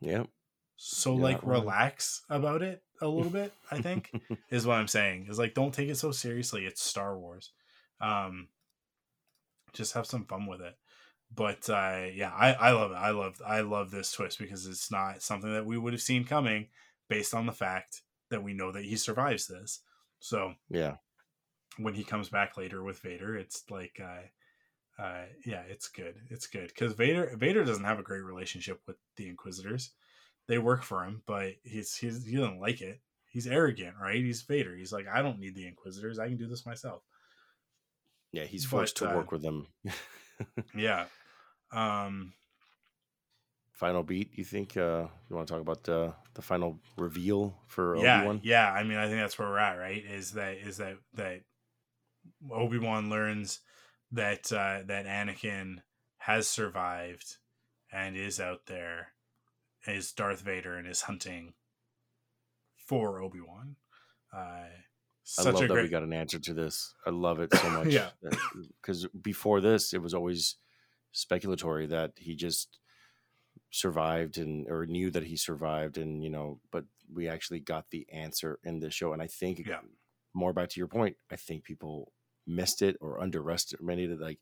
yep. 0.00 0.28
So 0.76 1.14
You're 1.14 1.22
like 1.22 1.40
relax 1.42 2.22
about 2.30 2.62
it 2.62 2.82
a 3.00 3.08
little 3.08 3.30
bit. 3.30 3.52
I 3.70 3.80
think 3.80 4.12
is 4.50 4.64
what 4.64 4.78
I'm 4.78 4.88
saying. 4.88 5.26
Is 5.28 5.38
like 5.38 5.54
don't 5.54 5.74
take 5.74 5.88
it 5.88 5.96
so 5.96 6.12
seriously. 6.12 6.66
It's 6.66 6.82
Star 6.82 7.18
Wars. 7.18 7.50
Um, 8.00 8.48
just 9.74 9.94
have 9.94 10.06
some 10.06 10.24
fun 10.24 10.46
with 10.46 10.60
it. 10.60 10.76
But 11.34 11.68
uh, 11.68 12.06
yeah, 12.14 12.32
I, 12.32 12.52
I 12.52 12.70
love 12.72 12.92
it. 12.92 12.96
I 12.96 13.10
love 13.10 13.42
I 13.46 13.60
love 13.60 13.90
this 13.90 14.12
twist 14.12 14.38
because 14.38 14.66
it's 14.66 14.90
not 14.90 15.22
something 15.22 15.52
that 15.52 15.66
we 15.66 15.76
would 15.76 15.92
have 15.92 16.02
seen 16.02 16.24
coming 16.24 16.68
based 17.08 17.34
on 17.34 17.46
the 17.46 17.52
fact 17.52 18.02
that 18.30 18.42
we 18.42 18.54
know 18.54 18.72
that 18.72 18.84
he 18.84 18.96
survives 18.96 19.46
this. 19.46 19.80
So 20.20 20.54
yeah, 20.70 20.96
when 21.78 21.94
he 21.94 22.04
comes 22.04 22.28
back 22.28 22.56
later 22.56 22.82
with 22.82 23.00
Vader, 23.00 23.36
it's 23.36 23.64
like, 23.70 24.00
uh, 24.00 25.02
uh, 25.02 25.24
yeah, 25.44 25.62
it's 25.68 25.88
good. 25.88 26.14
It's 26.30 26.46
good 26.46 26.68
because 26.68 26.92
Vader 26.92 27.34
Vader 27.36 27.64
doesn't 27.64 27.84
have 27.84 27.98
a 27.98 28.04
great 28.04 28.22
relationship 28.22 28.80
with 28.86 28.96
the 29.16 29.28
Inquisitors. 29.28 29.90
They 30.46 30.58
work 30.58 30.82
for 30.82 31.04
him, 31.04 31.22
but 31.26 31.52
he's, 31.64 31.96
he's 31.96 32.24
he 32.24 32.36
doesn't 32.36 32.60
like 32.60 32.80
it. 32.80 33.00
He's 33.30 33.46
arrogant, 33.48 33.96
right? 34.00 34.22
He's 34.22 34.42
Vader. 34.42 34.76
He's 34.76 34.92
like, 34.92 35.06
I 35.12 35.20
don't 35.20 35.40
need 35.40 35.56
the 35.56 35.66
Inquisitors. 35.66 36.18
I 36.18 36.28
can 36.28 36.36
do 36.36 36.46
this 36.46 36.66
myself. 36.66 37.02
Yeah, 38.34 38.44
he's 38.44 38.64
forced 38.64 38.98
but, 38.98 39.06
to 39.06 39.12
uh, 39.12 39.16
work 39.16 39.32
with 39.32 39.42
them. 39.42 39.68
yeah. 40.76 41.06
Um, 41.72 42.32
final 43.70 44.02
beat. 44.02 44.36
You 44.36 44.44
think 44.44 44.76
uh, 44.76 45.06
you 45.28 45.36
want 45.36 45.46
to 45.46 45.54
talk 45.54 45.60
about 45.60 45.84
the 45.84 46.14
the 46.34 46.42
final 46.42 46.80
reveal 46.96 47.56
for 47.66 47.96
yeah, 47.96 48.18
Obi-Wan? 48.18 48.40
Yeah, 48.42 48.70
I 48.72 48.82
mean, 48.82 48.98
I 48.98 49.06
think 49.06 49.18
that's 49.18 49.38
where 49.38 49.48
we're 49.48 49.58
at, 49.58 49.78
right? 49.78 50.02
Is 50.04 50.32
that 50.32 50.56
is 50.56 50.78
that 50.78 50.96
that 51.14 51.42
Obi 52.50 52.78
Wan 52.78 53.10
learns 53.10 53.60
that 54.12 54.50
uh, 54.52 54.80
that 54.86 55.06
Anakin 55.06 55.82
has 56.18 56.48
survived 56.48 57.36
and 57.92 58.16
is 58.16 58.40
out 58.40 58.66
there, 58.66 59.08
is 59.86 60.12
Darth 60.12 60.40
Vader 60.40 60.76
and 60.76 60.88
is 60.88 61.02
hunting 61.02 61.54
for 62.76 63.20
Obi 63.20 63.40
Wan. 63.40 63.76
Uh, 64.32 64.66
I 65.38 65.42
love 65.42 65.58
that 65.58 65.68
great... 65.68 65.82
we 65.84 65.88
got 65.88 66.02
an 66.02 66.12
answer 66.12 66.38
to 66.38 66.54
this. 66.54 66.94
I 67.06 67.10
love 67.10 67.40
it 67.40 67.54
so 67.54 67.70
much. 67.70 67.88
yeah, 67.88 68.10
because 68.80 69.06
before 69.20 69.60
this, 69.60 69.94
it 69.94 70.02
was 70.02 70.14
always 70.14 70.56
speculatory 71.14 71.88
that 71.88 72.12
he 72.16 72.34
just 72.34 72.78
survived 73.70 74.38
and 74.38 74.68
or 74.68 74.86
knew 74.86 75.10
that 75.10 75.24
he 75.24 75.36
survived 75.36 75.98
and 75.98 76.22
you 76.22 76.30
know 76.30 76.60
but 76.70 76.84
we 77.12 77.28
actually 77.28 77.58
got 77.58 77.90
the 77.90 78.06
answer 78.12 78.58
in 78.62 78.78
this 78.78 78.94
show 78.94 79.12
and 79.12 79.20
i 79.20 79.26
think 79.26 79.66
yeah. 79.66 79.80
more 80.32 80.52
back 80.52 80.68
to 80.68 80.78
your 80.78 80.86
point 80.86 81.16
i 81.32 81.36
think 81.36 81.64
people 81.64 82.12
missed 82.46 82.82
it 82.82 82.96
or 83.00 83.20
underestimated 83.20 84.12
it 84.12 84.20
like 84.20 84.38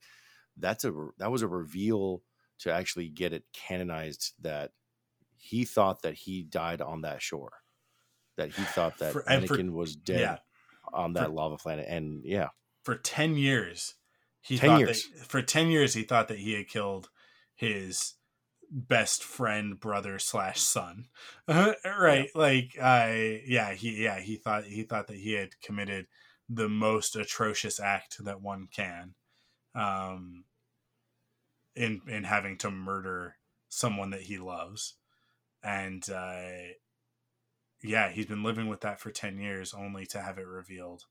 that's 0.59 0.85
a 0.85 0.93
that 1.19 1.31
was 1.31 1.41
a 1.41 1.49
reveal 1.49 2.23
to 2.59 2.71
actually 2.71 3.09
get 3.09 3.33
it 3.33 3.45
canonized 3.55 4.35
that 4.41 4.73
he 5.39 5.65
thought 5.65 6.03
that 6.03 6.15
he 6.15 6.43
died 6.43 6.83
on 6.83 7.01
that 7.01 7.23
shore 7.23 7.53
that 8.37 8.51
he 8.51 8.63
thought 8.63 8.99
that 8.99 9.13
for, 9.13 9.23
Anakin 9.23 9.69
for, 9.69 9.73
was 9.73 9.97
dead 9.97 10.21
yeah. 10.21 10.37
On 10.93 11.13
that 11.15 11.27
for, 11.27 11.33
lava 11.33 11.57
planet 11.57 11.87
and 11.89 12.23
yeah 12.25 12.49
for 12.85 12.97
10 12.97 13.37
years 13.37 13.95
he 14.41 14.59
10 14.59 14.69
thought 14.69 14.81
years. 14.81 15.09
that 15.19 15.27
for 15.27 15.43
10 15.43 15.69
years 15.69 15.95
he 15.95 16.03
thought 16.03 16.29
that 16.29 16.39
he 16.39 16.55
had 16.55 16.69
killed 16.69 17.09
his 17.55 18.15
best 18.71 19.23
friend 19.23 19.79
brother 19.79 20.19
slash 20.19 20.61
son 20.61 21.07
right 21.49 21.77
yeah. 21.85 22.25
like 22.35 22.79
i 22.81 23.43
yeah 23.47 23.73
he 23.73 24.03
yeah 24.03 24.19
he 24.19 24.37
thought 24.37 24.65
he 24.65 24.83
thought 24.83 25.07
that 25.09 25.19
he 25.19 25.33
had 25.33 25.61
committed 25.61 26.07
the 26.49 26.69
most 26.69 27.15
atrocious 27.17 27.79
act 27.79 28.17
that 28.25 28.41
one 28.41 28.67
can 28.75 29.15
um 29.75 30.45
in 31.75 32.01
in 32.09 32.25
having 32.25 32.57
to 32.59 32.71
murder 32.71 33.37
someone 33.69 34.11
that 34.11 34.23
he 34.23 34.39
loves 34.39 34.95
and 35.63 36.09
uh 36.11 36.43
yeah 37.83 38.09
he's 38.11 38.27
been 38.27 38.43
living 38.43 38.69
with 38.69 38.81
that 38.81 39.01
for 39.01 39.11
10 39.11 39.39
years 39.39 39.75
only 39.75 40.07
to 40.07 40.21
have 40.21 40.39
it 40.39 40.47
revealed 40.47 41.05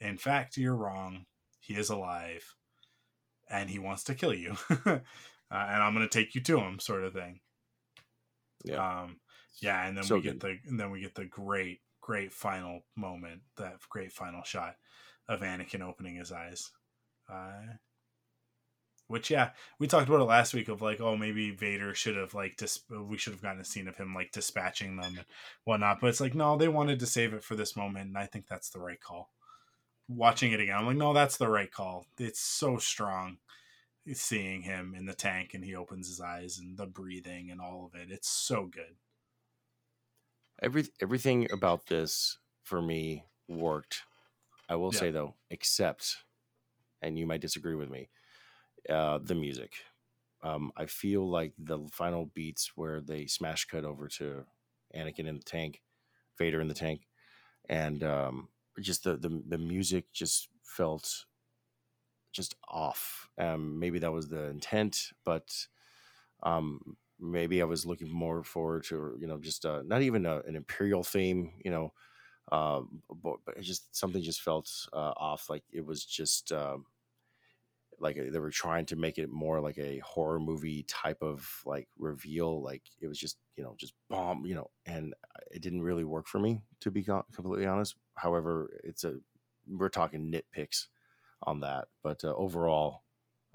in 0.00 0.16
fact 0.16 0.56
you're 0.56 0.76
wrong 0.76 1.26
he 1.60 1.74
is 1.74 1.90
alive 1.90 2.54
and 3.48 3.70
he 3.70 3.78
wants 3.78 4.04
to 4.04 4.14
kill 4.14 4.34
you 4.34 4.56
uh, 5.50 5.66
and 5.68 5.82
I'm 5.82 5.94
going 5.94 6.08
to 6.08 6.18
take 6.18 6.34
you 6.34 6.40
to 6.42 6.58
him, 6.58 6.78
sort 6.78 7.04
of 7.04 7.12
thing. 7.12 7.40
Yeah. 8.64 9.02
Um, 9.02 9.20
yeah, 9.62 9.86
and 9.86 9.96
then 9.96 10.04
so 10.04 10.16
we 10.16 10.22
get 10.22 10.38
good. 10.38 10.58
the 10.64 10.70
and 10.70 10.78
then 10.78 10.90
we 10.90 11.00
get 11.00 11.14
the 11.14 11.24
great, 11.24 11.80
great 12.00 12.32
final 12.32 12.84
moment, 12.96 13.42
that 13.56 13.76
great 13.88 14.12
final 14.12 14.42
shot 14.42 14.76
of 15.28 15.40
Anakin 15.40 15.82
opening 15.82 16.16
his 16.16 16.32
eyes. 16.32 16.70
Uh, 17.32 17.74
which 19.08 19.30
yeah, 19.30 19.50
we 19.78 19.86
talked 19.86 20.08
about 20.08 20.20
it 20.20 20.24
last 20.24 20.54
week 20.54 20.68
of 20.68 20.82
like, 20.82 21.00
oh, 21.00 21.16
maybe 21.16 21.50
Vader 21.50 21.94
should 21.94 22.16
have 22.16 22.34
like 22.34 22.56
dis- 22.56 22.84
we 22.90 23.16
should 23.16 23.32
have 23.32 23.42
gotten 23.42 23.60
a 23.60 23.64
scene 23.64 23.88
of 23.88 23.96
him 23.96 24.14
like 24.14 24.32
dispatching 24.32 24.96
them 24.96 25.16
and 25.16 25.24
whatnot. 25.64 26.00
But 26.00 26.08
it's 26.08 26.20
like, 26.20 26.34
no, 26.34 26.56
they 26.56 26.68
wanted 26.68 27.00
to 27.00 27.06
save 27.06 27.32
it 27.32 27.44
for 27.44 27.54
this 27.54 27.76
moment, 27.76 28.08
and 28.08 28.18
I 28.18 28.26
think 28.26 28.46
that's 28.48 28.70
the 28.70 28.80
right 28.80 29.00
call. 29.00 29.30
Watching 30.08 30.52
it 30.52 30.60
again, 30.60 30.76
I'm 30.76 30.86
like, 30.86 30.96
no, 30.96 31.12
that's 31.12 31.36
the 31.36 31.48
right 31.48 31.70
call. 31.70 32.06
It's 32.18 32.40
so 32.40 32.78
strong 32.78 33.38
seeing 34.14 34.62
him 34.62 34.94
in 34.96 35.06
the 35.06 35.14
tank 35.14 35.52
and 35.54 35.64
he 35.64 35.74
opens 35.74 36.08
his 36.08 36.20
eyes 36.20 36.58
and 36.58 36.76
the 36.76 36.86
breathing 36.86 37.50
and 37.50 37.60
all 37.60 37.90
of 37.92 38.00
it. 38.00 38.10
It's 38.10 38.28
so 38.28 38.66
good. 38.66 38.96
Every 40.62 40.86
everything 41.02 41.50
about 41.50 41.86
this 41.86 42.38
for 42.62 42.80
me 42.80 43.24
worked. 43.48 44.02
I 44.68 44.76
will 44.76 44.92
yeah. 44.94 45.00
say 45.00 45.10
though, 45.10 45.34
except, 45.50 46.16
and 47.02 47.18
you 47.18 47.26
might 47.26 47.40
disagree 47.40 47.74
with 47.74 47.90
me, 47.90 48.08
uh, 48.88 49.18
the 49.22 49.34
music. 49.34 49.74
Um, 50.42 50.72
I 50.76 50.86
feel 50.86 51.28
like 51.28 51.54
the 51.58 51.80
final 51.92 52.26
beats 52.26 52.76
where 52.76 53.00
they 53.00 53.26
smash 53.26 53.64
cut 53.66 53.84
over 53.84 54.08
to 54.08 54.44
Anakin 54.94 55.26
in 55.26 55.36
the 55.36 55.42
tank, 55.44 55.82
Vader 56.38 56.60
in 56.60 56.68
the 56.68 56.74
tank, 56.74 57.08
and 57.68 58.04
um, 58.04 58.48
just 58.80 59.04
the, 59.04 59.16
the 59.16 59.42
the 59.48 59.58
music 59.58 60.12
just 60.12 60.48
felt 60.64 61.26
just 62.32 62.54
off. 62.68 63.28
Um, 63.38 63.78
maybe 63.78 63.98
that 64.00 64.12
was 64.12 64.28
the 64.28 64.44
intent, 64.44 65.10
but 65.24 65.66
um, 66.42 66.96
maybe 67.20 67.62
I 67.62 67.66
was 67.66 67.86
looking 67.86 68.10
more 68.10 68.44
forward 68.44 68.84
to 68.86 69.16
you 69.20 69.26
know 69.26 69.38
just 69.38 69.66
uh, 69.66 69.82
not 69.84 70.02
even 70.02 70.26
a, 70.26 70.40
an 70.40 70.56
imperial 70.56 71.04
theme, 71.04 71.54
you 71.64 71.70
know, 71.70 71.92
uh, 72.52 72.82
but, 73.22 73.38
but 73.46 73.60
just 73.60 73.96
something 73.96 74.22
just 74.22 74.42
felt 74.42 74.70
uh, 74.92 75.14
off. 75.16 75.50
Like 75.50 75.64
it 75.72 75.84
was 75.86 76.04
just 76.04 76.52
um, 76.52 76.86
like 78.00 78.16
they 78.16 78.38
were 78.38 78.50
trying 78.50 78.86
to 78.86 78.96
make 78.96 79.18
it 79.18 79.30
more 79.30 79.60
like 79.60 79.78
a 79.78 79.98
horror 79.98 80.38
movie 80.38 80.84
type 80.84 81.22
of 81.22 81.48
like 81.64 81.88
reveal. 81.98 82.62
Like 82.62 82.82
it 83.00 83.06
was 83.06 83.18
just 83.18 83.38
you 83.56 83.64
know 83.64 83.74
just 83.78 83.94
bomb, 84.08 84.46
you 84.46 84.54
know, 84.54 84.70
and 84.84 85.14
it 85.50 85.62
didn't 85.62 85.82
really 85.82 86.04
work 86.04 86.26
for 86.26 86.38
me 86.38 86.62
to 86.80 86.90
be 86.90 87.02
completely 87.02 87.66
honest. 87.66 87.96
However, 88.14 88.70
it's 88.84 89.04
a 89.04 89.16
we're 89.68 89.88
talking 89.88 90.32
nitpicks 90.32 90.86
on 91.42 91.60
that. 91.60 91.88
But 92.02 92.24
uh, 92.24 92.34
overall, 92.34 93.02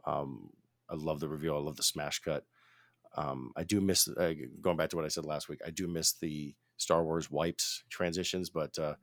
um, 0.06 0.50
I 0.90 0.96
love 0.96 1.20
the 1.20 1.30
reveal. 1.30 1.56
I 1.56 1.60
love 1.60 1.78
the 1.78 1.84
smash 1.84 2.20
cut. 2.20 2.46
Um, 3.16 3.52
I 3.56 3.64
do 3.64 3.82
miss 3.82 4.08
uh, 4.08 4.34
going 4.62 4.78
back 4.78 4.90
to 4.90 4.96
what 4.96 5.06
I 5.06 5.10
said 5.10 5.26
last 5.26 5.50
week. 5.50 5.60
I 5.66 5.70
do 5.70 5.88
miss 5.88 6.14
the 6.14 6.56
Star 6.78 7.04
Wars 7.04 7.30
wipes 7.30 7.84
transitions, 7.90 8.50
but 8.50 8.78
uh, 8.80 8.96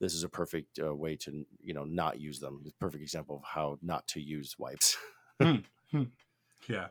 this 0.00 0.14
is 0.14 0.24
a 0.24 0.28
perfect 0.28 0.78
uh, 0.82 0.94
way 0.94 1.16
to 1.16 1.46
you 1.62 1.74
know 1.74 1.84
not 1.84 2.20
use 2.20 2.40
them. 2.40 2.62
It's 2.64 2.74
a 2.74 2.78
perfect 2.84 3.02
example 3.02 3.36
of 3.36 3.42
how 3.44 3.78
not 3.82 4.06
to 4.08 4.20
use 4.20 4.56
wipes. 4.58 4.96
hmm. 5.42 5.56
Hmm. 5.90 6.04
Yeah, 6.68 6.88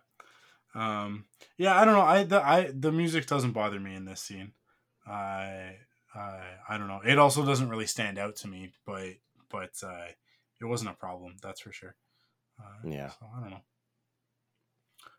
um, 0.74 1.26
yeah. 1.58 1.80
I 1.80 1.86
don't 1.86 1.96
know. 1.96 2.02
I 2.02 2.24
the 2.24 2.46
I 2.46 2.72
the 2.74 2.92
music 2.92 3.28
doesn't 3.28 3.52
bother 3.52 3.80
me 3.80 3.96
in 3.96 4.06
this 4.06 4.22
scene. 4.22 4.54
I 5.06 5.78
I 6.14 6.42
I 6.70 6.78
don't 6.78 6.88
know. 6.88 7.02
It 7.06 7.20
also 7.20 7.46
doesn't 7.46 7.70
really 7.70 7.88
stand 7.88 8.18
out 8.18 8.36
to 8.38 8.48
me, 8.48 8.72
but 8.86 9.16
but 9.50 9.72
uh, 9.84 10.08
it 10.62 10.66
wasn't 10.66 10.92
a 10.92 10.96
problem. 10.96 11.36
That's 11.42 11.62
for 11.62 11.72
sure. 11.72 11.96
Uh, 12.60 12.90
yeah. 12.90 13.10
So 13.10 13.28
I 13.36 13.42
don't 13.42 13.52
know. 13.52 13.64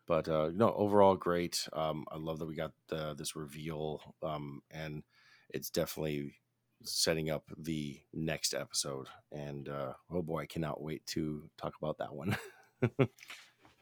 But 0.06 0.28
uh, 0.28 0.50
no, 0.54 0.72
overall 0.72 1.16
great. 1.16 1.68
Um, 1.72 2.04
I 2.10 2.16
love 2.16 2.38
that 2.38 2.46
we 2.46 2.54
got 2.54 2.72
the, 2.88 3.14
this 3.14 3.34
reveal, 3.34 4.00
um, 4.22 4.62
and 4.70 5.02
it's 5.50 5.68
definitely 5.68 6.32
setting 6.82 7.30
up 7.30 7.44
the 7.56 8.00
next 8.12 8.54
episode. 8.54 9.06
And 9.32 9.68
uh, 9.68 9.92
oh 10.10 10.22
boy, 10.22 10.42
I 10.42 10.46
cannot 10.46 10.82
wait 10.82 11.06
to 11.08 11.48
talk 11.56 11.74
about 11.80 11.98
that 11.98 12.14
one. 12.14 12.36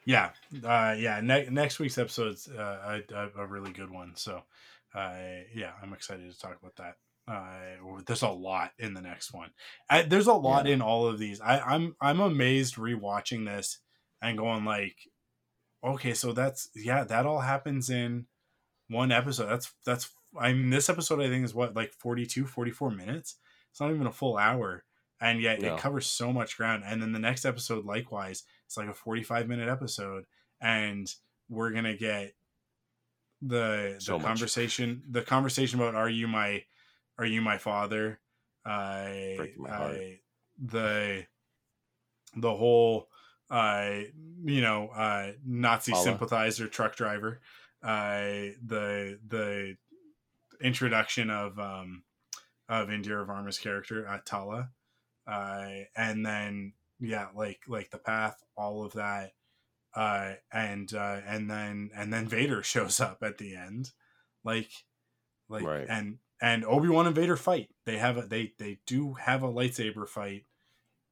yeah, 0.05 0.31
uh, 0.65 0.95
yeah. 0.99 1.21
Ne- 1.23 1.49
next 1.51 1.79
week's 1.79 1.99
episode's 1.99 2.49
uh, 2.49 3.01
a, 3.13 3.29
a, 3.37 3.47
really 3.47 3.73
good 3.73 3.91
one. 3.91 4.13
So, 4.17 4.43
uh, 4.95 5.17
yeah, 5.55 5.73
I'm 5.83 5.93
excited 5.93 6.31
to 6.31 6.39
talk 6.39 6.57
about 6.61 6.77
that 6.77 6.97
uh, 7.27 8.03
there's 8.07 8.23
a 8.23 8.29
lot 8.29 8.73
in 8.79 8.95
the 8.95 9.01
next 9.01 9.33
one. 9.33 9.51
I, 9.89 10.03
there's 10.03 10.27
a 10.27 10.35
lot 10.35 10.67
yeah. 10.67 10.75
in 10.75 10.83
all 10.83 11.07
of 11.07 11.19
these. 11.19 11.41
I, 11.41 11.59
I'm 11.61 11.97
I'm 12.01 12.21
amazed 12.21 12.77
rewatching 12.77 13.47
this 13.47 13.79
and 14.21 14.39
going 14.39 14.65
like, 14.65 14.97
okay, 15.83 16.15
so 16.15 16.33
that's 16.33 16.69
yeah, 16.75 17.05
that 17.05 17.27
all 17.27 17.41
happens 17.41 17.89
in 17.89 18.27
one 18.89 19.11
episode. 19.11 19.49
That's 19.49 19.73
that's 19.87 20.11
I 20.39 20.53
mean 20.53 20.71
this 20.71 20.89
episode 20.89 21.21
I 21.21 21.29
think 21.29 21.45
is 21.45 21.55
what 21.55 21.77
like 21.77 21.93
42, 21.93 22.47
44 22.47 22.91
minutes. 22.91 23.37
It's 23.71 23.81
not 23.81 23.91
even 23.91 24.07
a 24.07 24.13
full 24.13 24.37
hour, 24.37 24.85
and 25.21 25.41
yet 25.41 25.61
no. 25.61 25.75
it 25.75 25.81
covers 25.81 26.07
so 26.07 26.33
much 26.33 26.57
ground. 26.57 26.85
And 26.87 27.03
then 27.03 27.13
the 27.13 27.19
next 27.19 27.45
episode, 27.45 27.85
likewise, 27.85 28.45
it's 28.67 28.77
like 28.77 28.89
a 28.89 28.95
45 28.95 29.49
minute 29.49 29.69
episode, 29.69 30.25
and 30.61 31.13
we're 31.49 31.71
gonna 31.71 31.97
get 31.97 32.35
the 33.43 33.97
so 33.99 34.13
the 34.13 34.19
much. 34.19 34.27
conversation 34.27 35.03
the 35.11 35.21
conversation 35.21 35.79
about 35.79 35.95
are 35.95 36.09
you 36.09 36.27
my 36.27 36.63
are 37.19 37.27
You 37.27 37.43
My 37.43 37.59
Father? 37.59 38.19
I, 38.65 39.53
I 39.69 40.19
the 40.59 41.27
the 42.37 42.55
whole 42.55 43.09
uh 43.51 43.91
you 44.45 44.61
know 44.63 44.89
uh 44.89 45.33
Nazi 45.45 45.93
Paula. 45.93 46.05
sympathizer 46.05 46.67
truck 46.67 46.97
driver 46.97 47.41
uh 47.83 48.51
the 48.65 49.19
the 49.29 49.77
introduction 50.65 51.31
of 51.31 51.59
um 51.61 52.03
of 52.69 52.89
Indira 52.89 53.25
Varma's 53.27 53.59
character 53.59 54.05
Atala 54.07 54.71
uh, 55.27 55.67
and 55.97 56.25
then 56.25 56.73
yeah, 57.01 57.29
like 57.35 57.61
like 57.67 57.91
the 57.91 57.99
path, 57.99 58.43
all 58.57 58.85
of 58.85 58.93
that, 58.93 59.33
uh, 59.95 60.35
and 60.53 60.93
uh, 60.93 61.21
and 61.27 61.51
then 61.51 61.91
and 61.97 62.13
then 62.13 62.29
Vader 62.29 62.63
shows 62.63 63.01
up 63.01 63.19
at 63.23 63.39
the 63.39 63.55
end, 63.55 63.91
like 64.45 64.71
like 65.49 65.65
right. 65.65 65.87
and 65.89 66.19
and 66.41 66.65
Obi 66.65 66.89
Wan 66.89 67.07
and 67.07 67.17
Vader 67.17 67.37
fight. 67.37 67.69
They 67.87 67.99
have 67.99 68.17
a 68.17 68.23
they 68.23 68.53
they 68.59 68.81
do 68.87 69.15
have 69.15 69.43
a 69.43 69.53
lightsaber 69.53 70.09
fight 70.09 70.45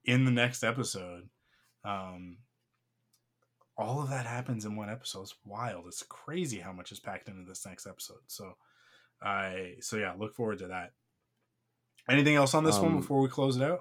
in 0.04 0.24
the 0.24 0.30
next 0.30 0.62
episode. 0.62 1.28
Um, 1.84 2.38
all 3.76 4.02
of 4.02 4.10
that 4.10 4.26
happens 4.26 4.64
in 4.64 4.76
one 4.76 4.90
episode. 4.90 5.22
It's 5.22 5.34
wild. 5.44 5.86
It's 5.86 6.02
crazy 6.02 6.58
how 6.58 6.72
much 6.72 6.92
is 6.92 7.00
packed 7.00 7.28
into 7.28 7.44
this 7.44 7.66
next 7.66 7.86
episode. 7.86 8.20
So, 8.26 8.52
I 9.24 9.74
so 9.80 9.96
yeah, 9.96 10.14
look 10.18 10.34
forward 10.34 10.58
to 10.58 10.68
that. 10.68 10.92
Anything 12.08 12.34
else 12.34 12.54
on 12.54 12.64
this 12.64 12.76
um, 12.76 12.82
one 12.82 12.96
before 13.00 13.20
we 13.20 13.28
close 13.28 13.56
it 13.56 13.62
out? 13.62 13.80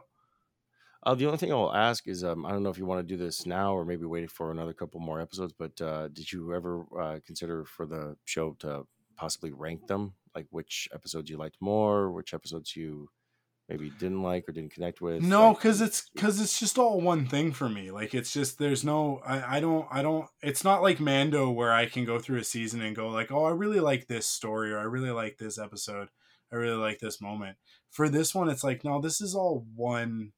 Uh, 1.03 1.15
the 1.15 1.25
only 1.25 1.37
thing 1.37 1.51
I'll 1.51 1.73
ask 1.73 2.07
is, 2.07 2.23
um, 2.23 2.45
I 2.45 2.51
don't 2.51 2.61
know 2.61 2.69
if 2.69 2.77
you 2.77 2.85
want 2.85 2.99
to 2.99 3.15
do 3.15 3.17
this 3.17 3.47
now 3.47 3.73
or 3.73 3.83
maybe 3.83 4.05
wait 4.05 4.29
for 4.29 4.51
another 4.51 4.73
couple 4.73 4.99
more 4.99 5.19
episodes, 5.19 5.51
but 5.57 5.81
uh, 5.81 6.09
did 6.09 6.31
you 6.31 6.53
ever 6.53 6.85
uh, 6.99 7.19
consider 7.25 7.65
for 7.65 7.87
the 7.87 8.15
show 8.25 8.55
to 8.59 8.83
possibly 9.15 9.51
rank 9.51 9.87
them, 9.87 10.13
like 10.35 10.45
which 10.51 10.87
episodes 10.93 11.29
you 11.29 11.37
liked 11.37 11.57
more, 11.59 12.11
which 12.11 12.35
episodes 12.35 12.75
you 12.75 13.09
maybe 13.71 13.89
didn't 13.89 14.21
like 14.21 14.47
or 14.47 14.51
didn't 14.51 14.73
connect 14.73 15.01
with? 15.01 15.23
No, 15.23 15.53
because 15.53 15.79
like, 15.79 15.89
it's 15.89 16.09
because 16.13 16.41
it's 16.41 16.59
just 16.59 16.77
all 16.77 16.99
one 16.99 17.25
thing 17.25 17.53
for 17.53 17.69
me. 17.69 17.91
Like 17.91 18.13
it's 18.13 18.31
just 18.31 18.59
there's 18.59 18.83
no, 18.83 19.21
I, 19.25 19.57
I 19.57 19.59
don't, 19.59 19.87
I 19.91 20.01
don't. 20.01 20.27
It's 20.41 20.63
not 20.63 20.81
like 20.81 20.99
Mando 20.99 21.49
where 21.49 21.73
I 21.73 21.85
can 21.85 22.05
go 22.05 22.19
through 22.19 22.39
a 22.39 22.43
season 22.43 22.81
and 22.81 22.95
go 22.95 23.09
like, 23.09 23.31
oh, 23.31 23.45
I 23.45 23.51
really 23.51 23.79
like 23.79 24.07
this 24.07 24.27
story 24.27 24.71
or 24.71 24.79
I 24.79 24.83
really 24.83 25.11
like 25.11 25.37
this 25.37 25.57
episode. 25.57 26.09
I 26.51 26.57
really 26.57 26.77
like 26.77 26.99
this 26.99 27.21
moment. 27.21 27.57
For 27.89 28.09
this 28.09 28.35
one, 28.35 28.49
it's 28.49 28.63
like, 28.63 28.83
no, 28.83 28.99
this 28.99 29.21
is 29.21 29.35
all 29.35 29.65
one 29.75 30.33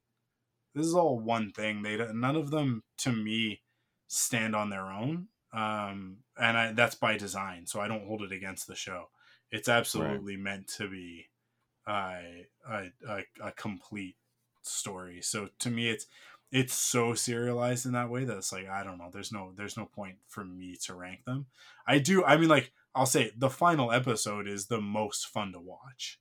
this 0.74 0.86
is 0.86 0.94
all 0.94 1.18
one 1.18 1.52
thing. 1.52 1.82
They 1.82 1.96
none 2.12 2.36
of 2.36 2.50
them 2.50 2.82
to 2.98 3.12
me 3.12 3.62
stand 4.08 4.54
on 4.54 4.70
their 4.70 4.86
own, 4.86 5.28
um, 5.52 6.18
and 6.36 6.58
I, 6.58 6.72
that's 6.72 6.96
by 6.96 7.16
design. 7.16 7.66
So 7.66 7.80
I 7.80 7.88
don't 7.88 8.06
hold 8.06 8.22
it 8.22 8.32
against 8.32 8.66
the 8.66 8.74
show. 8.74 9.08
It's 9.50 9.68
absolutely 9.68 10.36
right. 10.36 10.42
meant 10.42 10.68
to 10.78 10.88
be 10.88 11.26
a, 11.86 12.46
a 12.68 13.22
a 13.42 13.52
complete 13.52 14.16
story. 14.62 15.20
So 15.22 15.48
to 15.60 15.70
me, 15.70 15.90
it's 15.90 16.06
it's 16.52 16.74
so 16.74 17.14
serialized 17.14 17.86
in 17.86 17.92
that 17.92 18.10
way 18.10 18.24
that 18.24 18.36
it's 18.36 18.52
like 18.52 18.68
I 18.68 18.84
don't 18.84 18.98
know. 18.98 19.10
There's 19.12 19.32
no 19.32 19.52
there's 19.56 19.76
no 19.76 19.86
point 19.86 20.16
for 20.28 20.44
me 20.44 20.76
to 20.84 20.94
rank 20.94 21.24
them. 21.24 21.46
I 21.86 21.98
do. 21.98 22.24
I 22.24 22.36
mean, 22.36 22.48
like 22.48 22.72
I'll 22.94 23.06
say 23.06 23.32
the 23.36 23.50
final 23.50 23.92
episode 23.92 24.46
is 24.46 24.66
the 24.66 24.80
most 24.80 25.26
fun 25.26 25.52
to 25.52 25.60
watch, 25.60 26.18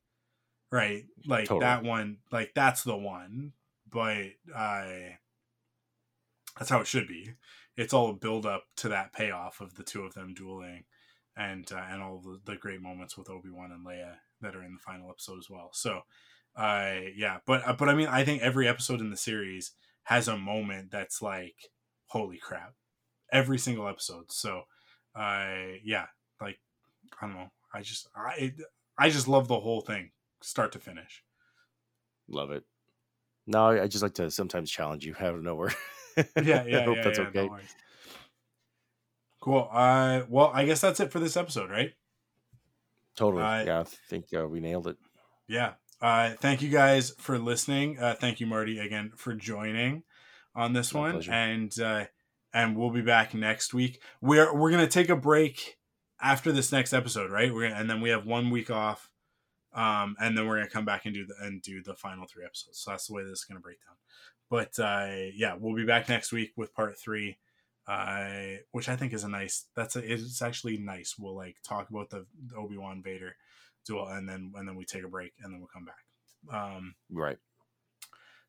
right? 0.71 1.05
Like 1.25 1.45
totally. 1.45 1.61
that 1.61 1.83
one. 1.83 2.17
Like 2.31 2.53
that's 2.55 2.83
the 2.83 2.97
one 2.97 3.53
but 3.93 4.31
I 4.55 5.17
that's 6.57 6.69
how 6.69 6.81
it 6.81 6.87
should 6.87 7.07
be. 7.07 7.33
It's 7.77 7.93
all 7.93 8.09
a 8.09 8.13
build 8.13 8.45
up 8.45 8.65
to 8.77 8.89
that 8.89 9.13
payoff 9.13 9.61
of 9.61 9.75
the 9.75 9.83
two 9.83 10.03
of 10.03 10.13
them 10.13 10.33
dueling, 10.33 10.83
and 11.37 11.71
uh, 11.71 11.83
and 11.89 12.01
all 12.01 12.19
the, 12.19 12.39
the 12.45 12.57
great 12.57 12.81
moments 12.81 13.17
with 13.17 13.29
Obi 13.29 13.49
Wan 13.49 13.71
and 13.71 13.85
Leia 13.85 14.15
that 14.43 14.55
are 14.55 14.63
in 14.63 14.73
the 14.73 14.79
final 14.79 15.09
episode 15.09 15.39
as 15.39 15.49
well. 15.49 15.69
So, 15.73 16.01
uh, 16.55 16.95
yeah, 17.15 17.37
but 17.45 17.67
uh, 17.67 17.73
but 17.73 17.89
I 17.89 17.95
mean, 17.95 18.07
I 18.07 18.23
think 18.23 18.41
every 18.41 18.67
episode 18.67 19.01
in 19.01 19.09
the 19.09 19.17
series 19.17 19.71
has 20.03 20.27
a 20.27 20.37
moment 20.37 20.91
that's 20.91 21.21
like, 21.21 21.55
holy 22.07 22.37
crap, 22.37 22.73
every 23.31 23.57
single 23.57 23.87
episode. 23.87 24.31
So, 24.31 24.63
uh, 25.15 25.77
yeah, 25.83 26.05
like 26.41 26.59
I 27.21 27.27
don't 27.27 27.35
know, 27.35 27.49
I 27.73 27.81
just 27.81 28.07
I 28.15 28.53
I 28.97 29.09
just 29.09 29.27
love 29.27 29.47
the 29.47 29.59
whole 29.59 29.81
thing, 29.81 30.11
start 30.41 30.71
to 30.73 30.79
finish. 30.79 31.23
Love 32.27 32.51
it. 32.51 32.63
No, 33.45 33.67
I 33.67 33.87
just 33.87 34.03
like 34.03 34.13
to 34.15 34.31
sometimes 34.31 34.71
challenge 34.71 35.05
you 35.05 35.15
out 35.19 35.35
of 35.35 35.43
nowhere. 35.43 35.73
yeah, 36.17 36.63
yeah, 36.65 36.77
I 36.79 36.83
hope 36.83 36.97
yeah, 36.97 37.03
that's 37.03 37.19
yeah, 37.19 37.25
okay. 37.25 37.47
No 37.47 37.57
cool. 39.43 39.67
Uh, 39.71 40.21
well, 40.29 40.51
I 40.53 40.65
guess 40.65 40.79
that's 40.79 41.01
it 41.01 41.11
for 41.11 41.19
this 41.19 41.35
episode, 41.35 41.69
right? 41.69 41.91
Totally. 43.15 43.43
Uh, 43.43 43.63
yeah, 43.63 43.79
I 43.81 43.83
think 43.83 44.25
uh, 44.37 44.47
we 44.47 44.59
nailed 44.59 44.87
it. 44.87 44.97
Yeah. 45.47 45.73
Uh, 46.01 46.31
thank 46.39 46.61
you 46.61 46.69
guys 46.69 47.13
for 47.17 47.37
listening. 47.39 47.97
Uh, 47.99 48.15
thank 48.19 48.39
you, 48.39 48.47
Marty, 48.47 48.79
again 48.79 49.11
for 49.15 49.33
joining 49.33 50.03
on 50.55 50.73
this 50.73 50.93
My 50.93 50.99
one, 50.99 51.11
pleasure. 51.13 51.31
and 51.31 51.79
uh, 51.79 52.05
and 52.53 52.75
we'll 52.77 52.91
be 52.91 53.01
back 53.01 53.33
next 53.33 53.73
week. 53.73 54.01
We're 54.21 54.53
we're 54.53 54.71
gonna 54.71 54.87
take 54.87 55.09
a 55.09 55.15
break 55.15 55.77
after 56.21 56.51
this 56.51 56.71
next 56.71 56.93
episode, 56.93 57.31
right? 57.31 57.53
We're 57.53 57.69
gonna, 57.69 57.79
and 57.79 57.89
then 57.89 58.01
we 58.01 58.09
have 58.09 58.25
one 58.25 58.49
week 58.49 58.69
off 58.69 59.09
um, 59.73 60.15
and 60.19 60.37
then 60.37 60.47
we're 60.47 60.57
gonna 60.57 60.69
come 60.69 60.85
back 60.85 61.05
and 61.05 61.13
do 61.13 61.25
the 61.25 61.35
and 61.41 61.61
do 61.61 61.81
the 61.81 61.95
final 61.95 62.25
three 62.27 62.45
episodes. 62.45 62.79
So 62.79 62.91
that's 62.91 63.07
the 63.07 63.13
way 63.13 63.23
this 63.23 63.39
is 63.39 63.45
gonna 63.45 63.59
break 63.59 63.77
down. 63.85 63.95
But 64.49 64.77
uh, 64.83 65.29
yeah, 65.35 65.55
we'll 65.59 65.75
be 65.75 65.85
back 65.85 66.09
next 66.09 66.31
week 66.31 66.51
with 66.55 66.73
part 66.73 66.97
three, 66.99 67.37
uh, 67.87 68.59
which 68.71 68.89
I 68.89 68.95
think 68.95 69.13
is 69.13 69.23
a 69.23 69.29
nice. 69.29 69.65
That's 69.75 69.95
a, 69.95 70.13
it's 70.13 70.41
actually 70.41 70.77
nice. 70.77 71.15
We'll 71.17 71.35
like 71.35 71.57
talk 71.67 71.89
about 71.89 72.09
the 72.09 72.25
Obi 72.57 72.77
Wan 72.77 73.01
Vader 73.03 73.35
duel, 73.85 74.07
and 74.07 74.27
then 74.27 74.53
and 74.55 74.67
then 74.67 74.75
we 74.75 74.85
take 74.85 75.03
a 75.03 75.09
break, 75.09 75.33
and 75.41 75.53
then 75.53 75.59
we'll 75.59 75.69
come 75.73 75.85
back. 75.85 76.55
Um, 76.55 76.95
right. 77.11 77.37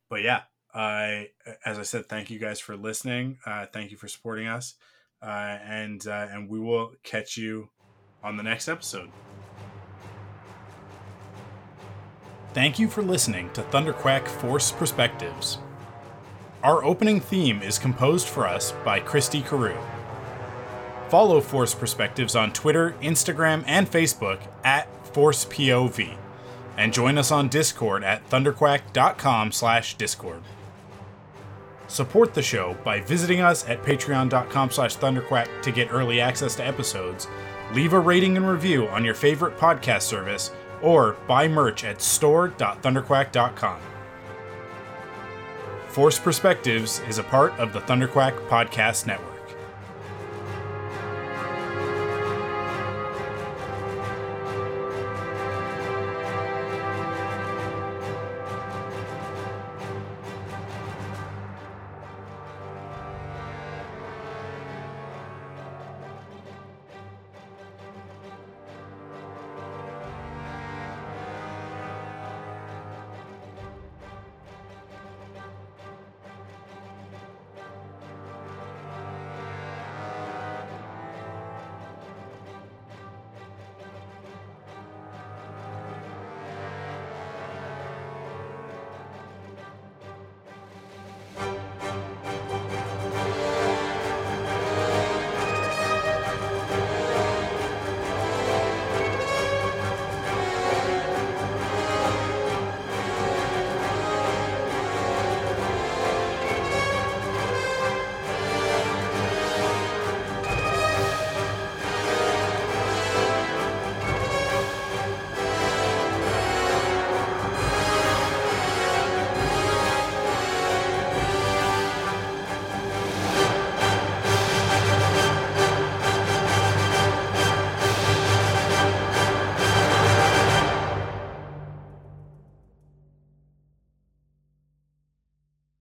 But 0.08 0.22
yeah, 0.22 0.42
I 0.72 1.28
as 1.64 1.78
I 1.78 1.82
said, 1.82 2.08
thank 2.08 2.30
you 2.30 2.38
guys 2.38 2.60
for 2.60 2.76
listening. 2.76 3.38
Uh, 3.44 3.66
thank 3.72 3.90
you 3.90 3.96
for 3.96 4.08
supporting 4.08 4.46
us, 4.46 4.74
uh, 5.22 5.58
and 5.64 6.06
uh, 6.06 6.28
and 6.30 6.48
we 6.48 6.60
will 6.60 6.92
catch 7.02 7.36
you 7.36 7.70
on 8.22 8.36
the 8.36 8.42
next 8.42 8.68
episode. 8.68 9.10
Thank 12.52 12.78
you 12.78 12.88
for 12.88 13.02
listening 13.02 13.50
to 13.54 13.62
Thunderquack 13.62 14.28
Force 14.28 14.70
Perspectives. 14.70 15.58
Our 16.64 16.82
opening 16.82 17.20
theme 17.20 17.60
is 17.62 17.78
composed 17.78 18.26
for 18.26 18.48
us 18.48 18.72
by 18.86 18.98
Christy 18.98 19.42
Carew. 19.42 19.76
Follow 21.10 21.42
Force 21.42 21.74
Perspectives 21.74 22.34
on 22.34 22.54
Twitter, 22.54 22.94
Instagram, 23.02 23.62
and 23.66 23.86
Facebook 23.86 24.40
at 24.64 24.88
ForcePOV, 25.12 26.16
and 26.78 26.90
join 26.90 27.18
us 27.18 27.30
on 27.30 27.48
Discord 27.48 28.02
at 28.02 28.26
thunderquack.com 28.30 29.52
slash 29.52 29.94
discord. 29.98 30.40
Support 31.86 32.32
the 32.32 32.40
show 32.40 32.78
by 32.82 32.98
visiting 33.00 33.42
us 33.42 33.68
at 33.68 33.82
patreon.com 33.82 34.70
slash 34.70 34.96
thunderquack 34.96 35.62
to 35.62 35.70
get 35.70 35.92
early 35.92 36.18
access 36.18 36.56
to 36.56 36.66
episodes. 36.66 37.28
Leave 37.74 37.92
a 37.92 38.00
rating 38.00 38.38
and 38.38 38.48
review 38.48 38.88
on 38.88 39.04
your 39.04 39.14
favorite 39.14 39.58
podcast 39.58 40.02
service 40.02 40.50
or 40.80 41.16
buy 41.28 41.46
merch 41.46 41.84
at 41.84 42.00
store.thunderquack.com. 42.00 43.80
Force 45.94 46.18
Perspectives 46.18 46.98
is 47.08 47.18
a 47.18 47.22
part 47.22 47.52
of 47.52 47.72
the 47.72 47.78
Thunderquack 47.82 48.36
Podcast 48.48 49.06
Network. 49.06 49.33